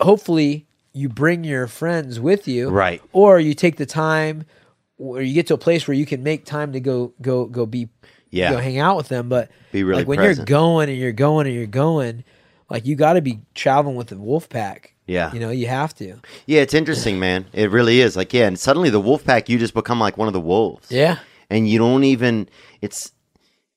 hopefully 0.00 0.66
you 0.92 1.08
bring 1.08 1.44
your 1.44 1.66
friends 1.66 2.18
with 2.18 2.48
you, 2.48 2.70
Right. 2.70 3.02
Or 3.12 3.38
you 3.38 3.54
take 3.54 3.76
the 3.76 3.86
time, 3.86 4.44
or 4.98 5.20
you 5.20 5.34
get 5.34 5.46
to 5.48 5.54
a 5.54 5.58
place 5.58 5.86
where 5.86 5.94
you 5.94 6.06
can 6.06 6.22
make 6.22 6.44
time 6.44 6.72
to 6.72 6.80
go 6.80 7.12
go 7.20 7.46
go 7.46 7.66
be 7.66 7.88
Yeah. 8.30 8.50
go 8.52 8.58
hang 8.58 8.78
out 8.78 8.96
with 8.96 9.08
them. 9.08 9.28
But 9.28 9.50
Be 9.72 9.84
really 9.84 10.00
like 10.00 10.08
when 10.08 10.18
present. 10.18 10.48
you're 10.48 10.58
going 10.58 10.88
and 10.88 10.98
you're 10.98 11.12
going 11.12 11.46
and 11.46 11.54
you're 11.54 11.66
going, 11.66 12.24
like 12.70 12.86
you 12.86 12.96
got 12.96 13.14
to 13.14 13.20
be 13.20 13.40
traveling 13.54 13.96
with 13.96 14.08
the 14.08 14.16
wolf 14.16 14.48
pack. 14.48 14.94
Yeah. 15.06 15.32
you 15.32 15.38
know 15.38 15.50
you 15.50 15.68
have 15.68 15.94
to. 15.96 16.16
Yeah, 16.46 16.62
it's 16.62 16.74
interesting, 16.74 17.20
man. 17.20 17.44
It 17.52 17.70
really 17.70 18.00
is. 18.00 18.16
Like, 18.16 18.32
yeah, 18.32 18.46
and 18.48 18.58
suddenly 18.58 18.90
the 18.90 18.98
wolf 19.00 19.22
pack, 19.24 19.48
you 19.48 19.56
just 19.58 19.72
become 19.74 20.00
like 20.00 20.16
one 20.18 20.26
of 20.26 20.34
the 20.34 20.40
wolves. 20.40 20.90
Yeah. 20.90 21.18
And 21.50 21.68
you 21.68 21.78
don't 21.78 22.04
even 22.04 22.48
it's 22.80 23.12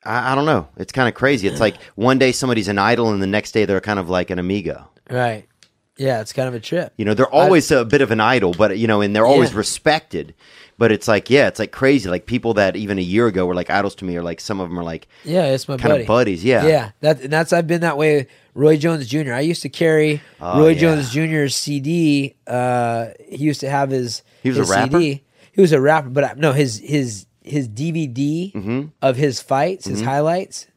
I, 0.03 0.31
I 0.31 0.35
don't 0.35 0.45
know 0.45 0.67
it's 0.77 0.91
kind 0.91 1.07
of 1.07 1.13
crazy 1.15 1.47
it's 1.47 1.59
like 1.59 1.81
one 1.95 2.17
day 2.19 2.31
somebody's 2.31 2.67
an 2.67 2.77
idol 2.79 3.11
and 3.11 3.21
the 3.21 3.27
next 3.27 3.51
day 3.51 3.65
they're 3.65 3.81
kind 3.81 3.99
of 3.99 4.09
like 4.09 4.29
an 4.29 4.39
amigo 4.39 4.87
Right. 5.09 5.45
Yeah, 5.97 6.21
it's 6.21 6.31
kind 6.31 6.47
of 6.47 6.53
a 6.53 6.59
trip. 6.61 6.93
you 6.97 7.03
know 7.05 7.13
they're 7.13 7.29
always 7.33 7.69
a 7.71 7.83
bit 7.83 8.01
of 8.01 8.11
an 8.11 8.19
idol 8.21 8.53
but 8.53 8.77
you 8.77 8.87
know 8.87 9.01
and 9.01 9.15
they're 9.15 9.25
always 9.25 9.51
Yeah. 9.51 9.57
respected 9.57 10.33
but 10.77 10.93
it's 10.93 11.09
like 11.09 11.29
yeah 11.29 11.47
it's 11.47 11.59
like 11.59 11.73
crazy 11.73 12.09
like 12.09 12.25
people 12.25 12.53
that 12.53 12.77
even 12.77 12.97
a 12.97 13.01
year 13.01 13.27
ago 13.27 13.45
were 13.45 13.53
like 13.55 13.69
idols 13.69 13.95
to 13.95 14.05
me 14.05 14.15
or 14.15 14.23
like 14.23 14.39
some 14.39 14.61
of 14.61 14.69
them 14.69 14.79
are 14.79 14.83
like 14.83 15.07
Yeah, 15.25 15.47
it's 15.47 15.67
my 15.67 15.75
kind 15.75 15.91
buddy. 15.91 16.03
of 16.03 16.07
buddies 16.07 16.45
yeah 16.45 16.65
Yeah, 16.65 16.91
that 17.01 17.19
and 17.21 17.33
that's 17.33 17.51
I've 17.51 17.67
been 17.67 17.81
that 17.81 17.97
way. 17.97 18.27
Roy 18.55 18.77
Jones 18.77 19.07
Jr. 19.07 19.33
I 19.33 19.41
used 19.41 19.61
to 19.61 19.69
carry 19.69 20.21
Oh, 20.41 20.59
Roy 20.61 20.69
yeah. 20.69 20.79
Jones 20.79 21.11
Jr.'s 21.11 21.55
CD. 21.55 22.35
Uh, 22.47 23.09
he 23.29 23.37
used 23.45 23.59
to 23.61 23.69
have 23.69 23.89
his. 23.89 24.21
He 24.43 24.49
was 24.49 24.57
a 24.57 24.61
his 24.61 24.69
rapper? 24.69 24.99
CD. 24.99 25.23
He 25.53 25.61
was 25.61 25.71
a 25.71 25.79
rapper, 25.79 26.09
but 26.09 26.23
I, 26.25 26.33
no, 26.35 26.51
his 26.51 26.77
his 26.79 27.25
his 27.49 27.67
DVD 27.69 28.53
Mm-hmm. 28.53 28.81
of 29.01 29.15
his 29.15 29.41
fights, 29.41 29.85
his 29.85 30.01
highlights. 30.01 30.67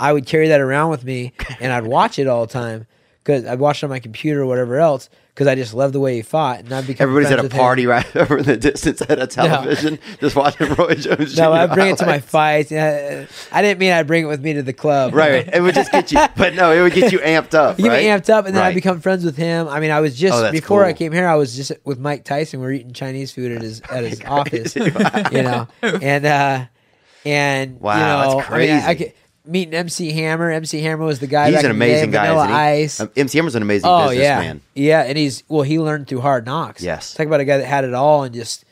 I 0.00 0.12
would 0.12 0.26
carry 0.26 0.48
that 0.48 0.60
around 0.60 0.90
with 0.90 1.04
me, 1.04 1.32
and 1.60 1.72
I'd 1.72 1.86
watch 1.86 2.18
it 2.18 2.26
all 2.28 2.46
the 2.46 2.52
time 2.52 2.86
because 3.24 3.44
I'd 3.44 3.58
watch 3.58 3.82
it 3.82 3.86
on 3.86 3.90
my 3.90 3.98
computer 3.98 4.42
or 4.42 4.46
whatever 4.46 4.76
else 4.78 5.08
because 5.38 5.46
I 5.46 5.54
just 5.54 5.72
loved 5.72 5.94
the 5.94 6.00
way 6.00 6.16
he 6.16 6.22
fought, 6.22 6.58
and 6.58 6.72
I'd 6.72 6.84
become 6.84 7.04
Everybody's 7.08 7.30
at 7.30 7.38
a 7.38 7.42
with 7.44 7.52
him. 7.52 7.60
party 7.60 7.86
right 7.86 8.16
over 8.16 8.38
in 8.38 8.44
the 8.44 8.56
distance 8.56 9.00
at 9.02 9.20
a 9.20 9.26
television, 9.28 10.00
just 10.18 10.34
watching 10.34 10.68
Roy 10.74 10.94
Jones. 10.94 11.36
No, 11.38 11.52
Jr. 11.52 11.56
I 11.56 11.66
bring 11.68 11.90
it 11.90 11.98
to 11.98 12.06
my 12.06 12.18
highlights. 12.18 12.70
fights. 12.70 12.72
I 13.52 13.62
didn't 13.62 13.78
mean 13.78 13.92
I'd 13.92 14.08
bring 14.08 14.24
it 14.24 14.26
with 14.26 14.40
me 14.42 14.54
to 14.54 14.64
the 14.64 14.72
club. 14.72 15.14
Right, 15.14 15.46
right. 15.46 15.54
It 15.54 15.60
would 15.60 15.76
just 15.76 15.92
get 15.92 16.10
you, 16.10 16.18
but 16.36 16.54
no, 16.54 16.72
it 16.72 16.82
would 16.82 16.92
get 16.92 17.12
you 17.12 17.20
amped 17.20 17.54
up. 17.54 17.78
You 17.78 17.84
get 17.84 17.90
right? 17.90 18.02
me 18.02 18.08
amped 18.08 18.30
up, 18.30 18.46
and 18.46 18.56
then 18.56 18.64
I 18.64 18.66
Right. 18.70 18.74
become 18.74 19.00
friends 19.00 19.24
with 19.24 19.36
him. 19.36 19.68
I 19.68 19.78
mean, 19.78 19.92
I 19.92 20.00
was 20.00 20.16
just 20.18 20.36
Oh, 20.42 20.50
before 20.50 20.84
I 20.84 20.92
came 20.92 21.12
here. 21.12 21.28
I 21.28 21.36
was 21.36 21.54
just 21.54 21.70
with 21.84 22.00
Mike 22.00 22.24
Tyson. 22.24 22.58
We 22.58 22.66
are 22.66 22.72
eating 22.72 22.92
Chinese 22.92 23.30
food 23.30 23.52
at 23.52 23.62
his 23.62 23.80
at 23.92 24.02
his 24.02 24.20
office, 24.24 24.74
you 24.74 25.42
know, 25.44 25.68
and 25.82 26.26
uh, 26.26 26.64
and 27.24 27.80
Wow, 27.80 27.94
you 27.94 28.04
know, 28.04 28.38
that's 28.40 28.50
I 28.50 28.58
mean, 28.58 28.70
I, 28.70 28.88
I 28.88 28.94
crazy. 28.96 29.12
Meeting 29.48 29.74
MC 29.74 30.12
Hammer. 30.12 30.50
MC 30.50 30.80
Hammer 30.82 31.04
was 31.04 31.18
the 31.20 31.26
guy. 31.26 31.50
He's 31.50 31.62
an 31.64 31.70
in 31.70 31.78
the 31.78 31.84
day, 31.84 31.90
amazing 31.92 32.10
guy. 32.10 32.26
Vanilla? 32.28 32.44
Ice. 32.46 33.00
Um, 33.00 33.10
MC 33.16 33.38
Hammer's 33.38 33.54
an 33.54 33.62
amazing 33.62 33.88
oh 33.88 34.10
yeah, 34.10 34.38
businessman. 34.38 34.60
yeah, 34.74 35.02
and 35.02 35.16
he's 35.18 35.42
well. 35.48 35.62
He 35.62 35.78
learned 35.78 36.06
through 36.06 36.20
hard 36.20 36.46
knocks. 36.46 36.82
Yes. 36.82 37.14
talk 37.14 37.26
about 37.26 37.40
a 37.40 37.44
guy 37.44 37.56
that 37.58 37.66
had 37.66 37.84
it 37.84 37.94
all 37.94 38.22
and 38.24 38.34
just 38.34 38.64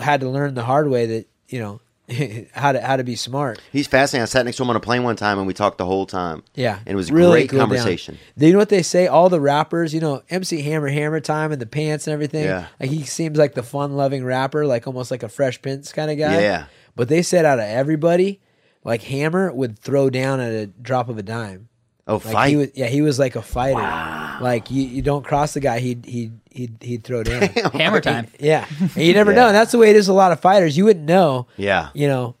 had 0.00 0.20
to 0.20 0.28
learn 0.28 0.54
the 0.54 0.64
hard 0.64 0.88
way 0.88 1.06
that 1.06 1.26
you 1.48 1.58
know 1.60 1.80
how 2.52 2.72
to 2.72 2.80
how 2.80 2.96
to 2.96 3.04
be 3.04 3.14
smart. 3.16 3.60
He's 3.72 3.86
fascinating. 3.86 4.22
I 4.22 4.26
sat 4.26 4.44
next 4.44 4.56
to 4.56 4.62
him 4.62 4.70
on 4.70 4.76
a 4.76 4.80
plane 4.80 5.02
one 5.02 5.16
time 5.16 5.38
and 5.38 5.46
we 5.46 5.54
talked 5.54 5.78
the 5.78 5.84
whole 5.86 6.06
time. 6.06 6.42
Yeah, 6.54 6.78
And 6.86 6.88
it 6.88 6.96
was 6.96 7.10
a 7.10 7.14
really 7.14 7.46
great 7.46 7.50
down. 7.50 7.60
conversation. 7.60 8.18
Do 8.36 8.46
you 8.46 8.52
know 8.52 8.58
what 8.58 8.68
they 8.70 8.82
say? 8.82 9.06
All 9.06 9.28
the 9.28 9.40
rappers, 9.40 9.92
you 9.94 10.00
know, 10.00 10.22
MC 10.30 10.62
Hammer, 10.62 10.88
Hammer 10.88 11.20
Time, 11.20 11.52
and 11.52 11.60
the 11.60 11.66
pants 11.66 12.06
and 12.06 12.12
everything. 12.14 12.44
Yeah. 12.44 12.66
like 12.80 12.90
he 12.90 13.04
seems 13.04 13.38
like 13.38 13.54
the 13.54 13.62
fun-loving 13.62 14.24
rapper, 14.24 14.66
like 14.66 14.86
almost 14.86 15.10
like 15.10 15.22
a 15.22 15.28
Fresh 15.28 15.62
Prince 15.62 15.92
kind 15.92 16.10
of 16.10 16.18
guy. 16.18 16.40
Yeah. 16.40 16.64
But 16.96 17.08
they 17.08 17.22
said 17.22 17.44
out 17.44 17.58
of 17.58 17.64
everybody, 17.66 18.40
like 18.84 19.02
Hammer 19.02 19.52
would 19.52 19.78
throw 19.78 20.10
down 20.10 20.40
at 20.40 20.52
a 20.52 20.66
drop 20.66 21.08
of 21.08 21.18
a 21.18 21.22
dime. 21.22 21.68
Oh, 22.06 22.14
Like 22.16 22.22
fight. 22.24 22.48
he 22.50 22.56
was, 22.56 22.68
yeah, 22.74 22.86
he 22.86 23.00
was 23.00 23.18
like 23.18 23.36
a 23.36 23.42
fighter. 23.42 24.42
Like 24.42 24.70
you, 24.72 24.82
you 24.82 25.02
don't 25.02 25.24
cross 25.24 25.54
the 25.54 25.60
guy, 25.60 25.78
he'd 25.78 26.04
he'd 26.04 26.32
he'd 26.50 26.76
he'd 26.80 27.04
throw 27.04 27.22
down. 27.22 27.42
Hammer 27.74 28.00
time. 28.00 28.26
yeah, 28.40 28.66
and 28.80 28.96
you 29.04 29.14
never 29.14 29.30
Yeah. 29.30 29.36
know. 29.36 29.46
And 29.48 29.54
that's 29.54 29.70
the 29.72 29.78
way 29.78 29.90
it 29.90 29.96
is. 29.96 30.08
with 30.08 30.14
A 30.14 30.16
lot 30.16 30.32
of 30.32 30.40
fighters, 30.40 30.76
you 30.76 30.84
wouldn't 30.84 31.06
know. 31.06 31.46
Yeah. 31.56 31.90
you 31.94 32.08
know 32.08 32.34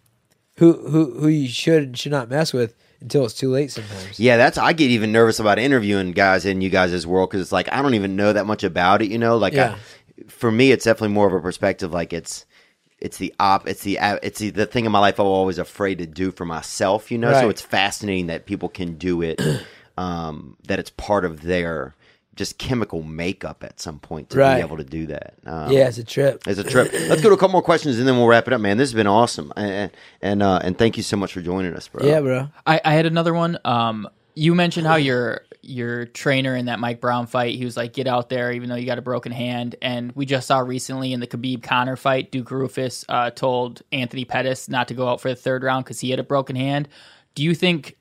who 0.56 0.72
who 0.88 1.18
who 1.20 1.28
you 1.28 1.48
should 1.48 1.82
and 1.84 1.98
should 1.98 2.10
not 2.12 2.28
mess 2.28 2.52
with 2.52 2.74
until 3.00 3.24
it's 3.24 3.34
too 3.34 3.50
late. 3.50 3.70
Sometimes. 3.70 4.18
Yeah, 4.18 4.36
that's 4.36 4.58
I 4.58 4.72
get 4.72 4.90
even 4.90 5.12
nervous 5.12 5.38
about 5.38 5.60
interviewing 5.60 6.10
guys 6.10 6.44
in 6.44 6.60
you 6.60 6.68
guys' 6.70 7.06
world 7.06 7.30
because 7.30 7.40
it's 7.40 7.52
like 7.52 7.72
I 7.72 7.82
don't 7.82 7.94
even 7.94 8.16
know 8.16 8.32
that 8.32 8.46
much 8.46 8.64
about 8.64 9.00
it. 9.00 9.10
You 9.12 9.18
know, 9.18 9.36
like 9.36 9.52
Yeah. 9.54 9.76
I, 9.76 10.24
for 10.28 10.50
me, 10.50 10.72
it's 10.72 10.84
definitely 10.84 11.14
more 11.14 11.28
of 11.28 11.32
a 11.34 11.40
perspective. 11.40 11.92
Like 11.92 12.12
it's 12.12 12.46
it's 13.02 13.18
the 13.18 13.34
op, 13.40 13.68
it's 13.68 13.82
the 13.82 13.98
it's 14.22 14.38
the, 14.38 14.50
the 14.50 14.64
thing 14.66 14.84
in 14.86 14.92
my 14.92 15.00
life 15.00 15.18
I'm 15.18 15.26
always 15.26 15.58
afraid 15.58 15.98
to 15.98 16.06
do 16.06 16.30
for 16.32 16.44
myself. 16.46 17.10
You 17.10 17.18
know, 17.18 17.32
so 17.32 17.48
it's 17.50 17.60
fascinating 17.60 18.28
that 18.28 18.46
people 18.46 18.68
can 18.68 18.94
do 18.94 19.20
it. 19.22 19.40
um, 19.98 20.56
that 20.68 20.78
it's 20.78 20.90
part 20.90 21.24
of 21.24 21.42
their 21.42 21.94
just 22.34 22.56
chemical 22.56 23.02
makeup 23.02 23.62
at 23.62 23.78
some 23.78 23.98
point 23.98 24.30
to 24.30 24.38
Right. 24.38 24.54
be 24.56 24.60
able 24.62 24.78
to 24.78 24.84
do 24.84 25.06
that. 25.08 25.34
Um, 25.44 25.70
Yeah, 25.70 25.86
it's 25.88 25.98
a 25.98 26.04
trip. 26.04 26.42
It's 26.46 26.58
a 26.58 26.64
trip. 26.64 26.90
Let's 27.10 27.20
go 27.20 27.28
to 27.28 27.34
a 27.34 27.38
couple 27.38 27.52
more 27.52 27.60
questions 27.62 27.98
and 27.98 28.08
then 28.08 28.16
we'll 28.16 28.26
wrap 28.26 28.46
it 28.46 28.54
up, 28.54 28.60
man. 28.62 28.78
This 28.78 28.88
has 28.88 28.94
been 28.94 29.06
awesome, 29.06 29.52
and 29.56 29.90
and 30.22 30.42
uh, 30.42 30.60
and 30.62 30.78
thank 30.78 30.96
you 30.96 31.02
so 31.02 31.16
much 31.16 31.32
for 31.34 31.42
joining 31.42 31.74
us, 31.74 31.88
bro. 31.88 32.06
Yeah, 32.06 32.20
bro. 32.20 32.48
I, 32.66 32.80
I 32.84 32.94
had 32.94 33.04
another 33.04 33.34
one. 33.34 33.58
Um, 33.66 34.08
you 34.34 34.54
mentioned 34.54 34.86
how 34.86 34.96
your 34.96 35.42
your 35.62 36.06
trainer 36.06 36.56
in 36.56 36.66
that 36.66 36.80
Mike 36.80 37.00
Brown 37.00 37.26
fight, 37.26 37.54
he 37.54 37.64
was 37.64 37.76
like, 37.76 37.92
"Get 37.92 38.06
out 38.06 38.28
there, 38.28 38.52
even 38.52 38.68
though 38.68 38.74
you 38.74 38.84
got 38.86 38.98
a 38.98 39.02
broken 39.02 39.32
hand." 39.32 39.76
And 39.80 40.12
we 40.12 40.26
just 40.26 40.46
saw 40.46 40.58
recently 40.58 41.12
in 41.12 41.20
the 41.20 41.26
Khabib 41.26 41.62
Conor 41.62 41.96
fight, 41.96 42.30
Duke 42.32 42.48
Roufus 42.48 43.04
uh, 43.08 43.30
told 43.30 43.82
Anthony 43.92 44.24
Pettis 44.24 44.68
not 44.68 44.88
to 44.88 44.94
go 44.94 45.08
out 45.08 45.20
for 45.20 45.28
the 45.28 45.36
third 45.36 45.62
round 45.62 45.84
because 45.84 46.00
he 46.00 46.10
had 46.10 46.18
a 46.18 46.24
broken 46.24 46.56
hand. 46.56 46.88
Do 47.34 47.42
you 47.42 47.54
think 47.54 47.96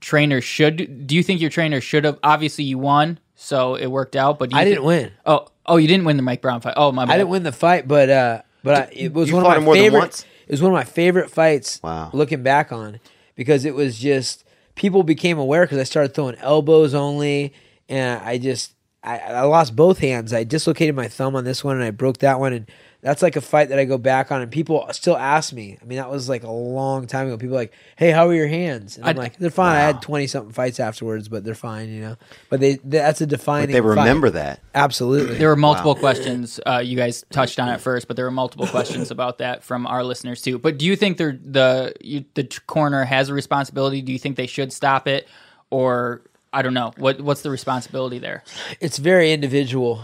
trainers 0.00 0.44
should? 0.44 1.06
Do 1.06 1.16
you 1.16 1.22
think 1.22 1.40
your 1.40 1.50
trainer 1.50 1.80
should 1.80 2.04
have? 2.04 2.18
Obviously, 2.22 2.64
you 2.64 2.78
won, 2.78 3.18
so 3.34 3.74
it 3.74 3.88
worked 3.88 4.16
out. 4.16 4.38
But 4.38 4.50
do 4.50 4.56
you 4.56 4.62
I 4.62 4.64
didn't 4.64 4.84
win. 4.84 5.12
Oh, 5.26 5.46
oh, 5.66 5.76
you 5.76 5.88
didn't 5.88 6.04
win 6.04 6.16
the 6.16 6.22
Mike 6.22 6.40
Brown 6.40 6.60
fight. 6.60 6.74
Oh, 6.76 6.92
my 6.92 7.04
bad. 7.04 7.14
I 7.14 7.18
didn't 7.18 7.30
win 7.30 7.42
the 7.42 7.52
fight, 7.52 7.88
but 7.88 8.08
uh, 8.08 8.42
but 8.62 8.74
I, 8.74 8.92
it 8.92 9.12
was 9.12 9.28
you 9.28 9.34
one 9.34 9.44
of 9.44 9.50
my 9.50 9.58
more 9.58 9.74
than 9.74 9.84
favorite. 9.84 9.98
once? 9.98 10.24
It 10.46 10.52
was 10.52 10.62
one 10.62 10.70
of 10.70 10.76
my 10.76 10.84
favorite 10.84 11.30
fights. 11.30 11.82
Wow. 11.82 12.10
Looking 12.12 12.44
back 12.44 12.70
on, 12.70 13.00
because 13.34 13.64
it 13.64 13.74
was 13.74 13.98
just 13.98 14.44
people 14.76 15.02
became 15.02 15.38
aware 15.38 15.64
because 15.64 15.78
I 15.78 15.84
started 15.84 16.14
throwing 16.14 16.36
elbows 16.36 16.94
only, 16.94 17.52
and 17.88 18.22
I 18.22 18.38
just 18.38 18.74
I, 19.02 19.18
I 19.18 19.42
lost 19.42 19.74
both 19.74 19.98
hands. 19.98 20.32
I 20.32 20.44
dislocated 20.44 20.94
my 20.94 21.08
thumb 21.08 21.34
on 21.34 21.44
this 21.44 21.64
one, 21.64 21.76
and 21.76 21.84
I 21.84 21.90
broke 21.90 22.18
that 22.18 22.38
one, 22.38 22.52
and 22.52 22.70
that's 23.06 23.22
like 23.22 23.36
a 23.36 23.40
fight 23.40 23.68
that 23.68 23.78
I 23.78 23.84
go 23.84 23.98
back 23.98 24.32
on, 24.32 24.42
and 24.42 24.50
people 24.50 24.84
still 24.90 25.16
ask 25.16 25.52
me. 25.52 25.78
I 25.80 25.84
mean, 25.84 25.98
that 25.98 26.10
was 26.10 26.28
like 26.28 26.42
a 26.42 26.50
long 26.50 27.06
time 27.06 27.28
ago. 27.28 27.36
People 27.38 27.54
are 27.56 27.60
like, 27.60 27.72
"Hey, 27.94 28.10
how 28.10 28.26
are 28.28 28.34
your 28.34 28.48
hands?" 28.48 28.96
And 28.98 29.06
I'm 29.06 29.16
I- 29.16 29.22
like, 29.22 29.36
"They're 29.38 29.48
fine." 29.50 29.76
I 29.76 29.80
had 29.80 30.02
twenty 30.02 30.26
something 30.26 30.52
fights 30.52 30.80
afterwards, 30.80 31.28
but 31.28 31.44
they're 31.44 31.54
fine, 31.54 31.88
you 31.88 32.00
know. 32.00 32.16
But 32.50 32.58
they 32.60 32.80
that's 32.82 33.20
a 33.20 33.26
defining. 33.26 33.68
But 33.68 33.72
they 33.74 33.78
fight. 33.80 34.00
remember 34.00 34.30
that. 34.30 34.60
absolutely. 34.74 35.38
There 35.38 35.48
were 35.48 35.56
multiple 35.56 35.94
questions. 35.94 36.58
Uh, 36.66 36.78
you 36.84 36.96
guys 36.96 37.24
touched 37.30 37.60
on 37.60 37.68
it 37.68 37.80
first, 37.80 38.08
but 38.08 38.16
there 38.16 38.24
were 38.24 38.30
multiple 38.32 38.66
questions 38.66 39.10
about 39.12 39.38
that 39.38 39.62
from 39.62 39.86
our 39.86 40.02
listeners 40.02 40.42
too. 40.42 40.58
But 40.58 40.76
do 40.76 40.84
you 40.84 40.96
think 40.96 41.16
they're, 41.16 41.38
the 41.40 41.94
you, 42.00 42.24
the 42.34 42.44
corner 42.66 43.04
has 43.04 43.28
a 43.28 43.34
responsibility? 43.34 44.02
Do 44.02 44.12
you 44.12 44.18
think 44.18 44.36
they 44.36 44.46
should 44.48 44.72
stop 44.72 45.06
it, 45.06 45.28
or 45.70 46.22
I 46.52 46.62
don't 46.62 46.74
know 46.74 46.92
what 46.96 47.20
what's 47.20 47.42
the 47.42 47.50
responsibility 47.50 48.18
there? 48.18 48.42
it's 48.80 48.98
very 48.98 49.32
individual, 49.32 50.02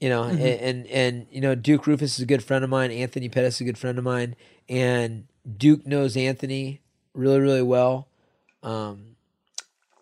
you 0.00 0.08
know. 0.08 0.24
And, 0.24 0.40
and 0.40 0.86
and 0.88 1.26
you 1.30 1.40
know, 1.40 1.54
Duke 1.54 1.84
Roufus 1.84 2.02
is 2.16 2.20
a 2.20 2.26
good 2.26 2.42
friend 2.42 2.64
of 2.64 2.70
mine. 2.70 2.90
Anthony 2.90 3.28
Pettis 3.28 3.56
is 3.56 3.60
a 3.60 3.64
good 3.64 3.78
friend 3.78 3.98
of 3.98 4.04
mine, 4.04 4.34
and 4.68 5.26
Duke 5.56 5.86
knows 5.86 6.16
Anthony 6.16 6.80
really 7.14 7.40
really 7.40 7.62
well. 7.62 8.08
Um, 8.62 9.16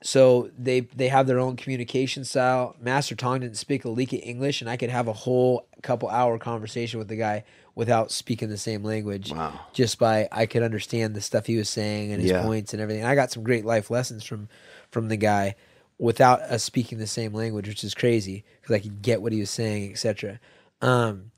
so 0.01 0.51
they 0.57 0.81
they 0.81 1.09
have 1.09 1.27
their 1.27 1.41
own 1.41 1.57
communication 1.57 2.25
style. 2.25 2.77
Master 2.81 3.17
Tong 3.17 3.41
didn't 3.41 3.57
speak 3.57 3.85
a 3.85 3.89
lick 3.89 4.13
of 4.13 4.21
English, 4.23 4.61
and 4.61 4.71
I 4.71 4.77
could 4.77 4.91
have 4.91 5.09
a 5.09 5.13
whole 5.13 5.67
couple 5.83 6.09
hour 6.09 6.39
conversation 6.39 6.99
with 6.99 7.09
the 7.09 7.17
guy 7.17 7.45
without 7.75 8.11
speaking 8.11 8.49
the 8.49 8.59
same 8.59 8.83
language. 8.85 9.33
Wow. 9.33 9.59
Just 9.73 9.99
by 9.99 10.29
I 10.31 10.47
could 10.47 10.63
understand 10.63 11.15
the 11.15 11.21
stuff 11.21 11.47
he 11.47 11.57
was 11.57 11.69
saying 11.69 12.13
and 12.13 12.23
his 12.23 12.31
Yeah. 12.31 12.43
points 12.43 12.73
and 12.73 12.81
everything. 12.83 13.03
And 13.03 13.11
I 13.11 13.15
got 13.17 13.33
some 13.33 13.43
great 13.43 13.65
life 13.65 13.91
lessons 13.91 14.25
from 14.25 14.49
from 14.91 15.09
the 15.09 15.17
guy 15.17 15.57
without 15.99 16.41
us 16.43 16.63
speaking 16.63 16.99
the 16.99 17.07
same 17.07 17.35
language, 17.35 17.69
which 17.69 17.85
is 17.85 17.95
crazy 17.95 18.45
because 18.61 18.77
I 18.77 18.79
could 18.79 19.03
get 19.03 19.21
what 19.21 19.33
he 19.33 19.41
was 19.41 19.51
saying, 19.51 19.91
etc. 19.91 20.41
Um, 20.81 21.33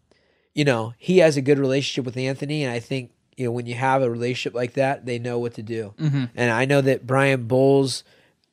you 0.55 0.65
know, 0.65 0.95
he 0.99 1.19
has 1.19 1.37
a 1.37 1.43
good 1.43 1.59
relationship 1.59 2.05
with 2.05 2.17
Anthony, 2.17 2.65
and 2.65 2.73
I 2.73 2.79
think 2.79 3.13
you 3.37 3.47
know 3.47 3.53
when 3.53 3.67
you 3.67 3.75
have 3.75 4.03
a 4.03 4.11
relationship 4.11 4.55
like 4.55 4.75
that, 4.75 5.07
they 5.07 5.19
know 5.19 5.39
what 5.39 5.55
to 5.55 5.63
do. 5.63 5.95
And 6.35 6.51
I 6.51 6.65
know 6.67 6.81
that 6.83 7.07
Brian 7.07 7.45
Bowles, 7.45 8.05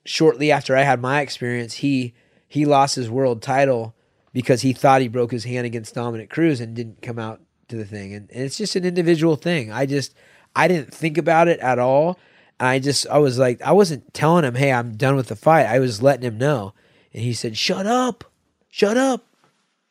shortly 0.06 0.52
after 0.52 0.76
I 0.76 0.84
had 0.84 1.02
my 1.02 1.22
experience, 1.22 1.76
he 1.76 2.14
he 2.48 2.66
lost 2.66 2.96
his 2.96 3.10
world 3.10 3.42
title 3.42 3.94
because 4.32 4.62
he 4.62 4.72
thought 4.72 5.02
he 5.02 5.08
broke 5.08 5.32
his 5.32 5.44
hand 5.44 5.66
against 5.66 5.96
Dominick 5.96 6.30
Cruz 6.30 6.62
and 6.62 6.76
didn't 6.76 7.02
come 7.02 7.20
out 7.20 7.42
to 7.68 7.76
the 7.76 7.86
thing. 7.86 8.14
And, 8.14 8.30
and 8.32 8.44
it's 8.44 8.58
just 8.58 8.76
an 8.76 8.86
individual 8.86 9.36
thing. 9.36 9.72
I 9.72 9.86
just 9.86 10.14
I 10.56 10.68
didn't 10.68 10.94
think 10.94 11.18
about 11.18 11.48
it 11.48 11.60
at 11.60 11.80
all. 11.80 12.18
And 12.60 12.68
I 12.68 12.80
just 12.80 13.08
I 13.08 13.18
was 13.20 13.38
like 13.38 13.62
I 13.62 13.72
wasn't 13.72 14.14
telling 14.14 14.44
him, 14.44 14.56
"Hey, 14.56 14.72
I'm 14.72 14.96
done 14.96 15.16
with 15.16 15.28
the 15.28 15.36
fight." 15.36 15.66
I 15.66 15.80
was 15.80 16.02
letting 16.02 16.24
him 16.24 16.38
know. 16.38 16.74
And 17.14 17.24
he 17.24 17.34
said, 17.34 17.58
"Shut 17.58 17.86
up. 17.86 18.24
Shut 18.70 18.98
up." 18.98 19.26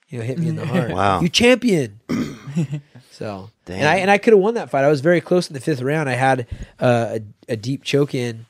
You 0.08 0.18
know, 0.18 0.24
hit 0.24 0.38
me 0.38 0.48
in 0.48 0.56
the 0.56 0.66
heart. 0.72 0.90
Wow. 0.90 1.20
You 1.20 1.28
champion. 1.28 2.00
so, 3.10 3.50
Damn. 3.64 3.78
and 3.78 3.88
I 3.88 3.96
and 3.96 4.10
I 4.10 4.18
could 4.18 4.32
have 4.32 4.40
won 4.40 4.54
that 4.54 4.70
fight. 4.70 4.84
I 4.84 4.88
was 4.88 5.00
very 5.00 5.20
close 5.20 5.48
in 5.48 5.54
the 5.54 5.60
fifth 5.60 5.82
round. 5.82 6.08
I 6.08 6.14
had 6.14 6.46
uh, 6.80 7.18
a, 7.48 7.52
a 7.52 7.56
deep 7.56 7.82
choke 7.82 8.14
in, 8.14 8.46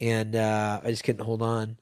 and 0.00 0.36
uh, 0.36 0.80
I 0.84 0.90
just 0.90 1.04
couldn't 1.04 1.24
hold 1.24 1.42
on. 1.42 1.76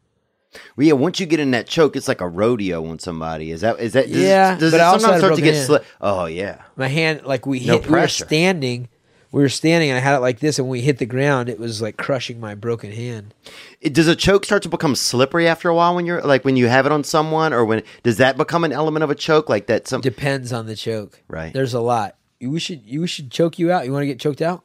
Well, 0.76 0.86
yeah, 0.86 0.94
once 0.94 1.20
you 1.20 1.26
get 1.26 1.40
in 1.40 1.50
that 1.50 1.66
choke, 1.66 1.96
it's 1.96 2.08
like 2.08 2.20
a 2.20 2.28
rodeo 2.28 2.86
on 2.86 2.98
somebody. 2.98 3.50
Is 3.50 3.60
that 3.60 3.78
is 3.78 3.92
that? 3.92 4.06
Does, 4.06 4.16
Yeah, 4.16 4.56
does 4.56 4.72
but 4.72 4.80
it 4.80 5.00
sometimes 5.00 5.20
start 5.20 5.36
to 5.36 5.42
get 5.42 5.54
sli 5.54 5.84
Oh 6.00 6.26
yeah, 6.26 6.62
My 6.76 6.88
hand, 6.88 7.22
like 7.24 7.46
we 7.46 7.60
No 7.64 7.74
hit, 7.74 7.86
we 7.86 7.92
were 8.00 8.08
standing. 8.08 8.88
We 9.32 9.42
were 9.42 9.48
standing, 9.48 9.90
and 9.90 9.98
I 9.98 10.00
had 10.00 10.16
it 10.16 10.20
like 10.20 10.38
this. 10.40 10.58
And 10.58 10.66
when 10.68 10.72
we 10.72 10.80
hit 10.80 10.98
the 10.98 11.06
ground, 11.06 11.48
it 11.48 11.58
was 11.58 11.82
like 11.82 11.96
crushing 11.96 12.40
my 12.40 12.54
broken 12.54 12.92
hand. 12.92 13.34
It- 13.80 13.92
does 13.92 14.08
a 14.08 14.16
choke 14.16 14.44
start 14.44 14.62
to 14.62 14.68
become 14.68 14.94
slippery 14.94 15.46
after 15.48 15.68
a 15.68 15.74
while 15.74 15.94
when 15.94 16.06
you're 16.06 16.22
like 16.22 16.44
when 16.44 16.56
you 16.56 16.68
have 16.68 16.86
it 16.86 16.92
on 16.92 17.04
someone, 17.04 17.52
or 17.52 17.64
when 17.64 17.82
does 18.02 18.16
that 18.18 18.36
become 18.36 18.64
an 18.64 18.72
element 18.72 19.02
of 19.04 19.10
a 19.10 19.14
choke 19.14 19.48
like 19.48 19.66
that? 19.66 19.86
Some 19.88 20.00
Depends 20.00 20.52
on 20.52 20.66
the 20.66 20.76
choke. 20.76 21.20
Right. 21.28 21.52
There's 21.52 21.74
a 21.74 21.80
lot. 21.80 22.16
You 22.40 22.50
we 22.50 22.60
should 22.60 22.82
you 22.86 23.06
should 23.06 23.30
choke 23.30 23.58
you 23.58 23.70
out. 23.72 23.84
You 23.86 23.92
want 23.92 24.02
to 24.02 24.06
get 24.06 24.20
choked 24.20 24.40
out? 24.42 24.62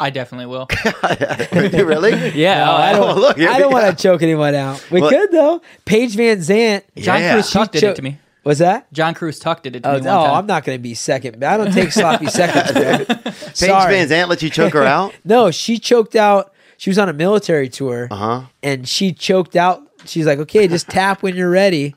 I 0.00 0.10
definitely 0.10 0.46
will. 0.46 0.66
really? 1.52 2.30
Yeah, 2.30 2.64
No, 2.64 2.72
I 2.72 2.92
don't. 2.92 3.10
Oh, 3.16 3.20
look, 3.20 3.38
I 3.38 3.58
don't 3.58 3.72
want 3.72 3.96
to 3.96 4.02
choke 4.02 4.22
anyone 4.22 4.54
out. 4.54 4.84
We 4.90 5.00
Well- 5.00 5.10
could 5.10 5.30
though. 5.30 5.62
Paige 5.84 6.16
VanZant. 6.16 6.82
John 6.96 7.20
Yeah. 7.20 7.32
Cruz 7.34 7.50
tucked 7.50 7.72
did 7.74 7.84
it 7.84 7.96
to 7.96 8.02
me. 8.02 8.18
Was 8.44 8.58
that? 8.58 8.92
John 8.92 9.14
Cruz 9.14 9.38
tucked 9.38 9.62
did 9.64 9.76
it 9.76 9.82
to 9.82 9.88
Oh, 9.88 9.92
me 9.94 10.00
one 10.00 10.08
oh 10.08 10.24
time. 10.26 10.34
I'm 10.34 10.46
not 10.46 10.64
going 10.64 10.76
to 10.78 10.82
be 10.82 10.94
second. 10.94 11.42
I 11.42 11.56
don't 11.56 11.72
take 11.72 11.92
sloppy 11.92 12.26
seconds, 12.26 12.72
bro. 12.72 13.04
Paige 13.32 13.56
Sorry. 13.56 13.94
VanZant 13.94 14.28
let 14.28 14.42
you 14.42 14.50
choke 14.50 14.74
her 14.74 14.82
out. 14.84 15.14
No, 15.24 15.50
she 15.50 15.78
choked 15.78 16.14
out. 16.14 16.52
She 16.76 16.90
was 16.90 16.98
on 16.98 17.08
a 17.08 17.12
military 17.14 17.68
tour, 17.68 18.08
Uh 18.10 18.16
huh. 18.16 18.42
and 18.62 18.86
she 18.86 19.12
choked 19.12 19.56
out. 19.56 19.80
She's 20.06 20.26
like, 20.26 20.38
"Okay, 20.40 20.68
just 20.68 20.88
tap 20.90 21.22
when 21.22 21.34
you're 21.36 21.48
ready," 21.48 21.94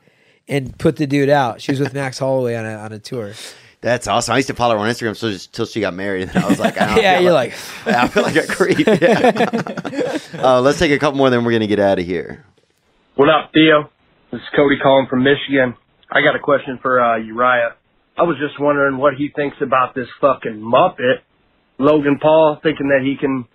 and 0.48 0.76
put 0.78 0.96
the 0.96 1.06
dude 1.06 1.28
out. 1.28 1.60
She 1.60 1.72
was 1.72 1.80
with 1.80 1.92
Max 1.92 2.18
Holloway 2.18 2.54
on 2.54 2.64
a 2.64 2.74
on 2.74 2.92
a 2.92 2.98
tour. 2.98 3.32
That's 3.82 4.06
awesome. 4.06 4.32
I 4.32 4.36
used 4.38 4.48
to 4.48 4.54
follow 4.54 4.74
her 4.76 4.80
on 4.80 4.88
Instagram 4.88 5.14
so 5.16 5.36
till 5.52 5.66
she 5.66 5.80
got 5.80 5.92
married, 5.94 6.28
and 6.28 6.36
I 6.44 6.48
was 6.48 6.58
like, 6.58 6.80
I 6.80 6.96
yeah, 7.00 7.14
feel 7.16 7.22
you're 7.24 7.32
like, 7.32 7.52
I 7.86 8.08
feel 8.08 8.22
like 8.22 8.36
a 8.36 8.46
creep. 8.46 8.78
Yeah. 8.86 10.18
uh, 10.42 10.60
let's 10.62 10.78
take 10.78 10.92
a 10.92 10.98
couple 10.98 11.18
more, 11.18 11.28
then 11.28 11.44
we're 11.44 11.52
gonna 11.52 11.66
get 11.66 11.80
out 11.80 11.98
of 11.98 12.06
here. 12.06 12.44
What 13.16 13.28
up, 13.28 13.50
Theo? 13.52 13.90
This 14.30 14.40
is 14.40 14.46
Cody 14.56 14.76
calling 14.82 15.06
from 15.08 15.22
Michigan. 15.22 15.74
I 16.10 16.22
got 16.22 16.34
a 16.36 16.40
question 16.40 16.78
for 16.80 17.00
uh, 17.00 17.18
Urijah. 17.18 17.72
I 18.16 18.22
was 18.22 18.36
just 18.40 18.58
wondering 18.60 18.96
what 18.98 19.14
he 19.14 19.30
thinks 19.34 19.56
about 19.60 19.94
this 19.94 20.08
fucking 20.20 20.58
Muppet, 20.60 21.20
Logan 21.78 22.18
Paul, 22.20 22.58
thinking 22.62 22.88
that 22.88 23.04
he 23.04 23.16
can 23.16 23.46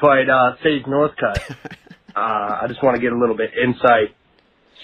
fight 0.00 0.28
uh, 0.30 0.56
Sage 0.62 0.84
Northcutt. 0.84 1.38
uh, 2.16 2.62
I 2.62 2.64
just 2.68 2.82
want 2.82 2.96
to 2.96 3.02
get 3.02 3.12
a 3.12 3.18
little 3.18 3.36
bit 3.36 3.50
insight, 3.62 4.16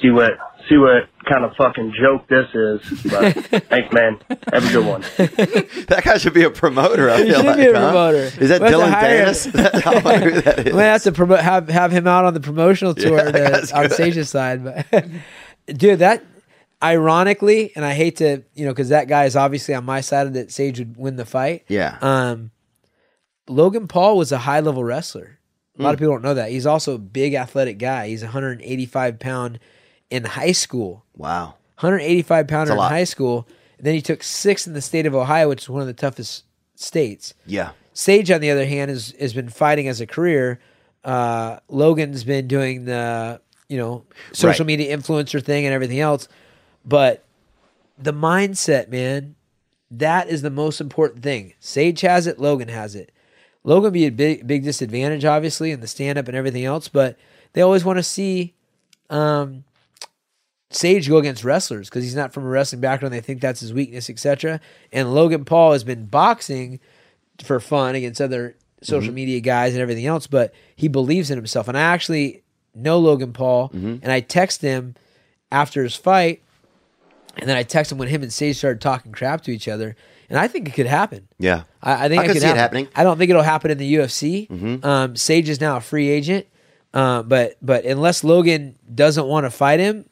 see 0.03 0.11
what 0.11 0.33
see 0.69 0.77
what 0.77 1.09
kind 1.29 1.45
of 1.45 1.53
fucking 1.57 1.95
joke 1.99 2.29
this 2.29 2.49
is. 2.53 3.03
But 3.11 3.35
thanks, 3.71 3.93
man. 3.93 4.21
Have 4.53 4.65
a 4.65 4.73
good 4.73 4.87
one. 4.87 5.03
That 5.89 6.03
guy 6.05 6.19
should 6.19 6.35
be 6.35 6.45
a 6.45 6.51
promoter. 6.51 7.11
I 7.11 7.19
feel 7.23 7.37
should 7.37 7.45
like, 7.45 7.57
be 7.57 7.67
a 7.67 7.75
huh? 7.75 7.91
promoter. 7.91 8.19
Is 8.19 8.49
that 8.49 8.61
We'll 8.63 8.81
have 8.81 8.81
to 8.81 8.87
Dylan 8.87 8.91
hire 8.91 9.19
Dennis? 9.19 9.45
That's 9.45 9.81
how 9.81 9.93
I 9.93 10.03
wonder 10.03 10.31
who 10.31 10.41
that 10.43 10.67
is. 10.69 10.75
we 10.75 10.81
have 10.81 11.03
to 11.03 11.13
promote 11.13 11.41
have 11.41 11.69
have 11.69 11.93
him 11.93 12.07
out 12.07 12.25
on 12.25 12.35
the 12.35 12.41
promotional 12.41 12.95
tour 12.95 13.17
Yeah, 13.17 13.31
that's 13.31 13.71
to, 13.71 13.77
on 13.77 13.83
good. 13.89 13.97
Sage's 13.97 14.31
side. 14.31 14.65
But 14.65 14.87
dude, 15.67 15.99
that 16.01 16.23
ironically, 16.83 17.73
and 17.77 17.85
I 17.85 17.95
hate 17.95 18.17
to 18.17 18.43
you 18.55 18.65
know 18.67 18.73
because 18.73 18.89
that 18.91 19.09
guy 19.09 19.25
is 19.25 19.37
obviously 19.37 19.75
on 19.75 19.85
my 19.85 20.01
side 20.01 20.27
of 20.27 20.33
that 20.35 20.51
Sage 20.53 20.79
would 20.79 20.97
win 20.97 21.17
the 21.17 21.25
fight. 21.27 21.65
Yeah. 21.69 21.99
Um, 22.01 22.51
Logan 23.49 23.89
Paul 23.89 24.17
was 24.17 24.33
a 24.33 24.39
high 24.39 24.61
level 24.61 24.85
wrestler. 24.85 25.39
A 25.75 25.79
Hmm. 25.79 25.83
lot 25.85 25.95
of 25.95 25.99
people 25.99 26.15
don't 26.15 26.23
know 26.23 26.35
that. 26.35 26.51
He's 26.51 26.67
also 26.67 26.95
a 26.95 26.99
big 26.99 27.35
athletic 27.35 27.79
guy. 27.79 28.09
He's 28.09 28.23
185 28.23 29.19
pound 29.19 29.59
in 30.11 30.25
high 30.25 30.53
school. 30.53 31.05
Wow. 31.17 31.55
185 31.81 32.47
pounder 32.47 32.73
in 32.75 32.79
high 32.79 33.05
school. 33.05 33.49
And 33.79 33.87
then 33.87 33.95
he 33.95 34.03
took 34.03 34.23
sixth 34.23 34.67
in 34.67 34.75
the 34.75 34.81
state 34.83 35.07
of 35.07 35.15
Ohio, 35.15 35.49
which 35.49 35.63
is 35.63 35.69
one 35.69 35.81
of 35.81 35.87
the 35.89 35.93
toughest 35.95 36.45
states. 36.77 37.35
Yeah. 37.47 37.71
Sage, 37.95 38.31
on 38.31 38.41
the 38.41 38.51
other 38.51 38.67
hand, 38.67 38.91
has 38.91 39.15
has 39.19 39.33
been 39.33 39.49
fighting 39.49 39.89
as 39.89 40.01
a 40.01 40.07
career. 40.07 40.61
uh, 41.05 41.59
Logan's 41.69 42.23
been 42.23 42.47
doing 42.47 42.85
the 42.85 43.41
you 43.69 43.77
know 43.77 44.05
social 44.33 44.63
Right. 44.65 44.79
media 44.79 44.97
influencer 44.97 45.43
thing 45.43 45.65
and 45.67 45.75
everything 45.75 45.99
else, 45.99 46.29
but 46.85 47.25
the 47.99 48.13
mindset, 48.13 48.89
man, 48.89 49.35
that 49.91 50.29
is 50.29 50.43
the 50.43 50.51
most 50.51 50.81
important 50.81 51.23
thing. 51.23 51.55
Sage 51.61 52.01
has 52.01 52.27
it, 52.27 52.39
Logan 52.39 52.69
has 52.69 52.95
it. 52.95 53.13
Logan 53.65 53.93
be 53.93 54.07
a 54.07 54.11
big 54.11 54.47
big 54.47 54.65
disadvantage, 54.65 55.25
obviously, 55.25 55.71
in 55.71 55.81
the 55.81 55.87
stand 55.87 56.19
up 56.19 56.29
and 56.29 56.37
everything 56.37 56.65
else, 56.65 56.89
but 56.89 57.17
they 57.53 57.63
always 57.63 57.85
want 57.85 57.99
to 57.99 58.03
see 58.03 58.55
um, 59.11 59.65
Sage 60.71 61.09
go 61.09 61.19
against 61.19 61.45
wrestlers 61.45 61.89
because 61.89 62.03
he's 62.03 62.17
not 62.17 62.33
from 62.33 62.45
a 62.45 62.49
wrestling 62.49 62.81
background. 62.81 63.15
They 63.15 63.21
think 63.21 63.41
that's 63.41 63.61
his 63.61 63.73
weakness, 63.73 64.11
etc. 64.11 64.61
And 64.93 65.15
Logan 65.15 65.45
Paul 65.45 65.73
has 65.73 65.85
been 65.85 66.07
boxing 66.07 66.81
for 67.45 67.61
fun 67.61 67.95
against 67.95 68.21
other 68.21 68.57
social 68.83 69.13
media 69.15 69.41
guys 69.41 69.75
and 69.75 69.83
everything 69.83 70.07
else, 70.07 70.27
but 70.27 70.53
he 70.75 70.89
believes 70.89 71.31
in 71.31 71.39
himself. 71.39 71.69
And 71.69 71.79
I 71.79 71.83
actually 71.83 72.43
know 72.75 72.99
Logan 72.99 73.33
Paul, 73.33 73.71
and 74.03 74.11
I 74.11 74.21
text 74.21 74.61
him 74.63 74.95
after 75.53 75.85
his 75.85 75.95
fight, 75.95 76.43
and 77.39 77.49
then 77.49 77.57
I 77.57 77.63
text 77.63 77.91
him 77.93 77.99
when 77.99 78.09
him 78.09 78.23
and 78.23 78.33
Sage 78.33 78.57
started 78.57 78.81
talking 78.81 79.13
crap 79.13 79.43
to 79.43 79.51
each 79.51 79.69
other, 79.69 79.97
and 80.29 80.39
I 80.39 80.49
think 80.49 80.69
it 80.69 80.73
could 80.75 80.87
happen. 80.87 81.29
Yeah. 81.39 81.65
I, 81.83 82.05
I 82.05 82.09
think 82.09 82.21
I 82.21 82.25
it 82.25 82.29
could 82.29 82.37
see 82.39 82.43
it 82.45 82.49
happen. 82.49 82.59
happening. 82.59 82.89
I 82.95 83.05
don't 83.05 83.19
think 83.19 83.31
it'll 83.31 83.43
happen 83.43 83.71
in 83.71 83.79
the 83.79 83.95
UFC. 83.95 84.85
Um, 84.85 85.17
Sage 85.17 85.49
is 85.49 85.61
now 85.61 85.77
a 85.77 85.81
free 85.81 86.09
agent, 86.09 86.47
uh, 86.95 87.23
but 87.23 87.57
but 87.63 87.85
unless 87.85 88.23
Logan 88.25 88.77
doesn't 88.95 89.27
want 89.27 89.45
to 89.47 89.51
fight 89.51 89.81
him, 89.81 90.05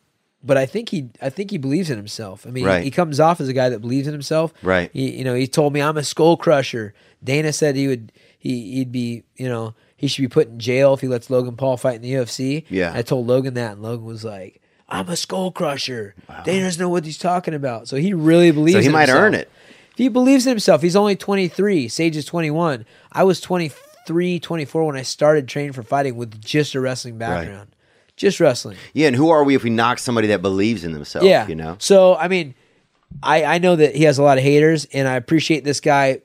but 0.42 0.56
I 0.56 0.64
think 0.66 0.88
he 0.88 1.10
I 1.20 1.28
think 1.30 1.50
he 1.50 1.58
believes 1.58 1.90
in 1.90 1.96
himself. 1.96 2.46
I 2.46 2.50
mean, 2.50 2.64
Right. 2.64 2.78
he, 2.78 2.84
he 2.84 2.90
comes 2.90 3.20
off 3.20 3.40
as 3.40 3.48
a 3.48 3.52
guy 3.52 3.68
that 3.68 3.80
believes 3.80 4.06
in 4.06 4.12
himself. 4.14 4.52
Right. 4.62 4.90
He, 4.92 5.18
you 5.18 5.24
know, 5.24 5.34
he 5.34 5.46
told 5.46 5.72
me 5.74 5.82
I'm 5.82 5.96
a 5.98 6.02
skull 6.04 6.36
crusher. 6.36 6.94
Dana 7.22 7.52
said 7.52 7.76
he 7.76 7.86
would 7.88 8.12
he 8.38 8.72
he'd 8.76 8.90
be 8.92 9.24
you 9.36 9.48
know 9.48 9.74
he 9.96 10.06
should 10.08 10.22
be 10.22 10.28
put 10.28 10.48
in 10.48 10.58
jail 10.58 10.94
if 10.94 11.02
he 11.02 11.08
lets 11.08 11.28
Logan 11.28 11.56
Paul 11.56 11.76
fight 11.76 11.96
in 11.96 12.02
the 12.02 12.12
UFC. 12.14 12.64
Yeah. 12.70 12.92
I 12.94 13.02
told 13.02 13.26
Logan 13.26 13.52
that, 13.54 13.72
and 13.72 13.82
Logan 13.82 14.06
was 14.06 14.24
like. 14.24 14.62
I'm 14.90 15.08
a 15.08 15.16
skull 15.16 15.52
crusher. 15.52 16.14
Dana 16.44 16.64
doesn't 16.64 16.80
know 16.80 16.88
what 16.88 17.04
he's 17.04 17.18
talking 17.18 17.54
about. 17.54 17.86
So 17.88 17.96
he 17.96 18.12
really 18.12 18.50
believes 18.50 18.76
So 18.76 18.82
he 18.82 18.88
might 18.88 19.02
himself. 19.08 19.20
earn 19.20 19.34
it. 19.34 19.50
If 19.92 19.96
he 19.98 20.08
believes 20.08 20.46
in 20.46 20.50
himself, 20.50 20.82
he's 20.82 20.96
only 20.96 21.16
23. 21.16 21.88
Sage 21.88 22.16
is 22.16 22.24
21. 22.24 22.86
I 23.12 23.22
was 23.24 23.40
23, 23.40 24.40
24 24.40 24.86
when 24.86 24.96
I 24.96 25.02
started 25.02 25.46
training 25.46 25.72
for 25.72 25.82
fighting 25.82 26.16
with 26.16 26.40
just 26.40 26.74
a 26.74 26.80
wrestling 26.80 27.18
background. 27.18 27.68
Just 28.16 28.40
wrestling. 28.40 28.76
Yeah, 28.92 29.06
and 29.06 29.16
who 29.16 29.30
are 29.30 29.44
we 29.44 29.54
if 29.54 29.62
we 29.62 29.70
knock 29.70 29.98
somebody 29.98 30.28
that 30.28 30.42
believes 30.42 30.84
in 30.84 30.92
themselves? 30.92 31.26
yeah. 31.26 31.46
You 31.46 31.54
know? 31.54 31.76
So, 31.78 32.16
I 32.16 32.28
mean, 32.28 32.54
I, 33.22 33.44
I 33.44 33.58
know 33.58 33.76
that 33.76 33.94
he 33.94 34.04
has 34.04 34.18
a 34.18 34.22
lot 34.22 34.38
of 34.38 34.44
haters, 34.44 34.86
and 34.92 35.08
I 35.08 35.14
appreciate 35.14 35.64
this 35.64 35.80
guy 35.80 36.20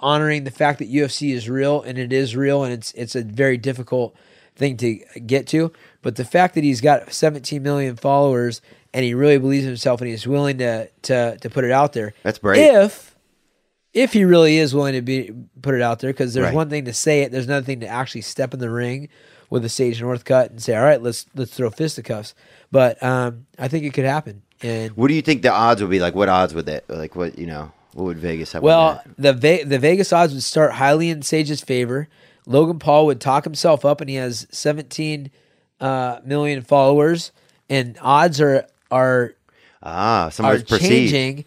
honoring 0.00 0.44
the 0.44 0.50
fact 0.50 0.78
that 0.78 0.90
UFC 0.90 1.32
is 1.34 1.48
real, 1.48 1.82
and 1.82 1.98
it 1.98 2.12
is 2.12 2.34
real, 2.34 2.64
and 2.64 2.72
it's 2.72 2.92
it's 2.92 3.14
a 3.14 3.22
very 3.22 3.56
difficult 3.56 4.16
thing 4.58 4.76
to 4.78 4.94
get 5.26 5.46
to. 5.48 5.72
But 6.02 6.16
the 6.16 6.24
fact 6.24 6.54
that 6.56 6.64
he's 6.64 6.80
got 6.80 7.12
17 7.12 7.62
million 7.62 7.96
followers 7.96 8.60
and 8.92 9.04
he 9.04 9.14
really 9.14 9.38
believes 9.38 9.64
in 9.64 9.70
himself 9.70 10.00
and 10.00 10.08
he's 10.10 10.26
willing 10.26 10.58
to 10.58 10.88
to 11.02 11.36
to 11.38 11.50
put 11.50 11.64
it 11.64 11.70
out 11.70 11.92
there. 11.92 12.12
That's 12.22 12.38
great. 12.38 12.58
If 12.60 13.14
if 13.94 14.12
he 14.12 14.24
really 14.24 14.58
is 14.58 14.74
willing 14.74 14.94
to 14.94 15.02
be 15.02 15.32
put 15.62 15.74
it 15.74 15.80
out 15.82 16.00
there, 16.00 16.10
because 16.12 16.34
there's 16.34 16.44
Right. 16.46 16.54
one 16.54 16.68
thing 16.70 16.84
to 16.84 16.92
say 16.92 17.22
it, 17.22 17.32
there's 17.32 17.46
another 17.46 17.64
thing 17.64 17.80
to 17.80 17.86
actually 17.88 18.20
step 18.20 18.52
in 18.54 18.60
the 18.60 18.70
ring 18.70 19.08
with 19.50 19.64
a 19.64 19.68
Sage 19.68 20.00
Northcutt 20.02 20.50
and 20.50 20.62
say, 20.62 20.76
"All 20.76 20.84
right, 20.84 21.02
let's 21.02 21.26
let's 21.34 21.52
throw 21.54 21.70
fisticuffs." 21.70 22.34
But 22.70 23.02
um, 23.02 23.46
I 23.58 23.68
think 23.68 23.84
it 23.84 23.94
could 23.94 24.04
happen. 24.04 24.42
And 24.62 24.90
What 24.96 25.08
do 25.08 25.14
you 25.14 25.22
think 25.22 25.42
the 25.42 25.52
odds 25.52 25.80
would 25.80 25.90
be? 25.90 26.00
Like, 26.00 26.14
what 26.14 26.28
odds 26.28 26.52
would 26.52 26.66
that? 26.66 26.84
Like, 26.88 27.14
what 27.16 27.38
you 27.38 27.46
know? 27.46 27.72
What 27.94 28.04
would 28.04 28.18
Vegas 28.18 28.52
have? 28.52 28.62
Well, 28.62 29.02
the 29.16 29.32
Ve- 29.32 29.62
the 29.64 29.78
Vegas 29.78 30.12
odds 30.12 30.32
would 30.34 30.42
start 30.42 30.72
highly 30.72 31.10
in 31.10 31.22
Sage's 31.22 31.60
favor. 31.62 32.08
Logan 32.48 32.78
Paul 32.78 33.06
would 33.06 33.20
talk 33.20 33.44
himself 33.44 33.84
up, 33.84 34.00
and 34.00 34.08
he 34.10 34.16
has 34.16 34.46
17 34.50 35.30
uh, 35.80 36.20
million 36.24 36.62
followers. 36.62 37.30
And 37.70 37.98
odds 38.00 38.40
are 38.40 38.66
are 38.90 39.34
ah, 39.82 40.24
are 40.26 40.30
somebody's 40.30 40.62
perceived. 40.62 40.88
changing 41.12 41.44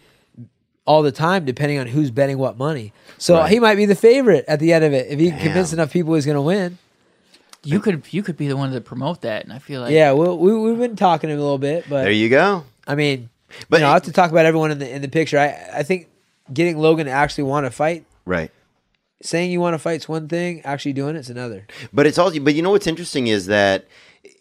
all 0.84 1.02
the 1.02 1.12
time 1.12 1.44
depending 1.44 1.78
on 1.78 1.86
who's 1.88 2.10
betting 2.12 2.38
what 2.38 2.56
money. 2.56 2.92
So 3.18 3.38
Right. 3.38 3.50
he 3.50 3.58
might 3.60 3.74
be 3.74 3.86
the 3.86 3.94
favorite 3.96 4.44
at 4.48 4.60
the 4.60 4.72
end 4.72 4.84
of 4.84 4.92
it 4.92 5.08
if 5.10 5.18
he 5.18 5.30
can 5.30 5.40
convince 5.40 5.72
enough 5.72 5.92
people 5.92 6.14
he's 6.14 6.24
going 6.26 6.36
to 6.36 6.42
win. 6.42 6.78
You 7.64 7.80
could 7.80 8.04
you 8.12 8.22
could 8.22 8.36
be 8.36 8.46
the 8.48 8.56
one 8.56 8.72
to 8.72 8.80
promote 8.80 9.20
that, 9.22 9.44
and 9.44 9.52
I 9.52 9.58
feel 9.58 9.80
like 9.80 9.92
yeah, 9.92 10.12
well, 10.12 10.38
we 10.38 10.56
we've 10.56 10.78
been 10.78 10.96
talking 10.96 11.28
to 11.28 11.34
him 11.34 11.40
a 11.40 11.42
little 11.42 11.58
bit, 11.58 11.84
but 11.88 12.02
There 12.02 12.10
you 12.12 12.28
go. 12.28 12.64
I 12.86 12.94
mean, 12.96 13.28
But 13.48 13.66
but 13.70 13.76
you 13.78 13.82
know, 13.82 13.90
I 13.90 13.94
have 13.94 14.02
to 14.04 14.12
talk 14.12 14.30
about 14.30 14.46
everyone 14.46 14.70
in 14.72 14.78
the 14.78 14.88
in 14.92 15.02
the 15.02 15.08
picture. 15.08 15.38
I 15.38 15.78
I 15.78 15.82
think 15.82 16.08
getting 16.52 16.78
Logan 16.78 17.06
to 17.06 17.12
actually 17.12 17.44
want 17.44 17.66
to 17.66 17.70
fight 17.70 18.04
Right. 18.24 18.50
Saying 19.22 19.50
you 19.50 19.60
want 19.60 19.74
to 19.74 19.78
fight's 19.78 20.08
one 20.08 20.28
thing, 20.28 20.60
actually 20.64 20.92
doing 20.92 21.16
it's 21.16 21.30
another. 21.30 21.66
But 21.92 22.06
it's 22.06 22.18
also, 22.18 22.40
but 22.40 22.54
you 22.54 22.62
know 22.62 22.70
what's 22.70 22.86
interesting 22.86 23.28
is 23.28 23.46
that 23.46 23.86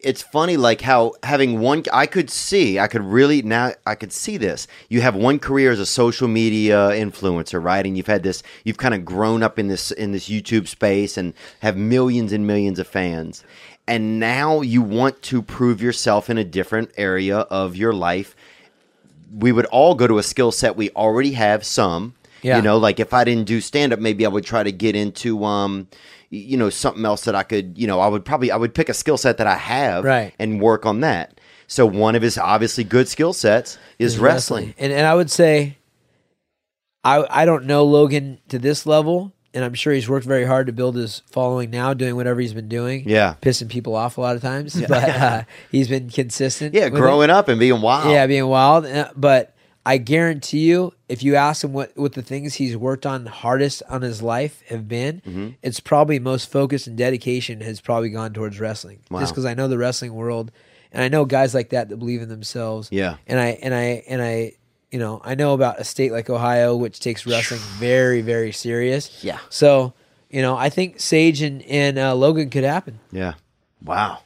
it's 0.04 0.22
funny, 0.22 0.58
like 0.58 0.82
how 0.82 1.14
having 1.24 1.60
one, 1.60 1.84
I 1.94 2.06
could 2.06 2.30
see, 2.30 2.80
I 2.80 2.88
could 2.88 3.04
really 3.04 3.42
now, 3.42 3.74
I 3.86 3.96
could 3.96 4.12
see 4.12 4.38
this. 4.38 4.68
You 4.90 5.02
have 5.02 5.16
one 5.16 5.40
career 5.40 5.72
as 5.72 5.80
a 5.80 5.86
social 5.86 6.28
media 6.28 6.90
influencer, 6.90 7.64
right? 7.64 7.86
And 7.86 7.96
you've 7.96 8.08
had 8.08 8.24
this, 8.24 8.44
you've 8.64 8.78
kind 8.78 8.94
of 8.94 9.06
grown 9.06 9.44
up 9.44 9.58
in 9.60 9.68
this 9.68 9.92
in 9.92 10.12
this 10.12 10.28
YouTube 10.30 10.68
space 10.68 11.18
and 11.18 11.34
have 11.62 11.78
millions 11.78 12.32
and 12.32 12.46
millions 12.46 12.80
of 12.80 12.88
fans. 12.88 13.44
And 13.88 14.20
now 14.20 14.62
you 14.62 14.82
want 14.82 15.22
to 15.24 15.42
prove 15.42 15.82
yourself 15.82 16.30
in 16.30 16.38
a 16.38 16.44
different 16.44 16.92
area 16.98 17.40
of 17.40 17.76
your 17.76 17.94
life. 17.94 18.36
We 19.34 19.52
would 19.52 19.66
all 19.68 19.96
go 19.96 20.08
to 20.08 20.18
a 20.18 20.24
skill 20.24 20.52
set 20.52 20.76
we 20.76 20.90
already 20.92 21.34
have 21.34 21.66
some. 21.66 22.16
Yeah. 22.42 22.58
You 22.58 22.62
know, 22.64 22.78
like 22.78 23.00
if 23.00 23.14
I 23.14 23.24
didn't 23.24 23.46
do 23.46 23.62
stand 23.62 23.94
up, 23.94 24.00
maybe 24.00 24.26
I 24.26 24.30
would 24.30 24.46
try 24.46 24.64
to 24.64 24.72
get 24.72 24.96
into 24.96 25.44
um 25.46 25.88
you 26.34 26.56
know, 26.56 26.70
something 26.70 27.04
else 27.04 27.26
that 27.26 27.36
I 27.36 27.44
could, 27.44 27.78
you 27.78 27.88
know, 27.88 28.00
I 28.00 28.08
would 28.08 28.24
probably 28.24 28.52
I 28.52 28.56
would 28.56 28.74
pick 28.74 28.88
a 28.90 28.94
skill 28.94 29.18
set 29.18 29.38
that 29.38 29.48
I 29.48 29.56
have 29.56 30.04
Right. 30.06 30.34
and 30.40 30.62
work 30.62 30.86
on 30.86 31.02
that. 31.02 31.40
So 31.68 31.86
one 31.86 32.16
of 32.16 32.22
his 32.22 32.38
obviously 32.38 32.84
good 32.86 33.08
skill 33.10 33.34
sets 33.34 33.78
is 34.00 34.18
wrestling. 34.18 34.74
And 34.78 34.92
and 34.94 35.06
I 35.06 35.14
would 35.16 35.30
say 35.30 35.78
I 37.04 37.26
I 37.30 37.46
don't 37.46 37.66
know 37.66 37.84
Logan 37.84 38.40
to 38.50 38.60
this 38.60 38.86
level, 38.86 39.34
and 39.54 39.66
I'm 39.66 39.74
sure 39.74 39.92
he's 39.94 40.08
worked 40.08 40.26
very 40.26 40.46
hard 40.46 40.68
to 40.68 40.74
build 40.74 40.96
his 40.96 41.24
following 41.32 41.70
now, 41.70 41.94
doing 41.94 42.16
whatever 42.16 42.40
he's 42.40 42.54
been 42.54 42.70
doing. 42.70 43.04
Yeah. 43.10 43.36
Pissing 43.42 43.70
people 43.70 43.96
off 43.96 44.18
a 44.18 44.22
lot 44.22 44.36
of 44.36 44.42
times. 44.42 44.80
But 44.88 45.10
uh, 45.10 45.44
he's 45.72 45.88
been 45.88 46.10
consistent. 46.10 46.74
Yeah, 46.74 46.86
with 46.86 46.94
it. 46.94 46.98
growing 46.98 47.30
up 47.30 47.48
and 47.48 47.60
being 47.60 47.82
wild. 47.82 48.12
Yeah, 48.12 48.28
being 48.28 48.48
wild. 48.48 48.86
Uh, 48.86 49.10
But 49.16 49.56
I 49.86 49.98
guarantee 49.98 50.60
you, 50.70 50.94
if 51.10 51.24
you 51.24 51.36
ask 51.36 51.64
him 51.64 51.74
what, 51.74 51.92
what 51.98 52.14
the 52.14 52.22
things 52.22 52.56
he's 52.56 52.78
worked 52.78 53.06
on 53.06 53.26
hardest 53.26 53.82
on 53.90 54.02
his 54.04 54.22
life 54.22 54.62
have 54.68 54.88
been, 54.88 55.22
Mm-hmm. 55.26 55.50
it's 55.64 55.80
probably 55.80 56.20
most 56.20 56.52
focus 56.52 56.86
and 56.88 56.96
dedication 56.98 57.62
has 57.62 57.82
probably 57.82 58.10
gone 58.10 58.32
towards 58.34 58.60
wrestling. 58.60 59.00
Wow. 59.10 59.20
Just 59.22 59.34
because 59.34 59.46
I 59.46 59.54
know 59.56 59.68
the 59.68 59.78
wrestling 59.80 60.14
world, 60.14 60.52
and 60.92 61.02
I 61.04 61.08
know 61.08 61.26
guys 61.26 61.54
like 61.56 61.70
that 61.70 61.90
that 61.90 61.98
believe 61.98 62.22
in 62.22 62.30
themselves. 62.30 62.90
Yeah. 62.92 63.16
and 63.26 63.40
I 63.40 63.48
and 63.62 63.74
I 63.74 64.04
and 64.08 64.22
I, 64.22 64.54
you 64.92 65.00
know, 65.00 65.22
I 65.24 65.34
know 65.36 65.54
about 65.54 65.80
a 65.80 65.84
state 65.84 66.12
like 66.12 66.30
Ohio 66.30 66.76
which 66.76 67.00
takes 67.00 67.26
wrestling 67.26 67.60
very 67.80 68.22
very 68.22 68.52
serious. 68.52 69.24
Yeah. 69.24 69.40
So 69.50 69.94
you 70.30 70.42
know, 70.42 70.56
I 70.56 70.70
think 70.70 71.00
Sage 71.00 71.42
and 71.42 71.62
and 71.64 71.98
uh, 71.98 72.14
Logan 72.14 72.50
could 72.52 72.64
happen. 72.64 73.00
Yeah. 73.12 73.34
Wow. 73.84 74.20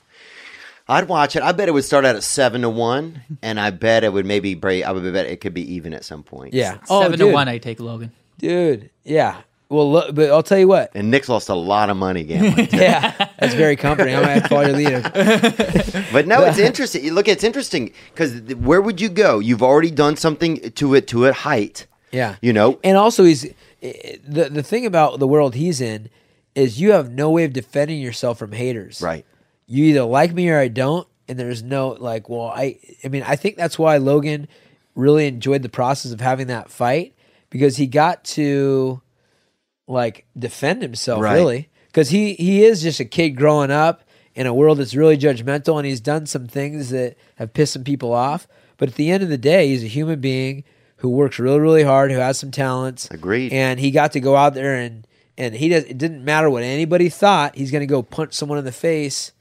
I'd 0.88 1.07
watch 1.07 1.36
it. 1.36 1.41
I 1.44 1.52
bet 1.52 1.68
it 1.68 1.72
would 1.72 1.84
start 1.84 2.06
out 2.06 2.16
at 2.16 2.24
seven 2.24 2.62
to 2.62 2.70
one, 2.70 3.22
and 3.41 3.60
I 3.60 3.72
bet 3.72 4.03
it 4.03 4.14
would 4.14 4.26
maybe 4.26 4.53
break. 4.56 4.84
I 4.86 4.91
would 4.91 5.12
bet 5.14 5.26
it 5.26 5.41
could 5.41 5.53
be 5.53 5.74
even 5.76 5.94
at 5.94 6.03
some 6.06 6.24
point. 6.24 6.53
Yeah. 6.53 6.78
seven 6.86 7.12
to 7.14 7.18
dude. 7.18 7.34
one. 7.34 7.48
I 7.48 7.57
take 7.57 7.80
Logan. 7.80 8.12
dude. 8.38 8.90
Yeah. 9.03 9.41
Well, 9.68 9.91
look, 9.91 10.14
but 10.14 10.30
I'll 10.30 10.44
tell 10.44 10.60
you 10.60 10.68
what. 10.68 10.91
And 10.94 11.10
Nick's 11.10 11.28
lost 11.28 11.49
a 11.49 11.56
lot 11.56 11.90
of 11.90 11.98
money 11.98 12.24
gambling. 12.24 12.68
Yeah, 12.72 13.14
that's 13.40 13.56
very 13.56 13.76
comforting. 13.76 14.14
I'm 14.16 14.22
gonna 14.22 14.34
have 14.36 14.44
to 14.44 14.49
follow 14.49 14.78
your 14.78 15.02
lead. 15.02 16.06
But 16.14 16.28
no, 16.28 16.45
it's 16.45 16.60
interesting. 16.60 17.12
Look, 17.14 17.28
it's 17.28 17.44
interesting 17.44 17.91
because 18.14 18.40
where 18.56 18.80
would 18.80 19.02
you 19.02 19.10
go? 19.10 19.40
You've 19.40 19.64
already 19.64 19.90
done 19.90 20.18
something 20.18 20.70
to 20.72 20.94
it 20.94 21.07
to 21.07 21.26
a 21.26 21.34
height. 21.34 21.88
Yeah, 22.12 22.36
You 22.41 22.53
know, 22.53 22.80
and 22.84 22.95
also 22.95 23.24
he's 23.26 23.45
eh, 23.82 24.18
the 24.26 24.49
the 24.49 24.62
thing 24.64 24.86
about 24.86 25.18
the 25.20 25.28
world 25.28 25.56
he's 25.56 25.82
in 25.82 26.10
is 26.53 26.80
you 26.80 26.91
have 26.91 27.12
no 27.12 27.32
way 27.32 27.44
of 27.44 27.52
defending 27.52 27.99
yourself 27.99 28.38
from 28.38 28.52
haters. 28.53 29.02
right? 29.02 29.26
You 29.67 29.85
either 29.85 30.03
like 30.03 30.33
me 30.33 30.49
or 30.49 30.59
I 30.59 30.67
don't, 30.67 31.07
and 31.27 31.39
there's 31.39 31.63
no 31.63 31.89
like. 31.99 32.29
Well, 32.29 32.47
I 32.47 32.79
I 33.03 33.07
mean 33.07 33.23
I 33.23 33.35
think 33.35 33.55
that's 33.57 33.79
why 33.79 33.97
Logan 33.97 34.47
really 34.95 35.27
enjoyed 35.27 35.61
the 35.63 35.69
process 35.69 36.11
of 36.11 36.21
having 36.21 36.47
that 36.47 36.69
fight 36.69 37.15
because 37.49 37.77
he 37.77 37.87
got 37.87 38.23
to 38.25 39.01
like 39.87 40.25
defend 40.37 40.81
himself 40.81 41.21
Right. 41.21 41.33
really 41.35 41.69
because 41.87 42.09
he 42.09 42.33
he 42.35 42.63
is 42.63 42.81
just 42.81 42.99
a 42.99 43.05
kid 43.05 43.31
growing 43.31 43.71
up 43.71 44.03
in 44.33 44.47
a 44.47 44.53
world 44.53 44.77
that's 44.79 44.95
really 44.95 45.17
judgmental 45.17 45.77
and 45.77 45.85
he's 45.85 46.01
done 46.01 46.25
some 46.25 46.47
things 46.47 46.89
that 46.89 47.15
have 47.35 47.53
pissed 47.53 47.73
some 47.73 47.83
people 47.83 48.11
off 48.13 48.47
but 48.77 48.89
at 48.89 48.95
the 48.95 49.11
end 49.11 49.21
of 49.21 49.29
the 49.29 49.37
day 49.37 49.67
he's 49.67 49.83
a 49.83 49.87
human 49.87 50.19
being 50.19 50.63
who 50.97 51.09
works 51.09 51.37
really 51.37 51.59
really 51.59 51.83
hard 51.83 52.09
who 52.11 52.17
has 52.17 52.39
some 52.39 52.49
talents 52.51 53.07
Agreed. 53.11 53.53
and 53.53 53.79
he 53.79 53.91
got 53.91 54.11
to 54.13 54.19
go 54.19 54.35
out 54.35 54.53
there 54.55 54.75
and 54.75 55.05
and 55.37 55.53
he 55.55 55.69
does 55.69 55.83
it 55.83 55.97
didn't 55.99 56.25
matter 56.25 56.49
what 56.49 56.63
anybody 56.63 57.09
thought 57.09 57.55
he's 57.55 57.69
going 57.71 57.81
to 57.81 57.85
go 57.85 58.01
punch 58.01 58.33
someone 58.33 58.57
in 58.57 58.65
the 58.65 58.71
face 58.71 59.33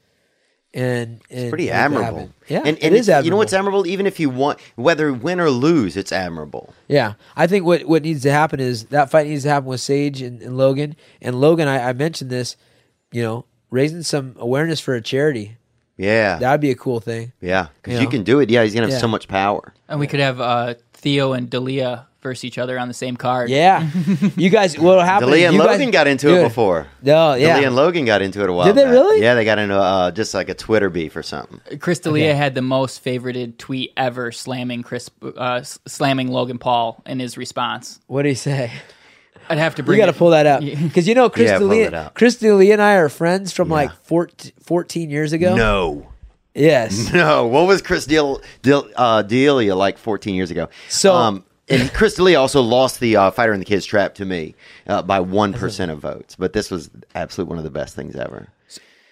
and, 0.75 1.21
and 1.31 1.49
Pretty 1.49 1.71
admirable. 1.71 2.29
yeah 2.47 2.59
and, 2.65 2.77
it 2.77 2.83
and 2.83 2.93
is 2.95 3.07
it's- 3.09 3.23
You 3.25 3.31
know 3.31 3.37
what's 3.37 3.53
admirable? 3.53 3.87
Even 3.87 4.05
if 4.05 4.19
you 4.19 4.29
want, 4.29 4.59
whether 4.75 5.11
win 5.13 5.39
or 5.39 5.49
lose, 5.49 5.95
it's 5.97 6.11
admirable. 6.11 6.73
Yeah, 6.87 7.13
I 7.35 7.47
think 7.47 7.65
what 7.65 7.85
what 7.85 8.03
needs 8.03 8.21
to 8.23 8.31
happen 8.31 8.59
is 8.59 8.85
that 8.87 9.09
fight 9.09 9.25
needs 9.27 9.43
to 9.43 9.49
happen 9.49 9.67
with 9.69 9.81
Sage 9.81 10.21
and, 10.21 10.41
and 10.41 10.57
Logan. 10.57 10.95
And 11.21 11.39
Logan, 11.41 11.67
I, 11.67 11.89
I 11.89 11.93
mentioned 11.93 12.29
this, 12.29 12.57
you 13.11 13.23
know, 13.23 13.45
raising 13.71 14.03
some 14.03 14.35
awareness 14.37 14.79
for 14.81 14.93
a 14.95 15.01
charity. 15.01 15.57
Yeah. 15.97 16.37
That'd 16.39 16.59
be 16.59 16.71
a 16.71 16.75
cool 16.75 16.99
thing. 16.99 17.31
yeah. 17.39 17.67
Because 17.81 17.93
You 17.93 17.99
you 17.99 18.05
know? 18.05 18.11
can 18.11 18.23
do 18.23 18.39
it. 18.41 18.49
Yeah. 18.49 18.63
He's 18.63 18.73
going 18.73 18.81
to 18.85 18.87
have 18.91 18.97
Yeah. 18.97 19.01
so 19.01 19.07
much 19.07 19.29
power. 19.29 19.73
And 19.87 19.97
we 19.97 20.07
could 20.07 20.19
have 20.19 20.41
uh, 20.41 20.73
Theo 20.91 21.31
and 21.31 21.49
D'Elia 21.49 22.05
versus 22.25 22.43
each 22.43 22.57
other 22.57 22.77
on 22.77 22.87
the 22.89 22.93
same 22.93 23.15
card. 23.15 23.49
Yeah, 23.49 23.87
you 24.35 24.49
guys. 24.49 24.77
What'll 24.77 25.03
happen? 25.03 25.29
D'Elia 25.29 25.47
and 25.47 25.55
you 25.55 25.61
Logan 25.63 25.91
guys- 25.91 25.91
got 25.93 26.07
into 26.07 26.37
it 26.37 26.43
before. 26.43 26.87
No, 27.01 27.35
yeah. 27.35 27.53
D'Elia 27.53 27.67
and 27.67 27.75
Logan 27.75 28.03
got 28.05 28.21
into 28.21 28.41
it 28.43 28.49
a 28.49 28.53
while 28.53 28.65
Did 28.65 28.75
they 28.75 28.83
back. 28.83 28.91
really? 28.91 29.21
Yeah, 29.21 29.35
they 29.35 29.45
got 29.45 29.59
into 29.59 29.77
uh, 29.77 30.11
just 30.11 30.33
like 30.33 30.49
a 30.49 30.53
Twitter 30.55 30.89
beef 30.89 31.15
or 31.15 31.23
something. 31.23 31.61
Chris 31.79 31.99
D'Elia 31.99 32.29
Okay. 32.31 32.37
had 32.37 32.55
the 32.55 32.61
most 32.61 33.03
favorited 33.05 33.57
tweet 33.57 33.93
ever, 33.95 34.31
slamming 34.31 34.81
Chris, 34.83 35.09
uh, 35.37 35.61
slamming 35.61 36.29
Logan 36.31 36.57
Paul 36.57 37.01
in 37.05 37.19
his 37.19 37.37
response. 37.37 37.99
What 38.07 38.23
do 38.23 38.29
he 38.29 38.35
say? 38.35 38.71
I'd 39.47 39.59
have 39.59 39.75
to 39.75 39.83
You 39.83 39.85
bring. 39.85 39.99
got 39.99 40.07
to 40.07 40.13
pull 40.13 40.31
that 40.31 40.47
up 40.47 40.61
because 40.61 41.07
you 41.07 41.13
know 41.13 41.29
Chris 41.29 41.51
Yeah, 41.51 41.59
D'Elia. 41.59 42.11
Chris 42.15 42.37
D'Elia 42.37 42.73
and 42.73 42.81
I 42.81 42.95
are 42.95 43.09
friends 43.09 43.53
from 43.53 43.67
Yeah. 43.69 43.75
like 43.75 43.91
14, 44.03 44.51
14 44.63 45.09
years 45.11 45.33
ago. 45.33 45.55
No. 45.55 46.07
Yes. 46.55 47.11
No. 47.13 47.45
What 47.45 47.67
was 47.67 47.81
Chris 47.83 48.05
Deal, 48.05 48.41
Deal, 48.63 48.89
uh, 48.95 49.21
D'Elia 49.21 49.75
like 49.75 49.97
14 49.99 50.33
years 50.33 50.49
ago? 50.51 50.69
So- 50.89 51.13
um, 51.13 51.43
and 51.69 51.91
Chris 51.93 52.15
D'Elia 52.15 52.39
also 52.39 52.61
lost 52.61 52.99
the 52.99 53.15
uh, 53.15 53.31
Fighter 53.31 53.53
and 53.53 53.61
the 53.61 53.65
Kids 53.65 53.85
Trap 53.85 54.15
to 54.15 54.25
me 54.25 54.55
uh, 54.87 55.01
by 55.01 55.19
1% 55.19 55.89
of 55.91 55.99
votes. 55.99 56.35
But 56.35 56.53
this 56.53 56.69
was 56.69 56.89
absolutely 57.15 57.49
one 57.49 57.57
of 57.57 57.63
the 57.63 57.71
best 57.71 57.95
things 57.95 58.15
ever. 58.15 58.49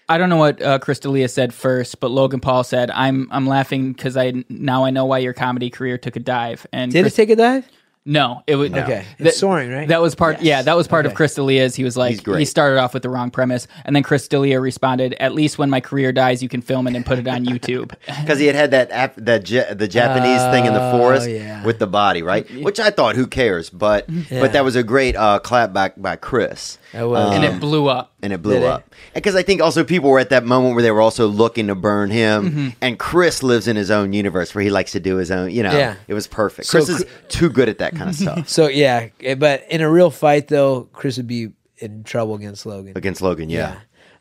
I 0.09 0.17
don't 0.17 0.29
know 0.29 0.37
what 0.37 0.61
uh, 0.61 0.79
Chris 0.79 0.99
D'Elia 0.99 1.29
said 1.29 1.53
first, 1.53 1.99
but 1.99 2.11
Logan 2.11 2.41
Paul 2.41 2.65
said, 2.65 2.91
"I'm 2.91 3.27
I'm 3.31 3.47
laughing 3.47 3.93
because 3.93 4.17
I 4.17 4.43
now 4.49 4.83
I 4.83 4.89
know 4.89 5.05
why 5.05 5.19
your 5.19 5.31
comedy 5.31 5.69
career 5.69 5.97
took 5.97 6.17
a 6.17 6.19
dive." 6.19 6.67
And 6.73 6.91
Did 6.91 7.03
Chris, 7.03 7.13
it 7.13 7.15
take 7.15 7.29
a 7.29 7.35
dive? 7.37 7.67
No, 8.05 8.43
it 8.47 8.55
was 8.57 8.69
Okay. 8.69 9.05
It's 9.17 9.23
That- 9.23 9.33
soaring, 9.35 9.71
right? 9.71 9.87
That 9.87 10.01
was 10.01 10.13
part. 10.13 10.41
Yeah, 10.41 10.61
that 10.61 10.75
was 10.75 10.89
part 10.89 11.05
of 11.05 11.13
Chris 11.13 11.35
D'Elia's. 11.35 11.73
He 11.73 11.85
was 11.85 11.95
like, 11.95 12.25
he 12.25 12.43
started 12.43 12.77
off 12.77 12.93
with 12.93 13.01
the 13.03 13.09
wrong 13.09 13.31
premise, 13.31 13.65
and 13.85 13.95
then 13.95 14.03
Chris 14.03 14.27
D'Elia 14.27 14.59
responded, 14.59 15.13
"At 15.21 15.33
least 15.33 15.57
when 15.57 15.69
my 15.69 15.79
career 15.79 16.11
dies, 16.11 16.43
you 16.43 16.49
can 16.49 16.61
film 16.61 16.85
it 16.87 16.95
and 16.97 17.05
put 17.05 17.17
it 17.17 17.27
on 17.29 17.45
YouTube." 17.45 17.93
Because 18.23 18.39
he 18.39 18.47
had 18.47 18.55
had 18.55 18.71
that 18.71 18.91
ap- 18.91 19.15
that 19.17 19.49
ja- 19.49 19.73
the 19.73 19.87
Japanese 19.87 20.41
thing 20.53 20.65
in 20.65 20.73
the 20.73 20.81
Oh, 20.83 20.97
forest 20.97 21.29
yeah. 21.29 21.63
with 21.63 21.79
the 21.79 21.87
body, 21.87 22.21
right? 22.23 22.45
Which 22.61 22.79
I 22.79 22.89
thought, 22.89 23.15
who 23.15 23.25
cares? 23.25 23.69
But 23.69 24.09
Yeah. 24.09 24.41
but 24.41 24.51
that 24.51 24.65
was 24.65 24.75
a 24.75 24.83
great 24.83 25.15
uh, 25.15 25.39
clap 25.39 25.71
back 25.71 25.93
by 25.97 26.17
Chris. 26.17 26.77
That 26.93 27.03
was. 27.09 27.35
and 27.35 27.43
it 27.43 27.59
blew 27.59 27.87
up. 27.87 28.13
and 28.21 28.31
it 28.31 28.41
blew 28.41 28.53
Did 28.53 28.63
it? 28.63 28.69
up. 28.69 28.95
Because 29.13 29.35
I 29.35 29.43
think 29.43 29.61
also 29.61 29.83
people 29.83 30.09
were 30.09 30.19
at 30.19 30.29
that 30.29 30.45
moment 30.45 30.75
where 30.75 30.83
they 30.83 30.91
were 30.91 31.01
also 31.01 31.27
looking 31.27 31.67
to 31.67 31.75
burn 31.75 32.09
him. 32.11 32.49
Mm-hmm. 32.49 32.67
And 32.81 32.97
Chris 32.99 33.43
lives 33.43 33.67
in 33.67 33.75
his 33.75 33.91
own 33.91 34.13
universe 34.13 34.53
where 34.55 34.63
he 34.63 34.69
likes 34.69 34.91
to 34.93 34.99
do 34.99 35.17
his 35.17 35.31
own. 35.31 35.51
You 35.51 35.63
know, 35.63 35.71
Yeah. 35.77 35.95
it 36.07 36.13
was 36.13 36.27
perfect. 36.27 36.67
So 36.67 36.77
Chris 36.77 36.89
is 36.89 37.03
Chri- 37.03 37.27
too 37.29 37.49
good 37.49 37.67
at 37.67 37.79
that 37.79 37.95
kind 37.95 38.09
of 38.09 38.15
stuff 38.23 38.47
So 38.47 38.67
yeah, 38.67 39.09
eh, 39.21 39.35
but 39.35 39.65
in 39.69 39.81
a 39.81 39.89
real 39.89 40.09
fight 40.11 40.47
though, 40.47 40.87
Chris 40.93 41.17
would 41.17 41.27
be 41.27 41.49
in 41.79 42.03
trouble 42.03 42.35
against 42.35 42.65
Logan. 42.65 42.93
against 42.95 43.21
Logan. 43.21 43.49
Yeah, 43.49 43.79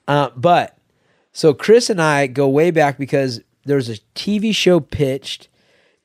Uh, 0.09 0.31
but 0.35 0.77
so 1.33 1.55
Chris 1.55 1.91
and 1.91 2.01
I 2.03 2.27
go 2.27 2.49
way 2.49 2.71
back 2.71 2.99
because 2.99 3.41
there 3.65 3.77
was 3.77 3.89
a 3.89 3.99
TV 4.17 4.53
show 4.55 4.81
pitched 4.81 5.49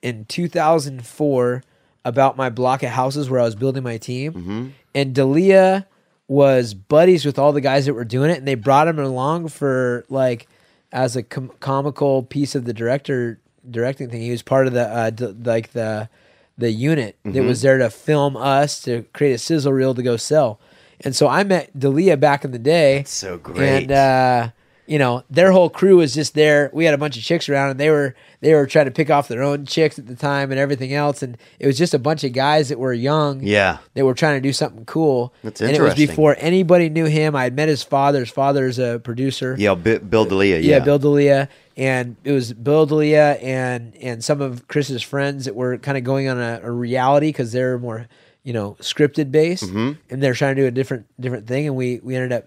in 0.01 0.25
2004 0.25 1.63
about 2.05 2.37
my 2.37 2.49
block 2.49 2.83
of 2.83 2.89
houses 2.89 3.29
where 3.29 3.39
I 3.39 3.43
was 3.43 3.55
building 3.55 3.83
my 3.83 3.97
team, 3.97 4.33
Mm-hmm. 4.33 4.67
and 4.95 5.13
D'Elia 5.15 5.87
was 6.27 6.73
buddies 6.73 7.25
with 7.25 7.39
all 7.39 7.53
the 7.53 7.61
guys 7.61 7.85
that 7.85 7.93
were 7.93 8.03
doing 8.05 8.29
it, 8.31 8.37
and 8.39 8.47
they 8.47 8.55
brought 8.55 8.87
him 8.87 8.99
along 8.99 9.47
for 9.49 10.05
like 10.09 10.47
as 10.91 11.15
a 11.15 11.23
com- 11.23 11.51
comical 11.59 12.23
piece 12.23 12.55
of 12.55 12.65
the 12.65 12.73
director 12.73 13.39
directing 13.69 14.09
thing. 14.09 14.21
He 14.21 14.31
was 14.31 14.41
part 14.41 14.67
of 14.67 14.73
the 14.73 14.87
uh, 14.87 15.09
d- 15.09 15.25
like 15.43 15.71
the 15.71 16.09
the 16.57 16.71
unit 16.71 17.17
that 17.23 17.33
Mm-hmm. 17.33 17.47
was 17.47 17.61
there 17.61 17.77
to 17.77 17.89
film 17.89 18.35
us 18.35 18.81
to 18.81 19.03
create 19.13 19.33
a 19.33 19.37
sizzle 19.37 19.71
reel 19.73 19.93
to 19.93 20.01
go 20.03 20.17
sell. 20.17 20.59
And 21.01 21.15
so 21.15 21.27
I 21.27 21.43
met 21.43 21.77
D'Elia 21.77 22.17
back 22.17 22.43
in 22.43 22.51
the 22.51 22.57
day. 22.59 23.03
so 23.05 23.37
great. 23.37 23.83
And 23.83 23.91
uh, 23.91 24.49
you 24.87 24.97
know, 24.97 25.23
their 25.29 25.51
whole 25.51 25.69
crew 25.69 25.97
was 25.97 26.13
just 26.15 26.33
there. 26.33 26.69
We 26.73 26.85
had 26.85 26.93
a 26.93 26.97
bunch 26.97 27.17
of 27.17 27.23
chicks 27.23 27.49
around, 27.49 27.71
and 27.71 27.79
they 27.79 27.89
were 27.89 28.15
they 28.39 28.53
were 28.53 28.65
trying 28.65 28.85
to 28.85 28.91
pick 28.91 29.09
off 29.09 29.27
their 29.27 29.43
own 29.43 29.65
chicks 29.65 29.99
at 29.99 30.07
the 30.07 30.15
time 30.15 30.49
and 30.51 30.59
everything 30.59 30.93
else. 30.93 31.21
And 31.21 31.37
it 31.59 31.67
was 31.67 31.77
just 31.77 31.93
a 31.93 31.99
bunch 31.99 32.23
of 32.23 32.33
guys 32.33 32.69
that 32.69 32.79
were 32.79 32.93
young. 32.93 33.41
yeah. 33.43 33.77
That 33.95 34.05
were 34.05 34.13
trying 34.13 34.37
to 34.37 34.41
do 34.41 34.53
something 34.53 34.85
cool. 34.85 35.33
That's 35.43 35.61
interesting. 35.61 35.67
And 35.67 35.97
it 35.99 36.01
was 36.01 36.07
before 36.09 36.35
anybody 36.39 36.89
knew 36.89 37.05
him. 37.05 37.35
I 37.35 37.43
had 37.43 37.55
met 37.55 37.67
his 37.67 37.83
father. 37.83 38.21
His 38.21 38.29
father's 38.29 38.79
a 38.79 38.99
producer. 39.03 39.55
Yeah, 39.59 39.75
Bi- 39.75 39.97
Bill 39.99 40.25
D'Elia. 40.25 40.59
Yeah, 40.59 40.77
Yeah, 40.77 40.79
Bill 40.83 40.99
D'Elia, 40.99 41.49
and 41.75 42.15
it 42.23 42.31
was 42.31 42.53
Bill 42.53 42.85
D'Elia 42.85 43.33
and 43.41 43.95
and 43.97 44.23
some 44.23 44.41
of 44.41 44.67
Chris's 44.67 45.03
friends 45.03 45.45
that 45.45 45.55
were 45.55 45.77
kind 45.77 45.97
of 45.97 46.03
going 46.03 46.27
on 46.29 46.39
a, 46.39 46.61
a 46.63 46.71
reality 46.71 47.27
because 47.29 47.51
they're 47.51 47.77
more 47.77 48.07
you 48.43 48.53
know 48.53 48.77
scripted 48.79 49.31
based, 49.31 49.63
Mm-hmm. 49.65 49.91
and 50.09 50.23
they're 50.23 50.33
trying 50.33 50.55
to 50.55 50.61
do 50.61 50.67
a 50.67 50.71
different 50.71 51.05
different 51.19 51.45
thing. 51.47 51.67
And 51.67 51.75
we 51.75 51.99
we 52.01 52.15
ended 52.15 52.31
up 52.31 52.45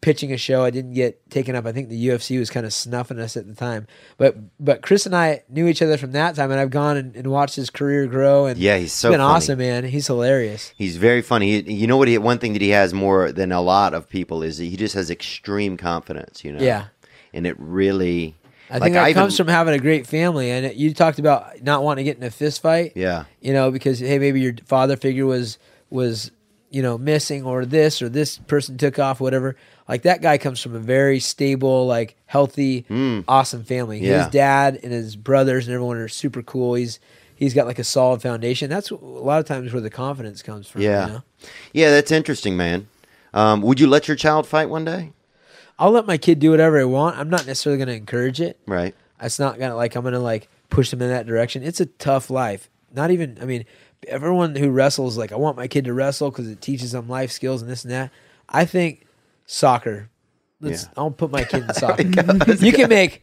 pitching 0.00 0.32
a 0.32 0.36
show. 0.36 0.62
I 0.64 0.70
didn't 0.70 0.92
get 0.92 1.28
taken 1.30 1.56
up. 1.56 1.66
I 1.66 1.72
think 1.72 1.88
the 1.88 2.08
UFC 2.08 2.38
was 2.38 2.50
kind 2.50 2.64
of 2.64 2.72
snuffing 2.72 3.18
us 3.18 3.36
at 3.36 3.46
the 3.46 3.54
time, 3.54 3.86
but 4.16 4.36
but 4.58 4.82
Chris 4.82 5.06
and 5.06 5.14
I 5.16 5.42
knew 5.48 5.66
each 5.66 5.82
other 5.82 5.96
from 5.96 6.12
that 6.12 6.36
time, 6.36 6.50
and 6.50 6.60
I've 6.60 6.70
gone 6.70 6.96
and, 6.96 7.16
and 7.16 7.26
watched 7.28 7.56
his 7.56 7.68
career 7.70 8.06
grow. 8.06 8.46
And 8.46 8.58
Yeah, 8.58 8.78
he's 8.78 8.92
so 8.92 9.10
been 9.10 9.18
funny. 9.20 9.32
awesome, 9.34 9.58
man. 9.58 9.84
He's 9.84 10.06
hilarious. 10.06 10.72
He's 10.76 10.96
very 10.96 11.22
funny. 11.22 11.60
He, 11.62 11.72
you 11.74 11.86
know 11.86 11.96
what? 11.96 12.08
He, 12.08 12.16
one 12.18 12.38
thing 12.38 12.52
that 12.52 12.62
he 12.62 12.70
has 12.70 12.94
more 12.94 13.32
than 13.32 13.50
a 13.52 13.60
lot 13.60 13.92
of 13.94 14.08
people 14.08 14.42
is 14.42 14.58
he 14.58 14.76
just 14.76 14.94
has 14.94 15.10
extreme 15.10 15.76
confidence. 15.76 16.44
You 16.44 16.52
know. 16.52 16.62
Yeah. 16.62 16.86
And 17.34 17.46
it 17.46 17.56
really. 17.58 18.34
I 18.70 18.74
like, 18.74 18.82
think 18.84 18.94
that 18.94 19.08
even- 19.10 19.20
comes 19.22 19.36
from 19.36 19.48
having 19.48 19.74
a 19.74 19.78
great 19.78 20.06
family. 20.06 20.50
And 20.50 20.66
it, 20.66 20.76
you 20.76 20.92
talked 20.94 21.18
about 21.18 21.62
not 21.62 21.82
wanting 21.82 22.04
to 22.04 22.10
get 22.10 22.18
in 22.18 22.22
a 22.22 22.30
fist 22.30 22.60
fight. 22.62 22.92
Yeah. 22.94 23.24
you 23.40 23.52
know, 23.54 23.70
because 23.70 23.98
hey, 23.98 24.18
maybe 24.18 24.40
your 24.42 24.54
father 24.66 24.96
figure 24.96 25.26
was 25.26 25.58
was 25.90 26.30
you 26.70 26.82
know 26.82 26.98
missing, 26.98 27.44
or 27.44 27.64
this 27.64 28.00
or 28.02 28.08
this 28.10 28.36
person 28.38 28.76
took 28.76 28.98
off, 28.98 29.20
whatever. 29.20 29.56
Like 29.88 30.02
that 30.02 30.20
guy 30.20 30.38
comes 30.38 30.60
from 30.60 30.74
a 30.74 30.78
very 30.78 31.18
stable, 31.18 31.86
like 31.86 32.16
healthy, 32.26 32.84
awesome 33.26 33.64
family. 33.64 34.00
Yeah. 34.00 34.24
His 34.24 34.32
dad 34.32 34.78
and 34.82 34.92
his 34.92 35.16
brothers 35.16 35.66
and 35.66 35.74
everyone 35.74 35.96
are 35.96 36.08
super 36.08 36.42
cool. 36.42 36.74
He's 36.74 37.00
he's 37.34 37.54
got 37.54 37.66
like 37.66 37.78
a 37.78 37.84
solid 37.84 38.20
foundation. 38.20 38.68
That's 38.68 38.90
a 38.90 38.96
lot 38.96 39.40
of 39.40 39.46
times 39.46 39.72
where 39.72 39.80
the 39.80 39.90
confidence 39.90 40.42
comes 40.42 40.68
from. 40.68 40.82
Yeah. 40.82 41.06
you 41.06 41.12
know? 41.12 41.22
Yeah, 41.72 41.90
that's 41.90 42.12
interesting, 42.12 42.56
man. 42.56 42.88
Um, 43.32 43.62
would 43.62 43.80
you 43.80 43.86
let 43.86 44.08
your 44.08 44.16
child 44.16 44.46
fight 44.46 44.68
one 44.68 44.84
day? 44.84 45.12
I'll 45.78 45.92
let 45.92 46.06
my 46.06 46.18
kid 46.18 46.40
do 46.40 46.50
whatever 46.50 46.78
I 46.78 46.84
want. 46.84 47.16
I'm 47.16 47.30
not 47.30 47.46
necessarily 47.46 47.78
going 47.78 47.88
to 47.88 47.94
encourage 47.94 48.40
it. 48.40 48.58
Right. 48.66 48.94
It's 49.20 49.38
not 49.38 49.58
gonna 49.58 49.74
like 49.74 49.96
I'm 49.96 50.04
gonna 50.04 50.20
like 50.20 50.48
push 50.70 50.90
them 50.90 51.02
in 51.02 51.08
that 51.08 51.26
direction. 51.26 51.62
It's 51.62 51.80
a 51.80 51.86
tough 51.86 52.30
life. 52.30 52.70
Not 52.94 53.10
even 53.10 53.36
I 53.40 53.46
mean, 53.46 53.64
everyone 54.06 54.54
who 54.54 54.70
wrestles 54.70 55.18
like 55.18 55.32
I 55.32 55.36
want 55.36 55.56
my 55.56 55.66
kid 55.66 55.86
to 55.86 55.92
wrestle 55.92 56.30
because 56.30 56.48
it 56.48 56.60
teaches 56.60 56.92
them 56.92 57.08
life 57.08 57.32
skills 57.32 57.60
and 57.62 57.70
this 57.70 57.84
and 57.84 57.92
that. 57.92 58.12
I 58.48 58.64
think 58.64 59.06
soccer. 59.48 60.08
Let's 60.60 60.84
Yeah. 60.84 60.88
I'll 60.96 61.10
put 61.10 61.32
my 61.32 61.42
kid 61.42 61.64
in 61.64 61.74
soccer. 61.74 62.02
you 62.02 62.72
can 62.72 62.88
make 62.88 63.22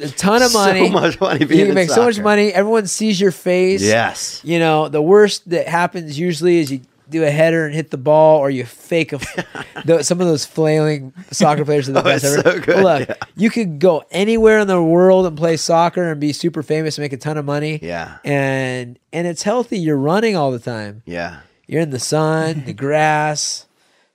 a 0.00 0.08
ton 0.08 0.42
of 0.42 0.52
money. 0.52 0.86
So 0.86 0.92
much 0.92 1.20
money 1.20 1.40
You 1.40 1.46
being 1.46 1.60
can 1.62 1.68
in 1.70 1.74
make 1.74 1.90
so 1.90 2.04
much 2.04 2.20
money. 2.20 2.52
Everyone 2.52 2.86
sees 2.86 3.20
your 3.20 3.30
face. 3.32 3.82
Yes. 3.82 4.40
You 4.44 4.58
know, 4.60 4.88
the 4.88 5.02
worst 5.02 5.48
that 5.50 5.66
happens 5.68 6.18
usually 6.18 6.58
is 6.58 6.70
you 6.70 6.80
do 7.10 7.22
a 7.22 7.30
header 7.30 7.66
and 7.66 7.74
hit 7.74 7.90
the 7.90 7.98
ball, 7.98 8.38
or 8.38 8.48
you 8.50 8.64
fake 8.64 9.12
a. 9.12 9.18
the, 9.84 10.02
some 10.02 10.20
of 10.22 10.26
those 10.26 10.44
flailing 10.46 11.12
soccer 11.30 11.62
players 11.64 11.86
are 11.88 11.92
the 11.92 12.00
Oh, 12.00 12.02
best 12.02 12.24
it's 12.24 12.34
ever. 12.46 12.50
so 12.58 12.60
good, 12.60 12.82
look, 12.82 13.08
yeah. 13.08 13.14
you 13.36 13.50
could 13.50 13.78
go 13.78 14.04
anywhere 14.10 14.58
in 14.58 14.66
the 14.68 14.82
world 14.82 15.26
and 15.26 15.36
play 15.36 15.56
soccer 15.58 16.10
and 16.10 16.18
be 16.20 16.32
super 16.32 16.62
famous 16.62 16.96
and 16.96 17.04
make 17.04 17.12
a 17.12 17.18
ton 17.18 17.36
of 17.36 17.44
money. 17.44 17.78
Yeah. 17.82 18.16
and 18.24 18.98
and 19.12 19.26
it's 19.26 19.42
healthy. 19.42 19.78
You're 19.78 19.98
running 19.98 20.34
all 20.34 20.50
the 20.50 20.58
time. 20.58 21.02
Yeah. 21.04 21.40
You're 21.66 21.82
in 21.82 21.90
the 21.90 22.00
sun, 22.00 22.64
the 22.64 22.72
grass. 22.72 23.66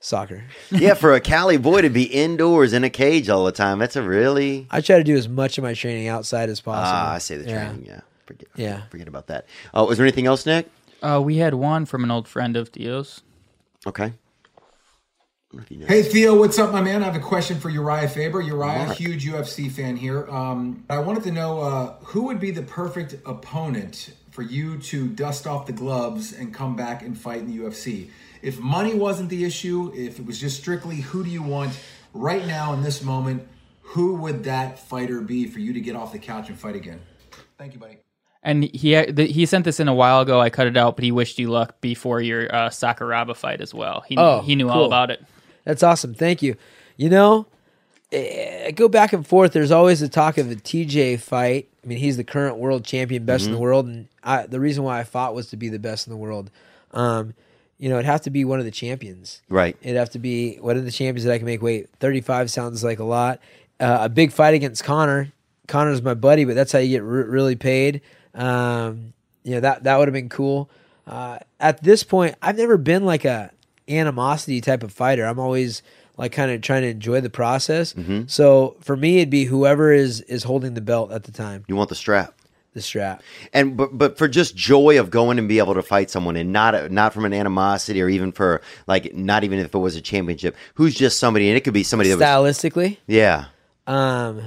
Soccer. 0.02 0.44
Yeah, 0.70 0.94
for 0.94 1.12
a 1.12 1.20
Cali 1.20 1.58
boy 1.58 1.82
to 1.82 1.90
be 1.90 2.04
indoors 2.04 2.72
in 2.72 2.84
a 2.84 2.90
cage 2.90 3.28
all 3.28 3.44
the 3.44 3.52
time, 3.52 3.78
that's 3.78 3.96
a 3.96 4.02
really. 4.02 4.66
I 4.70 4.80
try 4.80 4.96
to 4.96 5.04
do 5.04 5.14
as 5.14 5.28
much 5.28 5.58
of 5.58 5.62
my 5.64 5.74
training 5.74 6.08
outside 6.08 6.48
as 6.48 6.60
possible. 6.60 6.86
Ah, 6.96 7.12
I 7.14 7.18
say 7.18 7.36
the 7.36 7.44
training. 7.44 7.84
Yeah. 7.86 8.00
Forget, 8.24 8.48
Yeah. 8.56 8.82
Forget 8.90 9.08
about 9.08 9.26
that. 9.26 9.46
Uh, 9.74 9.84
was 9.86 9.98
there 9.98 10.06
anything 10.06 10.26
else, 10.26 10.46
Nick? 10.46 10.70
Uh, 11.02 11.20
we 11.22 11.36
had 11.36 11.54
one 11.54 11.84
from 11.84 12.02
an 12.02 12.10
old 12.10 12.26
friend 12.28 12.56
of 12.56 12.70
Theo's. 12.70 13.20
Okay. 13.86 14.12
What 15.50 15.64
if 15.64 15.70
you 15.70 15.78
know? 15.78 15.86
Hey 15.86 16.02
Theo, 16.02 16.38
what's 16.38 16.58
up, 16.58 16.72
my 16.72 16.80
man? 16.80 17.02
I 17.02 17.06
have 17.06 17.16
a 17.16 17.18
question 17.18 17.58
for 17.58 17.70
Urijah 17.70 18.08
Faber. 18.10 18.42
Urijah, 18.42 18.86
Mark. 18.86 18.96
huge 18.96 19.26
UFC 19.26 19.70
fan 19.70 19.96
here. 19.96 20.28
Um, 20.30 20.84
I 20.88 20.98
wanted 21.00 21.24
to 21.24 21.32
know 21.32 21.60
uh, 21.60 21.94
who 22.04 22.22
would 22.24 22.38
be 22.38 22.52
the 22.52 22.62
perfect 22.62 23.16
opponent 23.26 24.14
for 24.30 24.42
you 24.42 24.78
to 24.78 25.08
dust 25.08 25.46
off 25.48 25.66
the 25.66 25.72
gloves 25.72 26.32
and 26.32 26.54
come 26.54 26.76
back 26.76 27.02
and 27.02 27.18
fight 27.18 27.40
in 27.40 27.48
the 27.48 27.58
UFC. 27.64 28.10
If 28.42 28.58
money 28.58 28.94
wasn't 28.94 29.28
the 29.28 29.44
issue, 29.44 29.92
if 29.94 30.18
it 30.18 30.26
was 30.26 30.38
just 30.38 30.58
strictly 30.58 30.96
who 30.96 31.22
do 31.24 31.30
you 31.30 31.42
want 31.42 31.78
right 32.14 32.46
now 32.46 32.72
in 32.72 32.82
this 32.82 33.02
moment, 33.02 33.46
who 33.82 34.14
would 34.16 34.44
that 34.44 34.78
fighter 34.78 35.20
be 35.20 35.46
for 35.46 35.58
you 35.58 35.72
to 35.72 35.80
get 35.80 35.96
off 35.96 36.12
the 36.12 36.18
couch 36.18 36.48
and 36.48 36.58
fight 36.58 36.76
again? 36.76 37.00
Thank 37.58 37.74
you, 37.74 37.80
buddy. 37.80 37.98
And 38.42 38.64
he 38.64 38.94
he 39.04 39.44
sent 39.44 39.66
this 39.66 39.80
in 39.80 39.88
a 39.88 39.94
while 39.94 40.20
ago. 40.20 40.40
I 40.40 40.48
cut 40.48 40.66
it 40.66 40.76
out, 40.76 40.96
but 40.96 41.04
he 41.04 41.12
wished 41.12 41.38
you 41.38 41.50
luck 41.50 41.80
before 41.82 42.22
your 42.22 42.44
uh, 42.54 42.68
Sakuraba 42.70 43.36
fight 43.36 43.60
as 43.60 43.74
well. 43.74 44.02
He 44.06 44.16
Oh, 44.16 44.40
he 44.40 44.54
knew 44.54 44.70
all 44.70 44.86
about 44.86 45.10
it. 45.10 45.22
That's 45.64 45.82
awesome. 45.82 46.14
Thank 46.14 46.40
you. 46.40 46.56
You 46.96 47.10
know, 47.10 47.46
eh, 48.12 48.68
I 48.68 48.70
go 48.70 48.88
back 48.88 49.12
and 49.12 49.26
forth. 49.26 49.52
There's 49.52 49.70
always 49.70 50.00
the 50.00 50.08
talk 50.08 50.38
of 50.38 50.50
a 50.50 50.54
TJ 50.54 51.20
fight. 51.20 51.68
I 51.84 51.86
mean, 51.86 51.98
he's 51.98 52.16
the 52.16 52.24
current 52.24 52.56
world 52.56 52.84
champion, 52.84 53.26
best 53.26 53.46
in 53.46 53.52
the 53.52 53.58
world, 53.58 53.86
and 53.86 54.08
I, 54.22 54.46
the 54.46 54.60
reason 54.60 54.84
why 54.84 55.00
I 55.00 55.04
fought 55.04 55.34
was 55.34 55.48
to 55.48 55.56
be 55.56 55.68
the 55.68 55.78
best 55.78 56.06
in 56.06 56.10
the 56.10 56.16
world. 56.16 56.50
Um, 56.92 57.34
you 57.80 57.88
know, 57.88 57.94
it'd 57.96 58.04
have 58.06 58.20
to 58.22 58.30
be 58.30 58.44
one 58.44 58.58
of 58.58 58.66
the 58.66 58.70
champions. 58.70 59.40
Right. 59.48 59.74
It'd 59.80 59.96
have 59.96 60.10
to 60.10 60.18
be 60.18 60.56
one 60.56 60.76
of 60.76 60.84
the 60.84 60.90
champions 60.92 61.24
that 61.24 61.32
I 61.32 61.38
can 61.38 61.46
make 61.46 61.62
weight. 61.62 61.88
35 61.98 62.50
sounds 62.50 62.84
like 62.84 62.98
a 62.98 63.04
lot. 63.04 63.40
Uh, 63.80 64.00
a 64.02 64.08
big 64.10 64.32
fight 64.32 64.52
against 64.52 64.84
Conor. 64.84 65.32
Conor's 65.66 66.02
my 66.02 66.12
buddy, 66.12 66.44
but 66.44 66.54
that's 66.54 66.72
how 66.72 66.78
you 66.78 66.90
get 66.90 67.02
re- 67.02 67.22
really 67.24 67.56
paid. 67.56 68.02
Um, 68.34 69.14
you 69.44 69.54
know, 69.54 69.60
that, 69.60 69.84
that 69.84 69.98
would 69.98 70.08
have 70.08 70.12
been 70.12 70.28
cool. 70.28 70.68
Uh, 71.06 71.38
at 71.58 71.82
this 71.82 72.04
point, 72.04 72.34
I've 72.42 72.58
never 72.58 72.76
been 72.76 73.06
like 73.06 73.24
a 73.24 73.50
animosity 73.88 74.60
type 74.60 74.82
of 74.82 74.92
fighter. 74.92 75.24
I'm 75.24 75.38
always 75.38 75.82
like 76.18 76.32
kind 76.32 76.50
of 76.50 76.60
trying 76.60 76.82
to 76.82 76.88
enjoy 76.88 77.22
the 77.22 77.30
process. 77.30 77.94
So 78.26 78.76
for 78.80 78.94
me, 78.94 79.18
it'd 79.18 79.30
be 79.30 79.44
whoever 79.44 79.90
is 79.90 80.20
is 80.22 80.42
holding 80.44 80.74
the 80.74 80.80
belt 80.82 81.12
at 81.12 81.24
the 81.24 81.32
time, 81.32 81.64
You 81.66 81.76
want 81.76 81.88
the 81.88 81.94
strap. 81.94 82.34
The 82.72 82.80
strap. 82.80 83.22
And 83.52 83.76
but 83.76 83.96
but 83.96 84.18
for 84.18 84.28
just 84.28 84.56
joy 84.56 84.98
of 84.98 85.10
going 85.10 85.38
and 85.38 85.48
be 85.48 85.58
able 85.58 85.74
to 85.74 85.82
fight 85.82 86.10
someone 86.10 86.36
and 86.36 86.52
not 86.52 86.90
not 86.90 87.12
from 87.12 87.24
an 87.24 87.32
animosity 87.32 88.00
or 88.00 88.08
even 88.08 88.32
for 88.32 88.62
like 88.86 89.14
not 89.14 89.44
even 89.44 89.58
if 89.58 89.74
it 89.74 89.78
was 89.78 89.96
a 89.96 90.00
championship, 90.00 90.56
who's 90.74 90.94
just 90.94 91.18
somebody 91.18 91.48
and 91.48 91.56
it 91.56 91.62
could 91.62 91.74
be 91.74 91.82
somebody 91.82 92.10
that 92.10 92.18
was 92.18 92.24
Stylistically, 92.24 92.98
yeah. 93.06 93.46
Um, 93.86 94.42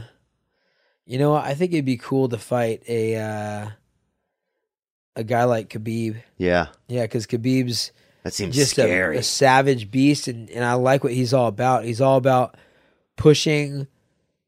you 1.06 1.18
know. 1.18 1.36
I 1.36 1.54
think 1.54 1.74
it'd 1.74 1.86
be 1.86 1.98
cool 1.98 2.30
to 2.30 2.38
fight 2.38 2.84
a 2.88 3.16
uh, 3.16 3.70
a 5.16 5.24
guy 5.24 5.44
like 5.44 5.70
Khabib. 5.70 6.18
Yeah. 6.38 6.68
Yeah, 6.88 7.04
because 7.04 7.28
Khabib's 7.28 7.92
That 8.24 8.34
seems 8.34 8.56
just 8.56 8.78
a, 8.78 9.18
a 9.18 9.24
savage 9.24 9.92
beast, 9.92 10.28
and, 10.28 10.50
and 10.50 10.64
I 10.64 10.74
like 10.74 11.04
what 11.04 11.14
he's 11.14 11.34
all 11.34 11.48
about. 11.48 11.84
He's 11.84 12.02
all 12.02 12.18
about 12.18 12.56
pushing 13.16 13.88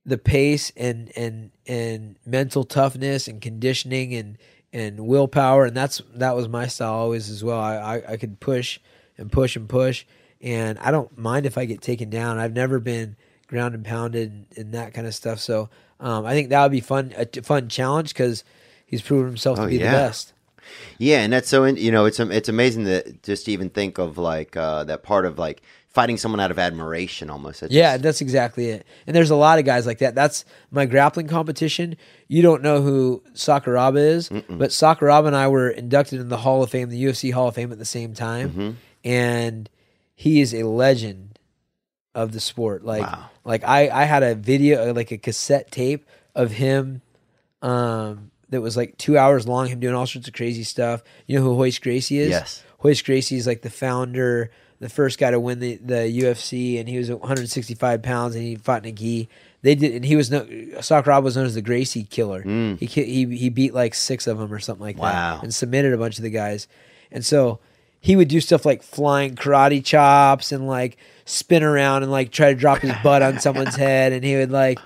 the 0.05 0.17
pace 0.17 0.71
and 0.77 1.11
and 1.15 1.51
and 1.67 2.15
mental 2.25 2.63
toughness 2.63 3.27
and 3.27 3.41
conditioning 3.41 4.13
and 4.13 4.37
and 4.73 4.99
willpower, 5.07 5.65
and 5.65 5.75
that's 5.75 6.01
that 6.15 6.35
was 6.35 6.47
my 6.49 6.67
style 6.67 6.93
always 6.93 7.29
as 7.29 7.43
well. 7.43 7.59
I 7.59 7.75
I, 7.75 8.11
I 8.13 8.17
could 8.17 8.39
push 8.39 8.79
and 9.17 9.31
push 9.31 9.55
and 9.55 9.69
push, 9.69 10.05
and 10.41 10.77
I 10.79 10.91
don't 10.91 11.17
mind 11.17 11.45
if 11.45 11.57
I 11.57 11.65
get 11.65 11.81
taken 11.81 12.09
down. 12.09 12.37
I've 12.37 12.53
never 12.53 12.79
been 12.79 13.15
ground 13.47 13.75
and 13.75 13.85
pounded 13.85 14.31
and, 14.31 14.45
and 14.57 14.73
that 14.73 14.93
kind 14.93 15.07
of 15.07 15.15
stuff. 15.15 15.39
So 15.39 15.69
um, 15.99 16.25
I 16.25 16.33
think 16.33 16.49
that 16.49 16.61
would 16.63 16.71
be 16.71 16.81
fun 16.81 17.13
a 17.15 17.25
t- 17.25 17.41
fun 17.41 17.69
challenge 17.69 18.09
because 18.09 18.43
he's 18.85 19.01
proven 19.01 19.27
himself 19.27 19.59
Oh, 19.59 19.63
to 19.63 19.69
be 19.69 19.77
yeah. 19.77 19.91
the 19.91 19.97
best. 19.97 20.33
Yeah, 20.97 21.21
and 21.21 21.31
that's 21.31 21.47
so 21.47 21.63
you 21.65 21.91
know 21.91 22.05
it's 22.05 22.19
it's 22.19 22.49
amazing 22.49 22.85
that 22.85 23.23
just 23.23 23.45
to 23.45 23.51
even 23.51 23.69
think 23.69 23.97
of 23.97 24.17
like 24.17 24.57
uh, 24.57 24.83
that 24.85 25.03
part 25.03 25.25
of 25.25 25.37
like 25.39 25.61
fighting 25.95 26.17
someone 26.17 26.41
out 26.41 26.51
of 26.51 26.59
admiration 26.59 27.29
almost. 27.29 27.63
It's 27.63 27.73
Yeah, 27.73 27.95
that's 27.95 28.19
exactly 28.19 28.65
it. 28.67 28.85
And 29.07 29.15
there's 29.15 29.29
a 29.29 29.35
lot 29.35 29.59
of 29.59 29.65
guys 29.65 29.87
like 29.87 29.99
that. 29.99 30.13
That's 30.13 30.43
my 30.69 30.85
grappling 30.85 31.27
competition. 31.27 31.95
You 32.27 32.41
don't 32.41 32.61
know 32.61 32.81
who 32.81 33.23
Sakuraba 33.33 33.97
is, 33.97 34.29
but 34.29 34.71
Sakuraba 34.71 35.27
and 35.27 35.35
I 35.35 35.47
were 35.47 35.69
inducted 35.69 36.19
in 36.19 36.27
the 36.27 36.37
Hall 36.37 36.61
of 36.61 36.69
Fame, 36.69 36.89
the 36.89 37.01
UFC 37.01 37.31
Hall 37.31 37.47
of 37.47 37.55
Fame 37.55 37.71
at 37.71 37.79
the 37.79 37.85
same 37.85 38.13
time. 38.13 38.49
Mm-hmm. 38.49 38.71
And 39.05 39.69
he 40.13 40.41
is 40.41 40.53
a 40.53 40.63
legend 40.63 41.39
of 42.13 42.33
the 42.33 42.41
sport. 42.41 42.83
Like 42.83 43.03
Wow. 43.03 43.29
like 43.45 43.63
I 43.63 43.89
I 43.89 44.03
had 44.03 44.21
a 44.23 44.35
video 44.35 44.93
like 44.93 45.11
a 45.11 45.17
cassette 45.17 45.71
tape 45.71 46.05
of 46.35 46.51
him 46.51 47.01
um 47.61 48.31
that 48.49 48.61
was 48.61 48.75
like 48.77 48.97
2 48.97 49.17
hours 49.17 49.47
long 49.47 49.67
him 49.67 49.79
doing 49.79 49.95
all 49.95 50.05
sorts 50.05 50.27
of 50.27 50.33
crazy 50.33 50.63
stuff. 50.63 51.03
You 51.25 51.37
know 51.37 51.43
who 51.43 51.55
Royce 51.55 51.79
Gracie 51.79 52.19
is? 52.19 52.29
Yes. 52.29 52.63
Royce 52.83 53.01
Gracie 53.01 53.37
is 53.37 53.47
like 53.47 53.61
the 53.63 53.69
founder, 53.69 54.51
the 54.79 54.89
first 54.89 55.17
guy 55.19 55.31
to 55.31 55.39
win 55.39 55.59
the, 55.59 55.75
the 55.77 56.19
UFC, 56.21 56.79
and 56.79 56.87
he 56.89 56.97
was 56.97 57.09
165 57.09 58.01
pounds, 58.01 58.35
and 58.35 58.43
he 58.43 58.55
fought 58.55 58.85
in 58.85 58.89
a 58.89 58.91
gi. 58.91 59.29
They 59.61 59.73
did, 59.75 59.93
and 59.93 60.05
he 60.05 60.15
was 60.15 60.29
no 60.29 60.41
Sakuraba 60.45 61.23
was 61.23 61.35
known 61.37 61.45
as 61.47 61.55
the 61.55 61.61
Gracie 61.61 62.03
Killer. 62.03 62.43
He 62.43 62.85
he 62.85 63.25
he 63.37 63.49
beat 63.49 63.73
like 63.73 63.95
six 63.95 64.27
of 64.27 64.37
them 64.37 64.51
or 64.53 64.59
something 64.59 64.83
like 64.85 64.97
Mm. 64.97 64.99
Wow. 64.99 65.35
that, 65.35 65.43
and 65.43 65.53
submitted 65.53 65.93
a 65.93 65.97
bunch 65.97 66.17
of 66.17 66.23
the 66.23 66.29
guys. 66.29 66.67
And 67.11 67.25
so 67.25 67.59
he 67.99 68.15
would 68.15 68.27
do 68.27 68.39
stuff 68.41 68.65
like 68.65 68.83
flying 68.83 69.33
karate 69.35 69.83
chops 69.83 70.51
and 70.51 70.67
like 70.67 70.97
spin 71.25 71.63
around 71.63 72.03
and 72.03 72.11
like 72.11 72.31
try 72.31 72.53
to 72.53 72.59
drop 72.59 72.79
his 72.79 72.91
butt 73.03 73.23
on 73.23 73.39
someone's 73.39 73.75
head, 73.87 74.13
and 74.13 74.23
he 74.23 74.35
would 74.35 74.51
like 74.51 74.77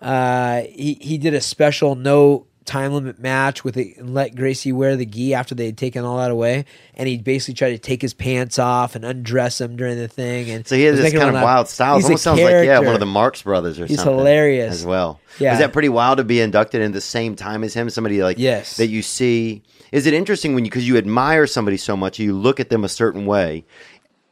uh, 0.00 0.60
he 0.70 0.94
he 1.00 1.18
did 1.18 1.34
a 1.34 1.40
special 1.40 1.94
no 1.96 2.46
time 2.68 2.92
limit 2.92 3.18
match 3.18 3.64
with 3.64 3.76
it 3.76 3.96
and 3.96 4.14
let 4.14 4.36
Gracie 4.36 4.72
wear 4.72 4.94
the 4.96 5.06
gi 5.06 5.34
after 5.34 5.54
they 5.54 5.66
had 5.66 5.76
taken 5.78 6.04
all 6.04 6.18
that 6.18 6.30
away, 6.30 6.64
and 6.94 7.08
he 7.08 7.18
basically 7.18 7.54
tried 7.54 7.70
to 7.70 7.78
take 7.78 8.00
his 8.02 8.14
pants 8.14 8.58
off 8.58 8.94
and 8.94 9.04
undress 9.04 9.60
him 9.60 9.74
during 9.76 9.96
the 9.96 10.06
thing. 10.08 10.50
And 10.50 10.66
So 10.66 10.76
he 10.76 10.84
has 10.84 10.98
this 10.98 11.12
kind 11.12 11.34
of 11.34 11.42
wild 11.42 11.68
style. 11.68 11.94
It 11.94 11.98
He's 11.98 12.04
almost 12.06 12.22
sounds 12.24 12.40
like 12.40 12.64
yeah, 12.66 12.78
one 12.78 12.94
of 12.94 13.00
the 13.00 13.06
Marx 13.06 13.42
brothers 13.42 13.80
or 13.80 13.86
He's 13.86 13.96
something. 13.96 14.16
hilarious. 14.18 14.72
as 14.74 14.86
well. 14.86 15.20
Yeah. 15.40 15.52
is 15.54 15.58
that 15.60 15.72
pretty 15.72 15.88
wild 15.88 16.18
to 16.18 16.24
be 16.24 16.40
inducted 16.40 16.82
in 16.82 16.92
the 16.92 17.00
same 17.00 17.34
time 17.36 17.64
as 17.64 17.74
him? 17.74 17.90
Somebody 17.90 18.22
like 18.22 18.38
Yes. 18.38 18.76
that 18.76 18.88
you 18.88 19.02
see. 19.02 19.62
Is 19.92 20.06
it 20.06 20.14
interesting 20.14 20.54
when 20.54 20.64
you 20.64 20.70
because 20.70 20.86
you 20.86 20.96
admire 20.98 21.46
somebody 21.46 21.76
so 21.78 21.96
much, 21.96 22.18
you 22.18 22.34
look 22.34 22.60
at 22.60 22.68
them 22.70 22.84
a 22.84 22.88
certain 22.88 23.24
way, 23.26 23.64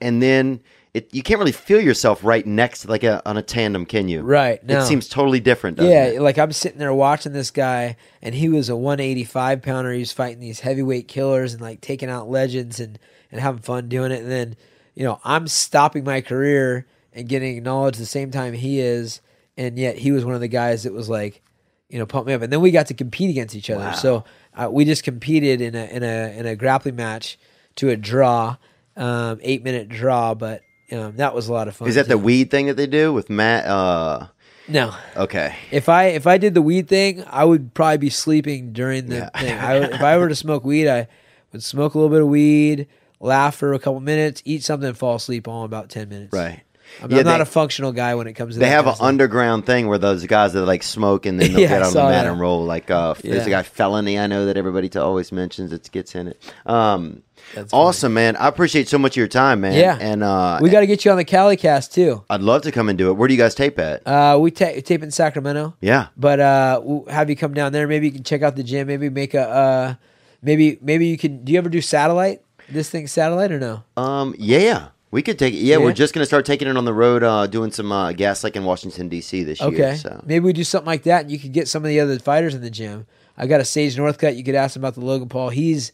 and 0.01 0.23
then. 0.23 0.61
It, 0.97 1.13
you 1.13 1.23
can't 1.23 1.39
really 1.39 1.53
feel 1.53 1.79
yourself 1.79 2.25
right 2.25 2.47
next 2.47 2.81
to 2.81 2.89
like 2.89 3.05
a, 3.05 3.21
on 3.29 3.37
a 3.37 3.43
tandem, 3.43 3.85
can 3.85 4.09
you? 4.09 4.23
Right, 4.23 4.65
no. 4.65 4.79
It 4.79 4.87
seems 4.87 5.11
totally 5.11 5.41
different. 5.41 5.79
Yeah, 5.79 6.07
it? 6.07 6.23
like 6.23 6.39
I'm 6.39 6.53
sitting 6.53 6.79
there 6.79 6.95
watching 6.95 7.35
this 7.35 7.51
guy, 7.51 7.99
and 8.23 8.35
he 8.35 8.49
was 8.49 8.71
a 8.71 8.77
185 8.77 9.61
pounder. 9.61 9.93
He 9.93 9.99
was 9.99 10.13
fighting 10.13 10.41
these 10.41 10.61
heavyweight 10.61 11.07
killers 11.07 11.53
and 11.53 11.61
like 11.61 11.83
taking 11.83 12.09
out 12.09 12.31
legends 12.31 12.81
and 12.81 12.99
and 13.31 13.43
having 13.43 13.61
fun 13.61 13.91
doing 13.91 14.11
it. 14.11 14.23
And 14.23 14.31
then, 14.31 14.57
you 14.95 15.05
know, 15.05 15.21
I'm 15.23 15.49
stopping 15.49 16.03
my 16.03 16.23
career 16.23 16.87
and 17.13 17.29
getting 17.29 17.59
acknowledged 17.59 18.01
the 18.01 18.07
same 18.07 18.31
time 18.31 18.55
he 18.55 18.81
is, 18.81 19.21
and 19.59 19.79
yet 19.79 19.99
he 19.99 20.13
was 20.13 20.25
one 20.25 20.35
of 20.35 20.41
the 20.41 20.49
guys 20.49 20.85
that 20.85 20.95
was 20.95 21.11
like, 21.11 21.43
you 21.91 21.99
know, 21.99 22.07
pump 22.07 22.27
me 22.27 22.33
up. 22.33 22.41
And 22.41 22.51
then 22.51 22.63
we 22.63 22.71
got 22.71 22.87
to 22.87 22.95
compete 22.95 23.29
against 23.29 23.55
each 23.55 23.69
other. 23.69 23.93
So 23.97 24.25
uh, 24.55 24.71
we 24.71 24.87
just 24.87 25.05
competed 25.05 25.61
in 25.61 25.75
a 25.75 25.85
in 25.85 26.03
a 26.03 26.39
in 26.39 26.47
a 26.47 26.57
grappling 26.57 26.97
match 26.97 27.39
to 27.75 27.91
a 27.91 27.97
draw, 27.97 28.57
um, 28.97 29.41
eight 29.43 29.63
minute 29.63 29.91
draw, 29.91 30.33
but. 30.33 30.63
Um, 30.93 31.17
that 31.17 31.35
was 31.35 31.49
a 31.49 31.53
lot 31.53 31.69
of 31.69 31.77
fun. 31.77 31.89
Is 31.89 31.97
that 31.97 32.09
the 32.09 32.19
weed 32.19 32.51
thing 32.51 32.67
that 32.67 32.77
they 32.77 32.87
do 32.87 33.13
with 33.13 33.29
Matt? 33.29 33.67
Uh, 33.67 34.29
No, 34.69 34.95
okay. 35.17 35.57
if 35.71 35.89
I 35.89 36.07
if 36.09 36.27
I 36.27 36.39
did 36.39 36.55
the 36.55 36.63
weed 36.63 36.89
thing, 36.89 37.25
I 37.29 37.45
would 37.45 37.75
probably 37.75 37.99
be 37.99 38.11
sleeping 38.11 38.73
during 38.73 39.07
the 39.07 39.17
Yeah. 39.17 39.41
thing. 39.41 39.59
I, 39.59 39.75
if 39.77 40.01
I 40.01 40.17
were 40.19 40.29
to 40.29 40.35
smoke 40.37 40.65
weed, 40.65 40.89
I 40.89 41.09
would 41.53 41.63
smoke 41.63 41.95
a 41.95 41.99
little 41.99 42.11
bit 42.11 42.23
of 42.23 42.29
weed, 42.29 42.87
laugh 43.21 43.57
for 43.57 43.73
a 43.75 43.79
couple 43.79 44.01
minutes, 44.01 44.43
eat 44.45 44.63
something, 44.63 44.89
and 44.89 44.97
fall 44.99 45.17
asleep 45.17 45.49
all 45.49 45.63
in 45.63 45.67
about 45.67 45.89
ten 45.89 46.09
minutes. 46.09 46.33
Right. 46.33 46.61
I'm, 47.03 47.11
Yeah, 47.11 47.19
I'm 47.19 47.25
not 47.25 47.37
they- 47.39 47.43
a 47.43 47.47
functional 47.47 47.91
guy 47.93 48.15
when 48.15 48.29
it 48.29 48.35
comes 48.35 48.55
to. 48.55 48.61
They 48.61 48.69
have 48.69 48.87
an 48.87 48.95
stuff. 48.95 49.07
underground 49.09 49.67
thing 49.67 49.89
where 49.89 49.99
those 49.99 50.25
guys 50.27 50.53
that 50.53 50.65
like 50.67 50.85
smoke 50.85 51.27
and 51.27 51.39
then 51.41 51.51
they'll 51.53 51.61
Yeah, 51.63 51.69
get 51.69 51.83
on 51.83 51.93
the 51.93 51.99
mat 52.05 52.11
that. 52.25 52.27
and 52.31 52.41
roll. 52.41 52.65
Like 52.65 52.91
uh, 52.93 53.15
there's 53.25 53.47
a 53.47 53.51
guy 53.51 53.65
felony 53.65 54.19
I 54.21 54.29
know 54.29 54.47
that 54.47 54.57
everybody 54.57 54.89
to 54.91 55.03
always 55.03 55.33
mentions 55.33 55.73
that 55.73 55.91
gets 55.91 56.15
in 56.15 56.29
it. 56.29 56.41
Um, 56.65 57.23
That's 57.55 57.73
awesome, 57.73 58.13
man. 58.15 58.37
I 58.37 58.49
appreciate 58.49 58.89
so 58.89 58.99
much 58.99 59.13
of 59.13 59.17
your 59.19 59.29
time, 59.29 59.61
man. 59.63 59.75
Yeah. 59.75 59.97
and 60.01 60.23
uh, 60.23 60.59
We 60.61 60.69
got 60.71 60.81
to 60.81 60.87
get 60.87 61.05
you 61.05 61.11
on 61.11 61.17
the 61.17 61.25
CaliCast 61.25 61.93
too. 61.93 62.25
I'd 62.29 62.41
love 62.43 62.63
to 62.63 62.73
come 62.73 62.89
and 62.89 62.99
do 62.99 63.09
it. 63.11 63.15
Where 63.15 63.29
do 63.29 63.35
you 63.35 63.39
guys 63.41 63.55
tape 63.55 63.79
at? 63.79 64.07
Uh, 64.07 64.39
we 64.41 64.51
ta- 64.51 64.81
tape 64.85 65.03
in 65.03 65.11
Sacramento, 65.11 65.75
yeah, 65.81 66.09
but 66.17 66.41
uh, 66.41 66.81
we'll 66.83 67.07
have 67.07 67.31
you 67.31 67.37
come 67.37 67.55
down 67.55 67.73
there. 67.73 67.87
Maybe 67.87 68.07
you 68.07 68.13
can 68.13 68.25
check 68.25 68.43
out 68.43 68.57
the 68.57 68.63
gym. 68.65 68.87
Maybe 68.89 69.09
make 69.09 69.35
a. 69.35 69.49
Uh, 69.49 69.95
maybe 70.43 70.79
maybe 70.83 71.07
you 71.07 71.17
can. 71.19 71.45
Do 71.45 71.53
you 71.53 71.59
ever 71.59 71.69
do 71.69 71.81
satellite? 71.81 72.43
This 72.69 72.91
thing 72.91 73.07
satellite 73.07 73.53
or 73.53 73.61
no? 73.61 73.85
um, 73.97 74.35
yeah. 74.39 74.89
We 75.13 75.23
could 75.23 75.39
take 75.39 75.55
it. 75.55 75.59
Yeah, 75.59 75.77
we're 75.79 75.93
just 75.93 76.13
gonna 76.13 76.27
start 76.27 76.45
taking 76.45 76.67
it 76.69 76.77
on 76.77 76.85
the 76.85 76.93
road, 76.93 77.23
uh, 77.23 77.47
doing 77.47 77.71
some 77.71 77.91
uh, 77.93 78.13
gas 78.13 78.43
like 78.45 78.57
in 78.57 78.65
Washington 78.65 79.09
D.C. 79.09 79.45
this 79.45 79.61
year. 79.61 79.69
Okay. 79.71 79.97
So 79.97 80.21
Maybe 80.27 80.45
we 80.45 80.53
do 80.53 80.65
something 80.65 80.87
like 80.87 81.05
that 81.05 81.23
and 81.23 81.31
you 81.31 81.39
could 81.39 81.53
get 81.53 81.69
some 81.69 81.85
of 81.85 81.89
the 81.89 82.01
other 82.01 82.19
fighters 82.19 82.55
in 82.55 82.61
the 82.61 82.71
gym. 82.71 83.07
I 83.39 83.47
got 83.47 83.61
a 83.61 83.65
Sage 83.65 83.97
Northcutt. 83.97 84.37
You 84.37 84.43
could 84.45 84.57
ask 84.57 84.75
him 84.77 84.83
about 84.83 84.95
the 84.95 85.01
Logan 85.01 85.29
Paul. 85.29 85.51
He's 85.51 85.93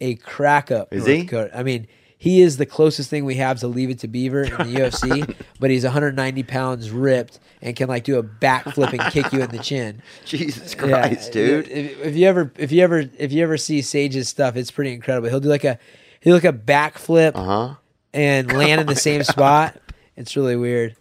a 0.00 0.14
crack 0.16 0.70
up. 0.70 0.92
Is 0.92 1.06
he? 1.06 1.24
Northcutt. 1.24 1.50
I 1.54 1.62
mean, 1.62 1.86
he 2.16 2.40
is 2.42 2.56
the 2.56 2.66
closest 2.66 3.10
thing 3.10 3.24
we 3.24 3.36
have 3.36 3.60
to 3.60 3.68
leave 3.68 3.90
it 3.90 4.00
to 4.00 4.08
Beaver 4.08 4.42
in 4.42 4.50
the 4.50 4.80
UFC, 4.80 5.34
but 5.60 5.70
he's 5.70 5.84
190 5.84 6.42
pounds 6.44 6.90
ripped 6.90 7.38
and 7.62 7.76
can 7.76 7.88
like 7.88 8.04
do 8.04 8.18
a 8.18 8.22
backflip 8.22 8.92
and 8.92 9.12
kick 9.12 9.32
you 9.32 9.40
in 9.42 9.50
the 9.50 9.58
chin. 9.58 10.02
Jesus 10.24 10.74
Yeah, 10.74 10.78
Christ, 11.08 11.32
dude. 11.32 11.68
If, 11.68 12.00
if 12.06 12.16
you 12.16 12.26
ever, 12.26 12.52
if 12.56 12.72
you 12.72 12.82
ever, 12.82 13.04
if 13.18 13.32
you 13.32 13.42
ever 13.42 13.56
see 13.56 13.82
Sage's 13.82 14.28
stuff, 14.28 14.56
it's 14.56 14.70
pretty 14.70 14.92
incredible. 14.92 15.28
He'll 15.28 15.40
do 15.40 15.48
like 15.48 15.64
a, 15.64 15.78
he'll 16.20 16.34
like 16.34 16.44
a 16.44 16.52
backflip 16.52 17.32
Uh 17.36 17.44
huh. 17.44 17.74
and 18.12 18.52
land 18.56 18.80
in 18.80 18.86
the 18.88 18.96
same 18.96 19.22
spot. 19.22 19.80
It's 20.16 20.34
really 20.36 20.56
weird. 20.56 20.96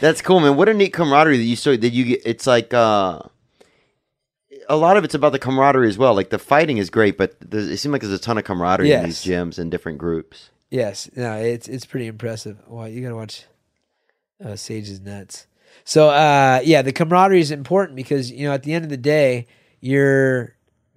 That's 0.00 0.20
cool, 0.22 0.40
man. 0.40 0.56
What 0.56 0.68
a 0.68 0.74
neat 0.74 0.92
camaraderie 0.92 1.38
that 1.38 1.44
you 1.44 1.56
so 1.56 1.76
that 1.76 1.90
you 1.90 2.04
get. 2.04 2.22
It's 2.26 2.46
like 2.46 2.74
uh, 2.74 3.20
a 4.68 4.76
lot 4.76 4.96
of 4.96 5.04
it's 5.04 5.14
about 5.14 5.32
the 5.32 5.38
camaraderie 5.38 5.88
as 5.88 5.98
well. 5.98 6.14
Like 6.14 6.30
the 6.30 6.38
fighting 6.38 6.78
is 6.78 6.90
great, 6.90 7.16
but 7.18 7.36
there's, 7.40 7.68
it 7.68 7.76
seems 7.78 7.92
like 7.92 8.02
there's 8.02 8.12
a 8.12 8.18
ton 8.18 8.38
of 8.38 8.44
camaraderie 8.44 8.90
in 8.92 9.04
these 9.04 9.24
gyms 9.24 9.58
and 9.58 9.70
different 9.70 9.98
groups. 9.98 10.50
Yes, 10.70 11.08
no, 11.14 11.34
it's 11.36 11.68
it's 11.68 11.86
pretty 11.86 12.06
impressive. 12.06 12.58
Wow, 12.66 12.86
you 12.86 13.00
gotta 13.02 13.14
watch 13.16 13.44
uh, 14.44 14.56
Sage's 14.56 15.00
nuts. 15.00 15.46
So 15.84 16.08
uh, 16.10 16.60
yeah, 16.64 16.82
the 16.82 16.92
camaraderie 16.92 17.40
is 17.40 17.50
important 17.50 17.96
because 17.96 18.30
you 18.32 18.46
know 18.48 18.52
at 18.54 18.62
the 18.64 18.72
end 18.72 18.84
of 18.84 18.90
the 18.90 18.96
day, 18.96 19.46
you're 19.80 20.56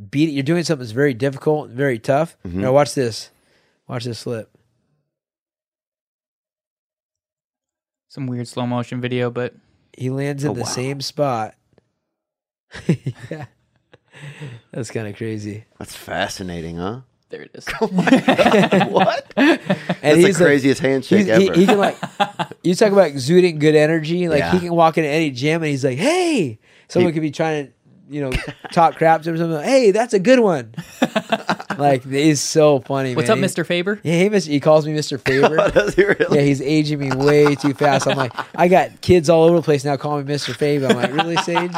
beat 0.10 0.30
you're 0.34 0.44
doing 0.44 0.64
something 0.64 0.82
that's 0.84 0.92
very 0.92 1.14
difficult 1.14 1.70
and 1.70 1.78
very 1.78 2.00
tough. 2.00 2.38
Now 2.44 2.72
watch 2.74 2.94
this, 2.96 3.30
watch 3.88 4.06
this 4.06 4.20
slip. 4.20 4.50
Some 8.08 8.26
weird 8.28 8.48
slow 8.48 8.66
motion 8.66 9.02
video, 9.02 9.30
but 9.30 9.54
He 9.98 10.10
lands 10.10 10.44
in 10.44 10.52
Oh, 10.52 10.54
the 10.54 10.62
wow. 10.62 10.66
same 10.68 11.02
spot. 11.02 11.56
yeah, 13.30 13.46
that's 14.72 14.92
kind 14.92 15.08
of 15.08 15.16
crazy. 15.16 15.66
That's 15.78 15.96
fascinating, 15.96 16.78
huh? 16.78 17.02
There 17.30 17.44
it 17.44 17.52
is. 17.54 17.66
Oh 17.82 17.88
what? 18.88 19.34
And 19.38 19.60
That's 20.02 20.16
he's 20.18 20.24
the 20.24 20.26
like- 20.26 20.36
craziest 20.38 20.82
handshake 20.82 21.26
he's- 21.28 21.38
he, 21.42 21.48
ever. 21.50 21.60
he 21.60 21.66
can 21.68 21.78
like, 21.78 21.98
you 22.64 22.74
talk 22.76 22.92
about 22.92 23.08
exuding 23.08 23.60
good 23.60 23.76
energy. 23.76 24.28
Like 24.28 24.40
Yeah. 24.40 24.52
he 24.54 24.60
can 24.60 24.74
walk 24.74 24.98
into 24.98 25.10
any 25.10 25.30
gym 25.32 25.62
and 25.62 25.70
he's 25.70 25.86
like, 25.86 25.98
"Hey," 26.00 26.60
someone 26.88 27.12
He- 27.12 27.14
could 27.14 27.22
be 27.22 27.32
trying 27.32 27.68
to, 27.68 27.74
you 28.10 28.22
know, 28.22 28.32
talk 28.72 28.96
crap 28.96 29.22
to 29.22 29.30
him. 29.30 29.36
or 29.36 29.38
Something. 29.38 29.58
Like, 29.58 29.66
hey, 29.66 29.92
that's 29.92 30.14
a 30.14 30.20
good 30.20 30.40
one. 30.40 30.74
like 31.78 32.04
he's 32.04 32.42
so 32.42 32.80
funny. 32.80 33.16
What's 33.16 33.30
man. 33.30 33.44
up, 33.44 33.50
Mr. 33.50 33.66
Faber? 33.66 34.00
Yeah, 34.04 34.30
he, 34.30 34.40
he 34.40 34.60
calls 34.60 34.86
me 34.86 34.94
Mr. 34.94 35.20
Favor. 35.20 35.56
Does 35.72 35.96
he 35.96 36.04
really? 36.04 36.38
Yeah, 36.38 36.44
he's 36.44 36.62
aging 36.62 37.00
me 37.00 37.12
way 37.12 37.56
too 37.56 37.74
fast. 37.74 38.08
I'm 38.08 38.18
like, 38.18 38.34
I 38.56 38.68
got 38.68 39.02
kids 39.02 39.30
all 39.30 39.44
over 39.44 39.58
the 39.58 39.62
place 39.62 39.86
now 39.86 39.96
calling 39.98 40.26
me 40.26 40.34
Mr. 40.34 40.56
Faber. 40.56 40.88
I'm 40.88 40.96
like, 40.96 41.14
really, 41.14 41.38
Sage? 41.38 41.72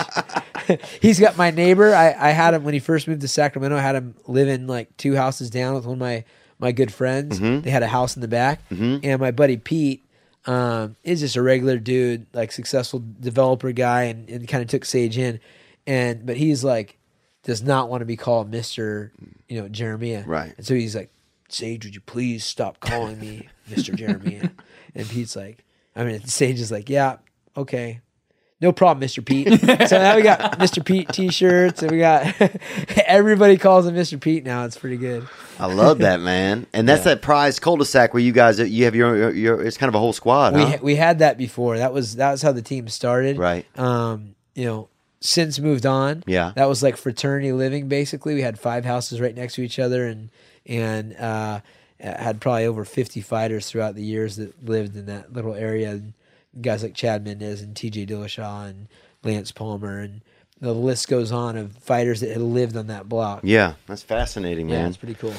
he's 1.02 1.20
got 1.20 1.38
my 1.38 1.52
neighbor. 1.52 1.94
I, 1.94 2.16
I 2.18 2.32
had 2.32 2.53
him 2.53 2.64
when 2.64 2.74
he 2.74 2.80
first 2.80 3.08
moved 3.08 3.22
to 3.22 3.28
Sacramento. 3.28 3.78
I 3.78 3.82
had 3.82 3.95
him 3.95 4.16
living 4.28 4.68
like 4.68 4.95
two 4.98 5.16
houses 5.16 5.49
down 5.49 5.76
with 5.76 5.86
one 5.86 5.94
of 5.94 5.99
my 5.99 6.24
my 6.60 6.72
good 6.72 6.94
friends. 6.94 7.40
Mm-hmm. 7.40 7.62
They 7.62 7.72
had 7.72 7.84
a 7.84 7.88
house 7.88 8.16
in 8.16 8.22
the 8.22 8.28
back, 8.28 8.62
and 8.70 9.20
my 9.20 9.32
buddy 9.32 9.58
Pete 9.58 10.06
um, 10.45 10.95
is 11.03 11.20
just 11.20 11.36
a 11.36 11.41
regular 11.41 11.78
dude, 11.78 12.26
like 12.34 12.52
successful 12.52 13.03
developer 13.20 13.72
guy, 13.72 14.03
and, 14.03 14.30
and 14.30 14.48
kind 14.48 14.62
of 14.62 14.70
took 14.70 14.86
Sage 14.86 15.18
in, 15.18 15.40
and 15.88 16.26
but 16.26 16.38
he's 16.38 16.64
like 16.64 16.98
does 17.44 17.64
not 17.64 17.90
want 17.90 18.02
to 18.02 18.06
be 18.06 18.18
called 18.18 18.52
Mister, 18.52 19.12
you 19.48 19.60
know, 19.62 19.68
Jeremiah, 19.68 20.24
Right. 20.28 20.53
And 20.58 20.66
so 20.66 20.76
he's 20.76 20.95
like, 20.95 21.12
Sage, 21.49 21.84
would 21.86 21.95
you 21.95 22.02
please 22.02 22.45
stop 22.45 22.80
calling 22.80 23.20
me 23.20 23.49
Mister 23.68 23.94
Jeremiah? 23.94 24.49
and 24.95 25.10
Pete's 25.10 25.36
like, 25.36 25.64
I 25.95 26.03
mean, 26.03 26.24
Sage 26.26 26.60
is 26.60 26.72
like, 26.72 26.90
yeah, 26.90 27.18
okay. 27.58 28.02
No 28.64 28.72
problem, 28.72 29.03
Mr. 29.08 29.26
Pete. 29.26 29.48
so 29.90 29.98
now 29.98 30.16
we 30.16 30.22
got 30.22 30.40
Mr. 30.60 30.86
Pete 30.86 31.10
t-shirts 31.10 31.82
and 31.82 31.91
we 31.91 31.98
got 31.98 32.32
everybody 33.08 33.58
calls 33.58 33.88
him 33.88 33.95
Mr. 33.95 34.22
Pete 34.22 34.45
now. 34.45 34.66
It's 34.66 34.78
pretty 34.78 34.98
good. 34.98 35.28
I 35.58 35.66
love 35.66 35.98
that, 35.99 36.20
man. 36.20 36.68
And 36.72 36.88
that's 36.88 37.06
that 37.06 37.24
prize 37.24 37.58
cul-de-sac 37.60 38.14
where 38.14 38.22
you 38.22 38.32
guys 38.32 38.60
you 38.60 38.86
have 38.86 38.94
your 38.94 39.18
your, 39.18 39.32
your 39.32 39.62
it's 39.64 39.78
kind 39.78 39.88
of 39.90 39.95
a 39.95 39.98
whole 39.99 40.14
squad, 40.14 40.53
We 40.53 40.62
huh? 40.62 40.78
we 40.80 40.95
had 40.95 41.20
that 41.20 41.40
before. 41.40 41.80
That 41.80 41.91
was 41.91 42.18
that 42.18 42.32
was 42.32 42.44
how 42.44 42.52
the 42.52 42.62
team 42.62 42.88
started. 42.88 43.40
Right. 43.40 43.66
Um, 43.80 44.36
you 44.53 44.66
know, 44.66 44.90
since 45.22 45.60
moved 45.60 45.85
on. 45.85 46.23
Yeah. 46.27 46.52
That 46.56 46.68
was 46.68 46.81
like 46.84 46.98
fraternity 46.98 47.52
living 47.53 47.88
basically. 47.88 48.34
We 48.34 48.41
had 48.41 48.60
five 48.60 48.84
houses 48.85 49.22
right 49.22 49.35
next 49.35 49.56
to 49.56 49.61
each 49.61 49.80
other 49.80 50.06
and 50.07 50.30
and 50.65 51.15
uh 51.15 51.61
had 51.99 52.41
probably 52.41 52.65
over 52.65 52.84
50 52.84 53.22
fighters 53.22 53.69
throughout 53.69 53.93
the 53.93 54.03
years 54.03 54.35
that 54.38 54.65
lived 54.68 54.95
in 54.95 55.06
that 55.06 55.31
little 55.34 55.53
area. 55.53 55.91
And 55.91 56.14
guys 56.60 56.81
like 56.81 56.95
Chad 56.95 57.23
Mendes 57.23 57.61
and 57.61 57.76
TJ 57.76 58.10
Dillashaw 58.10 58.68
and 58.69 58.88
Lance 59.23 59.52
Palmer 59.52 59.99
and 59.99 60.22
the 60.60 60.73
list 60.73 61.07
goes 61.07 61.31
on 61.31 61.57
of 61.57 61.76
fighters 61.77 62.22
that 62.22 62.30
had 62.30 62.41
lived 62.41 62.76
on 62.77 62.88
that 62.88 63.07
block. 63.10 63.41
yeah, 63.43 63.73
that's 63.88 64.03
fascinating, 64.03 64.69
Yeah, 64.69 64.77
man. 64.81 64.88
it's 64.89 64.98
pretty 64.98 65.15
cool. 65.15 65.34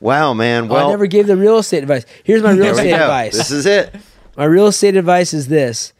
wow, 0.00 0.34
man. 0.34 0.64
Oh, 0.64 0.74
Well, 0.74 0.86
I 0.86 0.90
never 0.90 1.06
gave 1.06 1.26
the 1.26 1.36
real 1.36 1.56
estate 1.58 1.82
advice. 1.82 2.04
Here's 2.24 2.42
my 2.42 2.52
real 2.54 2.72
estate 2.74 2.92
advice. 2.92 3.36
This 3.36 3.50
is 3.50 3.64
it. 3.66 3.94
My 4.36 4.44
real 4.44 4.66
estate 4.66 4.96
advice 4.96 5.32
is 5.32 5.48
this. 5.48 5.94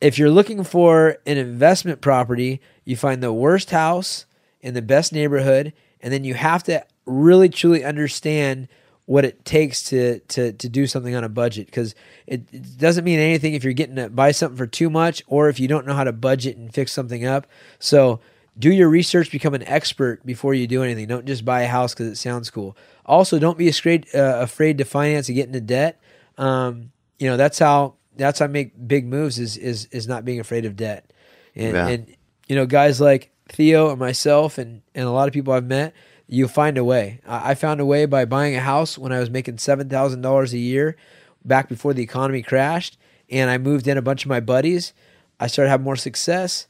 If 0.00 0.18
you're 0.18 0.30
looking 0.30 0.64
for 0.64 1.18
an 1.24 1.38
investment 1.38 2.00
property, 2.00 2.60
you 2.86 2.96
find 2.96 3.22
the 3.22 3.32
worst 3.34 3.70
house 3.70 4.24
in 4.62 4.72
the 4.72 4.80
best 4.80 5.12
neighborhood, 5.12 5.74
and 6.00 6.10
then 6.10 6.24
you 6.24 6.32
have 6.32 6.62
to 6.64 6.82
really 7.04 7.50
truly 7.50 7.84
understand 7.84 8.68
what 9.04 9.24
it 9.24 9.44
takes 9.44 9.84
to 9.84 10.18
to 10.20 10.52
to 10.52 10.68
do 10.68 10.86
something 10.86 11.14
on 11.14 11.22
a 11.22 11.28
budget 11.28 11.66
because 11.66 11.94
it, 12.26 12.42
it 12.52 12.78
doesn't 12.78 13.04
mean 13.04 13.18
anything 13.20 13.54
if 13.54 13.62
you're 13.62 13.72
getting 13.72 13.96
to 13.96 14.08
buy 14.08 14.32
something 14.32 14.56
for 14.56 14.66
too 14.66 14.90
much 14.90 15.22
or 15.28 15.48
if 15.48 15.60
you 15.60 15.68
don't 15.68 15.86
know 15.86 15.94
how 15.94 16.02
to 16.04 16.12
budget 16.12 16.56
and 16.56 16.72
fix 16.74 16.92
something 16.92 17.24
up. 17.24 17.46
So 17.78 18.18
do 18.58 18.72
your 18.72 18.88
research, 18.88 19.30
become 19.30 19.54
an 19.54 19.62
expert 19.64 20.24
before 20.26 20.54
you 20.54 20.66
do 20.66 20.82
anything. 20.82 21.06
Don't 21.06 21.26
just 21.26 21.44
buy 21.44 21.62
a 21.62 21.68
house 21.68 21.94
because 21.94 22.08
it 22.08 22.16
sounds 22.16 22.50
cool. 22.50 22.76
Also, 23.04 23.38
don't 23.38 23.58
be 23.58 23.68
afraid 23.68 24.06
uh, 24.14 24.38
afraid 24.40 24.78
to 24.78 24.84
finance 24.84 25.28
and 25.28 25.36
get 25.36 25.46
into 25.46 25.60
debt. 25.60 26.00
Um, 26.38 26.90
you 27.18 27.28
know 27.28 27.36
that's 27.36 27.58
how 27.58 27.94
that's 28.16 28.40
how 28.40 28.46
I 28.46 28.48
make 28.48 28.88
big 28.88 29.06
moves 29.06 29.38
is 29.38 29.56
is 29.56 29.86
is 29.92 30.08
not 30.08 30.24
being 30.24 30.40
afraid 30.40 30.64
of 30.64 30.74
debt. 30.76 31.12
And, 31.54 31.74
Yeah. 31.74 31.88
and 31.88 32.15
you 32.46 32.56
know 32.56 32.66
guys 32.66 33.00
like 33.00 33.30
Theo 33.48 33.90
and 33.90 33.98
myself 33.98 34.58
and 34.58 34.82
and 34.94 35.06
a 35.06 35.10
lot 35.10 35.28
of 35.28 35.34
people 35.34 35.52
I've 35.52 35.64
met, 35.64 35.92
you 36.26 36.48
find 36.48 36.78
a 36.78 36.84
way. 36.84 37.20
I, 37.26 37.50
I 37.50 37.54
found 37.54 37.80
a 37.80 37.86
way 37.86 38.06
by 38.06 38.24
buying 38.24 38.56
a 38.56 38.60
house 38.60 38.98
when 38.98 39.12
I 39.12 39.20
was 39.20 39.30
making 39.30 39.58
seven 39.58 39.88
thousand 39.88 40.22
dollars 40.22 40.52
a 40.52 40.58
year, 40.58 40.96
back 41.44 41.68
before 41.68 41.94
the 41.94 42.02
economy 42.02 42.42
crashed, 42.42 42.98
and 43.30 43.50
I 43.50 43.58
moved 43.58 43.86
in 43.86 43.98
a 43.98 44.02
bunch 44.02 44.24
of 44.24 44.28
my 44.28 44.40
buddies. 44.40 44.92
I 45.38 45.46
started 45.46 45.70
having 45.70 45.84
more 45.84 45.96
success. 45.96 46.66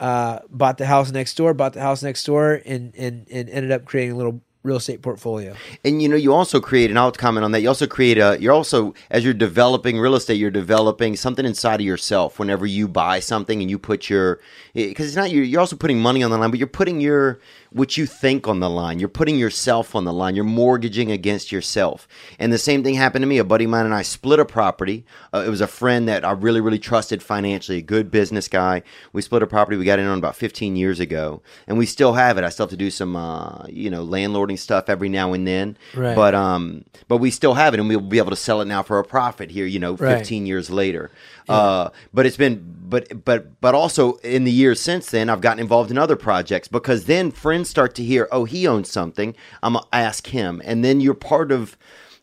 Uh, 0.00 0.40
bought 0.50 0.76
the 0.76 0.86
house 0.86 1.12
next 1.12 1.36
door, 1.36 1.54
bought 1.54 1.72
the 1.72 1.80
house 1.80 2.02
next 2.02 2.24
door, 2.24 2.60
and 2.64 2.94
and 2.96 3.26
and 3.30 3.48
ended 3.48 3.70
up 3.70 3.84
creating 3.84 4.12
a 4.12 4.16
little 4.16 4.40
real 4.64 4.78
estate 4.78 5.02
portfolio. 5.02 5.54
And 5.84 6.02
you 6.02 6.08
know, 6.08 6.16
you 6.16 6.32
also 6.32 6.58
create, 6.58 6.90
and 6.90 6.98
I'll 6.98 7.12
comment 7.12 7.44
on 7.44 7.52
that. 7.52 7.60
You 7.60 7.68
also 7.68 7.86
create 7.86 8.18
a. 8.18 8.36
You're 8.40 8.54
also 8.54 8.94
as 9.10 9.22
you're 9.22 9.34
developing 9.34 10.00
real 10.00 10.16
estate, 10.16 10.34
you're 10.34 10.50
developing 10.50 11.14
something 11.14 11.44
inside 11.44 11.80
of 11.80 11.86
yourself. 11.86 12.38
Whenever 12.38 12.66
you 12.66 12.88
buy 12.88 13.20
something 13.20 13.60
and 13.60 13.70
you 13.70 13.78
put 13.78 14.08
your, 14.08 14.40
eh, 14.74 14.88
because 14.88 15.06
it's 15.06 15.16
not 15.16 15.30
you. 15.30 15.42
You're 15.42 15.60
also 15.60 15.76
putting 15.76 16.00
money 16.00 16.22
on 16.22 16.30
the 16.30 16.38
line, 16.38 16.50
but 16.50 16.58
you're 16.58 16.66
putting 16.66 17.00
your 17.00 17.40
what 17.74 17.96
you 17.96 18.06
think 18.06 18.46
on 18.46 18.60
the 18.60 18.70
line. 18.70 19.00
You're 19.00 19.08
putting 19.08 19.36
yourself 19.36 19.96
on 19.96 20.04
the 20.04 20.12
line. 20.12 20.36
You're 20.36 20.44
mortgaging 20.44 21.10
against 21.10 21.50
yourself. 21.50 22.06
And 22.38 22.52
the 22.52 22.58
same 22.58 22.84
thing 22.84 22.94
happened 22.94 23.24
to 23.24 23.26
me. 23.26 23.38
A 23.38 23.44
buddy 23.44 23.64
of 23.64 23.70
mine 23.72 23.84
and 23.84 23.92
I 23.92 24.02
split 24.02 24.38
a 24.38 24.44
property. 24.44 25.04
Uh, 25.34 25.42
it 25.44 25.50
was 25.50 25.60
a 25.60 25.66
friend 25.66 26.06
that 26.06 26.24
I 26.24 26.30
really, 26.30 26.60
really 26.60 26.78
trusted 26.78 27.20
financially, 27.20 27.78
a 27.78 27.82
good 27.82 28.12
business 28.12 28.46
guy. 28.46 28.82
We 29.12 29.22
split 29.22 29.42
a 29.42 29.48
property. 29.48 29.76
We 29.76 29.84
got 29.84 29.98
in 29.98 30.06
on 30.06 30.18
about 30.18 30.36
15 30.36 30.76
years 30.76 31.00
ago, 31.00 31.42
and 31.66 31.76
we 31.76 31.84
still 31.84 32.12
have 32.12 32.38
it. 32.38 32.44
I 32.44 32.48
still 32.50 32.66
have 32.66 32.70
to 32.70 32.76
do 32.76 32.90
some, 32.90 33.16
uh, 33.16 33.66
you 33.66 33.90
know, 33.90 34.06
landlording 34.06 34.58
stuff 34.58 34.88
every 34.88 35.08
now 35.08 35.32
and 35.32 35.44
then. 35.44 35.76
Right. 35.96 36.14
But 36.14 36.36
um, 36.36 36.84
but 37.08 37.16
we 37.16 37.32
still 37.32 37.54
have 37.54 37.74
it, 37.74 37.80
and 37.80 37.88
we'll 37.88 38.00
be 38.00 38.18
able 38.18 38.30
to 38.30 38.36
sell 38.36 38.60
it 38.60 38.66
now 38.66 38.84
for 38.84 39.00
a 39.00 39.04
profit 39.04 39.50
here. 39.50 39.66
You 39.66 39.80
know, 39.80 39.94
Right. 39.96 40.18
15 40.18 40.46
years 40.46 40.70
later. 40.70 41.10
Uh, 41.48 41.90
but 42.12 42.26
it's 42.26 42.36
been, 42.36 42.74
but 42.88 43.24
but 43.24 43.60
but 43.60 43.74
also 43.74 44.14
in 44.16 44.44
the 44.44 44.50
years 44.50 44.80
since 44.80 45.10
then, 45.10 45.28
I've 45.28 45.40
gotten 45.40 45.58
involved 45.60 45.90
in 45.90 45.98
other 45.98 46.16
projects 46.16 46.68
because 46.68 47.04
then 47.04 47.30
friends 47.30 47.68
start 47.68 47.94
to 47.96 48.04
hear, 48.04 48.28
oh, 48.32 48.44
he 48.44 48.66
owns 48.66 48.90
something. 48.90 49.34
I'm 49.62 49.74
gonna 49.74 49.86
ask 49.92 50.28
him, 50.28 50.62
and 50.64 50.84
then 50.84 51.00
you're 51.00 51.14
part 51.14 51.52
of. 51.52 51.76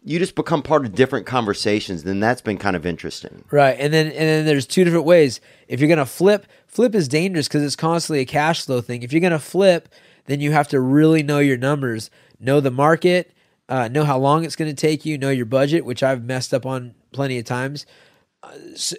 You 0.04 0.18
just 0.18 0.34
become 0.34 0.64
part 0.64 0.84
of 0.84 0.96
different 0.96 1.28
conversations. 1.28 2.04
Then 2.04 2.20
that's 2.20 2.42
been 2.42 2.58
kind 2.58 2.76
of 2.76 2.88
interesting. 2.88 3.44
Right, 3.52 3.78
and 3.80 3.94
then 3.94 4.08
and 4.08 4.16
then 4.16 4.46
there's 4.46 4.66
two 4.66 4.84
different 4.84 5.06
ways. 5.06 5.40
If 5.68 5.80
you're 5.80 5.90
gonna 5.90 6.08
flip, 6.08 6.48
flip 6.66 6.96
is 6.96 7.08
dangerous 7.08 7.48
because 7.48 7.62
it's 7.62 7.76
constantly 7.76 8.22
a 8.22 8.26
cash 8.26 8.66
flow 8.66 8.82
thing. 8.82 9.04
If 9.04 9.14
you're 9.14 9.22
gonna 9.22 9.38
flip, 9.38 9.90
then 10.26 10.42
you 10.42 10.54
have 10.54 10.68
to 10.70 10.80
really 10.80 11.22
know 11.22 11.38
your 11.38 11.58
numbers, 11.58 12.10
know 12.40 12.60
the 12.60 12.72
market, 12.72 13.32
uh, 13.70 13.90
know 13.90 14.04
how 14.04 14.18
long 14.18 14.44
it's 14.44 14.56
gonna 14.56 14.74
take 14.74 15.06
you, 15.06 15.20
know 15.20 15.30
your 15.30 15.46
budget, 15.46 15.86
which 15.86 16.02
I've 16.02 16.24
messed 16.24 16.52
up 16.52 16.66
on 16.66 16.96
plenty 17.12 17.38
of 17.38 17.46
times. 17.46 17.86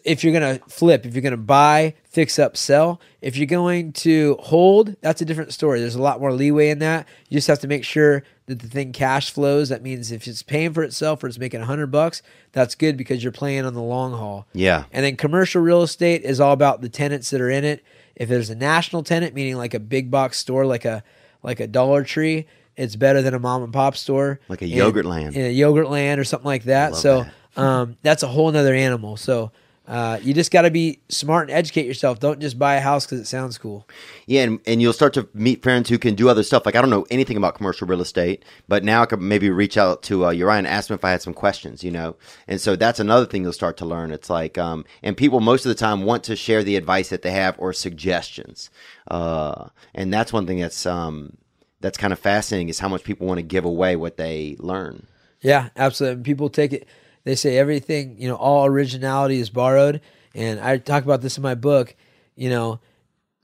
If 0.05 0.23
you're 0.23 0.33
gonna 0.33 0.61
flip, 0.69 1.05
if 1.05 1.15
you're 1.15 1.23
gonna 1.23 1.37
buy, 1.37 1.95
fix 2.05 2.39
up, 2.39 2.57
sell. 2.57 3.01
If 3.21 3.37
you're 3.37 3.47
going 3.47 3.93
to 3.95 4.37
hold, 4.41 4.95
that's 5.01 5.21
a 5.21 5.25
different 5.25 5.53
story. 5.53 5.81
There's 5.81 5.97
a 5.97 6.03
lot 6.03 6.21
more 6.21 6.33
leeway 6.33 6.69
in 6.71 6.79
that. 6.79 7.09
You 7.29 7.37
just 7.37 7.49
have 7.49 7.59
to 7.61 7.69
make 7.69 7.85
sure 7.85 8.23
that 8.47 8.61
the 8.61 8.69
thing 8.69 8.93
cash 8.93 9.31
flows. 9.31 9.69
That 9.71 9.83
means 9.83 10.13
if 10.13 10.29
it's 10.29 10.43
paying 10.45 10.73
for 10.73 10.85
itself 10.85 11.25
or 11.25 11.27
it's 11.27 11.39
making 11.39 11.61
a 11.61 11.65
hundred 11.67 11.89
bucks, 11.89 12.23
that's 12.53 12.77
good 12.77 12.97
because 12.97 13.23
you're 13.25 13.33
playing 13.33 13.65
on 13.65 13.75
the 13.75 13.83
long 13.83 14.13
haul. 14.13 14.47
Yeah. 14.53 14.85
And 14.93 15.05
then 15.05 15.17
commercial 15.17 15.61
real 15.61 15.83
estate 15.83 16.23
is 16.23 16.39
all 16.39 16.53
about 16.53 16.81
the 16.81 16.89
tenants 16.89 17.31
that 17.31 17.41
are 17.41 17.51
in 17.51 17.65
it. 17.65 17.85
If 18.15 18.29
there's 18.29 18.51
a 18.51 18.55
national 18.55 19.03
tenant, 19.03 19.35
meaning 19.35 19.57
like 19.57 19.75
a 19.75 19.81
big 19.81 20.11
box 20.11 20.39
store, 20.39 20.67
like 20.67 20.85
a 20.85 21.03
like 21.43 21.59
a 21.59 21.67
Dollar 21.67 22.05
Tree, 22.05 22.47
it's 22.77 22.95
better 22.95 23.21
than 23.23 23.35
a 23.35 23.41
mom 23.41 23.65
and 23.65 23.73
pop 23.73 23.97
store, 23.97 24.39
Like 24.49 24.63
a 24.63 24.67
And- 24.67 24.73
Yogurtland. 24.75 25.35
in 25.35 25.47
a 25.47 25.51
yogurt 25.51 25.91
land 25.91 26.21
or 26.21 26.25
something 26.25 26.47
like 26.47 26.65
that. 26.65 26.95
So 26.95 27.25
that. 27.25 27.33
Um, 27.57 27.97
that's 28.03 28.23
a 28.23 28.29
whole 28.29 28.51
nother 28.51 28.75
animal. 28.75 29.17
So 29.17 29.53
uh, 29.87 30.19
you 30.23 30.33
just 30.33 30.53
got 30.53 30.63
to 30.63 30.71
be 30.71 31.01
smart 31.09 31.49
and 31.49 31.59
educate 31.59 31.87
yourself. 31.87 32.21
Don't 32.21 32.41
just 32.41 32.57
buy 32.57 32.77
a 32.77 32.81
house 32.81 33.05
because 33.05 33.19
it 33.19 33.27
sounds 33.27 33.59
cool. 33.59 33.87
Yeah, 34.27 34.45
and, 34.45 34.61
and 34.65 34.81
you'll 34.81 34.93
start 34.93 35.13
to 35.15 35.29
meet 35.35 35.63
friends 35.63 35.89
who 35.89 35.99
can 35.99 36.15
do 36.15 36.29
other 36.29 36.45
stuff. 36.45 36.65
Like 36.65 36.77
I 36.77 36.81
don't 36.81 36.91
know 36.91 37.05
anything 37.11 37.37
about 37.37 37.57
commercial 37.57 37.89
real 37.89 38.01
estate, 38.01 38.45
but 38.69 38.85
now 38.85 39.03
I 39.03 39.07
could 39.07 39.21
maybe 39.21 39.51
reach 39.51 39.77
out 39.77 40.03
to 40.05 40.25
uh, 40.27 40.33
Urijah 40.33 40.59
and 40.59 40.67
ask 40.69 40.89
him 40.89 40.95
if 40.95 41.05
I 41.05 41.11
had 41.11 41.21
some 41.21 41.35
questions. 41.35 41.83
You 41.83 41.91
know, 41.91 42.17
and 42.47 42.61
so 42.61 42.77
that's 42.77 43.01
another 43.01 43.27
thing 43.27 43.43
you'll 43.43 43.53
start 43.53 43.77
to 43.79 43.85
learn. 43.85 44.13
It's 44.13 44.31
like, 44.31 44.57
um, 44.57 44.85
and 45.03 45.17
people 45.17 45.41
most 45.41 45.67
of 45.67 45.69
the 45.69 45.75
time 45.75 46.05
want 46.05 46.23
to 46.25 46.37
share 46.37 46.63
the 46.63 46.77
advice 46.77 47.09
that 47.09 47.23
they 47.23 47.33
have 47.33 47.57
or 47.59 47.73
suggestions, 47.73 48.71
uh, 49.09 49.69
and 49.95 50.15
that's 50.15 50.33
one 50.33 50.47
thing 50.47 50.61
that's 50.61 50.87
um, 50.87 51.37
that's 51.81 51.99
kind 51.99 52.13
of 52.13 52.21
fascinating 52.21 52.69
is 52.69 52.79
how 52.79 52.89
much 52.89 53.03
people 53.03 53.27
want 53.27 53.39
to 53.39 53.43
give 53.43 53.65
away 53.65 53.97
what 53.97 54.17
they 54.17 54.57
learn. 54.61 55.09
Yeah, 55.41 55.71
absolutely. 55.77 56.15
And 56.15 56.25
people 56.25 56.49
take 56.49 56.73
it. 56.73 56.87
They 57.25 57.35
say 57.35 57.57
everything. 57.57 58.17
You 58.19 58.29
know, 58.29 58.37
all 58.37 58.67
originality 58.67 59.39
is 59.39 59.51
borrowed. 59.51 60.01
And 60.35 60.61
I 60.61 60.79
talk 60.79 61.05
about 61.05 61.21
this 61.21 61.37
in 61.37 61.43
my 61.43 61.55
book. 61.55 61.95
You 62.37 62.51
know, 62.51 62.81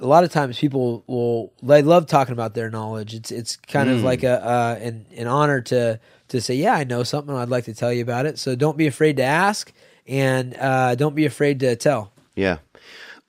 a 0.00 0.06
lot 0.06 0.24
of 0.24 0.32
times 0.32 0.59
people 0.59 1.05
will 1.06 1.52
they 1.62 1.82
love 1.82 2.06
talking 2.06 2.32
about 2.32 2.55
their 2.55 2.70
knowledge. 2.70 3.14
It's 3.14 3.30
it's 3.30 3.56
kind 3.56 3.90
of 3.90 4.02
like 4.02 4.22
a 4.22 4.44
uh, 4.44 4.78
an 4.80 5.06
an 5.16 5.26
honor 5.26 5.60
to 5.62 6.00
to 6.28 6.40
say, 6.40 6.55
yeah, 6.55 6.74
I 6.74 6.84
know 6.84 7.02
something. 7.02 7.34
I'd 7.34 7.48
like 7.48 7.64
to 7.64 7.74
tell 7.74 7.92
you 7.92 8.02
about 8.02 8.26
it. 8.26 8.38
So 8.38 8.55
don't 8.55 8.76
be 8.76 8.86
afraid 8.86 9.16
to 9.16 9.24
ask, 9.24 9.72
and 10.06 10.56
uh, 10.56 10.94
don't 10.94 11.14
be 11.14 11.26
afraid 11.26 11.60
to 11.60 11.76
tell. 11.76 12.12
Yeah. 12.36 12.59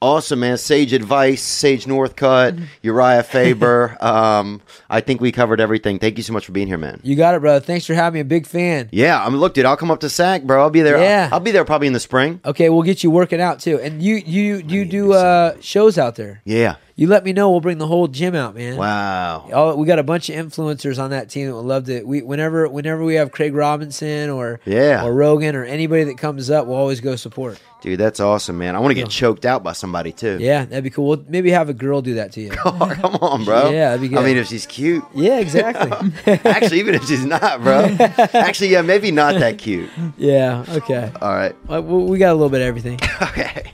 Awesome, 0.01 0.39
man. 0.39 0.57
Sage 0.57 0.93
advice, 0.93 1.41
Sage 1.41 1.84
Northcutt, 1.84 2.57
Urijah 2.85 3.26
Faber. 3.26 3.97
um, 3.99 4.61
I 4.89 5.01
think 5.01 5.19
we 5.19 5.34
covered 5.34 5.59
everything. 5.59 5.99
Thank 5.99 6.15
you 6.15 6.23
so 6.23 6.31
much 6.31 6.45
for 6.45 6.53
being 6.53 6.67
here, 6.67 6.77
man. 6.77 7.01
You 7.03 7.17
got 7.17 7.35
it, 7.35 7.41
brother. 7.41 7.59
Thanks 7.59 7.85
for 7.85 7.93
having 7.93 8.13
me. 8.13 8.21
A 8.21 8.26
big 8.26 8.47
fan. 8.47 8.88
Yeah, 8.93 9.21
I 9.21 9.27
mean, 9.27 9.39
look, 9.41 9.55
dude, 9.55 9.65
I'll 9.65 9.76
come 9.76 9.91
up 9.91 9.99
to 9.99 10.09
SAC, 10.09 10.43
bro. 10.43 10.61
I'll 10.61 10.69
be 10.69 10.81
there. 10.81 11.01
Yeah. 11.01 11.27
I'll, 11.34 11.41
be 11.41 11.51
there 11.51 11.65
probably 11.65 11.88
in 11.88 11.93
the 11.93 11.99
spring. 11.99 12.39
Okay, 12.45 12.69
we'll 12.69 12.84
get 12.84 13.03
you 13.03 13.11
working 13.11 13.41
out 13.41 13.59
too. 13.59 13.77
And 13.81 14.01
you 14.01 14.15
you 14.15 14.63
you 14.65 14.85
do 14.85 15.11
uh, 15.11 15.55
shows 15.59 15.97
out 15.97 16.15
there. 16.15 16.41
Yeah. 16.45 16.76
You 16.99 17.07
let 17.07 17.23
me 17.23 17.31
know. 17.31 17.49
We'll 17.49 17.61
bring 17.61 17.77
the 17.77 17.88
whole 17.88 18.09
gym 18.09 18.35
out, 18.35 18.55
man. 18.55 18.76
Wow. 18.76 19.47
Oh, 19.53 19.76
we 19.77 19.88
got 19.88 19.99
a 19.99 20.03
bunch 20.03 20.27
of 20.30 20.35
influencers 20.35 21.01
on 21.01 21.11
that 21.11 21.30
team 21.30 21.47
that 21.47 21.55
would 21.55 21.63
love 21.63 21.85
to. 21.85 22.03
We 22.03 22.21
whenever 22.21 22.67
whenever 22.67 23.05
we 23.05 23.15
have 23.15 23.31
Craig 23.31 23.53
Robinson 23.55 24.30
or 24.30 24.59
Yeah. 24.65 25.05
or 25.05 25.13
Rogan 25.13 25.55
or 25.55 25.63
anybody 25.63 26.03
that 26.03 26.17
comes 26.17 26.49
up, 26.49 26.67
we'll 26.67 26.76
always 26.76 26.99
go 26.99 27.15
support. 27.15 27.57
Dude, 27.81 28.01
that's 28.01 28.19
awesome, 28.19 28.57
man. 28.57 28.76
I 28.76 28.80
want 28.80 28.91
to 28.91 28.95
get 29.01 29.09
choked 29.09 29.45
out 29.45 29.63
by 29.63 29.71
somebody 29.71 30.11
too. 30.11 30.39
Yeah, 30.41 30.65
that'd 30.65 30.84
be 30.84 30.89
cool. 30.89 31.07
We'll 31.07 31.23
maybe 31.30 31.51
have 31.51 31.69
a 31.69 31.73
girl 31.73 32.01
do 32.01 32.15
that 32.15 32.34
to 32.34 32.41
you. 32.41 32.51
Oh, 32.65 32.93
come 32.99 33.15
on, 33.21 33.45
bro. 33.45 33.69
Yeah, 33.69 33.91
that'd 33.91 34.01
be 34.01 34.09
good. 34.09 34.17
I 34.17 34.26
mean, 34.26 34.35
if 34.35 34.47
she's 34.49 34.65
cute. 34.65 35.05
Yeah, 35.15 35.39
exactly. 35.39 36.11
Actually, 36.43 36.80
even 36.81 36.95
if 36.95 37.07
she's 37.07 37.23
not, 37.23 37.61
bro. 37.63 37.95
Actually, 38.34 38.71
yeah, 38.71 38.81
maybe 38.81 39.09
not 39.11 39.35
that 39.39 39.57
cute. 39.57 39.89
yeah. 40.17 40.65
Okay. 40.67 41.09
All 41.21 41.34
right. 41.34 41.55
Uh, 41.71 41.81
we 41.81 42.03
we 42.03 42.17
got 42.17 42.31
a 42.31 42.35
little 42.35 42.49
bit 42.49 42.59
of 42.59 42.67
everything. 42.67 42.99
Okay. 43.21 43.71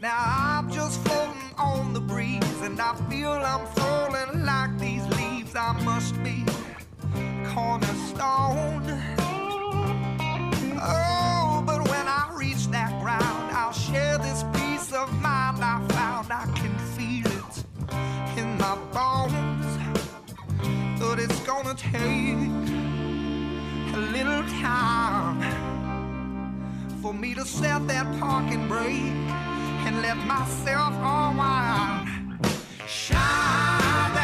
Now 0.00 0.14
I'm 0.16 0.70
just 0.70 1.00
floating 1.00 1.20
on 1.20 1.23
the 1.94 2.00
breeze, 2.00 2.60
and 2.62 2.80
I 2.80 2.92
feel 3.08 3.30
I'm 3.30 3.64
falling 3.68 4.44
like 4.44 4.76
these 4.80 5.06
leaves. 5.16 5.54
I 5.54 5.72
must 5.84 6.20
be 6.24 6.44
cornerstone. 7.54 8.82
Oh, 10.82 11.62
but 11.64 11.88
when 11.88 12.08
I 12.08 12.32
reach 12.34 12.66
that 12.72 12.90
ground, 13.00 13.52
I'll 13.52 13.72
share 13.72 14.18
this 14.18 14.44
peace 14.54 14.92
of 14.92 15.08
mind 15.22 15.62
I 15.62 15.86
found. 15.90 16.32
I 16.32 16.46
can 16.56 16.76
feel 16.96 17.28
it 17.28 17.64
in 18.38 18.58
my 18.58 18.76
bones, 18.92 19.78
but 20.98 21.20
it's 21.20 21.40
gonna 21.46 21.76
take 21.76 22.50
a 23.94 24.00
little 24.10 24.42
time 24.60 25.40
for 27.00 27.14
me 27.14 27.34
to 27.34 27.44
set 27.44 27.86
that 27.86 28.06
parking 28.18 28.66
brake 28.66 29.53
and 29.86 30.00
let 30.00 30.16
myself 30.16 30.94
oh, 31.02 31.30
unwind. 31.30 32.08
Shine 32.86 34.23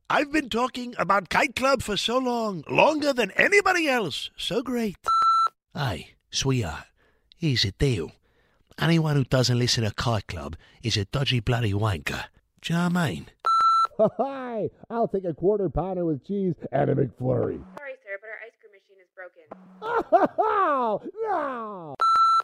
I've 0.13 0.29
been 0.29 0.49
talking 0.49 0.93
about 0.97 1.29
Kite 1.29 1.55
Club 1.55 1.81
for 1.81 1.95
so 1.95 2.17
long, 2.17 2.65
longer 2.69 3.13
than 3.13 3.31
anybody 3.31 3.87
else. 3.87 4.29
So 4.35 4.61
great. 4.61 4.97
Hey, 5.73 6.15
sweetheart, 6.29 6.83
here's 7.37 7.61
the 7.63 7.71
deal. 7.71 8.11
Anyone 8.77 9.15
who 9.15 9.23
doesn't 9.23 9.57
listen 9.57 9.85
to 9.85 9.91
Kite 9.91 10.27
Club 10.27 10.57
is 10.83 10.97
a 10.97 11.05
dodgy 11.05 11.39
bloody 11.39 11.71
wanker. 11.71 12.25
Do 12.61 12.73
you 12.73 12.79
know 12.79 12.89
what 12.89 12.97
I 12.97 13.09
mean? 13.09 13.25
Hi, 14.17 14.69
I'll 14.89 15.07
take 15.07 15.23
a 15.23 15.33
quarter 15.33 15.69
pounder 15.69 16.03
with 16.03 16.27
cheese 16.27 16.55
and 16.73 16.89
a 16.89 16.93
McFlurry. 16.95 17.63
Sorry, 17.77 17.95
sir, 18.03 18.17
but 18.19 18.27
our 18.27 18.41
ice 18.43 18.57
cream 18.59 18.73
machine 18.75 18.99
is 18.99 19.07
broken. 19.15 19.47
Oh, 20.37 21.01
no! 21.23 21.95